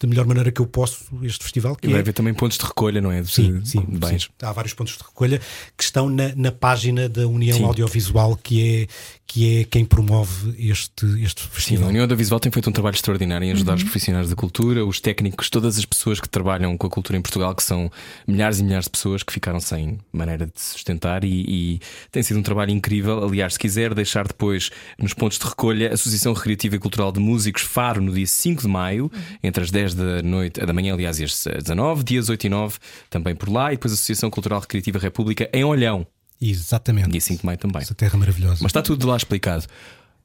da 0.00 0.08
melhor 0.08 0.26
maneira 0.26 0.50
que 0.50 0.60
eu 0.60 0.66
posso 0.66 1.04
este 1.22 1.42
festival. 1.44 1.76
Que 1.76 1.86
E 1.86 1.90
vai 1.90 1.98
é, 1.98 2.00
haver 2.00 2.14
também 2.14 2.32
pontos 2.32 2.56
de 2.56 2.64
recolha, 2.64 3.00
não 3.02 3.12
é? 3.12 3.20
De, 3.20 3.30
Sim, 3.30 3.62
sim, 3.64 3.84
de 3.86 3.98
bens. 3.98 4.22
sim. 4.24 4.28
Há 4.42 4.50
vários 4.50 4.72
pontos 4.72 4.96
de 4.96 5.02
recolha 5.02 5.38
que 5.76 5.84
estão 5.84 6.08
na, 6.08 6.34
na 6.34 6.50
página 6.50 7.06
da 7.08 7.26
União 7.28 7.58
Sim. 7.58 7.64
Audiovisual, 7.64 8.34
que 8.42 8.82
é, 8.82 8.86
que 9.26 9.60
é 9.60 9.64
quem 9.64 9.84
promove 9.84 10.54
este, 10.58 11.04
este 11.22 11.42
Sim, 11.42 11.48
a 11.48 11.54
festival. 11.54 11.88
União 11.90 12.08
da 12.08 12.14
Visual 12.14 12.40
tem 12.40 12.50
feito 12.50 12.70
um 12.70 12.72
trabalho 12.72 12.94
extraordinário 12.94 13.44
em 13.46 13.52
ajudar 13.52 13.74
os 13.74 13.82
profissionais 13.82 14.30
da 14.30 14.34
cultura, 14.34 14.84
os 14.86 15.00
técnicos, 15.00 15.50
todas 15.50 15.76
as 15.76 15.84
pessoas 15.84 16.18
que 16.18 16.28
trabalham 16.28 16.76
com 16.78 16.86
a 16.86 16.90
cultura 16.90 17.18
em 17.18 17.22
Portugal, 17.22 17.54
que 17.54 17.62
são 17.62 17.90
milhares 18.26 18.58
e 18.58 18.64
milhares 18.64 18.86
de 18.86 18.90
pessoas 18.90 19.22
que 19.22 19.32
ficaram 19.32 19.60
sem 19.60 19.98
maneira 20.10 20.46
de 20.46 20.52
se 20.56 20.72
sustentar 20.72 21.24
e, 21.24 21.44
e 21.46 21.80
tem 22.10 22.22
sido 22.22 22.38
um 22.40 22.42
trabalho 22.42 22.70
incrível. 22.70 23.22
Aliás, 23.22 23.52
se 23.52 23.58
quiser 23.58 23.92
deixar 23.92 24.26
depois 24.26 24.70
nos 24.98 25.12
pontos 25.12 25.38
de 25.38 25.44
recolha, 25.44 25.90
a 25.90 25.94
Associação 25.94 26.32
Recreativa 26.32 26.76
e 26.76 26.78
Cultural 26.78 27.12
de 27.12 27.20
Músicos 27.20 27.62
Faro, 27.62 28.00
no 28.00 28.12
dia 28.12 28.26
5 28.26 28.62
de 28.62 28.68
maio, 28.68 29.12
entre 29.42 29.62
as 29.62 29.70
10 29.70 29.89
da 29.94 30.22
noite, 30.22 30.64
da 30.64 30.72
manhã, 30.72 30.94
aliás, 30.94 31.18
e 31.18 31.24
as 31.24 31.44
19, 31.44 32.02
dias 32.02 32.28
8 32.28 32.46
e 32.46 32.48
9, 32.48 32.78
também 33.08 33.34
por 33.34 33.48
lá, 33.48 33.72
e 33.72 33.76
depois 33.76 33.92
a 33.92 33.94
Associação 33.94 34.30
Cultural 34.30 34.60
Recreativa 34.60 34.98
República 34.98 35.48
em 35.52 35.64
Olhão, 35.64 36.06
Exatamente. 36.40 37.10
dia 37.10 37.20
5 37.20 37.40
de 37.40 37.46
maio 37.46 37.58
também. 37.58 37.82
Essa 37.82 37.94
terra 37.94 38.18
maravilhosa. 38.18 38.58
Mas 38.62 38.70
está 38.70 38.80
tudo 38.80 39.06
lá 39.06 39.16
explicado. 39.16 39.66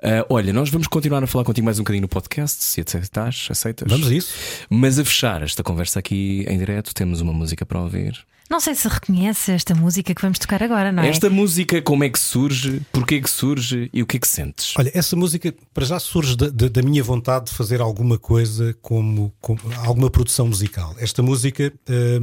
Ah, 0.08 0.26
olha, 0.30 0.54
nós 0.54 0.70
vamos 0.70 0.88
continuar 0.88 1.24
a 1.24 1.28
falar 1.28 1.44
contigo 1.44 1.66
mais 1.66 1.80
um 1.80 1.84
bocadinho 1.84 2.04
no 2.04 2.08
podcast, 2.08 2.64
se 2.64 2.80
aceitas, 2.82 3.48
aceitas. 3.50 3.90
Vamos 3.92 4.08
a 4.08 4.14
isso? 4.14 4.34
Mas 4.70 5.00
a 5.00 5.04
fechar 5.06 5.42
esta 5.42 5.64
conversa 5.64 5.98
aqui 6.00 6.46
em 6.48 6.58
direto, 6.60 6.94
temos 6.94 7.22
uma 7.22 7.34
música 7.34 7.66
para 7.66 7.80
ouvir. 7.82 8.24
Não 8.48 8.60
sei 8.60 8.76
se 8.76 8.88
reconhece 8.88 9.52
esta 9.54 9.74
música 9.74 10.14
que 10.14 10.22
vamos 10.22 10.38
tocar 10.38 10.62
agora, 10.62 10.92
não 10.92 11.02
é? 11.02 11.10
Esta 11.10 11.28
música, 11.32 11.82
como 11.82 12.04
é 12.04 12.10
que 12.10 12.20
surge, 12.20 12.80
porquê 12.92 13.20
que 13.20 13.28
surge 13.30 13.90
e 13.92 14.04
o 14.04 14.06
que 14.06 14.18
é 14.18 14.20
que 14.20 14.28
sentes? 14.28 14.76
Olha, 14.78 14.92
essa 14.94 15.16
música 15.16 15.52
para 15.74 15.84
já 15.84 16.00
surge 16.00 16.38
da, 16.38 16.50
da- 16.50 16.68
da 16.68 16.82
minha 16.84 17.04
vontade 17.04 17.46
de 17.46 17.56
fazer 17.56 17.82
alguma 17.82 18.20
coisa 18.20 18.78
como, 18.84 19.34
como- 19.42 19.60
alguma 19.84 20.12
produção 20.12 20.48
musical. 20.48 20.96
Esta 21.00 21.24
música, 21.24 21.74
eh, 21.90 22.20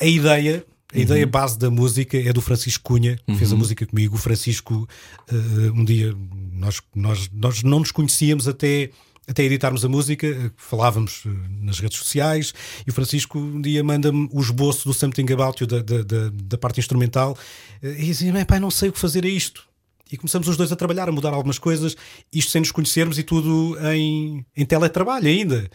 a 0.00 0.06
ideia. 0.06 0.64
A 0.94 0.98
ideia 0.98 1.26
base 1.26 1.58
da 1.58 1.70
música 1.70 2.18
é 2.18 2.32
do 2.32 2.42
Francisco 2.42 2.84
Cunha, 2.84 3.18
que 3.26 3.34
fez 3.36 3.50
a 3.52 3.56
música 3.56 3.86
comigo. 3.86 4.14
O 4.14 4.18
Francisco, 4.18 4.86
eh, 5.26 5.70
um 5.74 5.84
dia, 5.84 6.14
nós, 6.52 6.82
nós, 6.94 7.30
nós 7.32 7.62
não 7.62 7.78
nos 7.78 7.90
conhecíamos 7.90 8.46
até, 8.46 8.90
até 9.26 9.42
editarmos 9.42 9.84
a 9.86 9.88
música, 9.88 10.26
eh, 10.26 10.50
falávamos 10.54 11.22
eh, 11.24 11.30
nas 11.62 11.80
redes 11.80 11.96
sociais, 11.96 12.52
e 12.86 12.90
o 12.90 12.92
Francisco 12.92 13.38
um 13.38 13.62
dia 13.62 13.82
manda-me 13.82 14.28
o 14.30 14.40
esboço 14.40 14.86
do 14.86 14.92
Something 14.92 15.32
About 15.32 15.62
You, 15.62 15.66
da, 15.66 15.80
da, 15.80 16.30
da, 16.30 16.58
parte 16.58 16.78
instrumental, 16.78 17.38
e 17.82 18.04
dizia: 18.04 18.44
pai, 18.44 18.60
não 18.60 18.70
sei 18.70 18.90
o 18.90 18.92
que 18.92 18.98
fazer 18.98 19.24
a 19.24 19.28
isto. 19.28 19.64
E 20.10 20.16
começamos 20.18 20.46
os 20.46 20.58
dois 20.58 20.70
a 20.70 20.76
trabalhar, 20.76 21.08
a 21.08 21.12
mudar 21.12 21.32
algumas 21.32 21.58
coisas, 21.58 21.96
isto 22.30 22.50
sem 22.50 22.60
nos 22.60 22.70
conhecermos 22.70 23.18
e 23.18 23.22
tudo 23.22 23.78
em, 23.94 24.44
em 24.54 24.66
teletrabalho 24.66 25.26
ainda, 25.26 25.70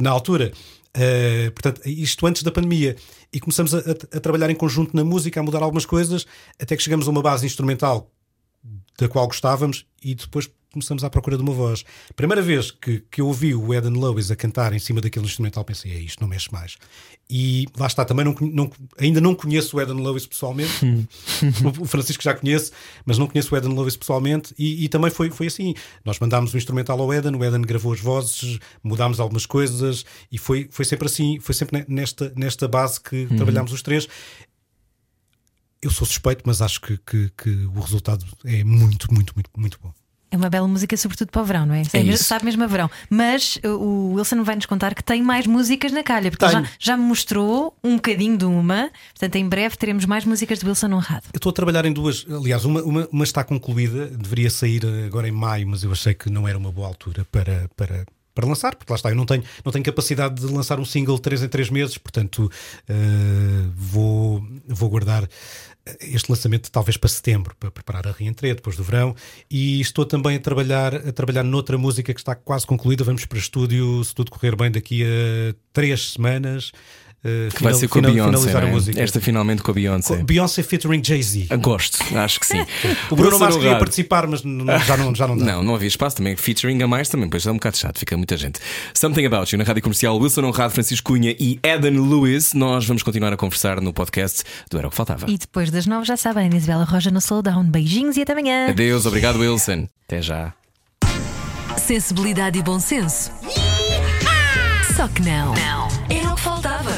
na 0.00 0.08
altura. 0.08 0.50
Uh, 0.96 1.50
portanto, 1.52 1.80
isto 1.86 2.26
antes 2.26 2.42
da 2.42 2.50
pandemia. 2.50 2.96
E 3.32 3.40
começamos 3.40 3.74
a, 3.74 3.78
a- 3.78 4.16
a 4.16 4.20
trabalhar 4.20 4.50
em 4.50 4.54
conjunto 4.54 4.94
na 4.94 5.02
música, 5.04 5.40
a 5.40 5.42
mudar 5.42 5.62
algumas 5.62 5.86
coisas, 5.86 6.26
até 6.60 6.76
que 6.76 6.82
chegamos 6.82 7.06
a 7.08 7.10
uma 7.10 7.22
base 7.22 7.46
instrumental 7.46 8.10
da 8.98 9.08
qual 9.08 9.26
gostávamos 9.26 9.86
e 10.02 10.14
depois 10.14 10.50
começamos 10.72 11.04
à 11.04 11.10
procura 11.10 11.36
de 11.36 11.42
uma 11.42 11.52
voz. 11.52 11.84
Primeira 12.16 12.42
vez 12.42 12.70
que, 12.70 13.04
que 13.10 13.20
eu 13.20 13.26
ouvi 13.26 13.54
o 13.54 13.72
Eden 13.74 13.92
Lewis 14.00 14.30
a 14.30 14.36
cantar 14.36 14.72
em 14.72 14.78
cima 14.78 15.00
daquele 15.00 15.24
instrumental, 15.26 15.64
pensei, 15.64 15.92
é 15.92 15.98
isto, 16.00 16.20
não 16.20 16.28
mexe 16.28 16.50
mais. 16.52 16.76
E 17.30 17.66
lá 17.78 17.86
está, 17.86 18.04
também 18.04 18.24
não, 18.24 18.34
não- 18.40 18.70
ainda 18.98 19.20
não 19.20 19.34
conheço 19.34 19.76
o 19.76 19.80
Eden 19.80 20.02
Lewis 20.02 20.26
pessoalmente, 20.26 20.72
o 21.80 21.84
Francisco 21.86 22.22
já 22.22 22.34
conhece, 22.34 22.72
mas 23.06 23.16
não 23.18 23.26
conheço 23.26 23.54
o 23.54 23.58
Eden 23.58 23.74
Lewis 23.74 23.96
pessoalmente, 23.96 24.54
e, 24.58 24.84
e 24.84 24.88
também 24.88 25.10
foi, 25.10 25.30
foi 25.30 25.46
assim. 25.46 25.74
Nós 26.04 26.18
mandámos 26.18 26.52
o 26.52 26.56
instrumental 26.58 27.00
ao 27.00 27.12
Eden, 27.12 27.34
o 27.36 27.44
Eden 27.44 27.62
gravou 27.62 27.92
as 27.92 28.00
vozes, 28.00 28.58
mudámos 28.82 29.20
algumas 29.20 29.46
coisas, 29.46 30.04
e 30.30 30.36
foi, 30.38 30.68
foi 30.70 30.84
sempre 30.84 31.06
assim, 31.06 31.38
foi 31.40 31.54
sempre 31.54 31.78
ne- 31.78 31.84
nesta, 31.88 32.32
nesta 32.36 32.68
base 32.68 33.00
que 33.00 33.26
trabalhámos 33.36 33.72
os 33.72 33.82
três. 33.82 34.06
Eu 35.80 35.90
sou 35.90 36.06
suspeito, 36.06 36.42
mas 36.46 36.62
acho 36.62 36.80
que, 36.80 36.96
que, 36.98 37.30
que 37.36 37.50
o 37.66 37.80
resultado 37.80 38.24
é 38.44 38.62
muito, 38.62 39.12
muito, 39.12 39.32
muito, 39.34 39.50
muito 39.56 39.78
bom. 39.82 39.92
É 40.32 40.36
uma 40.36 40.48
bela 40.48 40.66
música, 40.66 40.96
sobretudo 40.96 41.28
para 41.30 41.42
o 41.42 41.44
verão, 41.44 41.66
não 41.66 41.74
é? 41.74 41.82
É 41.92 42.02
mesmo- 42.02 42.24
sabe 42.24 42.46
mesmo 42.46 42.64
a 42.64 42.66
verão. 42.66 42.90
Mas 43.10 43.56
uh, 43.62 43.68
o 43.68 44.14
Wilson 44.14 44.42
vai 44.42 44.56
nos 44.56 44.64
contar 44.64 44.94
que 44.94 45.04
tem 45.04 45.22
mais 45.22 45.46
músicas 45.46 45.92
na 45.92 46.02
calha, 46.02 46.30
porque 46.30 46.48
já, 46.48 46.64
já 46.78 46.96
me 46.96 47.02
mostrou 47.04 47.76
um 47.84 47.96
bocadinho 47.96 48.38
de 48.38 48.46
uma. 48.46 48.90
Portanto, 49.10 49.36
em 49.36 49.46
breve 49.46 49.76
teremos 49.76 50.06
mais 50.06 50.24
músicas 50.24 50.58
de 50.58 50.66
Wilson 50.66 50.90
Honrado. 50.94 51.24
Eu 51.34 51.36
estou 51.36 51.50
a 51.50 51.52
trabalhar 51.52 51.84
em 51.84 51.92
duas. 51.92 52.24
Aliás, 52.28 52.64
uma, 52.64 52.82
uma, 52.82 53.08
uma 53.12 53.24
está 53.24 53.44
concluída, 53.44 54.06
deveria 54.06 54.48
sair 54.48 54.82
agora 55.06 55.28
em 55.28 55.32
maio, 55.32 55.68
mas 55.68 55.84
eu 55.84 55.92
achei 55.92 56.14
que 56.14 56.30
não 56.30 56.48
era 56.48 56.56
uma 56.56 56.72
boa 56.72 56.88
altura 56.88 57.26
para. 57.30 57.68
para 57.76 58.06
para 58.34 58.46
lançar, 58.48 58.74
porque 58.76 58.90
lá 58.90 58.96
está, 58.96 59.10
eu 59.10 59.14
não 59.14 59.26
tenho, 59.26 59.44
não 59.62 59.70
tenho 59.70 59.84
capacidade 59.84 60.36
de 60.36 60.46
lançar 60.46 60.80
um 60.80 60.86
single 60.86 61.18
3 61.18 61.42
em 61.42 61.48
3 61.48 61.68
meses, 61.68 61.98
portanto 61.98 62.50
eh, 62.88 62.94
vou, 63.76 64.42
vou 64.66 64.88
guardar 64.88 65.28
este 66.00 66.30
lançamento 66.30 66.70
talvez 66.70 66.96
para 66.96 67.08
setembro, 67.08 67.54
para 67.58 67.70
preparar 67.70 68.06
a 68.06 68.12
reentrée 68.12 68.54
depois 68.54 68.76
do 68.76 68.84
verão. 68.84 69.14
E 69.50 69.80
estou 69.80 70.04
também 70.04 70.36
a 70.36 70.40
trabalhar, 70.40 70.94
a 70.94 71.12
trabalhar 71.12 71.42
noutra 71.42 71.76
música 71.76 72.12
que 72.14 72.20
está 72.20 72.34
quase 72.34 72.66
concluída. 72.66 73.04
Vamos 73.04 73.26
para 73.26 73.38
estúdio, 73.38 74.02
se 74.04 74.14
tudo 74.14 74.30
correr 74.30 74.54
bem, 74.56 74.70
daqui 74.70 75.02
a 75.04 75.54
três 75.72 76.12
semanas. 76.12 76.72
Eh, 77.24 77.48
Que 77.54 77.62
vai 77.62 77.72
final- 77.72 77.74
ser 77.74 77.88
com 77.88 77.98
a 77.98 78.02
final- 78.02 78.12
Beyoncé. 78.30 78.52
não 78.52 78.60
é? 78.60 78.62
a 78.64 78.66
música. 78.66 79.00
Esta 79.02 79.20
finalmente 79.20 79.62
com 79.62 79.70
a 79.70 79.74
Beyoncé. 79.74 80.16
Beyoncé 80.24 80.62
featuring 80.62 81.02
Jay-Z. 81.04 81.46
Ah, 81.50 81.56
Gosto, 81.56 81.98
acho 82.18 82.40
que 82.40 82.46
sim. 82.46 82.64
O 83.10 83.16
Bruno 83.16 83.38
Mars 83.38 83.56
queria 83.56 83.76
participar, 83.78 84.26
mas 84.26 84.42
n- 84.44 84.62
n- 84.64 84.78
já 84.84 84.96
não, 84.96 85.14
já 85.14 85.26
não 85.28 85.36
dá. 85.36 85.44
Não, 85.44 85.62
não 85.62 85.74
havia 85.74 85.88
espaço 85.88 86.16
também. 86.16 86.34
Featuring 86.36 86.82
a 86.82 86.86
mais 86.88 87.08
também, 87.08 87.28
pois 87.28 87.46
é 87.46 87.50
um 87.50 87.54
bocado 87.54 87.76
chato, 87.76 87.98
fica 87.98 88.16
muita 88.16 88.36
gente. 88.36 88.60
Something 88.94 89.26
About 89.26 89.54
You 89.54 89.58
na 89.58 89.64
rádio 89.64 89.82
comercial 89.82 90.18
Wilson 90.18 90.44
Honrado, 90.44 90.72
Francisco 90.72 91.12
Cunha 91.12 91.34
e 91.38 91.58
Eden 91.62 91.98
Lewis. 91.98 92.54
Nós 92.54 92.84
vamos 92.86 93.02
continuar 93.02 93.32
a 93.32 93.36
conversar 93.36 93.80
no 93.80 93.92
podcast 93.92 94.42
do 94.70 94.78
Era 94.78 94.88
o 94.88 94.90
que 94.90 94.96
Faltava. 94.96 95.26
E 95.30 95.38
depois 95.38 95.70
das 95.70 95.86
nove, 95.86 96.06
já 96.06 96.16
sabem, 96.16 96.50
Isabela 96.54 96.84
Roja 96.84 97.10
no 97.10 97.18
Slowdown. 97.18 97.64
Beijinhos 97.64 98.16
e 98.16 98.22
até 98.22 98.32
amanhã. 98.32 98.68
Adeus, 98.70 99.06
obrigado, 99.06 99.38
Wilson. 99.38 99.86
Até 100.06 100.20
já. 100.22 100.52
Sensibilidade 101.76 102.58
e 102.58 102.62
bom 102.62 102.78
senso. 102.80 103.30
Só 104.96 105.08
que 105.08 105.22
não. 105.22 105.54
Não. 105.54 105.88
Era 106.10 106.32
o 106.32 106.34
que 106.34 106.40
faltava 106.42 106.90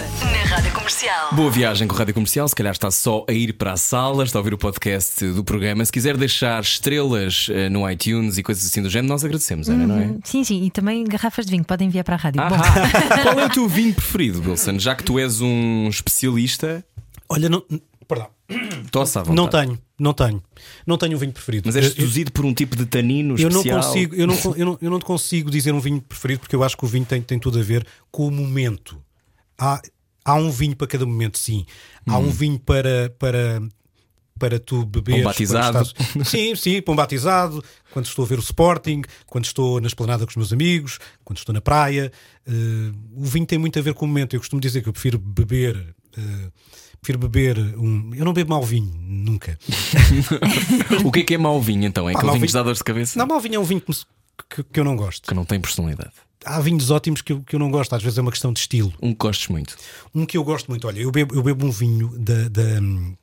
Rádio 0.55 0.73
Comercial. 0.73 1.35
Boa 1.35 1.51
viagem 1.51 1.89
com 1.89 1.95
a 1.95 1.99
Rádio 1.99 2.15
Comercial. 2.15 2.47
Se 2.49 2.55
calhar 2.55 2.73
está 2.73 2.89
só 2.91 3.25
a 3.29 3.33
ir 3.33 3.55
para 3.55 3.73
a 3.73 3.77
sala, 3.77 4.23
está 4.23 4.39
a 4.39 4.41
ouvir 4.41 4.55
o 4.55 4.59
podcast 4.59 5.25
do 5.33 5.43
programa. 5.43 5.85
Se 5.85 5.91
quiser 5.91 6.17
deixar 6.17 6.63
estrelas 6.63 7.49
eh, 7.51 7.69
no 7.69 7.89
iTunes 7.91 8.39
e 8.39 8.43
coisas 8.43 8.65
assim 8.65 8.81
do 8.81 8.89
género, 8.89 9.09
nós 9.13 9.25
agradecemos, 9.25 9.69
Ana, 9.69 9.87
não 9.87 9.99
é? 9.99 10.15
Sim, 10.23 10.45
sim, 10.45 10.63
e 10.63 10.71
também 10.71 11.03
garrafas 11.05 11.47
de 11.47 11.51
vinho 11.51 11.65
podem 11.65 11.89
enviar 11.89 12.05
para 12.05 12.15
a 12.15 12.19
rádio. 12.19 12.41
Bom, 12.41 12.55
Ah, 12.55 13.19
qual 13.23 13.41
é 13.41 13.47
o 13.47 13.51
teu 13.51 13.67
vinho 13.69 13.95
preferido, 13.95 14.49
Wilson? 14.49 14.79
Já 14.79 14.95
que 14.95 15.03
tu 15.03 15.19
és 15.19 15.41
um 15.41 15.89
especialista, 15.89 16.85
Olha, 17.29 17.49
não, 17.49 17.65
perdão, 18.07 18.29
tossa 18.93 19.21
à 19.21 19.23
vontade. 19.25 19.37
não 19.37 19.49
tenho, 19.49 19.79
não 19.99 20.13
tenho. 20.15 20.43
Não 20.87 20.97
tenho 20.99 21.17
um 21.17 21.19
vinho 21.19 21.33
preferido. 21.33 21.65
Mas 21.67 21.75
és 21.75 21.87
Eu- 21.87 21.93
seduzido 21.93 22.31
por 22.31 22.45
um 22.45 22.55
tipo 22.55 22.77
de 22.77 22.87
tanino 22.87 23.35
eu 23.37 23.51
não 23.51 23.61
especial. 23.61 23.83
consigo, 23.83 24.15
eu 24.15 24.27
não, 24.27 24.37
con- 24.39 24.55
eu, 24.57 24.67
não, 24.67 24.79
eu 24.81 24.91
não 24.91 24.99
te 25.01 25.05
consigo 25.05 25.51
dizer 25.51 25.73
um 25.75 25.81
vinho 25.81 26.01
preferido 26.01 26.41
porque 26.41 26.55
eu 26.55 26.63
acho 26.63 26.77
que 26.77 26.85
o 26.85 26.89
vinho 26.89 27.05
tem, 27.05 27.21
tem 27.21 27.39
tudo 27.41 27.59
a 27.59 27.63
ver 27.63 27.85
com 28.13 28.29
o 28.29 28.31
momento. 28.31 28.97
Há, 29.59 29.81
há 30.25 30.35
um 30.35 30.51
vinho 30.51 30.75
para 30.77 30.87
cada 30.87 31.05
momento, 31.07 31.39
sim. 31.39 31.67
Há 32.07 32.19
um 32.19 32.31
vinho 32.31 32.59
para, 32.59 33.15
para, 33.19 33.63
para 34.39 34.59
tu 34.59 34.85
beberes. 34.85 35.23
Para 35.23 35.31
um 35.31 35.33
batizado. 35.33 35.83
estás- 35.83 36.29
Sim, 36.29 36.55
sim, 36.57 36.83
para 36.83 36.93
um 36.93 36.97
batizado, 36.97 37.63
quando 37.93 38.07
estou 38.07 38.25
a 38.25 38.29
ver 38.29 38.39
o 38.39 38.43
Sporting, 38.43 39.03
quando 39.27 39.45
estou 39.45 39.81
na 39.81 39.87
esplanada 39.87 40.25
com 40.25 40.31
os 40.31 40.37
meus 40.37 40.53
amigos, 40.53 40.99
quando 41.25 41.39
estou 41.39 41.53
na 41.53 41.61
praia. 41.61 42.11
Eh, 42.47 42.51
o 43.17 43.25
vinho 43.25 43.47
tem 43.47 43.59
muito 43.59 43.79
a 43.79 43.83
ver 43.83 43.95
com 43.95 44.05
o 44.05 44.09
momento. 44.09 44.35
Eu 44.35 44.41
costumo 44.41 44.61
dizer 44.61 44.83
que 44.83 44.89
eu 44.89 44.93
prefiro 44.93 45.19
beber. 45.19 45.95
eh, 46.17 46.51
prefiro 47.01 47.19
beber 47.19 47.59
um. 47.79 48.13
Eu 48.15 48.25
não 48.25 48.33
bebo 48.33 48.51
mau 48.51 48.63
vinho, 48.63 48.93
nunca. 48.97 49.59
O 51.05 51.13
que 51.13 51.21
é 51.21 51.23
que 51.23 51.35
é 51.35 51.39
mau 51.39 51.61
vinho 51.61 51.85
então? 51.85 52.09
É 52.09 52.13
Pá, 52.13 52.19
aquele 52.21 52.33
vinho 52.35 52.47
que 52.47 52.53
dá 52.53 52.63
dores 52.63 52.79
de 52.79 52.85
cabeça? 52.85 53.19
Não, 53.19 53.27
mau 53.27 53.41
vinho 53.41 53.57
é 53.57 53.59
um 53.59 53.65
vinho 53.65 53.81
que, 53.81 53.93
que- 54.57 54.63
que 54.65 54.81
eu 54.81 54.85
não 54.85 54.97
gosto. 54.97 55.29
Que 55.29 55.35
não 55.35 55.45
tem 55.45 55.61
personalidade. 55.61 56.13
Há 56.45 56.61
vinhos 56.61 56.91
ótimos 56.91 57.23
que 57.23 57.33
eu, 57.33 57.43
que 57.43 57.57
eu 57.57 57.61
não 57.61 57.71
gosto, 57.71 57.95
às 57.95 58.03
vezes 58.03 58.19
é 58.19 58.23
uma 58.23 58.31
questão 58.31 58.53
de 58.53 58.61
estilo. 58.61 58.93
Um 59.01 59.13
que 59.13 59.19
gostes 59.19 59.49
muito. 59.49 59.77
Um 60.15 60.27
que 60.27 60.37
eu 60.37 60.45
gosto 60.45 60.69
muito, 60.69 60.87
olha, 60.87 61.01
eu 61.01 61.11
bebo, 61.11 61.35
eu 61.35 61.43
bebo 61.43 61.67
um 61.67 61.71
vinho 61.71 62.09
da. 62.19 62.49
da, 62.49 62.81
hum, 62.81 63.17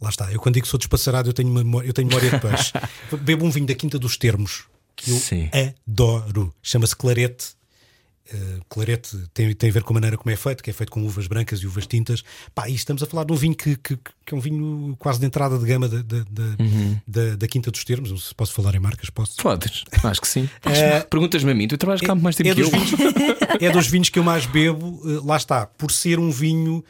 lá 0.00 0.10
está, 0.10 0.32
eu 0.32 0.40
quando 0.40 0.54
digo 0.54 0.64
que 0.64 0.70
sou 0.70 0.78
despassarado, 0.78 1.28
eu 1.28 1.32
tenho, 1.32 1.48
memória, 1.48 1.86
eu 1.86 1.92
tenho 1.92 2.08
memória 2.08 2.30
de 2.30 2.38
peixe. 2.38 2.72
bebo 3.22 3.46
um 3.46 3.50
vinho 3.50 3.66
da 3.66 3.74
Quinta 3.74 3.98
dos 3.98 4.16
Termos 4.16 4.64
que 4.96 5.10
eu 5.10 5.16
Sim. 5.16 5.50
adoro. 5.88 6.54
Chama-se 6.62 6.94
Clarete. 6.94 7.54
Uh, 8.32 8.60
clarete 8.68 9.18
tem, 9.34 9.52
tem 9.52 9.68
a 9.68 9.72
ver 9.72 9.82
com 9.82 9.92
a 9.92 9.94
maneira 9.94 10.16
como 10.16 10.30
é 10.32 10.36
feito, 10.36 10.62
que 10.62 10.70
é 10.70 10.72
feito 10.72 10.90
com 10.92 11.02
uvas 11.04 11.26
brancas 11.26 11.58
e 11.60 11.66
uvas 11.66 11.86
tintas. 11.88 12.22
Pá, 12.54 12.68
e 12.68 12.74
estamos 12.74 13.02
a 13.02 13.06
falar 13.06 13.24
de 13.24 13.32
um 13.32 13.36
vinho 13.36 13.54
que, 13.54 13.76
que, 13.76 13.96
que 13.96 14.32
é 14.32 14.36
um 14.36 14.40
vinho 14.40 14.94
quase 14.98 15.18
de 15.18 15.26
entrada 15.26 15.58
de 15.58 15.66
gama 15.66 15.88
da, 15.88 15.98
da, 16.02 16.42
Uhum. 16.62 16.98
da- 17.06 17.34
da 17.36 17.48
Quinta 17.48 17.70
dos 17.70 17.82
Termos. 17.84 18.10
Não 18.10 18.16
sei 18.16 18.28
se 18.28 18.34
posso 18.34 18.52
falar 18.54 18.74
em 18.76 18.78
marcas, 18.78 19.10
posso. 19.10 19.36
Podes, 19.42 19.82
acho 20.04 20.20
que 20.20 20.28
sim. 20.28 20.48
Perguntas-me 21.10 21.50
a 21.50 21.54
mim, 21.54 21.66
tu 21.66 21.76
trabalhas 21.76 22.00
cá 22.00 22.12
há 22.12 22.14
mais 22.14 22.36
tempo 22.36 22.50
é 22.50 22.54
que 22.54 22.60
eu. 22.62 22.70
dos, 22.70 22.90
vinhos, 22.90 23.00
é 23.60 23.70
dos 23.70 23.86
vinhos 23.88 24.08
que 24.08 24.18
eu 24.18 24.24
mais 24.24 24.46
bebo, 24.46 25.02
eh, 25.04 25.20
lá 25.24 25.36
está, 25.36 25.66
por 25.66 25.90
ser 25.90 26.18
um 26.20 26.30
vinho 26.30 26.82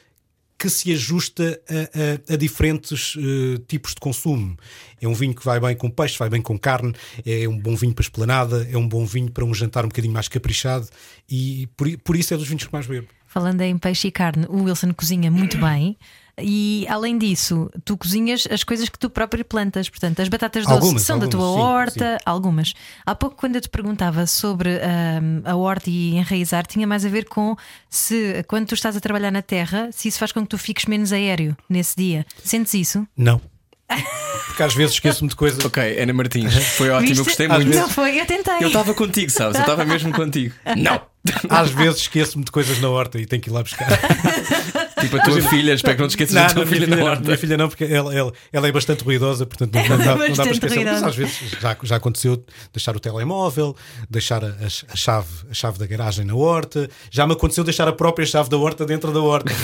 que 0.62 0.70
se 0.70 0.92
ajusta 0.92 1.60
a, 1.68 2.30
a- 2.30 2.34
a 2.34 2.36
diferentes 2.36 3.16
eh, 3.18 3.60
tipos 3.66 3.94
de 3.94 4.00
consumo. 4.00 4.56
É 5.00 5.08
um 5.08 5.12
vinho 5.14 5.34
que 5.34 5.44
vai 5.44 5.58
bem 5.58 5.74
com 5.76 5.90
peixe, 5.90 6.16
vai 6.16 6.30
bem 6.30 6.40
com 6.40 6.56
carne, 6.56 6.94
é 7.26 7.48
um 7.48 7.58
bom 7.58 7.74
vinho 7.74 7.92
para 7.92 8.02
esplanada, 8.02 8.68
é 8.70 8.76
um 8.76 8.86
bom 8.86 9.04
vinho 9.04 9.28
para 9.28 9.44
um 9.44 9.52
jantar 9.52 9.84
um 9.84 9.88
bocadinho 9.88 10.14
mais 10.14 10.28
caprichado 10.28 10.86
e 11.28 11.66
por, 11.76 11.88
por 12.04 12.14
isso 12.16 12.32
é 12.32 12.36
dos 12.36 12.46
vinhos 12.46 12.64
que 12.64 12.72
mais 12.72 12.86
bebo. 12.86 13.08
Falando 13.26 13.60
em 13.62 13.76
peixe 13.76 14.06
e 14.06 14.12
carne, 14.12 14.46
o 14.48 14.62
Wilson 14.64 14.92
cozinha 14.94 15.30
muito 15.32 15.58
bem. 15.58 15.96
E 16.42 16.86
além 16.88 17.16
disso, 17.16 17.70
tu 17.84 17.96
cozinhas 17.96 18.46
as 18.50 18.64
coisas 18.64 18.88
que 18.88 18.98
tu 18.98 19.08
próprio 19.08 19.44
plantas. 19.44 19.88
Portanto, 19.88 20.20
as 20.20 20.28
batatas 20.28 20.64
doces 20.64 20.82
Algumas, 20.82 21.02
são 21.02 21.18
da 21.18 21.26
tua 21.26 21.46
algumas, 21.46 21.64
sim, 21.64 22.02
horta, 22.02 22.18
algumas. 22.24 22.74
Há 23.06 23.14
pouco, 23.14 23.36
quando 23.36 23.56
eu 23.56 23.60
te 23.60 23.68
perguntava 23.68 24.26
sobre 24.26 24.70
ahm, 24.76 25.42
a 25.44 25.56
horta 25.56 25.88
e 25.90 26.16
enraizar, 26.16 26.66
tinha 26.66 26.86
mais 26.86 27.04
a 27.04 27.08
ver 27.08 27.24
com 27.26 27.56
se 27.88 28.44
quando 28.48 28.66
tu 28.66 28.74
estás 28.74 28.96
a 28.96 29.00
trabalhar 29.00 29.30
na 29.30 29.42
terra, 29.42 29.90
se 29.92 30.08
isso 30.08 30.18
faz 30.18 30.32
com 30.32 30.42
que 30.42 30.48
tu 30.48 30.58
fiques 30.58 30.86
menos 30.86 31.12
aéreo 31.12 31.56
nesse 31.68 31.96
dia. 31.96 32.26
Sentes 32.42 32.74
isso? 32.74 33.06
Não. 33.16 33.40
Porque 34.46 34.62
às 34.62 34.74
vezes 34.74 34.94
esqueço-me 34.94 35.30
de 35.30 35.36
coisas. 35.36 35.64
Ok, 35.64 35.98
Ana 36.00 36.12
Martins, 36.12 36.54
foi 36.76 36.90
ótimo, 36.90 37.10
eu 37.10 37.14
Viste? 37.16 37.24
gostei 37.24 37.46
Às 37.46 37.64
muito. 37.64 37.76
Não 37.76 37.88
foi, 37.88 38.20
eu 38.20 38.26
tentei. 38.26 38.54
Eu 38.60 38.66
estava 38.68 38.92
contigo, 38.94 39.30
sabes? 39.30 39.56
Eu 39.56 39.60
estava 39.62 39.84
mesmo 39.84 40.12
contigo. 40.12 40.54
Não! 40.76 41.11
Às 41.48 41.70
vezes 41.70 42.00
esqueço-me 42.02 42.44
de 42.44 42.50
coisas 42.50 42.80
na 42.80 42.88
horta 42.88 43.18
e 43.20 43.26
tenho 43.26 43.40
que 43.40 43.48
ir 43.48 43.52
lá 43.52 43.62
buscar. 43.62 43.88
Tipo 45.02 45.16
a 45.16 45.20
tua 45.24 45.42
filha, 45.42 45.72
espero 45.72 45.96
que 45.96 46.00
não 46.02 46.08
te 46.08 46.12
esqueças 46.12 46.34
da 46.34 46.46
tua 46.46 46.64
minha 46.64 46.66
filha 46.74 46.84
filha, 46.86 46.96
na 46.96 47.02
não, 47.02 47.10
horta. 47.10 47.24
minha 47.24 47.36
filha 47.38 47.56
não, 47.56 47.68
porque 47.68 47.84
ela, 47.84 48.14
ela, 48.14 48.32
ela 48.52 48.68
é 48.68 48.72
bastante 48.72 49.02
ruidosa, 49.02 49.44
portanto 49.44 49.74
não, 49.74 49.88
não 49.88 49.98
dá, 49.98 50.16
não 50.16 50.28
dá 50.34 50.42
para 50.44 50.52
esquecer. 50.52 50.84
Mas 50.84 51.02
às 51.02 51.16
vezes 51.16 51.38
já, 51.60 51.76
já 51.82 51.96
aconteceu 51.96 52.44
deixar 52.72 52.96
o 52.96 53.00
telemóvel, 53.00 53.76
deixar 54.08 54.44
a, 54.44 54.48
a- 54.48 54.92
a 54.92 54.96
chave, 54.96 55.28
a 55.50 55.54
chave 55.54 55.78
da 55.80 55.86
garagem 55.86 56.24
na 56.24 56.36
horta, 56.36 56.88
já 57.10 57.26
me 57.26 57.32
aconteceu 57.32 57.64
deixar 57.64 57.88
a 57.88 57.92
própria 57.92 58.24
chave 58.26 58.48
da 58.48 58.56
horta 58.56 58.86
dentro 58.86 59.12
da 59.12 59.20
horta. 59.20 59.52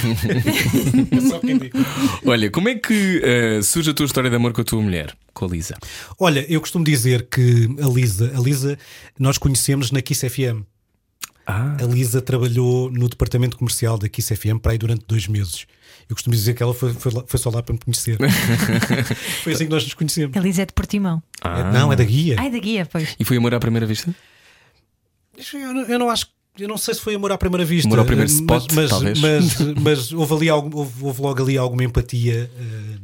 É 1.16 1.20
só 1.28 1.38
quem 1.38 1.56
digo. 1.58 1.78
Olha, 2.26 2.50
como 2.50 2.68
é 2.68 2.74
que 2.74 3.20
eh, 3.24 3.60
surge 3.62 3.90
a 3.90 3.94
tua 3.94 4.06
história 4.06 4.28
de 4.30 4.36
amor 4.36 4.52
com 4.52 4.60
a 4.60 4.64
tua 4.64 4.80
mulher, 4.82 5.14
com 5.32 5.44
a 5.44 5.48
Lisa? 5.48 5.76
Olha, 6.18 6.44
eu 6.52 6.60
costumo 6.60 6.84
dizer 6.84 7.28
que 7.30 7.68
a 7.82 7.86
Lisa, 7.88 8.32
a 8.36 8.40
Lisa 8.40 8.76
nós 9.18 9.38
conhecemos 9.38 9.90
na 9.92 10.00
Kiss 10.02 10.28
FM. 10.28 10.62
Ah, 11.50 11.76
A 11.80 11.84
Lisa 11.86 12.20
trabalhou 12.20 12.90
no 12.90 13.08
departamento 13.08 13.56
comercial 13.56 13.96
da 13.96 14.06
Kiss 14.06 14.36
FM 14.36 14.58
para 14.60 14.72
aí 14.72 14.78
durante 14.78 15.06
dois 15.06 15.26
meses. 15.26 15.66
Eu 16.06 16.14
costumo 16.14 16.34
dizer 16.36 16.52
que 16.54 16.62
ela 16.62 16.74
foi, 16.74 16.92
foi, 16.92 17.10
lá- 17.10 17.24
foi 17.26 17.38
só 17.40 17.48
lá 17.48 17.62
para 17.62 17.72
me 17.72 17.78
conhecer. 17.80 18.18
foi 19.42 19.54
assim 19.54 19.64
que 19.64 19.70
nós 19.70 19.82
nos 19.84 19.94
conhecemos. 19.94 20.36
A 20.36 20.40
Lisa 20.40 20.62
é 20.62 20.66
de 20.66 20.72
Portimão. 20.74 21.22
É- 21.42 21.72
Não, 21.72 21.90
é 21.90 21.96
da 21.96 22.04
guia. 22.04 22.36
Ai, 22.38 22.50
da 22.50 22.58
guia, 22.58 22.84
pois. 22.84 23.16
e 23.18 23.24
foi 23.24 23.38
amor 23.38 23.54
à 23.54 23.58
primeira 23.60 23.86
vista? 23.86 24.14
Eu 25.54 25.72
não, 25.72 25.82
eu 25.82 25.98
não 25.98 26.10
acho. 26.10 26.26
Eu 26.58 26.68
não 26.68 26.76
sei 26.76 26.92
se 26.94 27.00
foi 27.00 27.14
amor 27.14 27.30
à 27.32 27.38
primeira 27.38 27.64
vista. 27.64 27.88
Amor 27.88 28.00
ao 28.00 28.04
primeiro 28.04 28.30
mas- 28.30 28.40
spot, 28.40 28.72
mas, 28.74 28.90
talvez. 28.90 29.18
Mas, 29.20 29.58
mas 29.82 30.12
houve, 30.12 30.34
ali 30.34 30.48
algum, 30.50 30.76
houve, 30.76 31.02
houve 31.04 31.22
logo 31.22 31.42
ali 31.42 31.56
alguma 31.56 31.84
empatia 31.84 32.50
eh, 32.58 32.98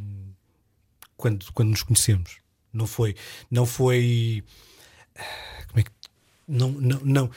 quando, 1.16 1.46
quando 1.54 1.70
nos 1.70 1.82
conhecemos. 1.82 2.38
Não 2.72 2.86
foi. 2.86 3.14
Não 3.50 3.64
foi. 3.64 4.42
Como 5.68 5.80
é 5.80 5.82
que. 5.82 5.90
Não, 6.48 6.70
não, 6.72 7.00
não, 7.04 7.30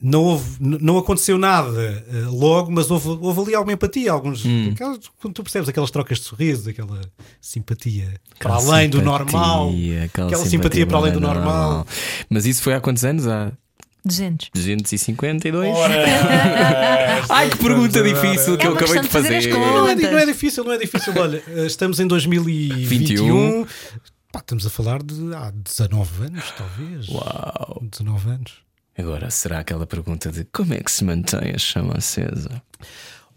não, 0.00 0.22
houve, 0.24 0.56
não 0.60 0.98
aconteceu 0.98 1.38
nada 1.38 2.04
eh, 2.08 2.24
logo, 2.28 2.70
mas 2.70 2.90
houve, 2.90 3.08
houve 3.08 3.40
ali 3.40 3.54
alguma 3.54 3.72
empatia. 3.72 4.12
Alguns, 4.12 4.44
Hum. 4.44 4.70
aquelas- 4.74 4.98
quando 5.20 5.34
tu 5.34 5.42
percebes 5.42 5.68
aquelas 5.68 5.90
trocas 5.90 6.18
de 6.18 6.24
sorriso, 6.24 6.68
aquela 6.70 7.00
simpatia 7.40 8.20
para 8.38 8.54
Aquela 8.56 8.74
além 8.74 8.90
do 8.90 8.98
simpatia, 8.98 9.18
normal. 9.18 9.70
Aquela, 10.04 10.28
Aquela 10.28 10.46
simpatia 10.46 10.86
para 10.86 10.98
além 10.98 11.12
do 11.12 11.20
normal. 11.20 11.44
normal. 11.44 11.86
Mas 12.28 12.44
isso 12.46 12.62
foi 12.62 12.74
há 12.74 12.80
quantos 12.80 13.04
anos? 13.04 13.26
Há 13.26 13.52
200. 14.04 14.50
252? 14.54 15.74
Ai, 17.28 17.50
que 17.50 17.56
pergunta 17.58 18.02
difícil 18.02 18.56
que 18.56 18.64
É 18.64 18.68
eu 18.68 18.72
uma 18.72 18.80
acabei 18.80 19.00
de 19.02 19.08
fazer 19.08 19.42
fazer. 19.42 19.50
Não 19.50 19.88
é, 19.88 19.94
não 19.94 20.18
é 20.18 20.26
difícil, 20.26 20.62
não 20.64 20.72
é 20.72 20.78
difícil. 20.78 21.12
Olha, 21.18 21.42
eh, 21.48 21.66
estamos 21.66 21.98
em 22.00 22.06
2021. 22.06 22.86
21. 22.86 23.66
Pá, 24.32 24.40
estamos 24.40 24.66
a 24.66 24.70
falar 24.70 25.02
de 25.02 25.14
há 25.34 25.50
19 25.50 26.24
anos, 26.26 26.44
talvez. 26.56 27.08
Uau! 27.08 27.82
19 27.90 28.30
anos. 28.30 28.65
Agora, 28.98 29.30
será 29.30 29.58
aquela 29.60 29.86
pergunta 29.86 30.30
de 30.32 30.44
como 30.44 30.72
é 30.74 30.80
que 30.80 30.90
se 30.90 31.04
mantém 31.04 31.52
a 31.54 31.58
chama 31.58 31.94
acesa? 31.98 32.62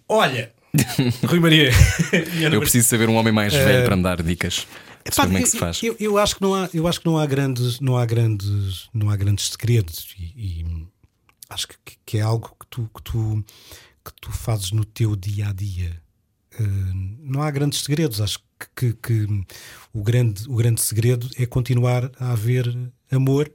Olha, 0.08 0.52
Rui 1.28 1.40
Maria. 1.40 1.72
Eu 2.52 2.60
preciso 2.62 2.88
saber 2.88 3.10
um 3.10 3.16
homem 3.16 3.34
mais 3.34 3.54
velho 3.54 3.86
para 3.86 3.96
me 3.96 4.04
dar 4.04 4.22
dicas. 4.24 4.66
de 5.06 5.16
Pá, 5.16 5.24
como 5.26 5.38
é 5.38 5.42
que 5.42 5.50
se 5.50 5.58
faz. 5.58 5.82
Eu, 5.84 5.96
eu 6.00 6.18
acho 6.18 6.36
que 6.36 6.42
não 6.42 6.56
há, 6.56 6.70
eu 6.74 6.88
acho 6.88 7.00
que 7.02 7.06
não 7.06 7.18
há 7.18 7.26
grandes, 7.26 7.80
não 7.80 7.98
há 7.98 8.06
grandes, 8.06 8.88
não 8.94 9.10
há 9.10 9.16
grandes 9.16 9.50
segredos 9.50 10.16
e, 10.18 10.24
e 10.64 10.88
acho 11.50 11.68
que, 11.68 11.76
que 12.06 12.18
é 12.18 12.22
algo 12.22 12.56
que 12.60 12.66
tu, 12.70 12.90
que 12.96 13.02
tu 13.04 13.44
que 14.06 14.14
tu 14.22 14.32
fazes 14.32 14.72
no 14.72 14.86
teu 14.86 15.16
dia 15.16 15.50
a 15.50 15.54
dia. 15.54 16.02
Eh, 16.58 16.64
não 17.22 17.42
há 17.44 17.52
grandes 17.52 17.82
segredos. 17.84 18.22
Acho 18.22 18.40
que, 18.76 18.94
que- 18.94 19.26
que 19.26 19.46
o 19.94 20.02
grande, 20.02 20.44
o 20.48 20.56
grande 20.56 20.82
segredo 20.82 21.30
é 21.38 21.46
continuar 21.46 22.10
a 22.20 22.32
haver 22.32 22.66
amor 23.12 23.52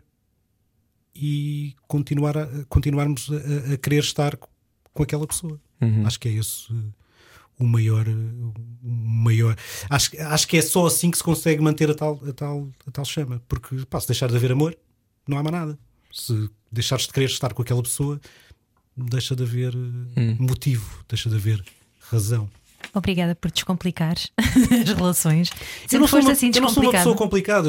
e 1.14 1.74
continuar 1.86 2.36
a, 2.36 2.46
continuarmos 2.68 3.28
a, 3.30 3.74
a- 3.74 3.76
querer 3.76 4.00
estar 4.02 4.36
com 4.36 5.02
aquela 5.02 5.26
pessoa. 5.26 5.60
Acho 6.06 6.18
que 6.18 6.28
é 6.28 6.32
esse 6.32 6.72
o 7.58 7.64
maior, 7.64 8.06
o 8.08 8.52
maior. 8.88 9.54
Acho, 9.90 10.10
acho 10.20 10.48
que 10.48 10.56
é 10.56 10.62
só 10.62 10.86
assim 10.86 11.10
que 11.10 11.16
se 11.18 11.22
consegue 11.22 11.60
manter 11.62 11.90
a 11.90 11.94
tal, 11.94 12.20
a 12.28 12.32
tal, 12.32 12.68
a 12.86 12.90
tal 12.90 13.04
chama. 13.04 13.40
Porque 13.48 13.76
pá, 13.88 14.00
se 14.00 14.08
deixar 14.08 14.28
de 14.28 14.36
haver 14.36 14.50
amor, 14.52 14.76
não 15.28 15.38
há 15.38 15.42
mais 15.42 15.52
nada. 15.54 15.78
Se 16.12 16.48
deixares 16.72 17.06
de 17.06 17.12
querer 17.12 17.26
estar 17.26 17.52
com 17.52 17.62
aquela 17.62 17.82
pessoa, 17.82 18.20
deixa 18.96 19.36
de 19.36 19.42
haver 19.42 19.74
eh, 20.16 20.36
motivo, 20.38 21.04
deixa 21.08 21.28
de 21.28 21.36
haver 21.36 21.62
razão. 22.10 22.48
Obrigada 22.92 23.34
por 23.34 23.50
descomplicar 23.50 24.16
as 24.38 24.88
relações. 24.94 25.50
Eu 25.50 25.56
Sempre 25.88 25.98
não, 25.98 26.08
sou 26.08 26.08
foste 26.08 26.26
uma, 26.26 26.32
assim 26.32 26.50
eu 26.54 26.60
não 26.62 26.68
sou 26.68 26.82
uma 26.82 26.92
pessoa 26.92 27.14
complicada. 27.16 27.68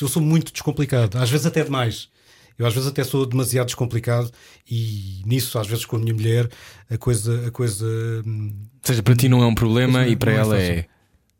Eu 0.00 0.08
sou 0.08 0.20
muito 0.22 0.52
descomplicado. 0.52 1.18
Às 1.18 1.30
vezes 1.30 1.46
até 1.46 1.62
demais. 1.64 2.08
Eu 2.62 2.68
às 2.68 2.74
vezes 2.74 2.88
até 2.88 3.02
sou 3.02 3.26
demasiado 3.26 3.66
descomplicado 3.66 4.30
e 4.70 5.20
nisso, 5.26 5.58
às 5.58 5.66
vezes 5.66 5.84
com 5.84 5.96
a 5.96 5.98
minha 5.98 6.14
mulher, 6.14 6.48
a 6.88 6.96
coisa. 6.96 7.48
A 7.48 7.50
coisa 7.50 7.84
hum, 8.24 8.52
Ou 8.54 8.80
seja, 8.84 9.02
para 9.02 9.16
ti 9.16 9.28
não 9.28 9.42
é 9.42 9.46
um 9.46 9.54
problema 9.54 10.06
e 10.06 10.14
para 10.14 10.30
é 10.30 10.36
ela 10.36 10.60
é. 10.60 10.86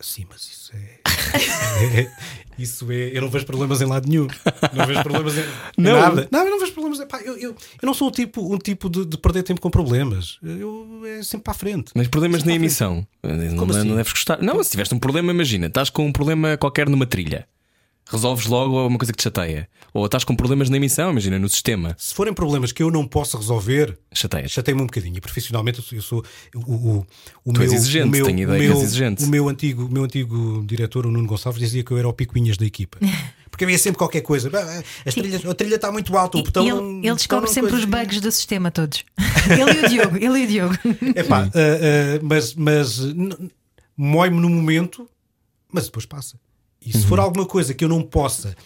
Sim, 0.00 0.26
mas 0.28 0.42
isso 0.42 0.72
é. 0.74 2.00
é- 2.00 2.10
Isso 2.58 2.90
é. 2.92 3.16
Eu 3.16 3.22
não 3.22 3.30
vejo 3.30 3.46
problemas 3.46 3.80
em 3.80 3.86
lado 3.86 4.06
nenhum. 4.06 4.26
Não 4.74 4.86
vejo 4.86 5.02
problemas 5.02 5.38
em, 5.38 5.44
Não. 5.78 5.98
nada. 5.98 6.28
Não, 6.30 6.44
eu 6.44 6.50
não 6.50 6.60
vejo 6.60 6.72
problemas. 6.72 7.02
Pá, 7.06 7.18
eu, 7.24 7.34
eu, 7.38 7.50
eu 7.50 7.86
não 7.86 7.94
sou 7.94 8.08
o 8.08 8.10
tipo, 8.10 8.54
um 8.54 8.58
tipo 8.58 8.90
de, 8.90 9.06
de 9.06 9.16
perder 9.16 9.42
tempo 9.42 9.60
com 9.60 9.70
problemas. 9.70 10.38
Eu 10.42 11.00
é 11.06 11.22
sempre 11.22 11.44
para 11.44 11.52
a 11.52 11.54
frente. 11.54 11.92
Mas 11.94 12.08
problemas 12.08 12.40
Sempre 12.42 12.52
na 12.52 12.56
emissão. 12.56 13.06
Não, 13.22 13.64
assim? 13.70 13.88
não 13.88 13.96
deves 13.96 14.12
gostar. 14.12 14.42
Não, 14.42 14.62
se 14.62 14.70
tiveste 14.70 14.94
um 14.94 14.98
problema, 14.98 15.32
imagina, 15.32 15.66
estás 15.66 15.88
com 15.88 16.04
um 16.06 16.12
problema 16.12 16.56
qualquer 16.58 16.88
numa 16.90 17.06
trilha. 17.06 17.46
Resolves 18.12 18.46
logo 18.46 18.86
uma 18.86 18.98
coisa 18.98 19.12
que 19.12 19.16
te 19.18 19.22
chateia. 19.24 19.68
Ou 19.94 20.06
estás 20.06 20.24
com 20.24 20.34
problemas 20.34 20.70
na 20.70 20.76
emissão, 20.76 21.10
imagina, 21.10 21.38
no 21.38 21.48
sistema. 21.48 21.94
Se 21.98 22.14
forem 22.14 22.32
problemas 22.32 22.72
que 22.72 22.82
eu 22.82 22.90
não 22.90 23.06
posso 23.06 23.36
resolver, 23.36 23.98
Chateia. 24.12 24.48
Chatei-me 24.48 24.80
um 24.80 24.86
bocadinho. 24.86 25.16
E 25.18 25.20
profissionalmente 25.20 25.82
eu 25.92 26.00
sou. 26.02 26.24
O, 26.54 26.58
o, 26.60 27.06
o 27.44 27.52
Tu 27.52 27.60
meu, 27.60 27.62
és 27.62 27.72
exigente, 27.72 28.06
o 28.08 28.10
meu, 28.10 28.24
tenho 28.24 28.40
ideia 28.40 28.58
meu, 28.58 28.72
és 28.72 28.82
exigente. 28.82 29.24
O 29.24 29.28
meu 29.28 29.48
antigo, 29.48 29.84
o 29.84 29.88
meu 29.90 30.04
antigo 30.04 30.64
diretor, 30.66 31.06
o 31.06 31.10
Nuno 31.10 31.26
Gonçalves, 31.26 31.60
dizia 31.60 31.82
que 31.84 31.90
eu 31.90 31.98
era 31.98 32.08
o 32.08 32.12
picuinhas 32.12 32.56
da 32.56 32.64
equipa. 32.64 32.98
Porque 33.50 33.64
havia 33.64 33.78
sempre 33.78 33.98
qualquer 33.98 34.22
coisa. 34.22 34.50
As 35.04 35.12
trilhas, 35.14 35.44
a 35.44 35.54
trilha 35.54 35.74
está 35.74 35.92
muito 35.92 36.16
alta, 36.16 36.38
o 36.38 36.40
E 36.40 36.44
botão. 36.44 36.66
ele, 36.66 37.06
ele 37.06 37.14
descobre 37.16 37.50
sempre 37.50 37.70
coisa. 37.70 37.84
os 37.84 37.90
bugs 37.90 38.20
do 38.20 38.32
sistema 38.32 38.70
todos. 38.70 39.04
ele 39.50 39.78
e 39.82 39.84
o 39.84 39.88
Diogo, 39.90 40.16
ele 40.16 40.38
e 40.38 40.44
o 40.44 40.46
Diogo. 40.48 40.74
Epá, 41.14 41.42
ah, 41.44 41.50
ah, 41.54 42.20
mas 42.22 42.54
mas 42.54 42.98
mói-me 43.94 44.40
no 44.40 44.48
momento, 44.48 45.06
mas 45.70 45.84
depois 45.84 46.06
passa. 46.06 46.38
E 46.84 46.92
se 46.92 47.06
for 47.06 47.18
Uhum. 47.18 47.24
alguma 47.24 47.46
coisa 47.46 47.72
que 47.74 47.84
eu 47.84 47.88
não 47.88 48.02
possa, 48.02 48.56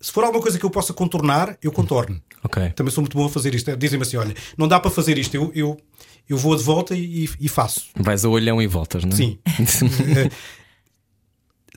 se 0.00 0.10
for 0.12 0.24
alguma 0.24 0.42
coisa 0.42 0.58
que 0.58 0.64
eu 0.64 0.70
possa 0.70 0.92
contornar, 0.92 1.56
eu 1.62 1.70
contorno. 1.72 2.20
Ok. 2.44 2.70
Também 2.70 2.92
sou 2.92 3.02
muito 3.02 3.16
bom 3.16 3.26
a 3.26 3.28
fazer 3.28 3.54
isto. 3.54 3.76
Dizem-me 3.76 4.02
assim: 4.04 4.16
olha, 4.16 4.34
não 4.56 4.68
dá 4.68 4.78
para 4.80 4.90
fazer 4.90 5.18
isto, 5.18 5.34
eu, 5.34 5.50
eu, 5.54 5.76
eu 6.28 6.36
vou 6.38 6.54
de 6.56 6.62
volta 6.62 6.94
e, 6.94 7.28
e 7.40 7.48
faço. 7.48 7.86
Vais 7.96 8.24
a 8.24 8.28
olhão 8.28 8.60
e 8.62 8.66
voltas, 8.66 9.04
não 9.04 9.12
é? 9.12 9.16
Sim. 9.16 9.38
Eh, 10.16 10.30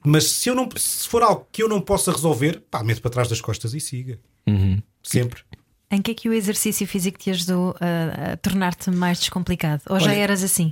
Mas 0.03 0.25
se, 0.31 0.49
eu 0.49 0.55
não, 0.55 0.69
se 0.77 1.07
for 1.07 1.21
algo 1.21 1.45
que 1.51 1.61
eu 1.61 1.67
não 1.67 1.81
possa 1.81 2.11
resolver, 2.11 2.63
pá, 2.71 2.81
meto 2.83 3.01
para 3.01 3.11
trás 3.11 3.27
das 3.27 3.41
costas 3.41 3.73
e 3.73 3.79
siga. 3.81 4.17
Uhum. 4.47 4.81
Sempre. 5.03 5.41
Em 5.91 6.01
que 6.01 6.11
é 6.11 6.13
que 6.13 6.29
o 6.29 6.33
exercício 6.33 6.85
físico 6.87 7.17
te 7.17 7.29
ajudou 7.31 7.75
a, 7.81 8.33
a 8.33 8.37
tornar-te 8.37 8.89
mais 8.91 9.19
descomplicado? 9.19 9.81
Ou 9.89 9.99
já 9.99 10.11
Olha, 10.11 10.15
eras 10.19 10.43
assim? 10.43 10.71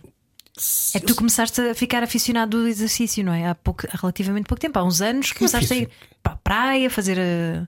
É 0.94 1.00
que 1.00 1.06
tu 1.06 1.16
começaste 1.16 1.60
a 1.62 1.76
ficar 1.76 2.04
aficionado 2.04 2.62
do 2.62 2.68
exercício, 2.68 3.24
não 3.24 3.34
é? 3.34 3.48
Há, 3.48 3.56
pouco, 3.56 3.86
há 3.92 3.98
relativamente 3.98 4.46
pouco 4.48 4.60
tempo, 4.62 4.78
há 4.80 4.84
uns 4.84 5.02
anos, 5.02 5.32
começaste 5.32 5.72
a 5.74 5.76
ir 5.78 5.90
para 6.24 6.34
a 6.34 6.38
praia, 6.38 6.90
fazer. 6.90 7.18
eh, 7.18 7.62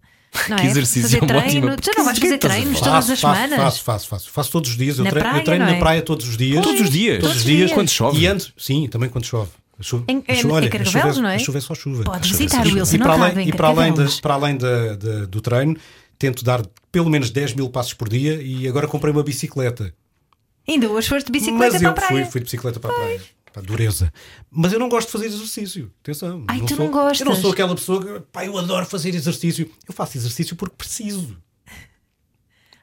Não 0.47 0.57
Que 0.57 0.67
é? 0.67 0.69
exercício 0.69 1.01
fazer 1.03 1.17
é 1.23 1.25
treino. 1.25 1.67
ótima- 1.71 1.75
Tu 1.77 1.91
não 1.97 2.05
vais 2.05 2.19
Que 2.19 2.25
fazer 2.27 2.37
treinos 2.37 2.79
falar? 2.79 2.91
todas 2.91 3.09
as 3.09 3.19
faço, 3.19 3.35
semanas. 3.35 3.57
Faço, 3.59 3.83
faço, 3.83 4.07
faço. 4.07 4.29
Faço 4.31 4.51
todos 4.51 4.69
os 4.69 4.77
dias. 4.77 4.97
Eu 4.99 5.03
Na 5.05 5.09
treino, 5.09 5.27
eu 5.27 5.31
praia, 5.31 5.45
treino 5.45 5.65
não 5.65 5.71
na 5.71 5.77
é? 5.77 5.79
praia 5.79 6.01
todos 6.03 6.27
os 6.29 6.37
dias. 6.37 6.63
Todos 6.63 6.81
os 6.81 6.89
dias? 6.91 7.19
Todos 7.19 7.37
os 7.37 7.43
Dias? 7.43 7.57
dias. 7.57 7.71
Quando 7.73 7.89
chove? 7.89 8.19
E 8.19 8.27
antes, 8.27 8.53
sim, 8.55 8.87
também 8.87 9.09
quando 9.09 9.25
chove. 9.25 9.49
A 9.79 9.81
chuva, 9.81 10.03
Em- 10.07 10.23
a 10.27 10.35
chuva- 10.35 10.47
em- 10.49 10.55
olha, 10.57 10.65
em 10.67 10.69
Carcavelos, 10.69 11.17
é- 11.17 11.21
não 11.21 11.29
é? 11.29 11.35
A 11.35 11.39
chuva 11.39 11.57
é 11.57 11.61
só 11.61 11.73
chuva. 11.73 12.03
Pode 12.03 12.27
é 12.27 12.31
visitar 12.31 12.63
Wilson, 12.65 12.95
e 12.95 12.97
não 12.99 13.05
para 13.07 13.13
além, 13.25 13.47
e 13.49 13.53
para 13.53 13.67
além, 13.69 13.93
da, 13.93 14.05
para 14.21 14.33
além 14.35 14.57
da- 14.57 14.95
da- 14.97 15.25
do 15.25 15.41
treino, 15.41 15.75
tento 16.19 16.43
dar 16.43 16.61
pelo 16.91 17.09
menos 17.09 17.31
10 17.31 17.53
mil 17.55 17.69
passos 17.69 17.93
por 17.93 18.07
dia 18.09 18.39
e 18.41 18.67
agora 18.67 18.87
comprei 18.87 19.11
uma 19.11 19.23
bicicleta. 19.23 19.91
Ainda 20.69 20.89
hoje 20.89 21.09
foste 21.09 21.25
de 21.25 21.31
bicicleta 21.31 21.73
Mas 21.73 21.81
para 21.81 21.83
eu 21.87 21.89
a 21.89 21.93
praia. 21.93 22.23
fui, 22.23 22.31
fui 22.31 22.41
de 22.41 22.45
bicicleta 22.45 22.79
para 22.79 22.91
a 22.91 22.95
praia. 22.95 23.21
Pá, 23.51 23.61
dureza. 23.61 24.13
Mas 24.51 24.71
eu 24.73 24.79
não 24.79 24.87
gosto 24.89 25.07
de 25.07 25.11
fazer 25.13 25.25
exercício. 25.25 25.91
Atenção. 26.01 26.43
Ai, 26.47 26.61
tu 26.61 26.75
sou, 26.75 26.85
não 26.85 26.91
gostas? 26.91 27.19
Eu 27.21 27.25
não 27.25 27.35
sou 27.35 27.51
aquela 27.51 27.73
pessoa 27.75 28.03
que, 28.05 28.19
pá, 28.31 28.45
eu 28.45 28.57
adoro 28.57 28.85
fazer 28.85 29.13
exercício. 29.15 29.69
Eu 29.87 29.93
faço 29.93 30.17
exercício 30.17 30.55
porque 30.55 30.75
preciso. 30.77 31.35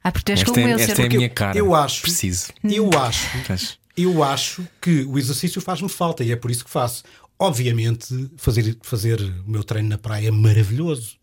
Ah, 0.02 0.10
porque 0.12 0.24
tu 0.24 0.30
és 0.30 0.40
Esta 0.40 0.52
como 0.52 0.66
é, 0.66 0.72
eu, 0.72 0.78
esta 0.78 1.02
é 1.02 1.06
a 1.06 1.08
minha 1.08 1.28
cara. 1.28 1.58
eu 1.58 1.74
acho- 1.74 2.02
Preciso. 2.02 2.48
Eu 2.64 2.90
acho, 2.98 3.26
eu 3.96 4.22
acho 4.22 4.66
que 4.80 5.02
o 5.04 5.18
exercício 5.18 5.60
faz-me 5.60 5.88
falta 5.88 6.22
e 6.24 6.30
é 6.32 6.36
por 6.36 6.50
isso 6.50 6.64
que 6.64 6.70
faço. 6.70 7.02
Obviamente, 7.38 8.30
fazer, 8.36 8.76
fazer 8.82 9.20
o 9.20 9.50
meu 9.50 9.62
treino 9.62 9.88
na 9.88 9.98
praia 9.98 10.28
é 10.28 10.30
maravilhoso. 10.30 11.16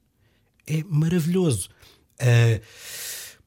É 0.68 0.84
maravilhoso. 0.88 1.70
Ah, 2.20 2.60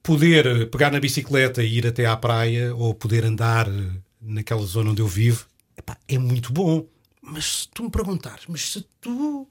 poder 0.07 0.71
pegar 0.71 0.91
na 0.93 1.01
bicicleta 1.01 1.63
e 1.63 1.79
ir 1.79 1.87
até 1.87 2.07
à 2.07 2.17
praia 2.17 2.75
ou 2.75 2.95
poder 2.95 3.25
andar 3.25 3.69
eh, 3.69 3.73
naquela 4.23 4.65
zona 4.65 4.91
onde 4.91 5.03
eu 5.03 5.09
vivo 5.09 5.47
epá, 5.77 5.97
é 6.09 6.19
muito 6.19 6.53
bom. 6.53 6.87
Mas 7.23 7.45
se 7.63 7.69
tu 7.75 7.83
me 7.85 7.91
perguntares, 7.91 8.45
mas 8.49 8.61
se 8.73 8.87
tu 9.01 9.49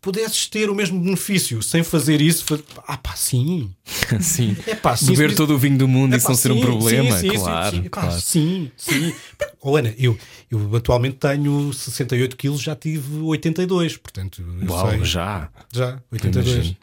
pudesses 0.00 0.46
ter 0.46 0.70
o 0.70 0.74
mesmo 0.74 0.98
benefício 0.98 1.62
sem 1.62 1.82
fazer 1.84 2.20
isso, 2.22 2.44
ah 2.88 2.96
pá, 2.96 3.14
sim. 3.14 3.74
Sim. 4.20 4.56
É 4.66 4.74
pá, 4.74 4.96
sim, 4.96 5.08
Beber 5.12 5.30
sim. 5.30 5.36
todo 5.36 5.54
o 5.54 5.58
vinho 5.58 5.76
do 5.76 5.86
mundo 5.86 6.14
e 6.14 6.16
isso 6.16 6.28
não 6.28 6.34
ser 6.34 6.50
um 6.50 6.54
sim, 6.54 6.60
problema. 6.62 7.18
sim, 7.18 7.28
sim, 7.30 7.38
claro, 7.38 7.76
sim, 7.76 7.82
Epá, 7.84 8.00
claro. 8.00 8.20
sim, 8.20 8.70
sim. 8.76 9.14
Oh, 9.60 9.76
Ana, 9.76 9.94
eu, 9.98 10.18
eu 10.50 10.74
atualmente 10.74 11.16
tenho 11.16 11.70
68 11.72 12.36
quilos, 12.38 12.62
já 12.62 12.74
tive 12.74 13.18
82, 13.20 13.98
portanto, 13.98 14.42
Uau, 14.66 14.90
sei. 14.90 15.04
já. 15.04 15.50
Já, 15.70 16.00
82. 16.10 16.54
Imagino. 16.54 16.76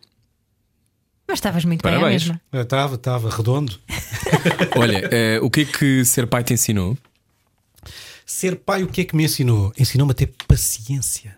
Mas 1.28 1.40
estavas 1.40 1.66
muito 1.66 1.82
bem 1.82 1.94
à 1.94 1.96
Parabéns. 2.00 2.24
mesma. 2.24 2.42
Estava, 2.54 2.96
estava 2.96 3.30
redondo. 3.30 3.78
Olha, 4.78 5.10
eh, 5.12 5.40
o 5.42 5.50
que 5.50 5.62
é 5.62 5.66
que 5.66 6.06
ser 6.06 6.26
pai 6.26 6.44
te 6.44 6.54
ensinou? 6.54 6.98
Ser 8.26 8.56
pai, 8.58 8.84
o 8.84 8.88
que 8.88 9.02
é 9.02 9.06
que 9.06 9.16
me 9.16 9.26
ensinou? 9.26 9.74
Ensinou-me 9.78 10.12
a 10.12 10.16
ter 10.16 10.34
paciência. 10.48 11.36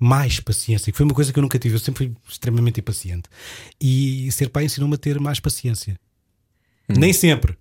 Mais 0.00 0.40
paciência, 0.40 0.92
que 0.92 0.96
foi 0.96 1.04
uma 1.04 1.14
coisa 1.14 1.32
que 1.32 1.38
eu 1.38 1.42
nunca 1.42 1.58
tive. 1.58 1.76
Eu 1.76 1.78
sempre 1.78 2.06
fui 2.06 2.16
extremamente 2.28 2.80
impaciente. 2.80 3.28
E 3.80 4.30
ser 4.32 4.48
pai 4.48 4.64
ensinou-me 4.64 4.94
a 4.94 4.98
ter 4.98 5.18
mais 5.20 5.38
paciência. 5.38 5.98
Nem 6.88 7.12
sempre. 7.12 7.56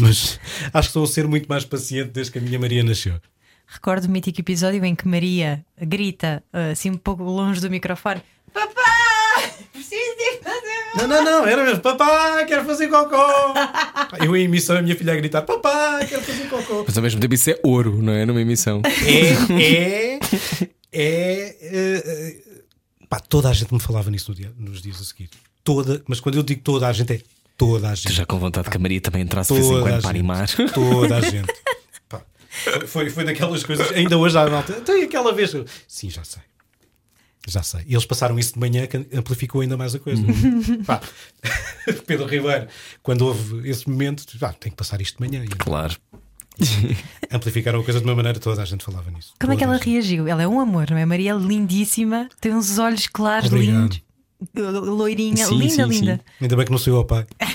Mas 0.00 0.38
acho 0.72 0.88
que 0.88 0.90
estou 0.90 1.04
a 1.04 1.06
ser 1.06 1.26
muito 1.26 1.48
mais 1.48 1.64
paciente 1.64 2.10
desde 2.10 2.32
que 2.32 2.38
a 2.38 2.42
minha 2.42 2.58
Maria 2.58 2.82
nasceu. 2.84 3.20
Recordo 3.66 4.04
o 4.04 4.10
mítico 4.10 4.40
episódio 4.40 4.84
em 4.84 4.94
que 4.94 5.08
Maria 5.08 5.64
grita 5.80 6.42
uh, 6.52 6.70
assim 6.72 6.90
um 6.90 6.96
pouco 6.96 7.24
longe 7.24 7.60
do 7.60 7.68
microfone: 7.68 8.22
Papá! 8.52 8.95
Preciso 9.88 10.16
de 10.16 10.42
fazer. 10.42 10.96
Não, 10.96 11.06
não, 11.06 11.24
não, 11.24 11.46
era 11.46 11.64
mesmo. 11.64 11.80
Papá, 11.80 12.44
quero 12.44 12.64
fazer 12.64 12.88
cocô. 12.88 13.16
Eu 14.24 14.36
em 14.36 14.44
emissão, 14.44 14.76
a 14.76 14.82
minha 14.82 14.96
filha 14.96 15.12
a 15.12 15.16
gritar: 15.16 15.42
Papá, 15.42 16.00
quero 16.08 16.22
fazer 16.22 16.48
cocô. 16.48 16.84
Mas 16.86 16.96
ao 16.96 17.02
mesmo 17.02 17.20
tempo 17.20 17.34
isso 17.34 17.50
é 17.50 17.58
ouro, 17.62 18.00
não 18.02 18.12
é? 18.12 18.24
Numa 18.26 18.40
emissão. 18.40 18.82
É, 18.84 19.58
é, 19.62 20.18
é. 20.92 21.56
eh, 21.62 22.36
pá, 23.08 23.20
toda 23.20 23.48
a 23.48 23.52
gente 23.52 23.72
me 23.72 23.80
falava 23.80 24.10
nisso 24.10 24.30
no 24.30 24.36
dia- 24.36 24.52
nos 24.58 24.80
dias 24.82 25.00
a 25.00 25.04
seguir. 25.04 25.28
Toda, 25.62 26.02
mas 26.06 26.20
quando 26.20 26.36
eu 26.36 26.42
digo 26.42 26.60
toda 26.62 26.86
a 26.88 26.92
gente, 26.92 27.12
é 27.12 27.20
toda 27.56 27.90
a 27.90 27.94
gente. 27.94 28.06
Tu 28.08 28.12
já 28.12 28.26
com 28.26 28.38
vontade 28.38 28.70
que 28.70 28.76
a 28.76 28.80
Maria 28.80 29.00
também 29.00 29.22
entrasse 29.22 29.52
de 29.52 29.60
vez 29.60 29.70
em 29.70 29.80
quando 29.82 30.00
para 30.00 30.10
animar. 30.10 30.48
Toda 30.72 31.16
a 31.16 31.20
gente. 31.28 31.52
Pá, 32.08 32.22
foi- 32.86 33.10
foi, 33.10 33.24
daquelas 33.24 33.62
coisas. 33.62 33.90
Ainda 33.92 34.16
hoje 34.16 34.38
há 34.38 34.48
malta. 34.48 34.72
Tem 34.74 35.02
aquela 35.04 35.32
vez. 35.32 35.52
Sim, 35.86 36.10
já 36.10 36.24
sei. 36.24 36.42
Já 37.46 37.62
sei. 37.62 37.82
E 37.86 37.94
eles 37.94 38.04
passaram 38.04 38.38
isso 38.38 38.54
de 38.54 38.60
manhã 38.60 38.86
que 38.86 38.96
amplificou 39.16 39.60
ainda 39.60 39.76
mais 39.76 39.94
a 39.94 39.98
coisa. 40.00 40.22
Pá, 40.84 41.00
Pedro 42.06 42.26
Ribeiro, 42.26 42.66
quando 43.02 43.22
houve 43.22 43.68
esse 43.68 43.88
momento, 43.88 44.24
pá, 44.38 44.52
tem 44.52 44.70
que 44.70 44.76
passar 44.76 45.00
isto 45.00 45.22
de 45.22 45.28
manhã. 45.28 45.44
Claro. 45.58 45.94
amplificaram 47.30 47.80
a 47.80 47.84
coisa 47.84 48.00
de 48.00 48.06
uma 48.06 48.14
maneira, 48.14 48.38
toda 48.38 48.62
a 48.62 48.64
gente 48.64 48.84
falava 48.84 49.10
nisso. 49.10 49.34
Como 49.38 49.52
é 49.52 49.56
que 49.56 49.62
Toda 49.64 49.76
ela 49.76 49.84
reagiu? 49.84 50.26
Ela 50.26 50.42
é 50.42 50.48
um 50.48 50.58
amor, 50.58 50.90
não 50.90 50.96
é? 50.96 51.04
Maria 51.04 51.32
é 51.32 51.36
lindíssima, 51.36 52.28
tem 52.40 52.54
uns 52.54 52.78
olhos 52.78 53.06
claros, 53.06 53.52
Obrigado. 53.52 53.82
lindos. 53.82 54.00
loirinha, 54.54 55.46
Sim, 55.46 55.58
linda, 55.58 55.74
sim, 55.74 55.84
linda. 55.84 56.20
Ainda 56.40 56.56
bem 56.56 56.64
que 56.64 56.70
não 56.72 56.78
sou 56.78 56.94
eu 56.94 57.00
o 57.00 57.04
pai. 57.04 57.26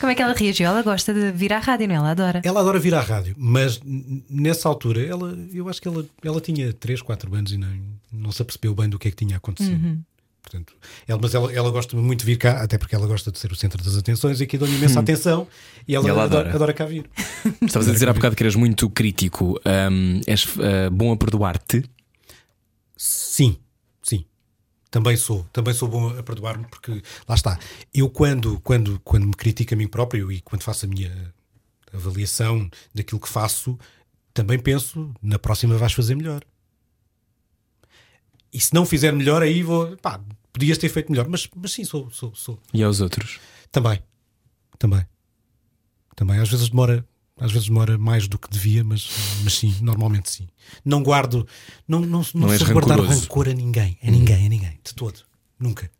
Como 0.00 0.10
é 0.10 0.14
que 0.14 0.22
ela 0.22 0.34
reagiu? 0.34 0.66
Ela 0.66 0.82
gosta 0.82 1.14
de 1.14 1.30
vir 1.32 1.52
à 1.52 1.58
rádio, 1.58 1.86
não 1.88 1.94
é? 1.94 1.98
Ela 1.98 2.10
adora. 2.10 2.40
Ela 2.44 2.60
adora 2.60 2.78
vir 2.78 2.94
à 2.94 3.00
rádio, 3.00 3.34
mas 3.38 3.80
nessa 4.28 4.68
altura, 4.68 5.04
ela, 5.04 5.36
eu 5.52 5.68
acho 5.68 5.80
que 5.80 5.88
ela, 5.88 6.04
ela 6.24 6.40
tinha 6.40 6.72
3, 6.72 7.00
4 7.00 7.34
anos 7.34 7.52
e 7.52 7.56
não, 7.56 7.68
não 8.14 8.32
se 8.32 8.42
apercebeu 8.42 8.74
bem 8.74 8.88
do 8.88 8.98
que 8.98 9.08
é 9.08 9.10
que 9.10 9.16
tinha 9.16 9.36
acontecido. 9.36 9.82
Uhum. 9.82 10.02
Portanto, 10.44 10.74
ela, 11.08 11.18
mas 11.20 11.34
ela, 11.34 11.50
ela 11.52 11.70
gosta 11.70 11.96
muito 11.96 12.20
de 12.20 12.26
vir 12.26 12.36
cá, 12.36 12.62
até 12.62 12.76
porque 12.76 12.94
ela 12.94 13.06
gosta 13.06 13.32
de 13.32 13.38
ser 13.38 13.50
o 13.50 13.56
centro 13.56 13.82
das 13.82 13.96
atenções 13.96 14.40
e 14.40 14.44
aqui 14.44 14.58
dou-lhe 14.58 14.76
imensa 14.76 15.00
atenção 15.00 15.48
e 15.88 15.94
ela, 15.94 16.06
E 16.06 16.10
ela 16.10 16.24
adora, 16.24 16.40
adora. 16.42 16.54
adora 16.56 16.72
cá 16.74 16.84
vir. 16.84 17.08
Estavas 17.62 17.88
a 17.88 17.92
dizer 17.92 18.10
há 18.10 18.12
bocado 18.12 18.36
que 18.36 18.42
eras 18.42 18.54
muito 18.54 18.90
crítico. 18.90 19.58
Ahm, 19.64 20.20
és 20.26 20.46
ah, 20.58 20.90
bom 20.90 21.12
a 21.12 21.16
perdoar-te? 21.16 21.82
Sim, 22.94 23.56
sim. 24.02 24.26
Também 24.90 25.16
sou, 25.16 25.44
também 25.50 25.72
sou 25.72 25.88
bom 25.88 26.10
a 26.10 26.22
perdoar-me 26.22 26.66
porque 26.66 27.02
lá 27.26 27.34
está. 27.34 27.58
Eu 27.92 28.10
quando, 28.10 28.60
quando, 28.60 29.00
quando 29.02 29.26
me 29.26 29.34
critico 29.34 29.72
a 29.72 29.76
mim 29.78 29.88
próprio 29.88 30.30
e 30.30 30.42
quando 30.42 30.62
faço 30.62 30.84
a 30.84 30.88
minha 30.88 31.34
avaliação 31.90 32.68
daquilo 32.94 33.20
que 33.20 33.28
faço, 33.28 33.78
também 34.34 34.58
penso, 34.58 35.14
na 35.22 35.38
próxima 35.38 35.78
vais 35.78 35.94
fazer 35.94 36.14
melhor. 36.14 36.42
E 38.54 38.60
se 38.60 38.72
não 38.72 38.86
fizer 38.86 39.12
melhor, 39.12 39.42
aí 39.42 39.64
vou, 39.64 39.96
pá, 39.96 40.20
podias 40.52 40.78
ter 40.78 40.88
feito 40.88 41.10
melhor, 41.10 41.28
mas, 41.28 41.48
mas 41.56 41.72
sim, 41.72 41.84
sou, 41.84 42.08
sou, 42.10 42.32
sou. 42.36 42.58
E 42.72 42.84
aos 42.84 43.00
outros? 43.00 43.40
Também. 43.72 44.00
Também. 44.78 45.04
Também. 46.14 46.38
Às 46.38 46.48
vezes 46.48 46.68
demora, 46.68 47.04
às 47.36 47.50
vezes 47.50 47.66
demora 47.66 47.98
mais 47.98 48.28
do 48.28 48.38
que 48.38 48.48
devia, 48.48 48.84
mas, 48.84 49.10
mas 49.42 49.54
sim, 49.54 49.74
normalmente 49.82 50.30
sim. 50.30 50.46
Não 50.84 51.02
guardo, 51.02 51.46
não, 51.88 51.98
não, 51.98 52.24
não, 52.32 52.46
Não 52.46 52.56
sou 52.56 52.72
guardar 52.72 53.00
rancor 53.00 53.48
a 53.48 53.52
ninguém, 53.52 53.98
a 54.00 54.08
ninguém, 54.08 54.46
a 54.46 54.48
ninguém, 54.48 54.78
de 54.84 54.94
todo. 54.94 55.18
Nunca. 55.58 55.90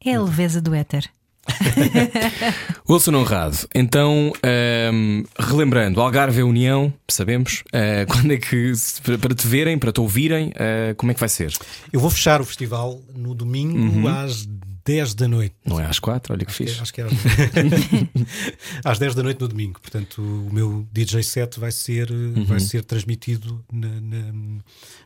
É 0.00 0.14
a 0.14 0.22
leveza 0.22 0.62
do 0.62 0.74
éter. 0.74 1.10
Wilson 2.88 3.14
Honrado, 3.14 3.56
então, 3.74 4.32
ahm, 4.42 5.24
relembrando, 5.38 6.00
Algarve 6.00 6.40
é 6.40 6.44
União, 6.44 6.92
sabemos. 7.08 7.64
ah, 7.72 8.06
quando 8.10 8.32
é 8.32 8.36
que, 8.36 8.72
para, 9.20 9.34
te 9.34 9.46
verem, 9.46 9.78
para 9.78 9.92
te 9.92 10.00
ouvirem, 10.00 10.52
ah, 10.56 10.94
como 10.96 11.10
é 11.10 11.14
que 11.14 11.20
vai 11.20 11.28
ser? 11.28 11.52
Eu 11.92 12.00
vou 12.00 12.10
fechar 12.10 12.40
o 12.40 12.44
festival 12.44 13.00
no 13.14 13.34
domingo 13.34 14.08
às 14.08 14.46
10 14.84 15.14
da 15.14 15.28
noite. 15.28 15.54
Não 15.64 15.78
é 15.80 15.86
às 15.86 15.98
quatro? 15.98 16.32
Olha 16.34 16.44
que 16.44 16.52
fixe. 16.52 16.80
Acho 16.80 16.92
que 16.92 17.00
é 17.00 17.04
às... 17.04 17.12
às 18.84 18.98
10 18.98 19.14
da 19.14 19.22
noite 19.22 19.40
no 19.40 19.48
domingo. 19.48 19.80
Portanto, 19.80 20.20
o 20.22 20.52
meu 20.52 20.86
DJ 20.92 21.22
set 21.22 21.58
vai 21.58 21.70
ser, 21.72 22.10
eh, 22.10 22.44
vai 22.44 22.60
ser 22.60 22.84
transmitido 22.84 23.64
na- 23.72 24.00
na- 24.00 24.60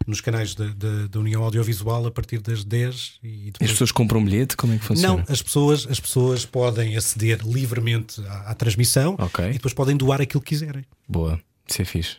nos 0.07 0.20
canais 0.20 0.55
da, 0.55 0.66
da- 0.68 1.07
da 1.09 1.18
União 1.20 1.43
Audiovisual 1.43 2.07
a 2.07 2.11
partir 2.11 2.41
das 2.41 2.64
10 2.64 3.18
e 3.22 3.47
As 3.49 3.53
depois 3.53 3.70
pessoas 3.72 3.93
compram 3.93 4.20
um 4.20 4.24
bilhete? 4.24 4.57
Como 4.57 4.72
é 4.72 4.79
que 4.79 4.85
funciona? 4.85 5.16
Não, 5.18 5.24
as 5.33 5.43
pessoas, 5.43 5.87
as 5.91 6.01
pessoas 6.01 6.45
podem 6.47 6.97
aceder 6.97 7.41
livremente 7.47 8.20
à, 8.27 8.51
à 8.51 8.55
transmissão 8.55 9.16
Ok. 9.18 9.45
e 9.51 9.53
depois 9.55 9.74
podem 9.74 9.97
doar 9.97 10.20
aquilo 10.20 10.41
que 10.43 10.49
quiserem. 10.51 10.85
Boa, 11.09 11.41
isso 11.69 11.83
é 11.83 11.85
fixe. 11.85 12.17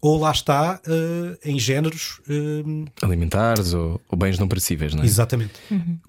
Ou 0.00 0.18
lá 0.18 0.30
está, 0.30 0.80
eh, 0.86 1.38
em 1.50 1.58
géneros. 1.58 2.20
eh, 2.28 2.62
Alimentares 3.02 3.72
ou, 3.74 4.00
ou 4.08 4.18
bens 4.18 4.38
não 4.38 4.48
perecíveis, 4.48 4.94
não 4.94 5.02
é? 5.02 5.06
Exatamente. 5.06 5.52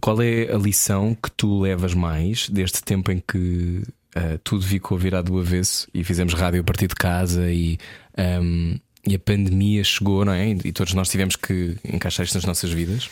Qual 0.02 0.22
é 0.22 0.52
a 0.54 0.58
lição 0.58 1.16
que 1.16 1.30
tu 1.32 1.60
levas 1.62 1.94
mais 1.94 2.50
deste 2.50 2.84
tempo 2.84 3.12
em 3.12 3.22
que 3.28 3.84
ah, 4.16 4.40
tudo 4.44 4.66
ficou 4.66 4.98
virado 4.98 5.32
do 5.32 5.40
avesso 5.40 5.88
e 5.94 6.04
fizemos 6.04 6.34
rádio 6.34 6.62
a 6.62 6.64
partir 6.64 6.88
de 6.88 6.96
casa 6.96 7.52
e, 7.52 7.78
ahm, 8.18 8.76
e 9.06 9.16
a 9.16 9.20
pandemia 9.20 9.84
chegou, 9.84 10.26
não 10.26 10.34
é? 10.34 10.50
E 10.50 10.72
todos 10.72 10.94
nós 10.96 11.10
tivemos 11.10 11.36
que 11.36 11.78
encaixar 11.84 12.26
isto 12.26 12.36
nas 12.36 12.46
nossas 12.46 12.72
vidas? 12.72 13.08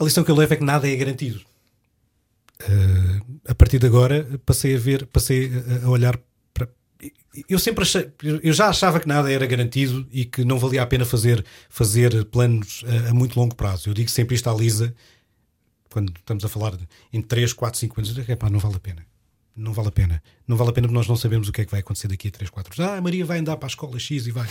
A 0.00 0.04
lição 0.04 0.24
que 0.24 0.30
eu 0.30 0.34
levo 0.36 0.52
é 0.52 0.56
que 0.56 0.64
nada 0.64 0.88
é 0.88 0.96
garantido. 0.96 1.40
A 3.48 3.54
partir 3.54 3.78
de 3.78 3.86
agora 3.86 4.26
passei 4.46 4.76
a 4.76 4.78
ver, 4.78 5.06
passei 5.06 5.50
a, 5.82 5.86
a 5.86 5.90
olhar 5.90 6.16
para. 6.16 6.31
Eu 7.48 7.58
sempre 7.58 7.82
achei, 7.82 8.10
eu 8.42 8.52
já 8.52 8.68
achava 8.68 9.00
que 9.00 9.08
nada 9.08 9.30
era 9.32 9.46
garantido 9.46 10.06
e 10.12 10.24
que 10.24 10.44
não 10.44 10.58
valia 10.58 10.82
a 10.82 10.86
pena 10.86 11.04
fazer, 11.04 11.44
fazer 11.68 12.24
planos 12.26 12.84
a, 13.06 13.10
a 13.10 13.14
muito 13.14 13.38
longo 13.38 13.54
prazo. 13.54 13.88
Eu 13.88 13.94
digo 13.94 14.10
sempre 14.10 14.34
isto 14.34 14.48
à 14.50 14.54
Lisa, 14.54 14.94
quando 15.90 16.12
estamos 16.16 16.44
a 16.44 16.48
falar 16.48 16.76
de- 16.76 16.86
em 17.12 17.20
3, 17.22 17.52
4, 17.52 17.78
5 17.80 17.98
anos, 18.00 18.14
digo, 18.14 18.30
"Epá, 18.30 18.48
não 18.50 18.58
vale 18.58 18.76
a 18.76 18.80
pena. 18.80 19.04
Não 19.56 19.72
vale 19.72 19.88
a 19.88 19.92
pena. 19.92 20.22
Não 20.46 20.56
vale 20.56 20.70
a 20.70 20.72
pena 20.72 20.86
porque 20.86 20.94
nós 20.98 21.06
não 21.08 21.16
sabemos 21.16 21.48
o 21.48 21.52
que 21.52 21.60
é 21.60 21.64
que 21.64 21.70
vai 21.70 21.80
acontecer 21.80 22.08
daqui 22.08 22.28
a 22.28 22.30
3, 22.30 22.50
4 22.50 22.72
anos. 22.82 22.92
Ah, 22.92 22.96
a 22.96 23.00
Maria 23.00 23.24
vai 23.24 23.38
andar 23.38 23.56
para 23.56 23.66
a 23.66 23.68
escola 23.70 23.98
X 23.98 24.26
e 24.26 24.30
vai. 24.30 24.48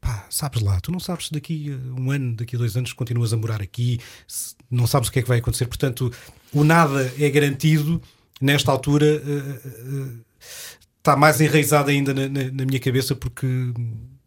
Pá, 0.00 0.26
sabes 0.30 0.62
lá, 0.62 0.80
tu 0.80 0.92
não 0.92 1.00
sabes 1.00 1.26
se 1.26 1.32
daqui 1.32 1.70
a 1.72 2.00
um 2.00 2.10
ano, 2.10 2.36
daqui 2.36 2.56
a 2.56 2.58
dois 2.58 2.76
anos 2.76 2.92
continuas 2.92 3.32
a 3.32 3.36
morar 3.36 3.60
aqui, 3.60 3.98
se- 4.26 4.54
não 4.70 4.86
sabes 4.86 5.08
o 5.08 5.12
que 5.12 5.18
é 5.18 5.22
que 5.22 5.28
vai 5.28 5.38
acontecer. 5.38 5.66
Portanto, 5.66 6.10
o 6.52 6.62
nada 6.64 7.12
é 7.18 7.28
garantido. 7.30 8.00
Nesta 8.40 8.70
altura 8.70 9.04
eh, 9.04 9.60
eh, 9.64 10.12
está 10.98 11.16
mais 11.16 11.40
enraizado 11.40 11.90
ainda 11.90 12.12
na, 12.12 12.28
na- 12.28 12.50
na 12.52 12.64
minha 12.66 12.80
cabeça 12.80 13.14
porque 13.14 13.46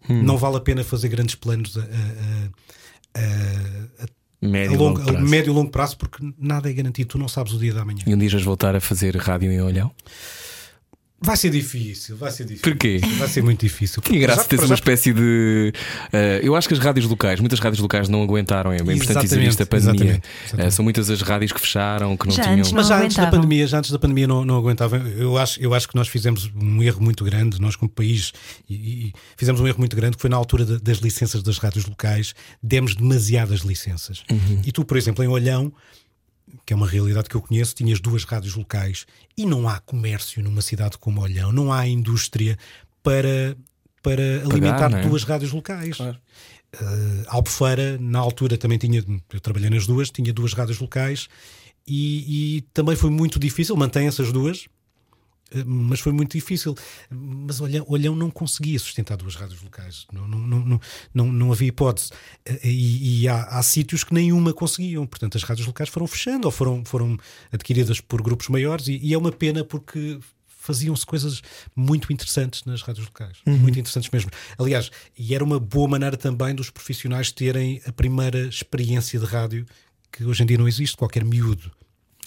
não 0.09 0.37
vale 0.37 0.57
a 0.57 0.59
pena 0.61 0.83
fazer 0.83 1.09
grandes 1.09 1.35
planos 1.35 1.77
a, 1.77 1.81
a- 1.81 3.21
a- 4.03 4.07
Médio 4.43 4.71
a 4.71 4.73
e 4.73 4.77
longo- 4.77 4.97
longo 4.99 5.11
prazo. 5.13 5.29
médio 5.29 5.51
e 5.51 5.53
longo 5.53 5.69
prazo 5.69 5.97
porque 5.97 6.33
nada 6.39 6.67
é 6.69 6.73
garantido. 6.73 7.09
Tu 7.09 7.17
não 7.19 7.27
sabes 7.27 7.53
o 7.53 7.59
dia 7.59 7.71
da 7.73 7.85
manhã. 7.85 7.99
E 8.07 8.13
um 8.15 8.17
dia 8.17 8.27
vais 8.29 8.43
voltar 8.43 8.75
a 8.75 8.81
fazer 8.81 9.15
rádio 9.15 9.51
em 9.51 9.61
Olhão? 9.61 9.91
Vai 11.23 11.37
ser 11.37 11.51
difícil, 11.51 12.17
vai 12.17 12.31
ser 12.31 12.45
difícil. 12.45 12.63
Porquê? 12.63 12.99
Vai 13.19 13.27
ser 13.27 13.43
muito 13.43 13.59
difícil. 13.61 14.01
Tinha 14.01 14.19
graça 14.19 14.47
já- 14.57 14.65
uma 14.65 14.73
espécie 14.73 15.13
de. 15.13 15.71
eh, 16.11 16.39
eu 16.41 16.55
acho 16.55 16.67
que 16.67 16.73
as 16.73 16.79
rádios 16.79 17.05
locais, 17.05 17.39
muitas 17.39 17.59
rádios 17.59 17.79
locais 17.79 18.09
não 18.09 18.23
aguentaram. 18.23 18.71
É 18.71 18.81
bem 18.81 18.95
importante 18.95 19.21
dizer 19.21 19.39
isto. 19.43 19.61
A 19.61 19.65
pandemia. 19.67 19.91
exatamente, 19.93 20.27
exatamente. 20.45 20.67
Eh, 20.67 20.71
são 20.71 20.83
muitas 20.83 21.09
as 21.11 21.21
rádios 21.21 21.51
que 21.51 21.61
fecharam, 21.61 22.17
que 22.17 22.25
não 22.27 22.33
Já 22.35 22.43
tinham. 22.43 22.57
antes 22.57 22.71
Mas 22.71 22.89
Não 22.89 22.97
já 22.97 23.03
antes 23.03 23.15
da 23.17 23.21
aguentavam. 23.23 23.41
pandemia, 23.47 23.67
já 23.67 23.77
antes 23.77 23.91
da 23.91 23.99
pandemia 23.99 24.27
não, 24.27 24.43
não 24.43 24.55
aguentava. 24.57 24.97
Eu 24.97 25.37
acho, 25.37 25.59
eu 25.61 25.73
acho 25.75 25.87
que 25.87 25.95
nós 25.95 26.07
fizemos 26.07 26.51
um 26.59 26.81
erro 26.81 27.01
muito 27.03 27.23
grande, 27.23 27.61
nós 27.61 27.75
como 27.75 27.89
país, 27.91 28.33
e, 28.67 28.73
e 28.73 29.13
fizemos 29.37 29.61
um 29.61 29.67
erro 29.67 29.77
muito 29.77 29.95
grande 29.95 30.15
que 30.17 30.21
foi 30.21 30.29
na 30.29 30.37
altura 30.37 30.65
da- 30.65 30.77
das 30.79 30.97
licenças 30.97 31.43
das 31.43 31.59
rádios 31.59 31.85
locais, 31.85 32.33
demos 32.63 32.95
demasiadas 32.95 33.59
licenças. 33.59 34.23
E 34.65 34.71
tu, 34.71 34.83
por 34.83 34.97
exemplo, 34.97 35.23
em 35.23 35.27
Olhão, 35.27 35.71
que 36.65 36.73
é 36.73 36.75
uma 36.75 36.87
realidade 36.87 37.29
que 37.29 37.35
eu 37.35 37.41
conheço, 37.41 37.75
tinhas 37.75 37.99
duas 37.99 38.23
rádios 38.23 38.55
locais 38.55 39.05
e 39.37 39.45
não 39.45 39.67
há 39.67 39.79
comércio 39.79 40.43
numa 40.43 40.61
cidade 40.61 40.97
como 40.97 41.21
Olhão, 41.21 41.51
não 41.51 41.71
há 41.71 41.87
indústria 41.87 42.57
para, 43.03 43.55
para 44.01 44.43
alimentar 44.43 44.89
não 44.89 44.99
é? 44.99 45.01
duas 45.07 45.23
rádios 45.23 45.51
locais. 45.51 45.99
Uh, 45.99 47.25
Albufeira, 47.27 47.97
na 47.99 48.19
altura, 48.19 48.57
também 48.57 48.77
tinha, 48.77 49.03
eu 49.33 49.39
trabalhei 49.39 49.69
nas 49.69 49.85
duas, 49.85 50.09
tinha 50.09 50.31
duas 50.31 50.53
rádios 50.53 50.79
locais 50.79 51.27
e, 51.85 52.57
e 52.57 52.61
também 52.73 52.95
foi 52.95 53.09
muito 53.09 53.39
difícil, 53.39 53.75
mantém-se 53.75 54.21
as 54.21 54.31
duas, 54.31 54.67
mas 55.65 55.99
foi 55.99 56.11
muito 56.11 56.31
difícil. 56.31 56.75
Mas 57.09 57.59
Olhão, 57.59 57.85
Olhão 57.87 58.15
não 58.15 58.29
conseguia 58.29 58.79
sustentar 58.79 59.17
duas 59.17 59.35
rádios 59.35 59.61
locais, 59.61 60.05
não, 60.11 60.27
não, 60.27 60.39
não, 60.39 60.81
não, 61.13 61.31
não, 61.31 61.51
havia 61.51 61.67
hipótese. 61.67 62.11
Eh, 62.45 62.59
E, 62.63 63.21
e 63.21 63.27
há, 63.27 63.43
há 63.43 63.63
sítios 63.63 64.03
que 64.03 64.13
nenhuma 64.13 64.53
conseguiam, 64.53 65.05
portanto, 65.05 65.37
as 65.37 65.43
rádios 65.43 65.67
locais 65.67 65.89
foram 65.89 66.07
fechando 66.07 66.45
ou 66.45 66.51
foram, 66.51 66.83
foram 66.85 67.17
adquiridas 67.51 67.99
por 67.99 68.21
grupos 68.21 68.47
maiores, 68.47 68.87
e, 68.87 68.99
e 69.01 69.13
é 69.13 69.17
uma 69.17 69.31
pena 69.31 69.63
porque 69.63 70.19
faziam-se 70.47 71.05
coisas 71.05 71.41
muito 71.75 72.13
interessantes 72.13 72.63
nas 72.65 72.81
rádios 72.83 73.07
locais, 73.07 73.37
muito 73.45 73.79
interessantes 73.79 74.09
mesmo. 74.11 74.29
Aliás, 74.57 74.91
e 75.17 75.33
era 75.33 75.43
uma 75.43 75.59
boa 75.59 75.87
maneira 75.87 76.15
também 76.15 76.53
dos 76.53 76.69
profissionais 76.69 77.31
terem 77.31 77.81
a 77.85 77.91
primeira 77.91 78.47
experiência 78.47 79.19
de 79.19 79.25
rádio 79.25 79.65
que 80.11 80.23
hoje 80.23 80.43
em 80.43 80.45
dia 80.45 80.57
não 80.57 80.67
existe. 80.67 80.95
Qualquer 80.95 81.25
miúdo 81.25 81.71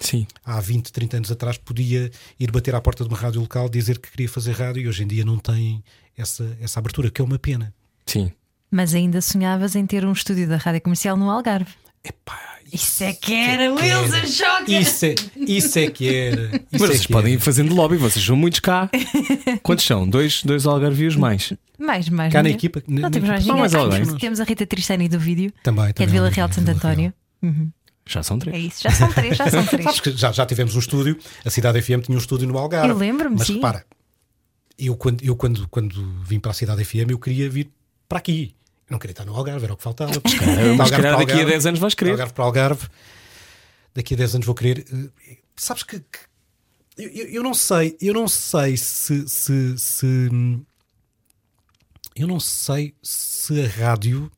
Sim. 0.04 0.26
há 0.44 0.60
20, 0.60 0.92
30 0.92 1.16
anos 1.16 1.32
atrás 1.32 1.56
podia 1.58 2.10
ir 2.38 2.50
bater 2.52 2.74
à 2.74 2.80
porta 2.80 3.02
de 3.04 3.08
uma 3.10 3.16
rádio 3.18 3.40
local 3.40 3.68
dizer 3.68 3.98
que 3.98 4.10
queria 4.10 4.28
fazer 4.28 4.52
rádio 4.52 4.82
e 4.82 4.88
hoje 4.88 5.02
em 5.02 5.06
dia 5.06 5.24
não 5.24 5.38
tem 5.38 5.82
essa, 6.16 6.56
essa 6.60 6.78
abertura, 6.78 7.10
que 7.10 7.20
é 7.20 7.24
uma 7.24 7.38
pena. 7.38 7.72
Sim. 8.06 8.30
Mas 8.70 8.94
ainda 8.94 9.20
sonhavas 9.20 9.74
em 9.74 9.86
ter 9.86 10.04
um 10.04 10.12
estúdio 10.12 10.48
da 10.48 10.56
rádio 10.56 10.80
comercial 10.82 11.16
no 11.16 11.30
Algarve. 11.30 11.72
Epá, 12.04 12.38
Isso 12.70 13.02
é 13.02 13.12
que 13.14 13.32
era, 13.32 13.72
Wilson 13.72 14.26
Choque! 14.26 14.76
Isso 14.78 15.06
é, 15.06 15.14
isso 15.36 15.78
é 15.78 15.90
que 15.90 16.14
era. 16.14 16.42
Isso 16.44 16.60
Mas 16.72 16.82
é 16.82 16.86
vocês 16.86 17.06
que 17.06 17.12
podem 17.12 17.32
ir 17.32 17.36
era. 17.36 17.44
fazendo 17.44 17.74
lobby, 17.74 17.96
vocês 17.96 18.22
são 18.22 18.36
muitos 18.36 18.60
cá. 18.60 18.90
Quantos 19.62 19.86
são? 19.86 20.06
Dois, 20.06 20.42
dois 20.42 20.66
algarvios 20.66 21.16
mais. 21.16 21.54
Mais, 21.78 22.08
mais. 22.10 22.30
Cá 22.32 22.42
na 22.42 22.50
equipa. 22.50 22.82
Não 22.86 23.10
temos 23.10 23.28
mais 23.28 23.44
ninguém. 23.44 23.58
mais 23.60 23.74
Ah, 23.74 23.78
alguém. 23.78 24.16
temos- 24.18 24.38
a 24.40 24.44
Rita 24.44 24.66
Tristani 24.66 25.08
do 25.08 25.18
vídeo, 25.18 25.50
Também, 25.62 25.92
que 25.94 26.02
é 26.02 26.06
de 26.06 26.12
Vila 26.12 26.28
Real 26.28 26.46
de 26.48 26.56
Santo. 26.56 26.70
António. 26.70 27.12
Uhum. 27.42 27.70
Já 28.06 28.22
são 28.22 28.36
É 28.36 28.40
três. 28.40 28.64
isso, 28.66 28.82
já 28.82 28.90
são 28.90 29.12
três, 29.12 29.36
já 29.36 29.50
são 29.50 29.64
três. 29.66 29.84
Sabes 29.84 30.00
que 30.00 30.12
já, 30.12 30.30
já 30.32 30.44
tivemos 30.46 30.76
um 30.76 30.78
estúdio, 30.78 31.18
a 31.44 31.50
Cidade 31.50 31.80
FM 31.80 32.02
tinha 32.04 32.16
um 32.16 32.20
estúdio 32.20 32.46
no 32.46 32.58
Algarve. 32.58 32.90
Eu 32.90 32.96
lembro-me, 32.98 33.36
Mas 33.38 33.46
sim. 33.46 33.54
repara, 33.54 33.84
eu, 34.78 34.96
quando, 34.96 35.22
eu 35.24 35.34
quando, 35.36 35.66
quando 35.68 36.22
vim 36.22 36.38
para 36.38 36.50
a 36.50 36.54
Cidade 36.54 36.84
FM, 36.84 37.10
eu 37.10 37.18
queria 37.18 37.48
vir 37.48 37.70
para 38.08 38.18
aqui. 38.18 38.54
Eu 38.88 38.92
não 38.92 38.98
queria 38.98 39.12
estar 39.12 39.24
no 39.24 39.34
Algarve, 39.34 39.64
era 39.64 39.72
o 39.72 39.76
que 39.76 39.82
faltava. 39.82 40.12
Mas 40.76 40.90
Algarve 40.90 40.90
calhar 40.90 41.02
para 41.16 41.18
daqui 41.18 41.32
a 41.32 41.34
Algarve. 41.36 41.50
10 41.52 41.66
anos 41.66 41.80
vais 41.80 41.94
querer. 41.94 42.10
Algarve 42.10 42.32
para 42.34 42.44
Algarve. 42.44 42.86
Daqui 43.94 44.12
a 44.14 44.16
10 44.18 44.34
anos 44.34 44.46
vou 44.46 44.54
querer. 44.54 44.84
Sabes 45.56 45.82
que. 45.84 45.98
que- 46.00 46.34
eu, 46.98 47.08
eu- 47.08 47.42
não 47.42 47.54
sei, 47.54 47.96
eu 48.00 48.12
não 48.14 48.28
sei 48.28 48.76
se, 48.76 49.26
se, 49.28 49.78
se. 49.78 50.06
Eu 52.14 52.26
não 52.28 52.38
sei 52.38 52.94
se 53.02 53.64
a 53.64 53.68
rádio. 53.68 54.30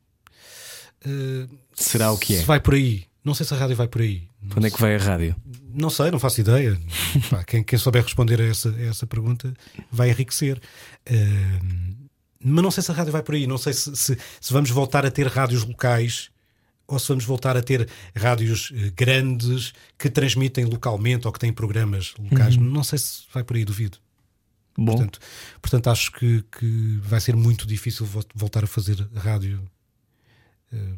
eh, 1.04 1.46
Será 1.74 2.10
o 2.12 2.18
que 2.18 2.34
é? 2.36 2.38
Se 2.38 2.44
vai 2.44 2.60
por 2.60 2.74
aí. 2.74 3.04
Não 3.26 3.34
sei 3.34 3.44
se 3.44 3.52
a 3.52 3.56
rádio 3.56 3.74
vai 3.74 3.88
por 3.88 4.00
aí. 4.02 4.28
Não, 4.40 4.56
Onde 4.58 4.68
é 4.68 4.70
que 4.70 4.80
vai 4.80 4.94
a 4.94 4.98
rádio? 4.98 5.34
não 5.74 5.90
sei, 5.90 6.10
não 6.12 6.18
faço 6.20 6.40
ideia. 6.40 6.80
Pá, 7.28 7.42
quem, 7.44 7.62
quem 7.64 7.76
souber 7.78 8.02
responder 8.02 8.40
a 8.40 8.44
essa, 8.46 8.70
a 8.70 8.82
essa 8.82 9.06
pergunta 9.06 9.52
vai 9.90 10.10
enriquecer. 10.10 10.60
Ahm, 11.10 12.06
mas 12.40 12.62
não 12.62 12.70
sei 12.70 12.82
se 12.82 12.90
a 12.90 12.94
rádio 12.94 13.12
vai 13.12 13.22
por 13.22 13.34
aí. 13.34 13.46
Não 13.46 13.58
sei 13.58 13.72
se, 13.72 13.94
se- 13.96 14.16
se 14.40 14.52
vamos 14.52 14.70
voltar 14.70 15.04
a 15.04 15.10
ter 15.10 15.26
rádios 15.26 15.64
locais 15.64 16.30
ou 16.86 16.98
se 17.00 17.08
vamos 17.08 17.24
voltar 17.24 17.56
a 17.56 17.62
ter 17.62 17.88
rádios 18.14 18.70
eh, 18.72 18.92
grandes 18.96 19.72
que 19.98 20.08
transmitem 20.08 20.64
localmente 20.64 21.26
ou 21.26 21.32
que 21.32 21.38
têm 21.40 21.52
programas 21.52 22.14
locais. 22.18 22.56
Não 22.56 22.84
sei 22.84 22.98
se 23.00 23.22
vai 23.34 23.42
por 23.42 23.56
aí, 23.56 23.64
duvido. 23.64 23.98
Bom, 24.78 24.92
Portanto, 24.94 25.18
portanto 25.60 25.90
acho 25.90 26.12
que, 26.12 26.44
que 26.58 26.98
vai 27.02 27.20
ser 27.20 27.34
muito 27.34 27.66
difícil 27.66 28.06
vo- 28.06 28.22
voltar 28.34 28.62
a 28.62 28.66
fazer 28.68 29.04
rádio 29.16 29.60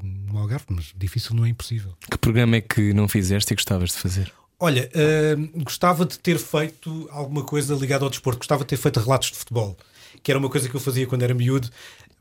no 0.03 0.39
Algarve, 0.39 0.66
mas 0.71 0.93
difícil 0.97 1.35
não 1.35 1.45
é 1.45 1.49
impossível. 1.49 1.95
que 2.11 2.19
programa 2.19 2.57
é 2.57 2.61
que 2.61 2.93
não 2.93 3.07
fizeste 3.09 3.53
e 3.53 3.57
gostavas 3.57 3.91
de 3.91 3.97
fazer? 3.99 4.33
Olha, 4.61 4.91
eh, 4.93 5.37
gostava 5.62 6.05
de 6.05 6.19
ter 6.19 6.37
feito 6.39 7.09
alguma 7.12 7.45
coisa 7.45 7.75
ligada 7.77 8.05
ao 8.05 8.11
desporto, 8.11 8.39
gostava 8.39 8.64
de 8.64 8.69
ter 8.69 8.77
feito 8.77 8.99
relatos 8.99 9.31
de 9.31 9.37
futebol, 9.39 9.77
que 10.23 10.33
era 10.33 10.39
uma 10.39 10.49
coisa 10.51 10.69
que 10.69 10.75
eu 10.75 10.81
fazia 10.81 11.07
quando 11.07 11.23
era 11.23 11.33
miúdo, 11.35 11.71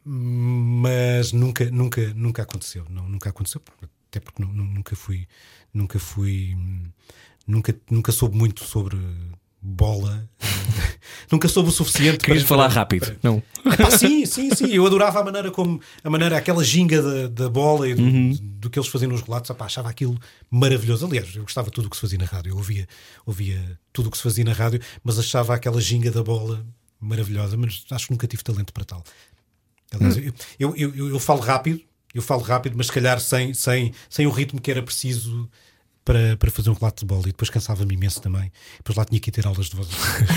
mas 0.06 1.32
nunca, 1.34 1.70
nunca, 1.72 2.14
nunca 2.14 2.44
aconteceu. 2.44 2.86
Não, 2.90 3.08
nunca 3.10 3.30
aconteceu, 3.30 3.62
até 4.10 4.20
porque 4.20 4.42
nu- 4.42 4.54
nu- 4.54 4.64
nunca 4.66 4.96
fui, 4.96 5.28
nunca 5.74 6.00
fui, 6.00 6.56
nunca, 7.48 7.76
nunca 7.90 8.12
soube 8.12 8.38
muito 8.38 8.64
sobre 8.64 8.98
bola, 9.68 10.28
nunca 11.32 11.48
soube 11.48 11.70
o 11.70 11.72
suficiente. 11.72 12.20
Querias 12.20 12.44
para- 12.44 12.48
falar 12.50 12.64
para- 12.70 12.74
rápido? 12.76 13.06
para- 13.06 13.18
Não. 13.24 13.44
Epá, 13.66 13.92
sim, 13.92 14.26
sim, 14.26 14.50
sim. 14.56 14.68
Eu 14.74 14.86
adorava 14.86 15.20
a 15.20 15.24
maneira 15.24 15.52
como 15.52 15.80
a 16.04 16.10
maneira, 16.10 16.38
aquela 16.38 16.64
ginga 16.64 17.02
da, 17.02 17.28
da 17.28 17.50
bola 17.50 17.88
e 17.90 17.94
do, 17.94 18.02
Uhum. 18.02 18.38
do 18.42 18.70
que 18.70 18.80
eles 18.80 18.88
faziam 18.90 19.12
nos 19.12 19.22
relatos. 19.22 19.50
Epá, 19.50 19.66
achava 19.66 19.90
aquilo 19.90 20.18
maravilhoso. 20.50 21.06
Aliás, 21.06 21.36
eu 21.36 21.44
gostava 21.44 21.68
de 21.68 21.74
tudo 21.74 21.88
o 21.88 21.90
que 21.90 21.96
se 21.98 22.02
fazia 22.02 22.18
na 22.18 22.26
rádio. 22.26 22.52
Eu 22.52 22.58
ouvia, 22.58 22.88
ouvia 23.26 23.80
tudo 23.92 24.08
o 24.08 24.12
que 24.12 24.18
se 24.18 24.24
fazia 24.24 24.44
na 24.46 24.54
rádio, 24.54 24.80
mas 25.04 25.20
achava 25.20 25.54
aquela 25.54 25.82
ginga 25.82 26.10
da 26.12 26.24
bola 26.24 26.66
maravilhosa. 27.00 27.58
Mas 27.58 27.84
acho 27.92 28.06
que 28.08 28.12
nunca 28.14 28.28
tive 28.28 28.44
talento 28.44 28.72
para 28.72 28.86
tal. 28.86 29.04
Aliás, 29.92 30.18
Hum. 30.18 30.32
eu, 30.60 30.76
eu, 30.78 30.96
eu, 30.96 31.10
eu 31.10 31.20
falo 31.20 31.40
rápido, 31.42 31.82
eu 32.14 32.22
falo 32.22 32.42
rápido, 32.42 32.76
mas 32.78 32.88
se 32.88 32.94
calhar 32.94 33.20
sem, 33.20 33.54
sem, 33.54 33.94
sem 34.10 34.26
o 34.26 34.32
ritmo 34.32 34.60
que 34.62 34.72
era 34.72 34.82
preciso. 34.82 35.50
Para, 36.08 36.38
para 36.38 36.50
fazer 36.50 36.70
um 36.70 36.74
relato 36.74 37.02
de 37.02 37.06
bola 37.06 37.24
e 37.24 37.32
depois 37.34 37.50
cansava-me 37.50 37.94
imenso 37.94 38.22
também. 38.22 38.50
Depois 38.78 38.96
lá 38.96 39.04
tinha 39.04 39.20
que 39.20 39.30
ir 39.30 39.34
ter 39.34 39.46
aulas 39.46 39.66
de 39.70 39.76
voz. 39.76 39.90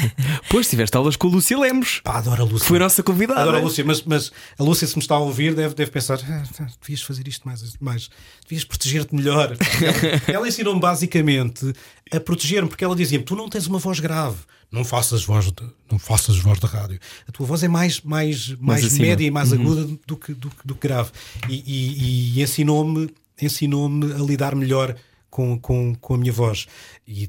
Pois 0.50 0.68
tiveste 0.68 0.96
aulas 0.96 1.14
com 1.14 1.28
a 1.28 1.30
Lúcia 1.30 1.56
Lemos. 1.56 2.00
Pá, 2.02 2.18
adoro 2.18 2.42
a 2.42 2.44
Lúcia. 2.44 2.66
Foi 2.66 2.76
a 2.78 2.80
nossa 2.80 3.04
convidada. 3.04 3.40
Adoro 3.40 3.58
a 3.58 3.60
Lúcia, 3.60 3.84
mas, 3.84 4.02
mas 4.02 4.32
a 4.58 4.64
Lúcia, 4.64 4.84
se 4.88 4.96
me 4.96 5.00
está 5.02 5.14
a 5.14 5.20
ouvir, 5.20 5.54
deve, 5.54 5.72
deve 5.76 5.92
pensar: 5.92 6.18
"Ah, 6.28 6.42
devias 6.80 7.02
fazer 7.02 7.28
isto 7.28 7.46
mais, 7.46 7.62
mais 7.80 8.10
devias 8.42 8.64
proteger-te 8.64 9.14
melhor. 9.14 9.56
Ela, 9.80 10.22
ela 10.38 10.48
ensinou-me 10.48 10.80
basicamente 10.80 11.72
a 12.12 12.18
proteger-me, 12.18 12.68
porque 12.68 12.82
ela 12.84 12.96
dizia-me: 12.96 13.24
tu 13.24 13.36
não 13.36 13.48
tens 13.48 13.68
uma 13.68 13.78
voz 13.78 14.00
grave, 14.00 14.38
não 14.72 14.84
faças 14.84 15.22
voz 15.24 15.46
de, 15.52 15.62
não 15.88 16.00
faças 16.00 16.36
voz 16.36 16.58
de 16.58 16.66
rádio. 16.66 16.98
A 17.28 17.30
tua 17.30 17.46
voz 17.46 17.62
é 17.62 17.68
mais, 17.68 18.00
mais, 18.00 18.48
mais, 18.58 18.84
acima. 18.86 19.06
média 19.06 19.24
e 19.24 19.30
mais 19.30 19.52
aguda 19.52 19.86
do 20.04 20.16
que, 20.16 20.34
do, 20.34 20.50
do 20.64 20.74
que 20.74 20.88
grave. 20.88 21.12
E, 21.48 21.54
e- 21.64 22.38
e 22.38 22.42
ensinou-me 22.42 23.08
ensinou-me 23.40 24.12
a 24.12 24.18
lidar 24.18 24.54
melhor 24.54 24.94
com, 25.30 25.58
com, 25.58 25.94
com 25.94 26.14
a 26.14 26.18
minha 26.18 26.32
voz. 26.32 26.66
E 27.06 27.26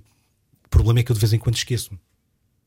o 0.66 0.70
problema 0.70 1.00
é 1.00 1.04
que 1.04 1.12
eu 1.12 1.14
de 1.14 1.20
vez 1.20 1.34
em 1.34 1.40
quando 1.40 1.56
esqueço-me. 1.56 2.00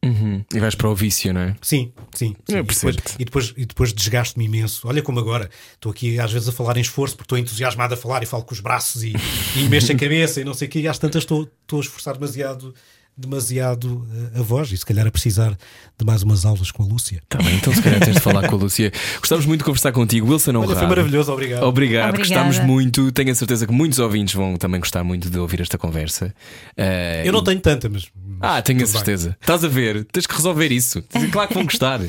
Uhum. 0.04 0.44
E 0.54 0.60
vais 0.60 0.74
para 0.74 0.88
o 0.88 0.94
vício, 0.94 1.32
não 1.32 1.40
é? 1.40 1.56
Sim, 1.62 1.90
sim. 2.14 2.36
sim. 2.46 2.58
E 2.58 2.62
depois, 2.62 2.96
e 3.18 3.24
depois, 3.24 3.54
e 3.56 3.64
depois 3.64 3.92
desgasto-me 3.92 4.44
imenso. 4.44 4.86
Olha 4.86 5.02
como 5.02 5.18
agora 5.18 5.48
estou 5.72 5.90
aqui 5.90 6.20
às 6.20 6.30
vezes 6.30 6.46
a 6.46 6.52
falar 6.52 6.76
em 6.76 6.82
esforço 6.82 7.16
porque 7.16 7.24
estou 7.24 7.38
entusiasmado 7.38 7.94
a 7.94 7.96
falar 7.96 8.22
e 8.22 8.26
falo 8.26 8.44
com 8.44 8.52
os 8.52 8.60
braços 8.60 9.02
e, 9.02 9.14
e 9.56 9.68
mexo 9.70 9.92
a 9.92 9.94
cabeça 9.94 10.42
e 10.42 10.44
não 10.44 10.52
sei 10.52 10.68
o 10.68 10.70
quê. 10.70 10.80
E 10.80 10.88
às 10.88 10.98
tantas 10.98 11.22
estou, 11.22 11.50
estou 11.62 11.78
a 11.78 11.82
esforçar 11.82 12.14
demasiado, 12.14 12.74
demasiado 13.16 14.06
eh, 14.34 14.40
a 14.40 14.42
voz 14.42 14.70
e 14.72 14.76
se 14.76 14.84
calhar 14.84 15.06
a 15.06 15.10
precisar 15.10 15.56
de 15.98 16.04
mais 16.04 16.22
umas 16.22 16.44
aulas 16.44 16.70
com 16.70 16.82
a 16.82 16.86
Lúcia. 16.86 17.22
Tá 17.28 17.38
bem, 17.38 17.54
então 17.56 17.72
se 17.72 17.80
calhar 17.82 18.00
tens 18.00 18.14
de 18.14 18.20
falar 18.20 18.48
com 18.48 18.56
a 18.56 18.58
Lúcia. 18.58 18.92
Gostávamos 19.20 19.46
muito 19.46 19.60
de 19.60 19.64
conversar 19.64 19.92
contigo, 19.92 20.30
Wilson 20.30 20.50
Olha, 20.50 20.58
Honrado. 20.60 20.78
foi 20.78 20.88
maravilhoso, 20.88 21.32
obrigado. 21.32 21.62
Obrigado, 21.62 22.08
Obrigada. 22.10 22.44
gostámos 22.44 22.58
muito. 22.66 23.12
Tenho 23.12 23.30
a 23.30 23.34
certeza 23.34 23.66
que 23.66 23.72
muitos 23.72 23.98
ouvintes 23.98 24.34
vão 24.34 24.56
também 24.56 24.80
gostar 24.80 25.04
muito 25.04 25.30
de 25.30 25.38
ouvir 25.38 25.60
esta 25.60 25.78
conversa. 25.78 26.34
Eh, 26.76 27.22
Eu 27.24 27.32
não 27.32 27.44
tenho 27.44 27.60
tanta, 27.60 27.88
mas. 27.88 28.06
Ah, 28.40 28.60
tenho 28.60 28.78
a 28.78 28.82
tudo 28.82 28.92
bem. 28.92 28.98
certeza. 28.98 29.36
Estás 29.40 29.64
a 29.64 29.68
ver? 29.68 30.04
Tens 30.12 30.26
que 30.26 30.34
resolver 30.34 30.70
isso. 30.72 31.02
Claro 31.32 31.48
que 31.48 31.54
vão 31.54 31.64
gostar. 31.64 32.00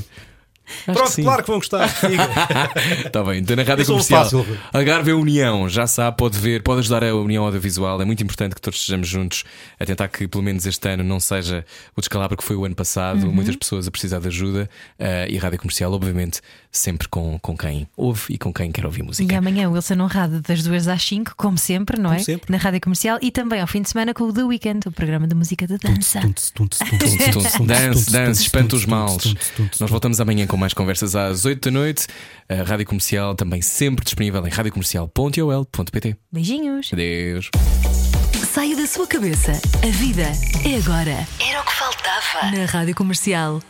Acho 0.87 0.93
Pronto, 0.93 1.15
que 1.15 1.21
claro 1.23 1.41
que 1.43 1.47
vão 1.49 1.57
gostar. 1.59 1.85
Está 3.05 3.23
bem, 3.23 3.39
então 3.39 3.55
na 3.55 3.63
Rádio 3.63 3.83
um 3.83 3.87
Comercial. 3.87 4.23
fácil. 4.23 4.45
Algarve 4.73 5.11
é 5.11 5.13
União, 5.13 5.69
já 5.69 5.85
sabe, 5.87 6.17
pode 6.17 6.37
ver, 6.37 6.63
pode 6.63 6.79
ajudar 6.79 7.03
a 7.03 7.15
União 7.15 7.43
Audiovisual. 7.45 8.01
É 8.01 8.05
muito 8.05 8.23
importante 8.23 8.55
que 8.55 8.61
todos 8.61 8.79
estejamos 8.79 9.07
juntos 9.07 9.43
a 9.79 9.85
tentar 9.85 10.07
que 10.07 10.27
pelo 10.27 10.43
menos 10.43 10.65
este 10.65 10.87
ano 10.89 11.03
não 11.03 11.19
seja 11.19 11.65
o 11.95 12.01
descalabro 12.01 12.35
que 12.37 12.43
foi 12.43 12.55
o 12.55 12.65
ano 12.65 12.75
passado. 12.75 13.25
Uhum. 13.27 13.31
Muitas 13.33 13.55
pessoas 13.55 13.87
a 13.87 13.91
precisar 13.91 14.19
de 14.19 14.27
ajuda 14.27 14.69
eh, 14.99 15.27
e 15.29 15.37
a 15.37 15.41
Rádio 15.41 15.59
Comercial, 15.59 15.91
obviamente, 15.93 16.41
sempre 16.71 17.07
com, 17.07 17.37
com 17.39 17.55
quem 17.57 17.87
ouve 17.95 18.21
e 18.29 18.37
com 18.37 18.51
quem 18.53 18.71
quer 18.71 18.85
ouvir 18.85 19.01
E 19.01 19.03
música. 19.03 19.37
amanhã 19.37 19.69
o 19.69 19.73
Wilson 19.73 20.01
Honrado 20.01 20.41
das 20.41 20.63
duas 20.63 20.87
às 20.87 21.03
5, 21.03 21.33
como 21.37 21.57
sempre, 21.57 21.99
não 21.99 22.11
é? 22.11 22.15
Como 22.15 22.25
sempre. 22.25 22.51
Na 22.51 22.57
rádio 22.57 22.81
comercial 22.81 23.17
e 23.21 23.31
também 23.31 23.61
ao 23.61 23.67
fim 23.67 23.81
de 23.81 23.89
semana 23.89 24.13
com 24.13 24.25
o 24.25 24.33
The 24.33 24.43
Weekend, 24.43 24.87
o 24.87 24.91
programa 24.91 25.27
de 25.27 25.35
música 25.35 25.65
de 25.67 25.77
dança. 25.77 26.19
Dance, 27.65 28.11
dance, 28.11 28.41
espanta 28.41 28.75
os 28.75 28.85
males. 28.85 29.35
Nós 29.79 29.89
voltamos 29.89 30.19
amanhã 30.19 30.45
com 30.55 30.59
mais 30.59 30.73
conversas 30.73 31.15
às 31.15 31.43
8 31.43 31.69
da 31.69 31.71
noite. 31.71 32.07
A 32.47 32.63
Rádio 32.63 32.85
Comercial 32.85 33.35
também 33.35 33.61
sempre 33.61 34.05
disponível 34.05 34.45
em 34.47 34.49
radiocomercial.ol.pt. 34.49 36.15
Beijinhos. 36.31 36.91
Adeus. 36.93 37.49
Saia 38.53 38.73
da 38.75 38.87
sua 38.87 39.05
cabeça. 39.05 39.51
A 39.51 39.87
vida 39.87 40.31
é 40.63 40.77
agora. 40.77 41.27
Era 41.45 41.61
o 41.61 41.65
que 41.65 41.73
faltava. 41.73 42.51
Na 42.55 42.65
Rádio 42.65 42.95
Comercial. 42.95 43.61